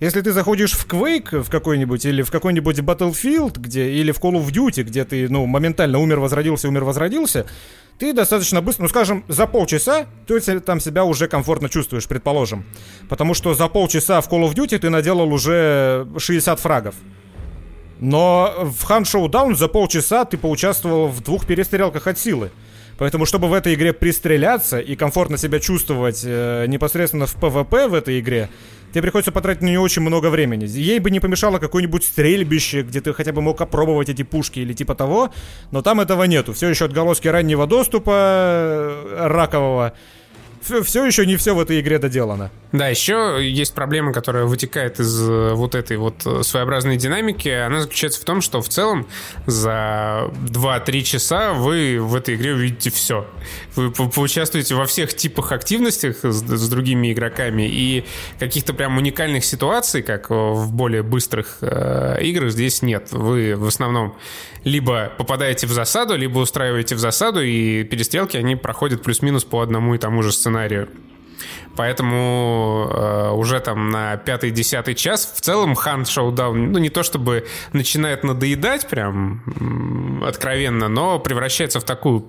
Если 0.00 0.20
ты 0.20 0.32
заходишь 0.32 0.72
в 0.72 0.86
Quake 0.86 1.42
в 1.42 1.48
какой-нибудь, 1.48 2.04
или 2.04 2.20
в 2.20 2.30
какой-нибудь 2.30 2.80
Battlefield, 2.80 3.58
где, 3.58 3.90
или 3.90 4.12
в 4.12 4.20
Call 4.20 4.32
of 4.32 4.52
Duty, 4.52 4.82
где 4.82 5.06
ты, 5.06 5.26
ну, 5.30 5.46
моментально 5.46 5.98
умер, 5.98 6.20
возродился, 6.20 6.68
умер, 6.68 6.84
возродился, 6.84 7.46
ты 7.98 8.12
достаточно 8.12 8.60
быстро, 8.60 8.82
ну, 8.82 8.88
скажем, 8.90 9.24
за 9.28 9.46
полчаса 9.46 10.04
ты 10.26 10.60
там 10.60 10.78
себя 10.78 11.04
уже 11.04 11.26
комфортно 11.26 11.70
чувствуешь, 11.70 12.06
предположим. 12.06 12.66
Потому 13.08 13.32
что 13.32 13.54
за 13.54 13.68
полчаса 13.68 14.20
в 14.20 14.28
Call 14.28 14.46
of 14.46 14.54
Duty 14.54 14.78
ты 14.78 14.90
наделал 14.90 15.32
уже 15.32 16.06
60 16.18 16.60
фрагов. 16.60 16.96
Но 18.00 18.52
в 18.58 18.90
Hunt 18.90 19.04
Showdown 19.04 19.54
за 19.54 19.68
полчаса 19.68 20.24
ты 20.24 20.36
поучаствовал 20.36 21.08
в 21.08 21.22
двух 21.22 21.46
перестрелках 21.46 22.06
от 22.06 22.18
силы. 22.18 22.50
Поэтому, 22.96 23.26
чтобы 23.26 23.48
в 23.48 23.54
этой 23.54 23.74
игре 23.74 23.92
пристреляться 23.92 24.78
и 24.78 24.94
комфортно 24.94 25.36
себя 25.36 25.58
чувствовать 25.58 26.22
э, 26.24 26.66
непосредственно 26.68 27.26
в 27.26 27.36
PvP 27.36 27.88
в 27.88 27.94
этой 27.94 28.20
игре, 28.20 28.50
тебе 28.92 29.02
приходится 29.02 29.32
потратить 29.32 29.62
на 29.62 29.66
нее 29.66 29.80
очень 29.80 30.02
много 30.02 30.28
времени. 30.28 30.64
Ей 30.66 31.00
бы 31.00 31.10
не 31.10 31.18
помешало 31.18 31.58
какое-нибудь 31.58 32.04
стрельбище, 32.04 32.82
где 32.82 33.00
ты 33.00 33.12
хотя 33.12 33.32
бы 33.32 33.42
мог 33.42 33.60
опробовать 33.60 34.08
эти 34.08 34.22
пушки 34.22 34.60
или 34.60 34.72
типа 34.72 34.94
того, 34.94 35.30
но 35.72 35.82
там 35.82 36.00
этого 36.00 36.22
нету. 36.24 36.52
Все 36.52 36.68
еще 36.68 36.84
отголоски 36.84 37.26
раннего 37.26 37.66
доступа 37.66 38.12
э, 38.12 39.26
ракового 39.28 39.94
все, 40.64 40.82
все 40.82 41.04
еще 41.04 41.26
не 41.26 41.36
все 41.36 41.54
в 41.54 41.60
этой 41.60 41.80
игре 41.80 41.98
доделано. 41.98 42.50
Да, 42.72 42.88
еще 42.88 43.38
есть 43.40 43.74
проблема, 43.74 44.12
которая 44.12 44.44
вытекает 44.44 44.98
из 44.98 45.28
э, 45.28 45.52
вот 45.54 45.74
этой 45.74 45.96
вот 45.96 46.26
э, 46.26 46.42
своеобразной 46.42 46.96
динамики. 46.96 47.48
Она 47.48 47.80
заключается 47.80 48.20
в 48.20 48.24
том, 48.24 48.40
что 48.40 48.62
в 48.62 48.68
целом 48.68 49.06
за 49.46 50.30
2-3 50.46 51.02
часа 51.02 51.52
вы 51.52 51.98
в 52.00 52.14
этой 52.14 52.34
игре 52.34 52.54
увидите 52.54 52.90
все. 52.90 53.26
Вы 53.76 53.90
поучаствуете 53.90 54.74
во 54.74 54.86
всех 54.86 55.14
типах 55.14 55.52
активностях 55.52 56.24
с, 56.24 56.42
с 56.42 56.68
другими 56.68 57.12
игроками, 57.12 57.68
и 57.68 58.04
каких-то 58.38 58.72
прям 58.74 58.96
уникальных 58.98 59.44
ситуаций, 59.44 60.02
как 60.02 60.30
в 60.30 60.72
более 60.72 61.02
быстрых 61.02 61.58
э, 61.60 62.18
играх, 62.22 62.52
здесь 62.52 62.82
нет. 62.82 63.08
Вы 63.10 63.56
в 63.56 63.66
основном 63.66 64.16
либо 64.64 65.12
попадаете 65.18 65.66
в 65.66 65.72
засаду, 65.72 66.16
либо 66.16 66.38
устраиваете 66.38 66.94
в 66.94 66.98
засаду, 66.98 67.42
и 67.42 67.84
перестрелки, 67.84 68.36
они 68.36 68.56
проходят 68.56 69.02
плюс-минус 69.02 69.44
по 69.44 69.60
одному 69.60 69.94
и 69.94 69.98
тому 69.98 70.22
же 70.22 70.32
сценарию. 70.32 70.88
Поэтому 71.76 72.88
э, 72.90 73.30
уже 73.32 73.60
там 73.60 73.90
на 73.90 74.16
пятый-десятый 74.16 74.94
час 74.94 75.32
в 75.36 75.40
целом 75.40 75.72
Hunt 75.72 76.04
Showdown, 76.04 76.54
ну 76.54 76.78
не 76.78 76.88
то 76.88 77.02
чтобы 77.02 77.46
начинает 77.72 78.24
надоедать 78.24 78.88
прям 78.88 80.22
откровенно, 80.24 80.88
но 80.88 81.18
превращается 81.18 81.80
в 81.80 81.84
такую 81.84 82.26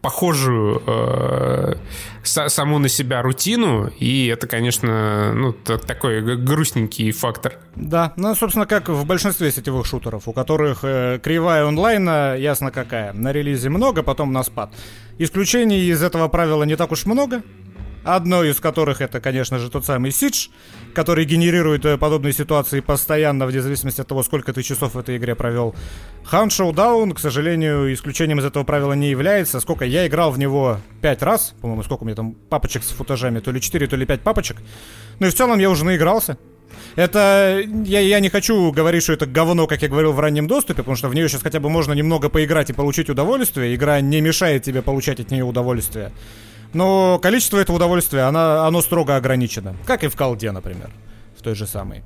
похожую 0.00 0.82
э, 0.86 1.74
саму 2.22 2.78
на 2.78 2.88
себя 2.88 3.22
рутину, 3.22 3.90
и 3.98 4.26
это, 4.28 4.46
конечно, 4.46 5.32
ну, 5.34 5.52
такой 5.52 6.36
грустненький 6.36 7.10
фактор. 7.12 7.58
Да, 7.74 8.12
ну, 8.16 8.34
собственно, 8.34 8.66
как 8.66 8.88
в 8.88 9.04
большинстве 9.06 9.50
сетевых 9.50 9.86
шутеров, 9.86 10.28
у 10.28 10.32
которых 10.32 10.80
э, 10.82 11.18
кривая 11.22 11.66
онлайна 11.66 12.36
ясно 12.36 12.70
какая. 12.70 13.12
На 13.12 13.32
релизе 13.32 13.68
много, 13.68 14.02
потом 14.02 14.32
на 14.32 14.42
спад. 14.42 14.70
Исключений 15.18 15.80
из 15.80 16.02
этого 16.02 16.28
правила 16.28 16.64
не 16.64 16.76
так 16.76 16.92
уж 16.92 17.06
много, 17.06 17.42
Одно 18.06 18.44
из 18.44 18.60
которых 18.60 19.00
это, 19.00 19.20
конечно 19.20 19.58
же, 19.58 19.68
тот 19.68 19.84
самый 19.84 20.12
Сидж, 20.12 20.46
который 20.94 21.24
генерирует 21.24 21.84
э, 21.84 21.98
подобные 21.98 22.32
ситуации 22.32 22.78
постоянно, 22.78 23.46
вне 23.46 23.60
зависимости 23.60 24.00
от 24.00 24.06
того, 24.06 24.22
сколько 24.22 24.52
ты 24.52 24.62
часов 24.62 24.94
в 24.94 24.98
этой 24.98 25.16
игре 25.16 25.34
провел. 25.34 25.74
Hunt 26.30 26.50
Showdown, 26.50 27.14
к 27.14 27.18
сожалению, 27.18 27.92
исключением 27.92 28.38
из 28.38 28.44
этого 28.44 28.62
правила 28.62 28.92
не 28.92 29.10
является. 29.10 29.58
Сколько 29.58 29.84
я 29.84 30.06
играл 30.06 30.30
в 30.30 30.38
него 30.38 30.78
пять 31.02 31.20
раз, 31.20 31.56
по-моему, 31.60 31.82
сколько 31.82 32.04
у 32.04 32.06
меня 32.06 32.14
там 32.14 32.34
папочек 32.34 32.84
с 32.84 32.90
футажами, 32.90 33.40
то 33.40 33.50
ли 33.50 33.60
4, 33.60 33.88
то 33.88 33.96
ли 33.96 34.06
5 34.06 34.20
папочек. 34.20 34.58
Ну 35.18 35.26
и 35.26 35.30
в 35.30 35.34
целом 35.34 35.58
я 35.58 35.68
уже 35.68 35.84
наигрался. 35.84 36.38
Это... 36.94 37.60
Я, 37.84 37.98
я 37.98 38.20
не 38.20 38.28
хочу 38.28 38.70
говорить, 38.70 39.02
что 39.02 39.14
это 39.14 39.26
говно, 39.26 39.66
как 39.66 39.82
я 39.82 39.88
говорил 39.88 40.12
в 40.12 40.20
раннем 40.20 40.46
доступе, 40.46 40.76
потому 40.76 40.94
что 40.94 41.08
в 41.08 41.14
нее 41.16 41.28
сейчас 41.28 41.42
хотя 41.42 41.58
бы 41.58 41.70
можно 41.70 41.92
немного 41.92 42.28
поиграть 42.28 42.70
и 42.70 42.72
получить 42.72 43.10
удовольствие. 43.10 43.74
Игра 43.74 44.00
не 44.00 44.20
мешает 44.20 44.62
тебе 44.62 44.80
получать 44.80 45.18
от 45.18 45.32
нее 45.32 45.42
удовольствие. 45.42 46.12
Но 46.72 47.18
количество 47.18 47.58
этого 47.58 47.76
удовольствия, 47.76 48.22
оно, 48.22 48.64
оно 48.64 48.82
строго 48.82 49.16
ограничено. 49.16 49.76
Как 49.86 50.04
и 50.04 50.08
в 50.08 50.16
колде, 50.16 50.50
например. 50.52 50.90
В 51.38 51.42
той 51.42 51.54
же 51.54 51.66
самой. 51.66 52.02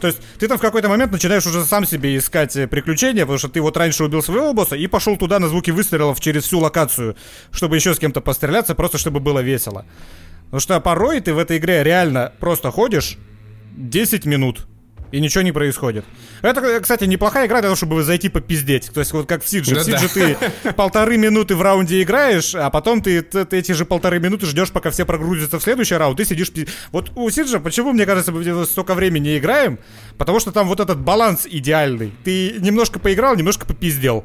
То 0.00 0.06
есть 0.06 0.20
ты 0.38 0.48
там 0.48 0.58
в 0.58 0.60
какой-то 0.60 0.88
момент 0.88 1.12
начинаешь 1.12 1.46
уже 1.46 1.64
сам 1.64 1.84
себе 1.86 2.16
искать 2.16 2.56
э, 2.56 2.66
приключения, 2.66 3.22
потому 3.22 3.38
что 3.38 3.48
ты 3.48 3.60
вот 3.60 3.76
раньше 3.76 4.04
убил 4.04 4.22
своего 4.22 4.52
босса 4.52 4.76
и 4.76 4.86
пошел 4.86 5.16
туда 5.16 5.38
на 5.38 5.48
звуки 5.48 5.70
выстрелов 5.70 6.20
через 6.20 6.44
всю 6.44 6.58
локацию, 6.58 7.16
чтобы 7.52 7.76
еще 7.76 7.94
с 7.94 7.98
кем-то 7.98 8.20
постреляться, 8.20 8.74
просто 8.74 8.98
чтобы 8.98 9.20
было 9.20 9.40
весело. 9.40 9.84
Потому 10.46 10.60
что 10.60 10.80
порой 10.80 11.20
ты 11.20 11.32
в 11.34 11.38
этой 11.38 11.58
игре 11.58 11.84
реально 11.84 12.32
просто 12.40 12.70
ходишь 12.70 13.18
10 13.76 14.24
минут, 14.24 14.66
и 15.12 15.20
ничего 15.20 15.42
не 15.42 15.52
происходит. 15.52 16.04
Это, 16.42 16.80
кстати, 16.80 17.04
неплохая 17.04 17.46
игра 17.46 17.58
для 17.58 17.68
того, 17.68 17.76
чтобы 17.76 18.02
зайти 18.02 18.28
попиздеть. 18.28 18.90
То 18.92 19.00
есть 19.00 19.12
вот 19.12 19.26
как 19.26 19.42
в 19.42 19.48
Сидже. 19.48 19.74
Ну, 19.74 19.80
в 19.80 19.84
Сидже 19.84 20.08
да. 20.14 20.36
ты 20.62 20.72
полторы 20.72 21.16
минуты 21.16 21.56
в 21.56 21.62
раунде 21.62 22.02
играешь, 22.02 22.54
а 22.54 22.70
потом 22.70 23.02
ты, 23.02 23.22
ты, 23.22 23.44
ты 23.44 23.58
эти 23.58 23.72
же 23.72 23.84
полторы 23.84 24.20
минуты 24.20 24.46
ждешь, 24.46 24.70
пока 24.70 24.90
все 24.90 25.04
прогрузятся 25.04 25.58
в 25.58 25.62
следующий 25.62 25.94
раунд, 25.94 26.16
ты 26.16 26.24
сидишь... 26.24 26.50
Вот 26.92 27.10
у 27.14 27.28
Сиджа, 27.30 27.60
почему, 27.60 27.92
мне 27.92 28.06
кажется, 28.06 28.32
мы 28.32 28.64
столько 28.64 28.94
времени 28.94 29.38
играем? 29.38 29.78
Потому 30.18 30.40
что 30.40 30.52
там 30.52 30.68
вот 30.68 30.80
этот 30.80 30.98
баланс 30.98 31.46
идеальный. 31.50 32.12
Ты 32.24 32.56
немножко 32.58 32.98
поиграл, 32.98 33.36
немножко 33.36 33.66
попиздел. 33.66 34.24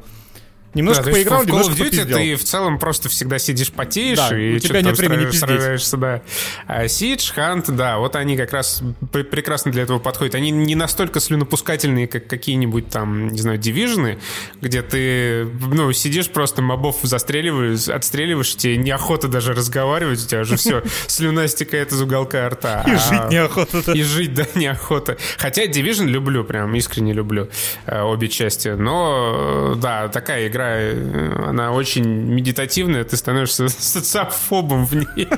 Немножко 0.76 1.04
да, 1.04 1.10
поиграл, 1.10 1.42
в 1.42 1.46
немножко 1.46 1.72
Call 1.72 1.74
of 1.74 1.78
Duty 1.78 1.84
попиздел. 1.84 2.18
ты 2.18 2.36
в 2.36 2.44
целом 2.44 2.78
просто 2.78 3.08
всегда 3.08 3.38
сидишь, 3.38 3.72
потеешь 3.72 4.18
да, 4.18 4.38
и 4.38 4.56
у 4.56 4.58
тебя 4.58 4.82
нет 4.82 4.98
времени 4.98 5.30
сражаешься, 5.30 5.96
да. 5.96 6.22
А 6.66 6.84
Siege, 6.84 7.34
Hunt, 7.34 7.70
да, 7.74 7.96
вот 7.96 8.14
они 8.14 8.36
как 8.36 8.52
раз 8.52 8.82
прекрасно 9.10 9.72
для 9.72 9.84
этого 9.84 9.98
подходят. 9.98 10.34
Они 10.34 10.50
не 10.50 10.74
настолько 10.74 11.20
слюнопускательные, 11.20 12.06
как 12.06 12.26
какие-нибудь 12.26 12.90
там, 12.90 13.28
не 13.28 13.38
знаю, 13.38 13.56
дивижны, 13.56 14.18
где 14.60 14.82
ты, 14.82 15.44
ну, 15.44 15.90
сидишь 15.92 16.28
просто 16.28 16.60
мобов 16.60 16.98
застреливаешь, 17.02 17.88
отстреливаешь, 17.88 18.54
тебе 18.54 18.76
неохота 18.76 19.28
даже 19.28 19.54
разговаривать, 19.54 20.22
у 20.22 20.26
тебя 20.26 20.42
уже 20.42 20.56
все, 20.56 20.82
слюна 21.06 21.48
стекает 21.48 21.90
из 21.90 22.02
уголка 22.02 22.46
рта. 22.50 22.82
И 22.86 22.90
жить 22.90 23.30
неохота. 23.30 23.92
И 23.92 24.02
жить, 24.02 24.34
да, 24.34 24.46
неохота. 24.54 25.16
Хотя 25.38 25.64
Division 25.64 26.04
люблю, 26.04 26.44
прям 26.44 26.74
искренне 26.74 27.14
люблю 27.14 27.48
э, 27.86 28.02
обе 28.02 28.28
части. 28.28 28.68
Но, 28.68 29.74
да, 29.80 30.08
такая 30.08 30.48
игра 30.48 30.65
Э, 30.68 31.44
она 31.48 31.72
очень 31.72 32.04
медитативная, 32.04 33.04
ты 33.04 33.16
становишься 33.16 33.68
социофобом 33.78 34.86
в 34.86 34.94
ней. 34.94 35.28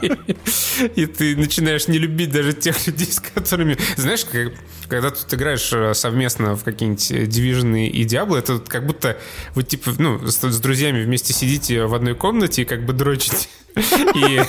И 0.94 1.06
ты 1.06 1.36
начинаешь 1.36 1.88
не 1.88 1.98
любить 1.98 2.30
даже 2.30 2.52
тех 2.52 2.86
людей, 2.86 3.10
с 3.10 3.20
которыми... 3.20 3.76
Знаешь, 3.96 4.24
как, 4.24 4.52
когда 4.88 5.10
тут 5.10 5.32
играешь 5.32 5.70
э, 5.72 5.94
совместно 5.94 6.56
в 6.56 6.64
какие-нибудь 6.64 7.10
Division 7.10 7.86
и 7.86 8.04
Diablo, 8.04 8.38
это 8.38 8.58
как 8.58 8.86
будто 8.86 9.18
вы 9.54 9.62
типа, 9.62 9.92
ну, 9.98 10.26
с, 10.26 10.36
с 10.42 10.60
друзьями 10.60 11.02
вместе 11.02 11.32
сидите 11.32 11.84
в 11.84 11.94
одной 11.94 12.14
комнате 12.14 12.62
и 12.62 12.64
как 12.64 12.84
бы 12.84 12.92
дрочите. 12.92 13.48
И 13.76 14.40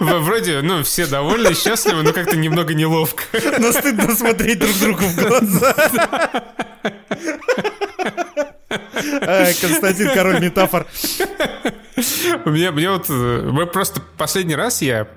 вроде, 0.00 0.60
ну, 0.62 0.82
все 0.82 1.06
довольны, 1.06 1.54
счастливы, 1.54 2.02
но 2.02 2.12
как-то 2.12 2.36
немного 2.36 2.74
неловко. 2.74 3.22
Но 3.58 3.72
стыдно 3.72 4.14
смотреть 4.14 4.58
друг 4.58 4.78
другу 4.78 5.04
в 5.04 5.16
глаза. 5.16 5.74
Константин 9.20 10.10
Король 10.14 10.40
метафор. 10.40 10.86
Меня, 12.44 12.72
мне 12.72 12.90
вот... 12.90 13.06
Э, 13.08 13.48
мы 13.50 13.66
просто 13.66 14.00
последний 14.16 14.56
раз 14.56 14.82
я 14.82 15.08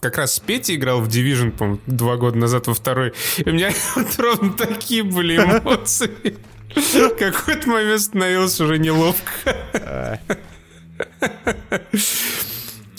как 0.00 0.16
раз 0.16 0.34
с 0.34 0.40
Петей 0.40 0.76
играл 0.76 1.00
в 1.00 1.08
Division, 1.08 1.50
по 1.50 1.78
два 1.86 2.16
года 2.16 2.38
назад 2.38 2.66
во 2.66 2.74
второй. 2.74 3.12
И 3.38 3.48
у 3.48 3.52
меня 3.52 3.70
вот 3.96 4.18
ровно 4.18 4.52
такие 4.52 5.02
были 5.02 5.36
эмоции. 5.36 6.10
Какой-то 7.18 7.68
момент 7.68 8.00
становилось 8.00 8.60
уже 8.60 8.78
неловко. 8.78 10.18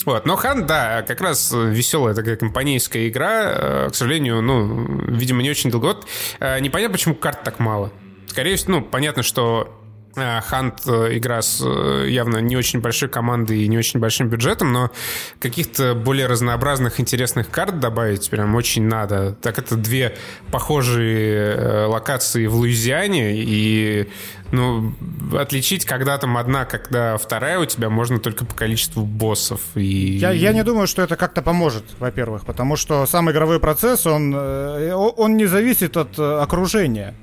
Вот, 0.04 0.26
но 0.26 0.34
Хан, 0.34 0.66
да, 0.66 1.02
как 1.02 1.20
раз 1.20 1.52
веселая 1.52 2.14
такая 2.14 2.36
компанейская 2.36 3.08
игра. 3.08 3.52
Э, 3.54 3.88
к 3.90 3.94
сожалению, 3.94 4.42
ну, 4.42 5.00
видимо, 5.08 5.42
не 5.42 5.50
очень 5.50 5.70
долго. 5.70 5.86
Вот, 5.86 6.06
э, 6.40 6.58
непонятно, 6.58 6.92
почему 6.92 7.14
карт 7.14 7.44
так 7.44 7.60
мало. 7.60 7.92
Скорее 8.26 8.56
всего, 8.56 8.72
ну, 8.72 8.82
понятно, 8.82 9.22
что 9.22 9.81
Хант 10.14 10.82
э, 10.86 11.16
игра 11.16 11.40
с 11.40 11.62
э, 11.64 12.06
явно 12.08 12.38
не 12.38 12.56
очень 12.56 12.80
большой 12.80 13.08
командой 13.08 13.62
и 13.62 13.68
не 13.68 13.78
очень 13.78 13.98
большим 13.98 14.28
бюджетом, 14.28 14.72
но 14.72 14.90
каких-то 15.38 15.94
более 15.94 16.26
разнообразных 16.26 17.00
интересных 17.00 17.48
карт 17.48 17.80
добавить 17.80 18.28
прям 18.28 18.54
очень 18.54 18.82
надо. 18.82 19.32
Так 19.40 19.58
это 19.58 19.76
две 19.76 20.16
похожие 20.50 21.54
э, 21.54 21.84
локации 21.86 22.46
в 22.46 22.56
Луизиане, 22.56 23.32
и 23.36 24.10
ну, 24.50 24.92
отличить, 25.32 25.86
когда 25.86 26.18
там 26.18 26.36
одна, 26.36 26.66
когда 26.66 27.16
вторая 27.16 27.58
у 27.58 27.64
тебя 27.64 27.88
можно 27.88 28.18
только 28.18 28.44
по 28.44 28.54
количеству 28.54 29.06
боссов. 29.06 29.60
И... 29.76 30.16
Я, 30.16 30.32
я 30.32 30.52
не 30.52 30.62
думаю, 30.62 30.86
что 30.86 31.00
это 31.00 31.16
как-то 31.16 31.40
поможет, 31.40 31.84
во-первых, 31.98 32.44
потому 32.44 32.76
что 32.76 33.06
сам 33.06 33.30
игровой 33.30 33.60
процесс, 33.60 34.04
он, 34.04 34.34
он 34.34 35.36
не 35.38 35.46
зависит 35.46 35.96
от 35.96 36.18
окружения. 36.18 37.14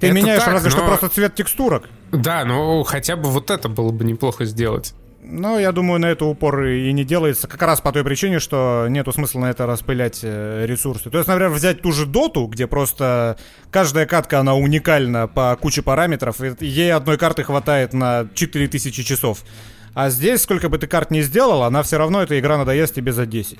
Ты 0.00 0.06
это 0.06 0.16
меняешь 0.16 0.42
так, 0.42 0.54
разве 0.54 0.70
но... 0.70 0.76
что 0.76 0.86
просто 0.86 1.08
цвет 1.08 1.34
текстурок. 1.34 1.84
Да, 2.16 2.44
ну 2.44 2.82
хотя 2.84 3.16
бы 3.16 3.30
вот 3.30 3.50
это 3.50 3.68
было 3.68 3.90
бы 3.90 4.04
неплохо 4.04 4.44
сделать. 4.44 4.94
Ну, 5.26 5.58
я 5.58 5.72
думаю, 5.72 5.98
на 6.00 6.06
это 6.06 6.26
упор 6.26 6.64
и 6.64 6.92
не 6.92 7.02
делается, 7.02 7.48
как 7.48 7.62
раз 7.62 7.80
по 7.80 7.92
той 7.92 8.04
причине, 8.04 8.40
что 8.40 8.86
нету 8.90 9.10
смысла 9.10 9.40
на 9.40 9.50
это 9.50 9.64
распылять 9.64 10.20
э, 10.22 10.66
ресурсы. 10.66 11.08
То 11.08 11.16
есть, 11.16 11.28
например, 11.28 11.50
взять 11.50 11.80
ту 11.80 11.92
же 11.92 12.04
доту, 12.04 12.46
где 12.46 12.66
просто 12.66 13.38
каждая 13.70 14.04
катка, 14.04 14.40
она 14.40 14.54
уникальна 14.54 15.26
по 15.26 15.56
куче 15.56 15.80
параметров, 15.80 16.42
и 16.42 16.66
ей 16.66 16.92
одной 16.92 17.16
карты 17.16 17.42
хватает 17.42 17.94
на 17.94 18.28
4000 18.34 19.02
часов. 19.02 19.44
А 19.94 20.10
здесь, 20.10 20.42
сколько 20.42 20.68
бы 20.68 20.76
ты 20.76 20.86
карт 20.86 21.10
не 21.10 21.22
сделал, 21.22 21.62
она 21.62 21.82
все 21.82 21.96
равно, 21.96 22.22
эта 22.22 22.38
игра 22.38 22.58
надоест 22.58 22.94
тебе 22.94 23.12
за 23.12 23.24
10. 23.24 23.58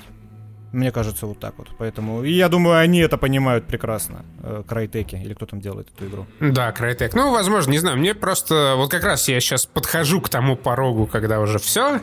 Мне 0.75 0.91
кажется, 0.91 1.27
вот 1.27 1.39
так 1.39 1.55
вот. 1.57 1.69
Поэтому, 1.79 2.25
и 2.25 2.33
я 2.33 2.49
думаю, 2.49 2.79
они 2.79 2.99
это 2.99 3.17
понимают 3.17 3.67
прекрасно. 3.67 4.25
Крайтеки, 4.69 5.15
или 5.15 5.33
кто 5.33 5.47
там 5.47 5.61
делает 5.61 5.89
эту 5.97 6.09
игру. 6.09 6.27
Да, 6.41 6.73
Крайтек. 6.73 7.15
Ну, 7.15 7.33
возможно, 7.33 7.71
не 7.71 7.79
знаю. 7.79 7.97
Мне 7.97 8.15
просто, 8.15 8.75
вот 8.77 8.91
как 8.91 9.05
раз 9.05 9.29
я 9.29 9.41
сейчас 9.41 9.67
подхожу 9.67 10.21
к 10.21 10.29
тому 10.29 10.57
порогу, 10.57 11.07
когда 11.07 11.41
уже 11.41 11.59
все, 11.59 12.01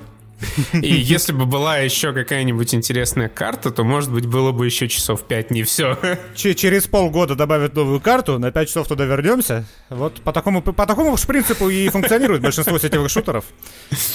и 0.74 0.88
если 0.94 1.34
бы 1.34 1.46
была 1.46 1.78
еще 1.78 2.14
какая-нибудь 2.14 2.74
интересная 2.74 3.30
карта, 3.30 3.72
то, 3.72 3.84
может 3.84 4.12
быть, 4.12 4.26
было 4.26 4.52
бы 4.52 4.66
еще 4.66 4.88
часов 4.88 5.24
5, 5.24 5.52
не 5.52 5.64
все. 5.64 5.98
Через 6.36 6.88
полгода 6.88 7.36
добавят 7.36 7.76
новую 7.76 8.00
карту, 8.00 8.40
на 8.40 8.52
5 8.52 8.68
часов 8.68 8.88
туда 8.88 9.06
вернемся. 9.06 9.66
Вот 9.90 10.22
по 10.22 10.32
такому, 10.32 10.62
по 10.62 10.86
такому 10.86 11.16
же 11.18 11.28
принципу 11.28 11.70
и 11.70 11.90
функционирует 11.90 12.42
большинство 12.42 12.78
сетевых 12.80 13.10
шутеров. 13.10 13.46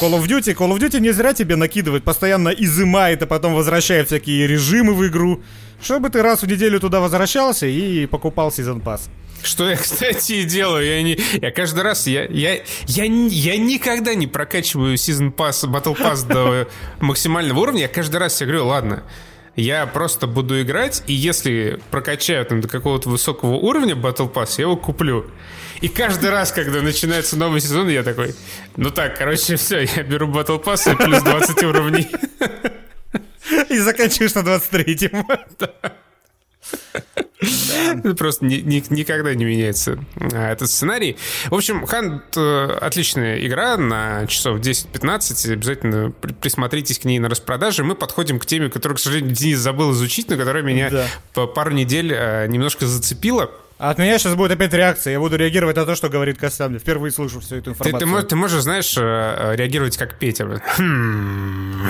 Call 0.00 0.18
of 0.18 0.26
Duty, 0.26 0.54
Call 0.54 0.76
of 0.76 0.78
Duty 0.78 1.00
не 1.00 1.12
зря 1.12 1.32
тебе 1.32 1.56
накидывает, 1.56 2.04
постоянно 2.04 2.48
изымает, 2.50 3.22
а 3.22 3.26
потом 3.26 3.54
возвращает 3.54 4.08
всякие 4.08 4.46
режимы 4.46 4.94
в 4.94 5.06
игру, 5.06 5.42
чтобы 5.82 6.10
ты 6.10 6.22
раз 6.22 6.42
в 6.42 6.46
неделю 6.46 6.80
туда 6.80 7.00
возвращался 7.00 7.66
и 7.66 8.06
покупал 8.06 8.50
сезон 8.50 8.80
пасс. 8.80 9.08
Что 9.46 9.70
я, 9.70 9.76
кстати, 9.76 10.32
и 10.32 10.44
делаю. 10.44 10.84
Я, 10.84 11.02
не, 11.02 11.18
я 11.40 11.50
каждый 11.52 11.84
раз, 11.84 12.06
я, 12.06 12.24
я, 12.24 12.54
я, 12.86 13.04
я 13.04 13.56
никогда 13.56 14.14
не 14.14 14.26
прокачиваю 14.26 14.96
Season 14.96 15.32
Pass, 15.32 15.64
Battle 15.70 15.96
Pass 15.96 16.26
до 16.26 16.68
максимального 17.00 17.60
уровня. 17.60 17.82
Я 17.82 17.88
каждый 17.88 18.16
раз 18.16 18.36
себе 18.36 18.48
говорю, 18.48 18.66
ладно, 18.66 19.04
я 19.54 19.86
просто 19.86 20.26
буду 20.26 20.60
играть, 20.60 21.02
и 21.06 21.12
если 21.12 21.80
прокачаю 21.90 22.44
там 22.44 22.60
до 22.60 22.68
какого-то 22.68 23.08
высокого 23.08 23.54
уровня 23.54 23.94
Battle 23.94 24.30
Pass, 24.30 24.54
я 24.58 24.62
его 24.62 24.76
куплю. 24.76 25.30
И 25.80 25.88
каждый 25.88 26.30
раз, 26.30 26.50
когда 26.50 26.82
начинается 26.82 27.36
новый 27.36 27.60
сезон, 27.60 27.88
я 27.88 28.02
такой, 28.02 28.34
ну 28.76 28.90
так, 28.90 29.16
короче, 29.16 29.56
все, 29.56 29.82
я 29.96 30.02
беру 30.02 30.26
Battle 30.26 30.62
Pass 30.62 30.92
и 30.92 30.96
плюс 30.96 31.22
20 31.22 31.62
уровней. 31.62 32.08
И 33.70 33.78
заканчиваешь 33.78 34.34
на 34.34 34.40
23-м. 34.40 35.24
Да. 38.02 38.14
Просто 38.14 38.44
ни, 38.44 38.56
ни, 38.56 38.82
никогда 38.90 39.34
не 39.34 39.44
меняется 39.44 39.98
а, 40.32 40.52
этот 40.52 40.70
сценарий. 40.70 41.16
В 41.46 41.54
общем, 41.54 41.86
Хант 41.86 42.36
э, 42.36 42.78
отличная 42.80 43.46
игра 43.46 43.76
на 43.76 44.26
часов 44.26 44.60
10-15. 44.60 45.52
Обязательно 45.52 46.10
присмотритесь 46.10 46.98
к 46.98 47.04
ней 47.04 47.18
на 47.18 47.28
распродаже. 47.28 47.84
Мы 47.84 47.94
подходим 47.94 48.38
к 48.38 48.46
теме, 48.46 48.70
которую, 48.70 48.96
к 48.96 49.00
сожалению, 49.00 49.32
Денис 49.32 49.58
забыл 49.58 49.92
изучить, 49.92 50.30
но 50.30 50.36
которая 50.36 50.62
меня 50.62 50.90
да. 50.90 51.06
по 51.34 51.46
пару 51.46 51.72
недель 51.72 52.12
э, 52.12 52.46
немножко 52.48 52.86
зацепила. 52.86 53.50
А 53.78 53.90
от 53.90 53.98
меня 53.98 54.18
сейчас 54.18 54.34
будет 54.34 54.52
опять 54.52 54.72
реакция. 54.72 55.12
Я 55.12 55.20
буду 55.20 55.36
реагировать 55.36 55.76
на 55.76 55.84
то, 55.84 55.94
что 55.94 56.08
говорит 56.08 56.38
Кассам. 56.38 56.78
Впервые 56.78 57.12
слышу 57.12 57.40
всю 57.40 57.56
эту 57.56 57.70
информацию. 57.70 57.98
Ты, 57.98 58.00
ты, 58.04 58.06
можешь, 58.06 58.28
ты 58.28 58.36
можешь, 58.36 58.62
знаешь, 58.62 58.94
э, 58.96 59.54
реагировать 59.54 59.98
как 59.98 60.18
Петя. 60.18 60.46
Хм. 60.78 61.86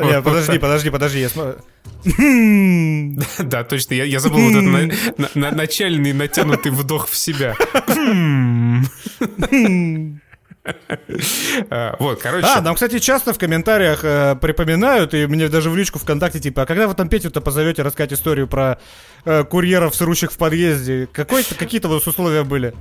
Нет, 0.00 0.24
подожди, 0.24 0.58
подожди, 0.58 0.90
подожди. 0.90 1.20
Я 1.20 1.28
смотрю. 1.28 1.56
Да, 3.38 3.64
точно. 3.64 3.94
Я, 3.94 4.04
я 4.04 4.20
забыл 4.20 4.40
вот 4.40 4.54
этот 4.54 5.34
начальный 5.34 6.12
натянутый 6.12 6.70
вдох 6.72 7.08
в 7.08 7.16
себя. 7.16 7.54
А, 11.70 11.96
вот, 11.98 12.20
короче. 12.20 12.46
А, 12.46 12.60
нам, 12.60 12.74
кстати, 12.74 12.98
часто 12.98 13.32
в 13.32 13.38
комментариях 13.38 14.00
э, 14.02 14.36
припоминают, 14.40 15.14
и 15.14 15.26
мне 15.26 15.48
даже 15.48 15.70
в 15.70 15.76
личку 15.76 15.98
ВКонтакте, 15.98 16.40
типа, 16.40 16.62
а 16.62 16.66
когда 16.66 16.88
вы 16.88 16.94
там 16.94 17.08
Петю-то 17.08 17.40
позовете 17.40 17.82
рассказать 17.82 18.12
историю 18.12 18.48
про 18.48 18.78
э, 19.24 19.44
курьеров, 19.44 19.94
срущих 19.94 20.32
в 20.32 20.38
подъезде? 20.38 21.08
Какие-то 21.12 21.88
вот 21.88 22.06
условия 22.06 22.44
были? 22.44 22.74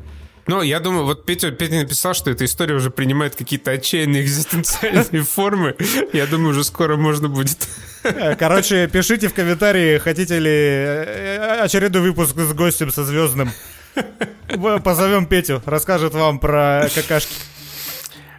Ну, 0.47 0.61
я 0.61 0.79
думаю, 0.79 1.05
вот 1.05 1.25
Петя, 1.25 1.49
Петя 1.51 1.75
написал, 1.75 2.13
что 2.13 2.29
эта 2.29 2.45
история 2.45 2.75
уже 2.75 2.91
принимает 2.91 3.35
какие-то 3.35 3.71
отчаянные 3.71 4.21
экзистенциальные 4.21 5.23
формы. 5.29 5.75
Я 6.13 6.27
думаю, 6.27 6.51
уже 6.51 6.63
скоро 6.63 6.97
можно 6.97 7.29
будет. 7.29 7.67
Э, 8.03 8.35
короче, 8.35 8.87
пишите 8.87 9.27
в 9.27 9.33
комментарии, 9.33 9.97
хотите 9.97 10.37
ли 10.37 10.51
э, 10.51 11.61
очередной 11.63 12.03
выпуск 12.03 12.35
с 12.37 12.53
гостем 12.53 12.91
со 12.91 13.03
звездным. 13.03 13.51
Позовем 14.83 15.25
Петю, 15.25 15.63
расскажет 15.65 16.13
вам 16.13 16.37
про 16.37 16.89
какашки. 16.93 17.33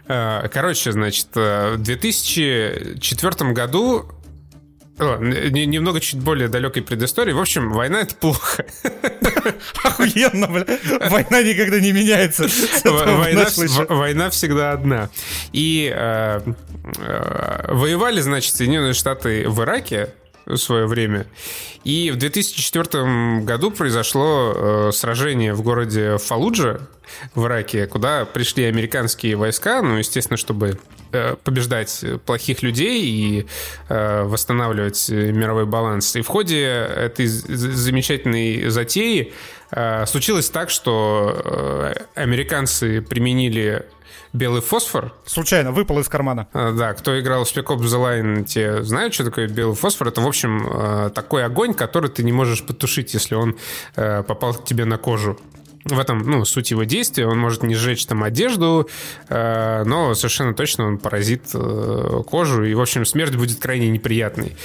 Э, 0.07 0.47
короче, 0.51 0.91
значит, 0.91 1.27
в 1.33 1.77
2004 1.77 3.51
году 3.51 4.09
немного 4.99 5.99
чуть 5.99 6.19
более 6.19 6.47
далекой 6.47 6.81
предыстории. 6.81 7.31
В 7.31 7.39
общем, 7.39 7.71
война 7.71 8.01
это 8.01 8.15
плохо. 8.15 8.65
Охуенно, 9.83 10.47
бля. 10.47 10.65
Война 11.09 11.43
никогда 11.43 11.79
не 11.79 11.91
меняется. 11.91 12.47
Война, 12.83 13.45
война 13.89 14.29
всегда 14.29 14.71
одна. 14.71 15.09
И 15.51 15.91
э, 15.93 16.41
э, 16.97 17.73
воевали, 17.73 18.21
значит, 18.21 18.55
Соединенные 18.55 18.93
Штаты 18.93 19.47
в 19.47 19.61
Ираке 19.61 20.09
в 20.47 20.57
свое 20.57 20.87
время. 20.87 21.27
И 21.83 22.11
в 22.11 22.17
2004 22.17 23.43
году 23.43 23.71
произошло 23.71 24.53
э, 24.55 24.91
сражение 24.93 25.53
в 25.53 25.61
городе 25.61 26.17
Фалуджа 26.17 26.81
в 27.35 27.45
Ираке, 27.45 27.87
куда 27.87 28.25
пришли 28.25 28.65
американские 28.65 29.35
войска, 29.35 29.81
ну, 29.81 29.97
естественно, 29.97 30.37
чтобы 30.37 30.79
Э, 31.13 31.35
побеждать 31.41 32.03
плохих 32.25 32.63
людей 32.63 33.05
и 33.05 33.45
э, 33.87 34.23
восстанавливать 34.23 35.07
мировой 35.09 35.65
баланс. 35.65 36.17
И 36.17 36.21
в 36.21 36.27
ходе 36.27 36.63
этой 36.65 37.27
замечательной 37.27 38.69
затеи 38.69 39.33
э, 39.71 40.05
случилось 40.05 40.49
так, 40.49 40.69
что 40.69 41.93
американцы 42.13 43.01
применили 43.01 43.85
белый 44.37 44.61
фосфор. 44.61 45.13
Случайно 45.25 45.71
выпал 45.71 45.99
из 45.99 46.07
кармана. 46.07 46.47
Да, 46.53 46.93
кто 46.93 47.19
играл 47.19 47.43
в 47.43 47.47
Spec 47.47 47.65
Ops 47.65 47.81
The 47.81 48.23
Line, 48.23 48.43
те 48.43 48.83
знают, 48.83 49.13
что 49.13 49.25
такое 49.25 49.47
белый 49.47 49.75
фосфор. 49.75 50.07
Это, 50.07 50.21
в 50.21 50.27
общем, 50.27 51.11
такой 51.13 51.43
огонь, 51.43 51.73
который 51.73 52.09
ты 52.09 52.23
не 52.23 52.31
можешь 52.31 52.65
потушить, 52.65 53.13
если 53.13 53.35
он 53.35 53.57
попал 53.95 54.53
к 54.53 54.65
тебе 54.65 54.85
на 54.85 54.97
кожу 54.97 55.37
в 55.95 55.99
этом, 55.99 56.19
ну, 56.19 56.45
суть 56.45 56.71
его 56.71 56.83
действия. 56.83 57.27
Он 57.27 57.37
может 57.37 57.63
не 57.63 57.75
сжечь 57.75 58.05
там 58.05 58.23
одежду, 58.23 58.89
э, 59.29 59.83
но 59.85 60.13
совершенно 60.15 60.53
точно 60.53 60.87
он 60.87 60.97
поразит 60.97 61.43
э, 61.53 62.23
кожу, 62.27 62.63
и, 62.63 62.73
в 62.73 62.81
общем, 62.81 63.05
смерть 63.05 63.35
будет 63.35 63.59
крайне 63.59 63.89
неприятной. 63.89 64.55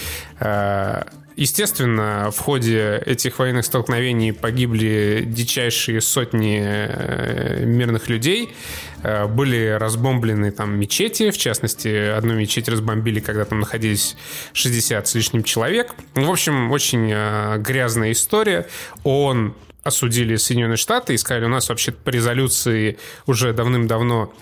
Э, 0.40 1.04
естественно, 1.36 2.30
в 2.30 2.38
ходе 2.38 3.02
этих 3.04 3.38
военных 3.38 3.64
столкновений 3.64 4.32
погибли 4.32 5.24
дичайшие 5.26 6.00
сотни 6.00 6.60
э, 6.62 7.64
мирных 7.64 8.08
людей, 8.08 8.54
э, 9.02 9.26
были 9.26 9.76
разбомблены 9.78 10.50
там 10.52 10.78
мечети, 10.78 11.30
в 11.30 11.38
частности, 11.38 12.10
одну 12.10 12.34
мечеть 12.34 12.68
разбомбили, 12.68 13.20
когда 13.20 13.44
там 13.44 13.60
находились 13.60 14.16
60 14.52 15.08
с 15.08 15.14
лишним 15.14 15.42
человек. 15.44 15.94
В 16.14 16.30
общем, 16.30 16.70
очень 16.70 17.10
э, 17.12 17.58
грязная 17.58 18.12
история. 18.12 18.66
Он 19.04 19.54
осудили 19.82 20.36
Соединенные 20.36 20.76
Штаты 20.76 21.14
и 21.14 21.18
сказали, 21.18 21.44
у 21.44 21.48
нас 21.48 21.68
вообще 21.68 21.92
по 21.92 22.10
резолюции 22.10 22.98
уже 23.26 23.52
давным-давно 23.52 24.32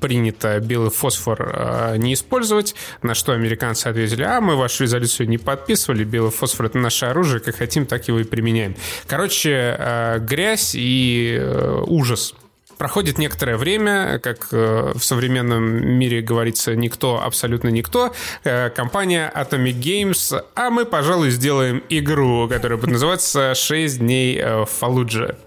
принято 0.00 0.58
белый 0.60 0.90
фосфор 0.90 1.52
э, 1.52 1.96
не 1.98 2.14
использовать, 2.14 2.74
на 3.02 3.14
что 3.14 3.32
американцы 3.32 3.88
ответили, 3.88 4.22
а 4.22 4.40
мы 4.40 4.56
вашу 4.56 4.84
резолюцию 4.84 5.28
не 5.28 5.38
подписывали, 5.38 6.04
белый 6.04 6.30
фосфор 6.30 6.66
это 6.66 6.78
наше 6.78 7.06
оружие, 7.06 7.40
как 7.40 7.56
хотим, 7.56 7.86
так 7.86 8.08
его 8.08 8.20
и 8.20 8.24
применяем. 8.24 8.76
Короче, 9.06 9.76
э, 9.78 10.18
грязь 10.20 10.74
и 10.74 11.36
э, 11.38 11.82
ужас 11.86 12.34
Проходит 12.78 13.16
некоторое 13.16 13.56
время, 13.56 14.18
как 14.18 14.52
в 14.52 14.98
современном 14.98 15.64
мире 15.98 16.20
говорится, 16.20 16.76
никто, 16.76 17.22
абсолютно 17.22 17.68
никто. 17.68 18.12
Компания 18.42 19.32
Atomic 19.34 19.80
Games, 19.80 20.44
а 20.54 20.68
мы, 20.68 20.84
пожалуй, 20.84 21.30
сделаем 21.30 21.82
игру, 21.88 22.46
которая 22.50 22.76
будет 22.76 22.90
называться 22.90 23.52
«6 23.52 23.96
дней 23.96 24.42
в 24.42 24.66
Фалудже». 24.66 25.38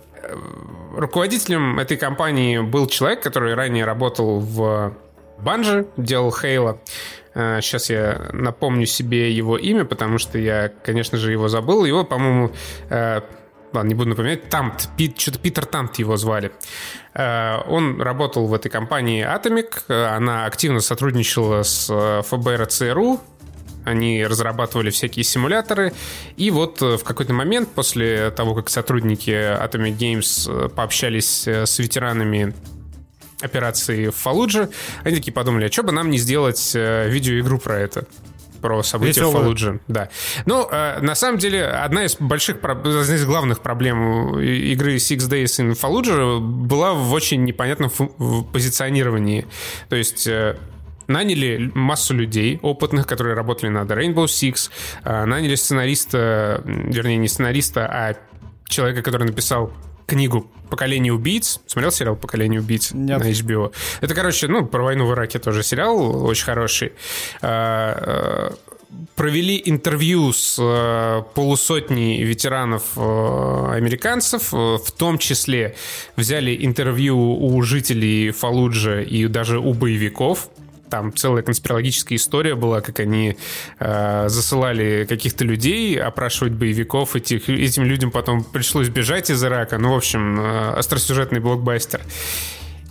Руководителем 0.95 1.79
этой 1.79 1.97
компании 1.97 2.59
был 2.59 2.87
человек, 2.87 3.21
который 3.21 3.53
ранее 3.53 3.85
работал 3.85 4.39
в 4.39 4.93
Банже, 5.37 5.87
делал 5.97 6.31
Хейла. 6.31 6.79
Сейчас 7.33 7.89
я 7.89 8.29
напомню 8.33 8.85
себе 8.85 9.31
его 9.31 9.57
имя, 9.57 9.85
потому 9.85 10.17
что 10.17 10.37
я, 10.37 10.69
конечно 10.83 11.17
же, 11.17 11.31
его 11.31 11.47
забыл. 11.47 11.85
Его, 11.85 12.03
по-моему, 12.03 12.51
ладно, 13.73 13.87
не 13.87 13.95
буду 13.95 14.09
напоминать, 14.09 14.49
Тамт, 14.49 14.89
Пит, 14.97 15.19
что-то 15.19 15.39
Питер 15.39 15.65
Тамт 15.65 15.97
его 15.99 16.17
звали. 16.17 16.51
Э, 17.13 17.57
он 17.67 18.01
работал 18.01 18.47
в 18.47 18.53
этой 18.53 18.69
компании 18.69 19.25
Atomic, 19.25 19.83
э, 19.87 20.05
она 20.05 20.45
активно 20.45 20.79
сотрудничала 20.79 21.63
с 21.63 21.89
э, 21.89 22.21
ФБР 22.23 22.65
ЦРУ, 22.67 23.19
они 23.85 24.25
разрабатывали 24.25 24.89
всякие 24.89 25.23
симуляторы. 25.23 25.93
И 26.37 26.51
вот 26.51 26.81
в 26.81 27.03
какой-то 27.03 27.33
момент, 27.33 27.69
после 27.69 28.31
того, 28.31 28.55
как 28.55 28.69
сотрудники 28.69 29.29
Atomic 29.29 29.97
Games 29.97 30.69
пообщались 30.69 31.47
с 31.47 31.79
ветеранами 31.79 32.53
операции 33.41 34.07
в 34.07 34.15
Фалудже, 34.15 34.69
они 35.03 35.15
такие 35.15 35.33
подумали, 35.33 35.65
а 35.65 35.71
что 35.71 35.83
бы 35.83 35.91
нам 35.91 36.09
не 36.09 36.17
сделать 36.17 36.71
э, 36.75 37.09
видеоигру 37.09 37.59
про 37.59 37.79
это? 37.79 38.05
про 38.61 38.83
события 38.83 39.21
Веселую. 39.21 39.37
в 39.37 39.39
Фалудже. 39.39 39.79
Да. 39.87 40.09
Ну, 40.45 40.67
э, 40.69 40.99
на 40.99 41.15
самом 41.15 41.37
деле, 41.37 41.65
одна 41.65 42.03
из 42.03 42.17
больших, 42.17 42.57
одна 42.61 43.01
из 43.01 43.25
главных 43.25 43.61
проблем 43.61 44.37
игры 44.37 44.97
Six 44.97 45.29
Days 45.29 45.61
in 45.63 45.79
Fallujah 45.79 46.41
была 46.41 46.93
в 46.93 47.13
очень 47.13 47.45
непонятном 47.45 47.89
позиционировании. 48.51 49.47
То 49.87 49.95
есть 49.95 50.27
э, 50.27 50.57
наняли 51.09 51.71
массу 51.73 52.13
людей 52.13 52.59
опытных, 52.61 53.05
которые 53.07 53.35
работали 53.35 53.69
над 53.69 53.91
Rainbow 53.91 54.25
Six, 54.25 54.69
э, 55.03 55.25
наняли 55.25 55.55
сценариста, 55.55 56.61
вернее, 56.63 57.17
не 57.17 57.27
сценариста, 57.27 57.85
а 57.87 58.15
человека, 58.67 59.01
который 59.01 59.27
написал 59.27 59.73
книгу 60.05 60.49
«Поколение 60.69 61.11
убийц». 61.11 61.59
Смотрел 61.67 61.91
сериал 61.91 62.15
«Поколение 62.15 62.59
убийц» 62.59 62.91
Нет. 62.93 63.19
на 63.19 63.29
HBO? 63.29 63.73
Это, 64.01 64.13
короче, 64.13 64.47
ну, 64.47 64.65
про 64.65 64.83
войну 64.83 65.05
в 65.05 65.13
Ираке 65.13 65.39
тоже 65.39 65.63
сериал 65.63 66.25
очень 66.25 66.45
хороший. 66.45 66.93
А, 67.41 68.51
а, 68.51 68.55
провели 69.15 69.61
интервью 69.65 70.33
с 70.33 70.57
э, 70.59 71.23
полусотней 71.35 72.23
ветеранов 72.23 72.83
э, 72.95 73.71
американцев, 73.75 74.51
в 74.51 74.91
том 74.97 75.19
числе 75.19 75.75
взяли 76.15 76.57
интервью 76.65 77.17
у 77.17 77.61
жителей 77.61 78.31
Фалуджа 78.31 79.01
и 79.01 79.27
даже 79.27 79.59
у 79.59 79.73
боевиков, 79.73 80.49
там 80.89 81.15
целая 81.15 81.43
конспирологическая 81.43 82.17
история 82.17 82.55
была, 82.55 82.81
как 82.81 82.99
они 82.99 83.37
э, 83.79 84.25
засылали 84.29 85.05
каких-то 85.07 85.45
людей 85.45 85.99
опрашивать 85.99 86.53
боевиков. 86.53 87.15
Этих, 87.15 87.49
этим 87.49 87.83
людям 87.83 88.11
потом 88.11 88.43
пришлось 88.43 88.89
бежать 88.89 89.29
из 89.29 89.43
Ирака. 89.43 89.77
Ну, 89.77 89.93
в 89.93 89.97
общем, 89.97 90.39
э, 90.39 90.71
остросюжетный 90.71 91.39
блокбастер. 91.39 92.01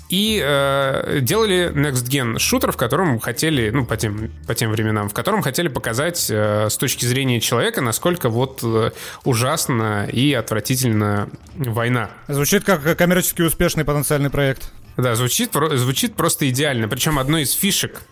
И 0.09 0.43
э, 0.43 1.19
делали 1.21 1.71
Next 1.75 2.09
Gen 2.09 2.39
шутер, 2.39 2.73
в 2.73 2.77
котором 2.79 3.19
хотели, 3.21 3.69
ну, 3.71 3.85
по 3.85 3.97
тем, 3.97 4.31
по 4.47 4.55
тем 4.55 4.71
временам, 4.71 5.11
в 5.11 5.15
котором 5.15 5.43
хотели 5.43 5.69
показать 5.69 6.29
э, 6.31 6.69
с 6.71 6.77
точки 6.79 7.05
зрения 7.05 7.41
человека, 7.41 7.83
насколько 7.83 8.31
вот 8.31 8.61
э, 8.63 8.93
ужасно 9.25 10.09
и 10.11 10.33
отвратительно 10.33 11.29
война. 11.57 12.11
Звучит 12.27 12.65
как 12.65 12.97
коммерчески 12.97 13.43
успешный 13.43 13.85
потенциальный 13.85 14.31
проект. 14.31 14.73
Да, 14.99 15.15
звучит, 15.15 15.53
звучит 15.53 16.15
просто 16.15 16.49
идеально. 16.51 16.89
Причем 16.89 17.19
одной 17.19 17.43
из 17.43 17.53
фишек 17.53 18.03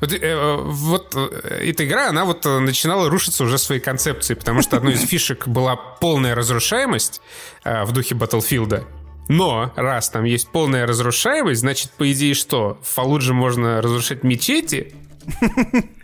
вот, 0.00 0.12
э, 0.12 0.56
вот 0.60 1.14
э, 1.16 1.70
эта 1.70 1.84
игра, 1.84 2.08
она 2.08 2.24
вот 2.24 2.46
э, 2.46 2.58
начинала 2.60 3.08
рушиться 3.08 3.44
уже 3.44 3.58
своей 3.58 3.80
концепцией, 3.80 4.36
потому 4.36 4.62
что 4.62 4.76
одной 4.76 4.94
из 4.94 5.00
фишек 5.08 5.48
была 5.48 5.76
полная 5.76 6.34
разрушаемость 6.34 7.20
э, 7.64 7.84
в 7.84 7.92
духе 7.92 8.14
Батлфилда. 8.14 8.84
Но 9.28 9.72
раз 9.76 10.08
там 10.08 10.24
есть 10.24 10.48
полная 10.48 10.86
разрушаемость, 10.86 11.60
значит, 11.60 11.90
по 11.92 12.10
идее 12.10 12.34
что? 12.34 12.78
В 12.82 12.94
Фалудже 12.94 13.34
можно 13.34 13.82
разрушать 13.82 14.22
мечети? 14.22 14.94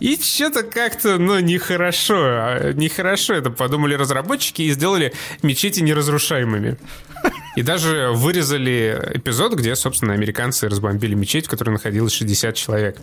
И 0.00 0.20
что-то 0.20 0.62
как-то, 0.62 1.18
ну, 1.18 1.38
нехорошо. 1.38 2.16
А, 2.16 2.72
нехорошо 2.72 3.34
это 3.34 3.50
подумали 3.50 3.94
разработчики 3.94 4.62
и 4.62 4.70
сделали 4.70 5.12
мечети 5.42 5.80
неразрушаемыми. 5.80 6.78
И 7.56 7.62
даже 7.62 8.10
вырезали 8.12 9.00
эпизод, 9.14 9.54
где, 9.54 9.76
собственно, 9.76 10.12
американцы 10.12 10.68
разбомбили 10.68 11.14
мечеть, 11.14 11.46
в 11.46 11.50
которой 11.50 11.70
находилось 11.70 12.12
60 12.12 12.54
человек. 12.54 12.98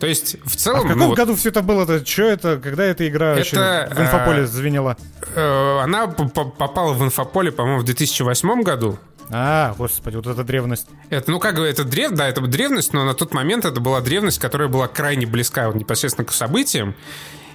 То 0.00 0.06
есть, 0.06 0.36
в 0.44 0.56
целом... 0.56 0.80
А 0.80 0.82
в 0.82 0.88
каком 0.88 1.08
ну, 1.10 1.14
году 1.14 1.36
все 1.36 1.50
это 1.50 1.62
было-то? 1.62 2.04
Что 2.04 2.22
это? 2.24 2.58
Когда 2.58 2.84
эта 2.84 3.06
игра 3.08 3.36
это, 3.36 3.88
в 3.94 4.00
инфополе 4.00 4.42
а, 4.42 4.46
звенела? 4.46 4.96
Э, 5.36 5.78
она 5.82 6.08
попала 6.08 6.92
в 6.92 7.04
инфополе, 7.04 7.52
по-моему, 7.52 7.80
в 7.80 7.84
2008 7.84 8.62
году. 8.62 8.98
А, 9.30 9.74
господи, 9.76 10.16
вот 10.16 10.26
эта 10.26 10.44
древность. 10.44 10.86
Это, 11.10 11.30
ну, 11.30 11.38
как 11.38 11.56
бы, 11.56 11.62
это 11.62 11.84
древ, 11.84 12.12
да, 12.12 12.28
это 12.28 12.40
древность, 12.42 12.92
но 12.92 13.04
на 13.04 13.14
тот 13.14 13.32
момент 13.32 13.64
это 13.64 13.80
была 13.80 14.00
древность, 14.00 14.38
которая 14.38 14.68
была 14.68 14.88
крайне 14.88 15.26
близка 15.26 15.66
вот, 15.66 15.76
непосредственно 15.76 16.26
к 16.26 16.32
событиям. 16.32 16.94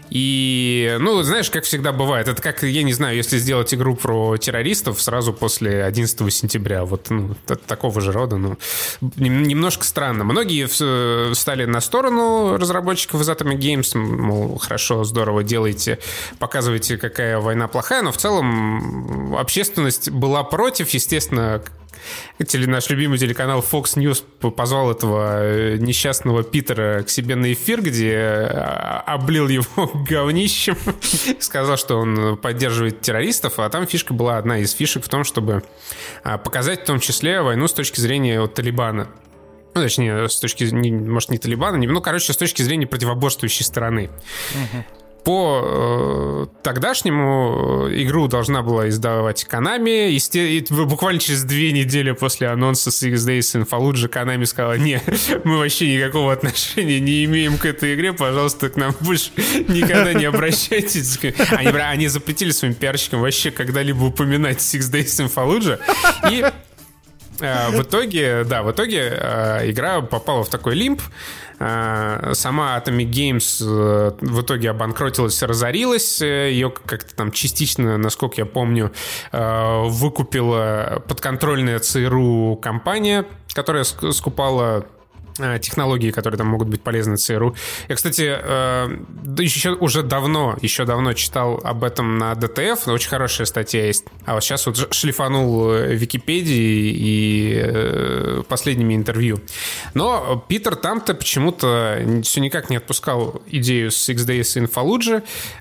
И, 0.10 0.98
ну, 0.99 1.22
знаешь, 1.22 1.49
как 1.49 1.64
всегда 1.64 1.91
бывает, 1.91 2.27
это 2.27 2.41
как, 2.41 2.64
я 2.64 2.84
не 2.84 2.94
знаю, 2.94 3.15
если 3.15 3.38
сделать 3.38 3.73
игру 3.73 3.95
про 3.95 4.38
террористов 4.38 5.02
сразу 5.02 5.34
после 5.34 5.84
11 5.84 6.34
сентября, 6.34 6.86
вот 6.86 7.10
ну, 7.10 7.36
такого 7.68 8.02
же 8.02 8.11
рода, 8.11 8.38
ну, 8.38 8.57
немножко 9.18 9.86
странно. 9.86 10.23
Многие 10.23 10.65
встали 11.34 11.65
на 11.65 11.81
сторону 11.81 12.57
разработчиков 12.57 13.22
из 13.22 13.30
Atomic 13.30 13.57
Games, 13.57 13.98
мол, 13.98 14.57
хорошо, 14.57 15.03
здорово, 15.03 15.44
делайте, 15.44 15.99
показывайте, 16.40 16.98
какая 16.98 17.40
война 17.40 17.68
плохая, 17.68 18.02
но 18.02 18.11
в 18.11 18.18
целом 18.18 19.36
общественность 19.36 20.10
была 20.10 20.44
против, 20.44 20.90
естественно, 20.90 21.64
наш 22.67 22.89
любимый 22.89 23.17
телеканал 23.17 23.59
Fox 23.59 23.95
News 23.95 24.23
позвал 24.51 24.91
этого 24.91 25.43
э, 25.43 25.77
несчастного 25.77 26.43
Питера 26.43 27.03
к 27.03 27.09
себе 27.09 27.35
на 27.35 27.53
эфир, 27.53 27.81
где 27.81 28.13
э, 28.13 28.47
облил 29.05 29.47
его 29.47 29.88
говнищем, 30.09 30.77
сказал, 31.39 31.77
что 31.77 31.97
он 31.97 32.38
поддерживает 32.38 33.01
террористов, 33.01 33.59
а 33.59 33.69
там 33.69 33.88
фишка 33.88 34.13
была 34.13 34.38
одна 34.38 34.59
из 34.59 34.71
фишек 34.73 35.03
в 35.03 35.09
том, 35.09 35.23
чтобы 35.23 35.63
а, 36.23 36.38
показать 36.38 36.81
в 36.81 36.85
том 36.85 36.99
числе 36.99 37.41
войну 37.41 37.67
с 37.67 37.73
точки 37.73 37.99
зрения 37.99 38.41
вот, 38.41 38.53
Талибана. 38.53 39.09
Ну, 39.76 39.81
точнее, 39.81 40.27
с 40.27 40.39
точки, 40.39 40.63
может, 40.73 41.30
не 41.30 41.38
Талибана, 41.38 41.77
ну, 41.77 42.01
короче, 42.01 42.34
с 42.34 42.38
точки 42.38 42.61
зрения 42.61 42.88
противоборствующей 42.88 43.63
стороны. 43.63 44.09
Угу. 44.53 44.98
По 45.30 45.61
э, 45.64 46.45
тогдашнему 46.64 47.85
э, 47.88 48.01
игру 48.01 48.27
должна 48.27 48.64
была 48.64 48.89
издавать 48.89 49.45
Konami. 49.47 50.10
И 50.10 50.65
буквально 50.72 51.19
через 51.19 51.43
две 51.43 51.72
недели 51.72 52.14
после 52.14 52.47
анонса 52.47 52.89
Six 52.89 53.14
Days 53.14 53.56
in 53.56 53.69
Fallujah 53.69 54.10
Konami 54.11 54.47
сказала, 54.47 54.76
не, 54.80 54.99
мы 55.43 55.60
вообще 55.60 55.95
никакого 55.95 56.34
отношения 56.34 56.99
не 56.99 57.26
имеем 57.26 57.60
к 57.60 57.65
этой 57.68 57.93
игре, 57.93 58.11
пожалуйста, 58.11 58.69
к 58.69 58.76
нам 58.76 58.95
больше 59.01 59.30
никогда 59.68 60.14
не 60.14 60.26
обращайтесь. 60.26 61.19
Они, 61.51 61.68
они 61.77 62.07
запретили 62.07 62.49
своим 62.49 62.73
пиарщикам 62.73 63.22
вообще 63.22 63.51
когда-либо 63.51 64.06
упоминать 64.06 64.57
Six 64.57 64.91
Days 64.91 65.23
in 65.23 65.31
Fallujah. 65.31 65.80
И 66.31 66.43
э, 67.39 67.69
в 67.69 67.84
итоге, 67.84 68.45
да, 68.45 68.64
в 68.64 68.72
итоге 68.72 69.15
э, 69.15 69.69
игра 69.69 70.01
попала 70.01 70.43
в 70.43 70.49
такой 70.49 70.73
лимп. 70.73 71.03
Э, 71.60 72.31
сама 72.34 72.77
Atomic 72.77 73.10
Games 73.10 73.61
э, 73.61 74.11
в 74.22 74.41
итоге 74.41 74.69
обанкротилась, 74.69 75.41
разорилась. 75.44 76.22
Ее 76.22 76.72
как-то 76.72 77.15
там 77.15 77.31
частично, 77.31 77.98
насколько 77.98 78.36
я 78.38 78.45
помню, 78.45 78.91
э, 79.31 79.84
выкупила 79.88 81.03
подконтрольная 81.07 81.80
ЦРУ 81.80 82.57
компания, 82.61 83.26
которая 83.53 83.84
скупала 83.84 84.69
Э, 84.69 84.98
технологии, 85.60 86.11
которые 86.11 86.38
там 86.38 86.48
могут 86.48 86.68
быть 86.68 86.82
полезны 86.82 87.18
ЦРУ. 87.18 87.56
Я, 87.88 87.95
кстати, 87.95 88.38
э, 88.41 88.98
еще 89.38 89.72
уже 89.72 90.03
давно, 90.03 90.57
еще 90.61 90.86
давно 90.86 91.14
читал 91.14 91.60
об 91.64 91.84
этом 91.84 92.18
на 92.18 92.36
ДТФ, 92.36 92.88
очень 92.88 93.10
хорошая 93.10 93.45
статья 93.45 93.86
есть. 93.86 94.06
А 94.26 94.36
вот 94.36 94.44
сейчас 94.44 94.66
вот 94.66 94.94
шлифанул 94.94 95.72
э, 95.72 95.95
Википедии 95.95 96.94
и 96.95 98.44
последними 98.48 98.95
интервью. 98.95 99.41
Но 99.94 100.44
Питер 100.48 100.76
там-то 100.76 101.14
почему-то 101.14 101.99
все 102.24 102.41
никак 102.41 102.70
не 102.70 102.78
отпускал 102.78 103.41
идею 103.48 103.91
с 103.91 104.10
Six 104.10 104.26
Days 104.28 104.61
in 104.61 104.68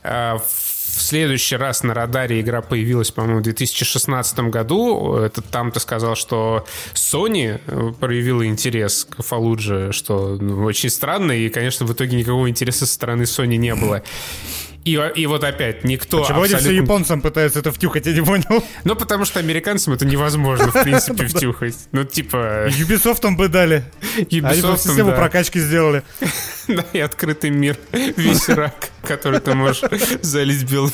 в 0.03 0.68
следующий 1.01 1.57
раз 1.57 1.83
на 1.83 1.95
радаре 1.95 2.41
игра 2.41 2.63
появилась, 2.63 3.11
по-моему, 3.11 3.41
в 3.41 3.43
2016 3.43 4.39
году. 4.51 5.17
Это 5.17 5.43
там 5.43 5.73
ты 5.73 5.81
сказал, 5.81 6.17
что 6.17 6.67
Sony 6.95 7.61
э, 7.67 7.93
проявила 7.99 8.47
интерес 8.47 9.07
к 9.09 9.23
Фалудже, 9.23 9.93
что 9.93 10.37
ну, 10.41 10.65
очень 10.65 10.91
странно, 10.91 11.33
и, 11.33 11.49
конечно, 11.49 11.87
в 11.87 11.93
итоге 11.93 12.17
никакого 12.17 12.49
интереса 12.49 12.87
со 12.87 12.95
стороны 12.95 13.23
Sony 13.23 13.57
не 13.57 13.75
было. 13.75 14.03
И, 14.89 15.21
и 15.21 15.27
вот 15.27 15.45
опять, 15.45 15.85
никто 15.85 16.23
Почему 16.23 16.43
абсолютно... 16.43 16.71
они 16.71 16.79
японцам 16.79 17.21
пытаются 17.21 17.59
это 17.59 17.71
втюхать, 17.73 18.07
я 18.07 18.15
не 18.15 18.23
понял. 18.23 18.65
Ну, 18.85 18.97
потому 18.97 19.27
что 19.27 19.39
американцам 19.39 19.93
это 19.93 20.07
невозможно, 20.07 20.71
в 20.71 20.73
принципе, 20.83 21.27
втюхать. 21.27 21.77
Ну, 21.93 22.05
типа... 22.05 22.69
Ubisoft 22.69 23.37
бы 23.37 23.49
дали. 23.49 23.85
Они 24.17 24.41
бы 24.41 24.79
систему 24.79 25.13
прокачки 25.13 25.61
сделали. 25.61 26.03
Да, 26.69 26.85
и 26.93 26.99
открытый 26.99 27.49
мир. 27.49 27.79
Весь 27.93 28.47
рак, 28.51 28.91
который 29.03 29.41
ты 29.41 29.55
можешь 29.55 29.83
залить 30.21 30.71
белым... 30.71 30.93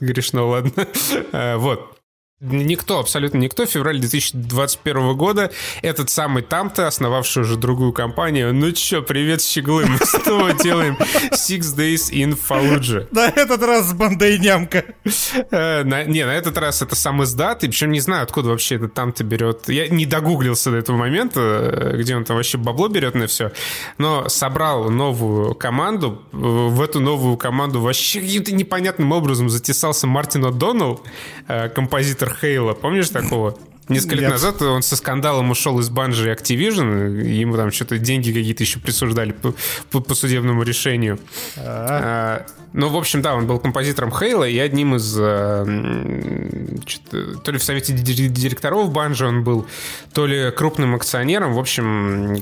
Грешно, 0.00 0.46
ладно. 0.46 0.86
А, 1.32 1.58
вот. 1.58 2.01
Никто, 2.44 2.98
абсолютно 2.98 3.38
никто, 3.38 3.66
в 3.66 3.70
феврале 3.70 4.00
2021 4.00 5.16
года. 5.16 5.52
Этот 5.80 6.10
самый 6.10 6.42
Тамта, 6.42 6.88
основавший 6.88 7.42
уже 7.44 7.56
другую 7.56 7.92
компанию, 7.92 8.52
ну 8.52 8.72
чё, 8.72 9.00
привет, 9.00 9.42
щеглы, 9.42 9.86
мы 9.86 9.96
снова 10.04 10.52
делаем 10.52 10.96
Six 11.30 11.76
Days 11.76 12.10
in 12.10 12.36
Fallujah. 12.36 13.06
На 13.12 13.28
этот 13.28 13.62
раз 13.62 13.90
с 13.90 13.92
бандой 13.92 14.40
нямка. 14.40 14.84
Э, 15.52 15.84
не, 15.84 16.26
на 16.26 16.34
этот 16.34 16.58
раз 16.58 16.82
это 16.82 16.96
сам 16.96 17.22
издат, 17.22 17.62
и 17.62 17.68
причем 17.68 17.92
не 17.92 18.00
знаю, 18.00 18.24
откуда 18.24 18.48
вообще 18.48 18.74
этот 18.74 18.92
Тамта 18.92 19.22
берет. 19.22 19.68
Я 19.68 19.86
не 19.86 20.04
догуглился 20.04 20.72
до 20.72 20.78
этого 20.78 20.96
момента, 20.96 21.40
э, 21.40 21.96
где 21.96 22.16
он 22.16 22.24
там 22.24 22.34
вообще 22.36 22.58
бабло 22.58 22.88
берет 22.88 23.14
на 23.14 23.28
все, 23.28 23.52
но 23.98 24.28
собрал 24.28 24.90
новую 24.90 25.54
команду, 25.54 26.22
в 26.32 26.82
эту 26.82 26.98
новую 26.98 27.36
команду 27.36 27.80
вообще 27.80 28.20
каким-то 28.20 28.52
непонятным 28.52 29.12
образом 29.12 29.48
затесался 29.48 30.08
Мартин 30.08 30.44
О'Доннелл, 30.44 31.02
э, 31.46 31.68
композитор 31.68 32.31
Хейла, 32.40 32.74
помнишь 32.74 33.10
такого? 33.10 33.56
Несколько 33.88 34.14
лет 34.14 34.30
назад 34.30 34.62
он 34.62 34.82
со 34.82 34.96
скандалом 34.96 35.50
ушел 35.50 35.78
из 35.80 35.90
Банжи 35.90 36.32
Activision, 36.32 37.20
ему 37.20 37.56
там 37.56 37.72
что-то 37.72 37.98
деньги 37.98 38.32
какие-то 38.32 38.62
еще 38.62 38.78
присуждали 38.78 39.32
по, 39.32 39.54
по, 39.90 40.00
по 40.00 40.14
судебному 40.14 40.62
решению. 40.62 41.18
А, 41.56 42.46
ну, 42.72 42.88
в 42.88 42.96
общем, 42.96 43.22
да, 43.22 43.34
он 43.34 43.46
был 43.46 43.58
композитором 43.58 44.12
Хейла 44.12 44.48
и 44.48 44.56
одним 44.58 44.94
из... 44.94 45.16
Э, 45.18 45.64
то 47.44 47.52
ли 47.52 47.58
в 47.58 47.64
совете 47.64 47.92
директоров 47.92 48.92
Банжи 48.92 49.26
он 49.26 49.42
был, 49.42 49.66
то 50.14 50.26
ли 50.26 50.50
крупным 50.52 50.94
акционером, 50.94 51.54
в 51.54 51.58
общем, 51.58 52.36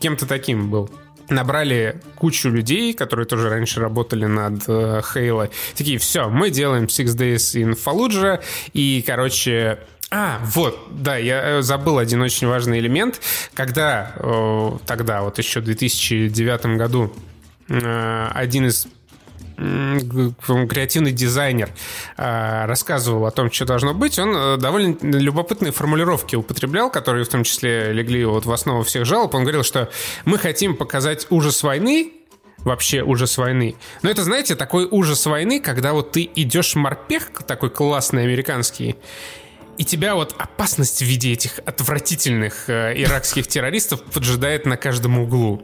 кем-то 0.00 0.26
таким 0.26 0.70
был 0.70 0.90
набрали 1.28 2.00
кучу 2.16 2.48
людей, 2.48 2.94
которые 2.94 3.26
тоже 3.26 3.48
раньше 3.48 3.80
работали 3.80 4.26
над 4.26 4.62
Хейла. 4.64 5.50
Такие, 5.76 5.98
все, 5.98 6.28
мы 6.28 6.50
делаем 6.50 6.84
Six 6.84 7.16
Days 7.16 7.60
in 7.60 7.76
Fallujah, 7.76 8.42
и, 8.72 9.02
короче, 9.06 9.78
а, 10.10 10.40
вот, 10.44 10.78
да, 10.90 11.16
я 11.16 11.58
э, 11.58 11.62
забыл 11.62 11.98
один 11.98 12.22
очень 12.22 12.46
важный 12.46 12.78
элемент. 12.78 13.20
Когда 13.54 14.12
э, 14.16 14.70
тогда, 14.86 15.22
вот 15.22 15.38
еще 15.38 15.60
в 15.60 15.64
2009 15.64 16.78
году, 16.78 17.12
э, 17.68 18.28
один 18.32 18.66
из 18.66 18.86
креативный 19.56 21.12
дизайнер 21.12 21.70
рассказывал 22.16 23.26
о 23.26 23.30
том, 23.30 23.50
что 23.50 23.64
должно 23.64 23.94
быть, 23.94 24.18
он 24.18 24.58
довольно 24.58 24.96
любопытные 25.00 25.72
формулировки 25.72 26.36
употреблял, 26.36 26.90
которые 26.90 27.24
в 27.24 27.28
том 27.28 27.42
числе 27.44 27.92
легли 27.92 28.24
вот 28.24 28.46
в 28.46 28.52
основу 28.52 28.82
всех 28.82 29.06
жалоб. 29.06 29.34
Он 29.34 29.42
говорил, 29.42 29.62
что 29.62 29.90
мы 30.24 30.38
хотим 30.38 30.76
показать 30.76 31.26
ужас 31.30 31.62
войны, 31.62 32.12
вообще 32.58 33.02
ужас 33.02 33.38
войны. 33.38 33.76
Но 34.02 34.10
это, 34.10 34.24
знаете, 34.24 34.56
такой 34.56 34.86
ужас 34.90 35.24
войны, 35.26 35.60
когда 35.60 35.92
вот 35.92 36.12
ты 36.12 36.28
идешь 36.34 36.74
морпех, 36.74 37.30
такой 37.46 37.70
классный 37.70 38.24
американский, 38.24 38.96
и 39.78 39.84
тебя 39.84 40.14
вот 40.14 40.34
опасность 40.38 41.00
в 41.00 41.04
виде 41.04 41.32
этих 41.32 41.60
отвратительных 41.64 42.68
э, 42.68 42.94
иракских 43.02 43.46
террористов 43.46 44.02
поджидает 44.02 44.66
на 44.66 44.76
каждом 44.76 45.18
углу. 45.18 45.62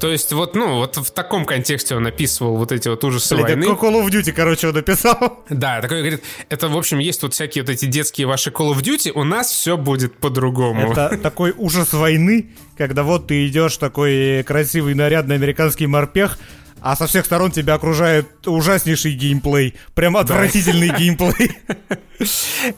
То 0.00 0.10
есть 0.10 0.32
вот, 0.32 0.54
ну, 0.54 0.76
вот 0.76 0.96
в 0.96 1.10
таком 1.10 1.44
контексте 1.44 1.94
он 1.94 2.06
описывал 2.06 2.56
вот 2.56 2.72
эти 2.72 2.88
вот 2.88 3.04
ужасы 3.04 3.34
Блин, 3.34 3.46
войны. 3.46 3.66
Как 3.66 3.82
Call 3.82 4.02
of 4.02 4.08
Duty, 4.08 4.32
короче, 4.32 4.68
он 4.68 4.74
написал. 4.74 5.44
Да, 5.50 5.82
такой 5.82 5.98
говорит, 5.98 6.22
это, 6.48 6.68
в 6.68 6.76
общем, 6.76 6.98
есть 6.98 7.22
вот 7.22 7.34
всякие 7.34 7.62
вот 7.64 7.70
эти 7.70 7.84
детские 7.84 8.26
ваши 8.26 8.50
Call 8.50 8.72
of 8.72 8.80
Duty, 8.80 9.12
у 9.12 9.24
нас 9.24 9.50
все 9.50 9.76
будет 9.76 10.16
по-другому. 10.16 10.92
Это 10.92 11.18
такой 11.22 11.52
ужас 11.56 11.92
войны, 11.92 12.50
когда 12.78 13.02
вот 13.02 13.26
ты 13.26 13.46
идешь 13.46 13.76
такой 13.76 14.42
красивый, 14.44 14.94
нарядный 14.94 15.34
американский 15.34 15.86
морпех, 15.86 16.38
а 16.80 16.96
со 16.96 17.06
всех 17.06 17.26
сторон 17.26 17.50
тебя 17.50 17.74
окружает 17.74 18.46
ужаснейший 18.46 19.12
геймплей. 19.12 19.74
Прям 19.94 20.16
отвратительный 20.16 20.88
геймплей. 20.98 21.58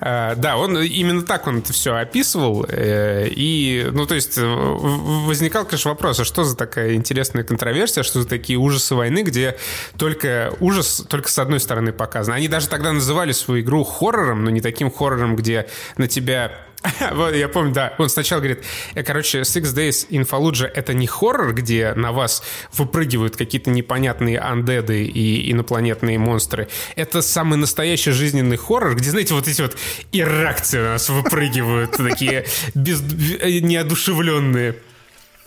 А, 0.00 0.34
да, 0.36 0.56
он 0.56 0.78
именно 0.78 1.22
так 1.22 1.46
он 1.46 1.58
это 1.58 1.72
все 1.72 1.94
описывал. 1.94 2.64
Э, 2.68 3.28
и, 3.28 3.88
ну, 3.92 4.06
то 4.06 4.14
есть, 4.14 4.38
возникал, 4.38 5.64
конечно, 5.64 5.90
вопрос, 5.90 6.20
а 6.20 6.24
что 6.24 6.44
за 6.44 6.56
такая 6.56 6.94
интересная 6.94 7.44
контроверсия, 7.44 8.02
что 8.02 8.22
за 8.22 8.28
такие 8.28 8.58
ужасы 8.58 8.94
войны, 8.94 9.22
где 9.22 9.56
только 9.96 10.54
ужас 10.60 11.04
только 11.08 11.28
с 11.28 11.38
одной 11.38 11.60
стороны 11.60 11.92
показан. 11.92 12.34
Они 12.34 12.48
даже 12.48 12.68
тогда 12.68 12.92
называли 12.92 13.32
свою 13.32 13.62
игру 13.62 13.84
хоррором, 13.84 14.44
но 14.44 14.50
не 14.50 14.60
таким 14.60 14.90
хоррором, 14.90 15.36
где 15.36 15.66
на 15.96 16.08
тебя 16.08 16.52
вот, 17.12 17.34
я 17.34 17.48
помню, 17.48 17.72
да. 17.72 17.94
Он 17.98 18.08
сначала 18.08 18.40
говорит, 18.40 18.64
«Э, 18.94 19.02
короче, 19.02 19.40
Six 19.40 19.74
Days 19.74 20.08
in 20.08 20.28
Fallujah— 20.28 20.66
это 20.74 20.94
не 20.94 21.06
хоррор, 21.06 21.54
где 21.54 21.94
на 21.94 22.12
вас 22.12 22.42
выпрыгивают 22.72 23.36
какие-то 23.36 23.70
непонятные 23.70 24.38
андеды 24.38 25.04
и 25.04 25.50
инопланетные 25.52 26.18
монстры. 26.18 26.68
Это 26.96 27.22
самый 27.22 27.56
настоящий 27.56 28.10
жизненный 28.10 28.56
хоррор, 28.56 28.96
где, 28.96 29.10
знаете, 29.10 29.34
вот 29.34 29.48
эти 29.48 29.62
вот 29.62 29.76
иракцы 30.10 30.78
на 30.78 30.90
нас 30.90 31.08
выпрыгивают, 31.08 31.92
такие 31.92 32.46
без, 32.74 33.00
неодушевленные. 33.00 34.76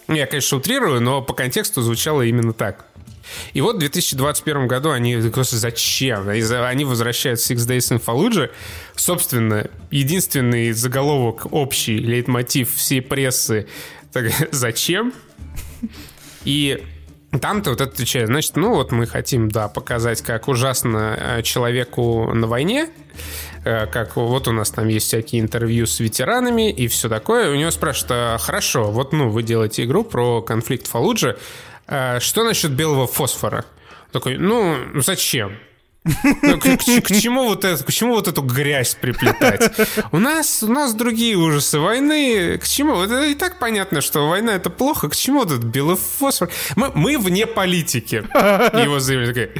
Я, 0.08 0.28
конечно, 0.28 0.58
утрирую, 0.58 1.02
но 1.02 1.22
по 1.22 1.34
контексту 1.34 1.82
звучало 1.82 2.22
именно 2.22 2.54
так. 2.54 2.86
И 3.54 3.62
вот 3.62 3.78
в 3.78 3.80
2021 3.80 4.68
году 4.68 4.92
они, 4.92 5.16
просто 5.34 5.58
зачем? 5.58 6.30
Они 6.30 6.86
возвращают 6.86 7.40
Six 7.40 7.58
Days 7.68 7.98
in 7.98 8.04
Fallujah. 8.04 8.52
Собственно, 8.96 9.70
единственный 9.92 10.72
заголовок, 10.72 11.52
общий 11.52 11.98
лейтмотив 11.98 12.74
всей 12.76 13.02
прессы. 13.02 13.68
Так, 14.12 14.32
зачем? 14.52 15.14
И 16.44 16.84
там-то 17.40 17.72
вот 17.72 17.82
это 17.82 17.92
отвечает, 17.92 18.28
значит, 18.28 18.56
ну 18.56 18.74
вот 18.76 18.92
мы 18.92 19.08
хотим, 19.08 19.50
да, 19.50 19.68
показать, 19.68 20.22
как 20.22 20.48
ужасно 20.48 21.18
э, 21.20 21.42
человеку 21.42 22.34
на 22.34 22.48
войне, 22.48 22.90
э, 23.64 23.88
как 23.88 24.16
вот 24.16 24.48
у 24.48 24.52
нас 24.52 24.72
там 24.72 24.88
есть 24.88 25.08
всякие 25.08 25.42
интервью 25.42 25.86
с 25.86 26.00
ветеранами 26.00 26.72
и 26.72 26.88
все 26.88 27.10
такое. 27.10 27.52
У 27.52 27.56
него 27.56 27.72
спрашивают, 27.72 28.12
а, 28.12 28.38
хорошо, 28.38 28.92
вот 28.92 29.14
ну 29.14 29.30
вы 29.30 29.44
делаете 29.44 29.84
игру 29.84 30.04
про 30.04 30.42
конфликт 30.42 30.88
Фалуджи, 30.88 31.38
а, 31.88 32.20
что 32.20 32.44
насчет 32.44 32.72
белого 32.72 33.08
фосфора? 33.08 33.66
Такой, 34.12 34.38
ну, 34.38 34.78
зачем? 35.02 35.58
Ну, 36.44 36.60
к, 36.60 36.64
к, 36.64 37.02
к, 37.02 37.20
чему 37.20 37.46
вот 37.46 37.66
это, 37.66 37.84
к 37.84 37.92
чему 37.92 38.14
вот 38.14 38.28
эту 38.28 38.44
грязь 38.44 38.96
приплетать? 38.96 39.72
У 40.12 40.20
нас, 40.20 40.62
у 40.62 40.72
нас 40.72 40.94
другие 40.94 41.36
ужасы 41.36 41.80
войны. 41.80 42.60
К 42.60 42.68
чему? 42.68 43.02
Это 43.02 43.24
и 43.26 43.34
так 43.34 43.58
понятно, 43.58 44.02
что 44.02 44.30
война 44.30 44.54
это 44.54 44.70
плохо. 44.70 45.10
К 45.10 45.16
чему 45.16 45.44
этот 45.44 45.64
белый 45.64 45.98
фосфор? 45.98 46.50
Мы, 46.76 46.92
мы 46.94 47.18
вне 47.18 47.48
политики. 47.48 48.24
Его 48.84 49.00
заявление. 49.00 49.52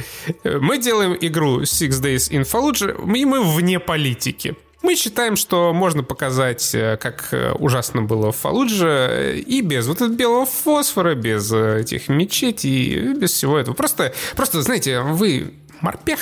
Мы 0.44 0.78
делаем 0.78 1.16
игру 1.20 1.62
Six 1.62 2.00
Days 2.00 2.30
in 2.30 2.42
Fallujah, 2.42 2.94
и 3.16 3.24
мы 3.24 3.42
вне 3.42 3.80
политики. 3.80 4.54
Мы 4.86 4.94
считаем, 4.94 5.34
что 5.34 5.72
можно 5.72 6.04
показать, 6.04 6.72
э, 6.72 6.96
как 6.96 7.30
э, 7.32 7.50
ужасно 7.50 8.02
было 8.02 8.30
в 8.30 8.36
Фалудже, 8.36 8.86
э, 8.86 9.36
и 9.38 9.60
без 9.60 9.88
вот 9.88 9.96
этого 9.96 10.08
белого 10.10 10.46
фосфора, 10.46 11.16
без 11.16 11.52
этих 11.52 12.08
мечетей, 12.08 13.12
без 13.14 13.32
всего 13.32 13.58
этого. 13.58 13.74
Просто, 13.74 14.14
просто 14.36 14.62
знаете, 14.62 15.00
вы 15.00 15.54
морпех, 15.80 16.20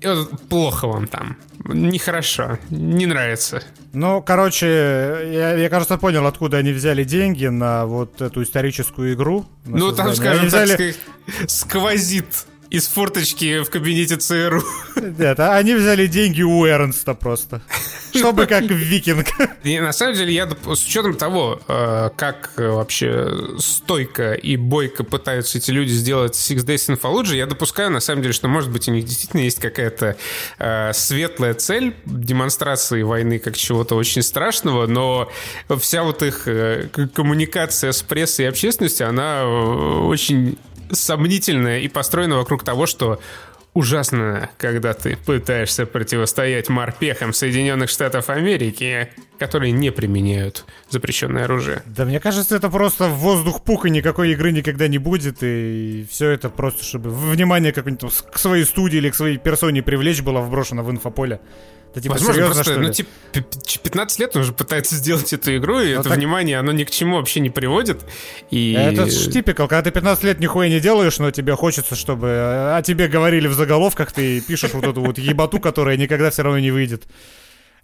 и 0.00 0.06
вот 0.08 0.30
плохо 0.48 0.88
вам 0.88 1.06
там. 1.06 1.36
Нехорошо, 1.64 2.58
не 2.70 3.06
нравится. 3.06 3.62
Ну, 3.92 4.20
короче, 4.20 4.66
я, 4.66 5.54
я, 5.54 5.68
кажется, 5.68 5.96
понял, 5.96 6.26
откуда 6.26 6.56
они 6.56 6.72
взяли 6.72 7.04
деньги 7.04 7.46
на 7.46 7.86
вот 7.86 8.20
эту 8.20 8.42
историческую 8.42 9.14
игру. 9.14 9.46
Ну, 9.64 9.92
там, 9.92 10.12
скажем 10.16 10.46
взяли... 10.46 10.76
так, 10.76 11.48
сквозит 11.48 12.46
из 12.70 12.88
форточки 12.88 13.62
в 13.62 13.70
кабинете 13.70 14.16
ЦРУ. 14.16 14.62
Нет, 14.96 15.38
а 15.40 15.56
они 15.56 15.74
взяли 15.74 16.06
деньги 16.06 16.42
у 16.42 16.64
Эрнста 16.64 17.14
просто. 17.14 17.62
Чтобы 18.14 18.46
как 18.46 18.64
викинг. 18.64 19.26
И 19.62 19.78
на 19.78 19.92
самом 19.92 20.14
деле, 20.14 20.32
я 20.32 20.48
с 20.48 20.84
учетом 20.86 21.14
того, 21.14 21.60
э, 21.68 22.10
как 22.16 22.52
вообще 22.56 23.30
стойко 23.58 24.32
и 24.32 24.56
бойко 24.56 25.04
пытаются 25.04 25.58
эти 25.58 25.70
люди 25.70 25.90
сделать 25.90 26.34
Six 26.34 26.64
Days 26.64 26.88
in 26.88 27.00
Fallujah, 27.00 27.36
я 27.36 27.46
допускаю, 27.46 27.90
на 27.90 28.00
самом 28.00 28.22
деле, 28.22 28.32
что, 28.32 28.48
может 28.48 28.70
быть, 28.70 28.88
у 28.88 28.92
них 28.92 29.04
действительно 29.04 29.42
есть 29.42 29.60
какая-то 29.60 30.16
э, 30.58 30.92
светлая 30.92 31.54
цель 31.54 31.94
демонстрации 32.06 33.02
войны 33.02 33.38
как 33.38 33.56
чего-то 33.56 33.96
очень 33.96 34.22
страшного, 34.22 34.86
но 34.86 35.30
вся 35.78 36.02
вот 36.02 36.22
их 36.22 36.48
э, 36.48 36.88
коммуникация 37.14 37.92
с 37.92 38.02
прессой 38.02 38.46
и 38.46 38.48
общественностью, 38.48 39.08
она 39.08 39.46
очень 39.46 40.58
сомнительная 40.92 41.80
и 41.80 41.88
построена 41.88 42.36
вокруг 42.36 42.64
того, 42.64 42.86
что 42.86 43.20
ужасно, 43.76 44.48
когда 44.56 44.94
ты 44.94 45.16
пытаешься 45.16 45.84
противостоять 45.84 46.70
морпехам 46.70 47.34
Соединенных 47.34 47.90
Штатов 47.90 48.30
Америки, 48.30 49.10
которые 49.38 49.72
не 49.72 49.92
применяют 49.92 50.64
запрещенное 50.88 51.44
оружие. 51.44 51.82
Да 51.84 52.06
мне 52.06 52.18
кажется, 52.18 52.56
это 52.56 52.70
просто 52.70 53.08
воздух 53.08 53.62
пух, 53.62 53.84
и 53.84 53.90
никакой 53.90 54.32
игры 54.32 54.50
никогда 54.50 54.88
не 54.88 54.96
будет, 54.96 55.42
и 55.42 56.06
все 56.10 56.30
это 56.30 56.48
просто, 56.48 56.84
чтобы 56.84 57.10
внимание 57.10 57.72
какое-нибудь 57.72 58.14
к 58.32 58.38
своей 58.38 58.64
студии 58.64 58.96
или 58.96 59.10
к 59.10 59.14
своей 59.14 59.36
персоне 59.36 59.82
привлечь 59.82 60.22
было 60.22 60.40
вброшено 60.40 60.82
в 60.82 60.90
инфополе. 60.90 61.40
Это 61.92 62.02
типа 62.02 62.14
Возможно, 62.14 62.34
серьезно, 62.34 62.64
просто, 62.64 62.80
ну, 62.80 62.92
типа, 62.92 63.82
15 63.82 64.18
лет 64.20 64.36
он 64.36 64.42
уже 64.42 64.52
пытается 64.52 64.96
сделать 64.96 65.32
эту 65.32 65.56
игру, 65.56 65.80
и 65.80 65.94
ну, 65.94 66.00
это 66.00 66.10
так... 66.10 66.18
внимание, 66.18 66.58
оно 66.58 66.72
ни 66.72 66.84
к 66.84 66.90
чему 66.90 67.16
вообще 67.16 67.40
не 67.40 67.50
приводит. 67.50 68.04
И... 68.50 68.72
Это 68.72 69.06
ж 69.06 69.30
типикал, 69.30 69.66
когда 69.68 69.82
ты 69.82 69.90
15 69.92 70.24
лет 70.24 70.40
нихуя 70.40 70.68
не 70.68 70.80
делаешь, 70.80 71.18
но 71.18 71.30
тебе 71.30 71.56
хочется, 71.56 71.96
чтобы 71.96 72.28
о 72.76 72.82
тебе 72.82 73.08
говорили 73.08 73.48
в 73.48 73.54
заголовках, 73.54 74.12
ты 74.12 74.40
пишешь 74.40 74.74
вот 74.74 74.84
эту 74.84 75.00
вот 75.00 75.18
ебату, 75.18 75.58
которая 75.58 75.96
никогда 75.96 76.30
все 76.30 76.42
равно 76.42 76.58
не 76.58 76.70
выйдет. 76.70 77.04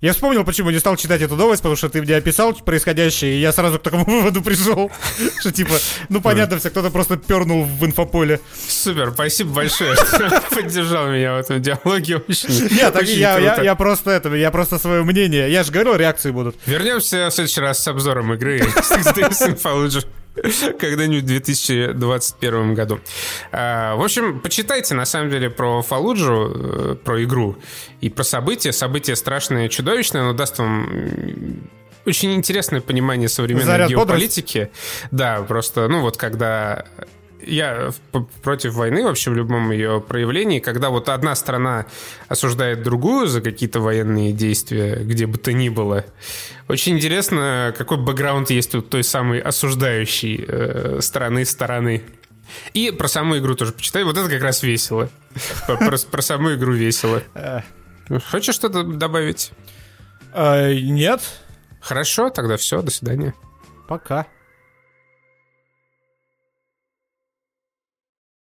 Я 0.02 0.12
вспомнил, 0.12 0.42
почему 0.42 0.70
не 0.70 0.80
стал 0.80 0.96
читать 0.96 1.22
эту 1.22 1.36
новость, 1.36 1.62
потому 1.62 1.76
что 1.76 1.88
ты 1.88 2.02
мне 2.02 2.16
описал 2.16 2.52
происходящее, 2.54 3.36
и 3.36 3.40
я 3.40 3.52
сразу 3.52 3.78
к 3.78 3.82
такому 3.84 4.04
выводу 4.06 4.42
пришел, 4.42 4.90
что 5.40 5.52
типа, 5.52 5.74
ну 6.08 6.20
понятно, 6.20 6.58
все 6.58 6.70
кто-то 6.70 6.90
просто 6.90 7.16
пернул 7.16 7.62
в 7.62 7.86
инфополе. 7.86 8.40
Супер, 8.66 9.12
спасибо 9.14 9.50
большое, 9.54 9.94
что 10.08 10.42
поддержал 10.50 11.06
меня 11.06 11.34
в 11.36 11.38
этом 11.38 11.62
диалоге. 11.62 12.20
Нет, 12.26 13.62
я 13.62 13.74
просто 13.76 14.10
это, 14.10 14.34
я 14.34 14.50
просто 14.50 14.80
свое 14.80 15.04
мнение, 15.04 15.48
я 15.52 15.62
же 15.62 15.70
говорил, 15.70 15.94
реакции 15.94 16.32
будут. 16.32 16.56
Вернемся 16.66 17.28
в 17.30 17.32
следующий 17.32 17.60
раз 17.60 17.78
с 17.78 17.86
обзором 17.86 18.34
игры 18.34 18.58
Fallujah. 18.58 20.04
Когда-нибудь 20.34 21.24
в 21.24 21.26
2021 21.26 22.74
году. 22.74 23.00
А, 23.50 23.96
в 23.96 24.02
общем, 24.02 24.40
почитайте, 24.40 24.94
на 24.94 25.04
самом 25.04 25.30
деле, 25.30 25.50
про 25.50 25.82
Фалуджу, 25.82 26.52
э, 26.54 26.96
про 26.96 27.22
игру 27.24 27.56
и 28.00 28.09
про 28.09 28.24
события. 28.24 28.72
События 28.72 29.16
страшные, 29.16 29.68
чудовищные, 29.68 30.22
но 30.22 30.32
даст 30.32 30.59
вам 30.59 31.68
очень 32.04 32.34
интересное 32.34 32.80
понимание 32.80 33.28
современной 33.28 33.66
Заряд 33.66 33.90
геополитики. 33.90 34.59
Бодрость. 34.59 35.10
Да, 35.10 35.42
просто, 35.42 35.88
ну 35.88 36.00
вот 36.00 36.16
когда 36.16 36.86
я 37.47 37.90
против 38.43 38.74
войны 38.74 39.05
вообще 39.05 39.31
в 39.31 39.35
любом 39.35 39.70
ее 39.70 40.01
проявлении, 40.01 40.59
когда 40.59 40.90
вот 40.90 41.09
одна 41.09 41.35
страна 41.35 41.86
осуждает 42.28 42.82
другую 42.82 43.27
за 43.27 43.40
какие-то 43.40 43.81
военные 43.81 44.32
действия, 44.32 44.97
где 44.97 45.27
бы 45.27 45.39
то 45.39 45.52
ни 45.52 45.69
было. 45.69 46.05
Очень 46.69 46.97
интересно, 46.97 47.74
какой 47.77 47.98
бэкграунд 47.98 48.51
есть 48.51 48.74
у 48.74 48.82
той 48.82 49.05
самой 49.05 49.40
осуждающей 49.40 50.44
э, 50.47 50.98
стороны 51.01 51.44
стороны. 51.44 52.02
И 52.74 52.90
про 52.90 53.09
саму 53.09 53.39
игру 53.39 53.55
тоже 53.55 53.73
почитай. 53.73 54.05
Вот 54.05 54.16
это 54.16 54.28
как 54.28 54.43
раз 54.43 54.62
весело. 54.62 55.09
Про, 55.66 56.23
саму 56.23 56.55
игру 56.55 56.73
весело. 56.73 57.23
Хочешь 58.31 58.55
что-то 58.55 58.82
добавить? 58.82 59.52
А, 60.32 60.73
нет. 60.73 61.23
Хорошо, 61.81 62.31
тогда 62.31 62.56
все, 62.56 62.82
до 62.82 62.90
свидания. 62.90 63.35
Пока. 63.89 64.27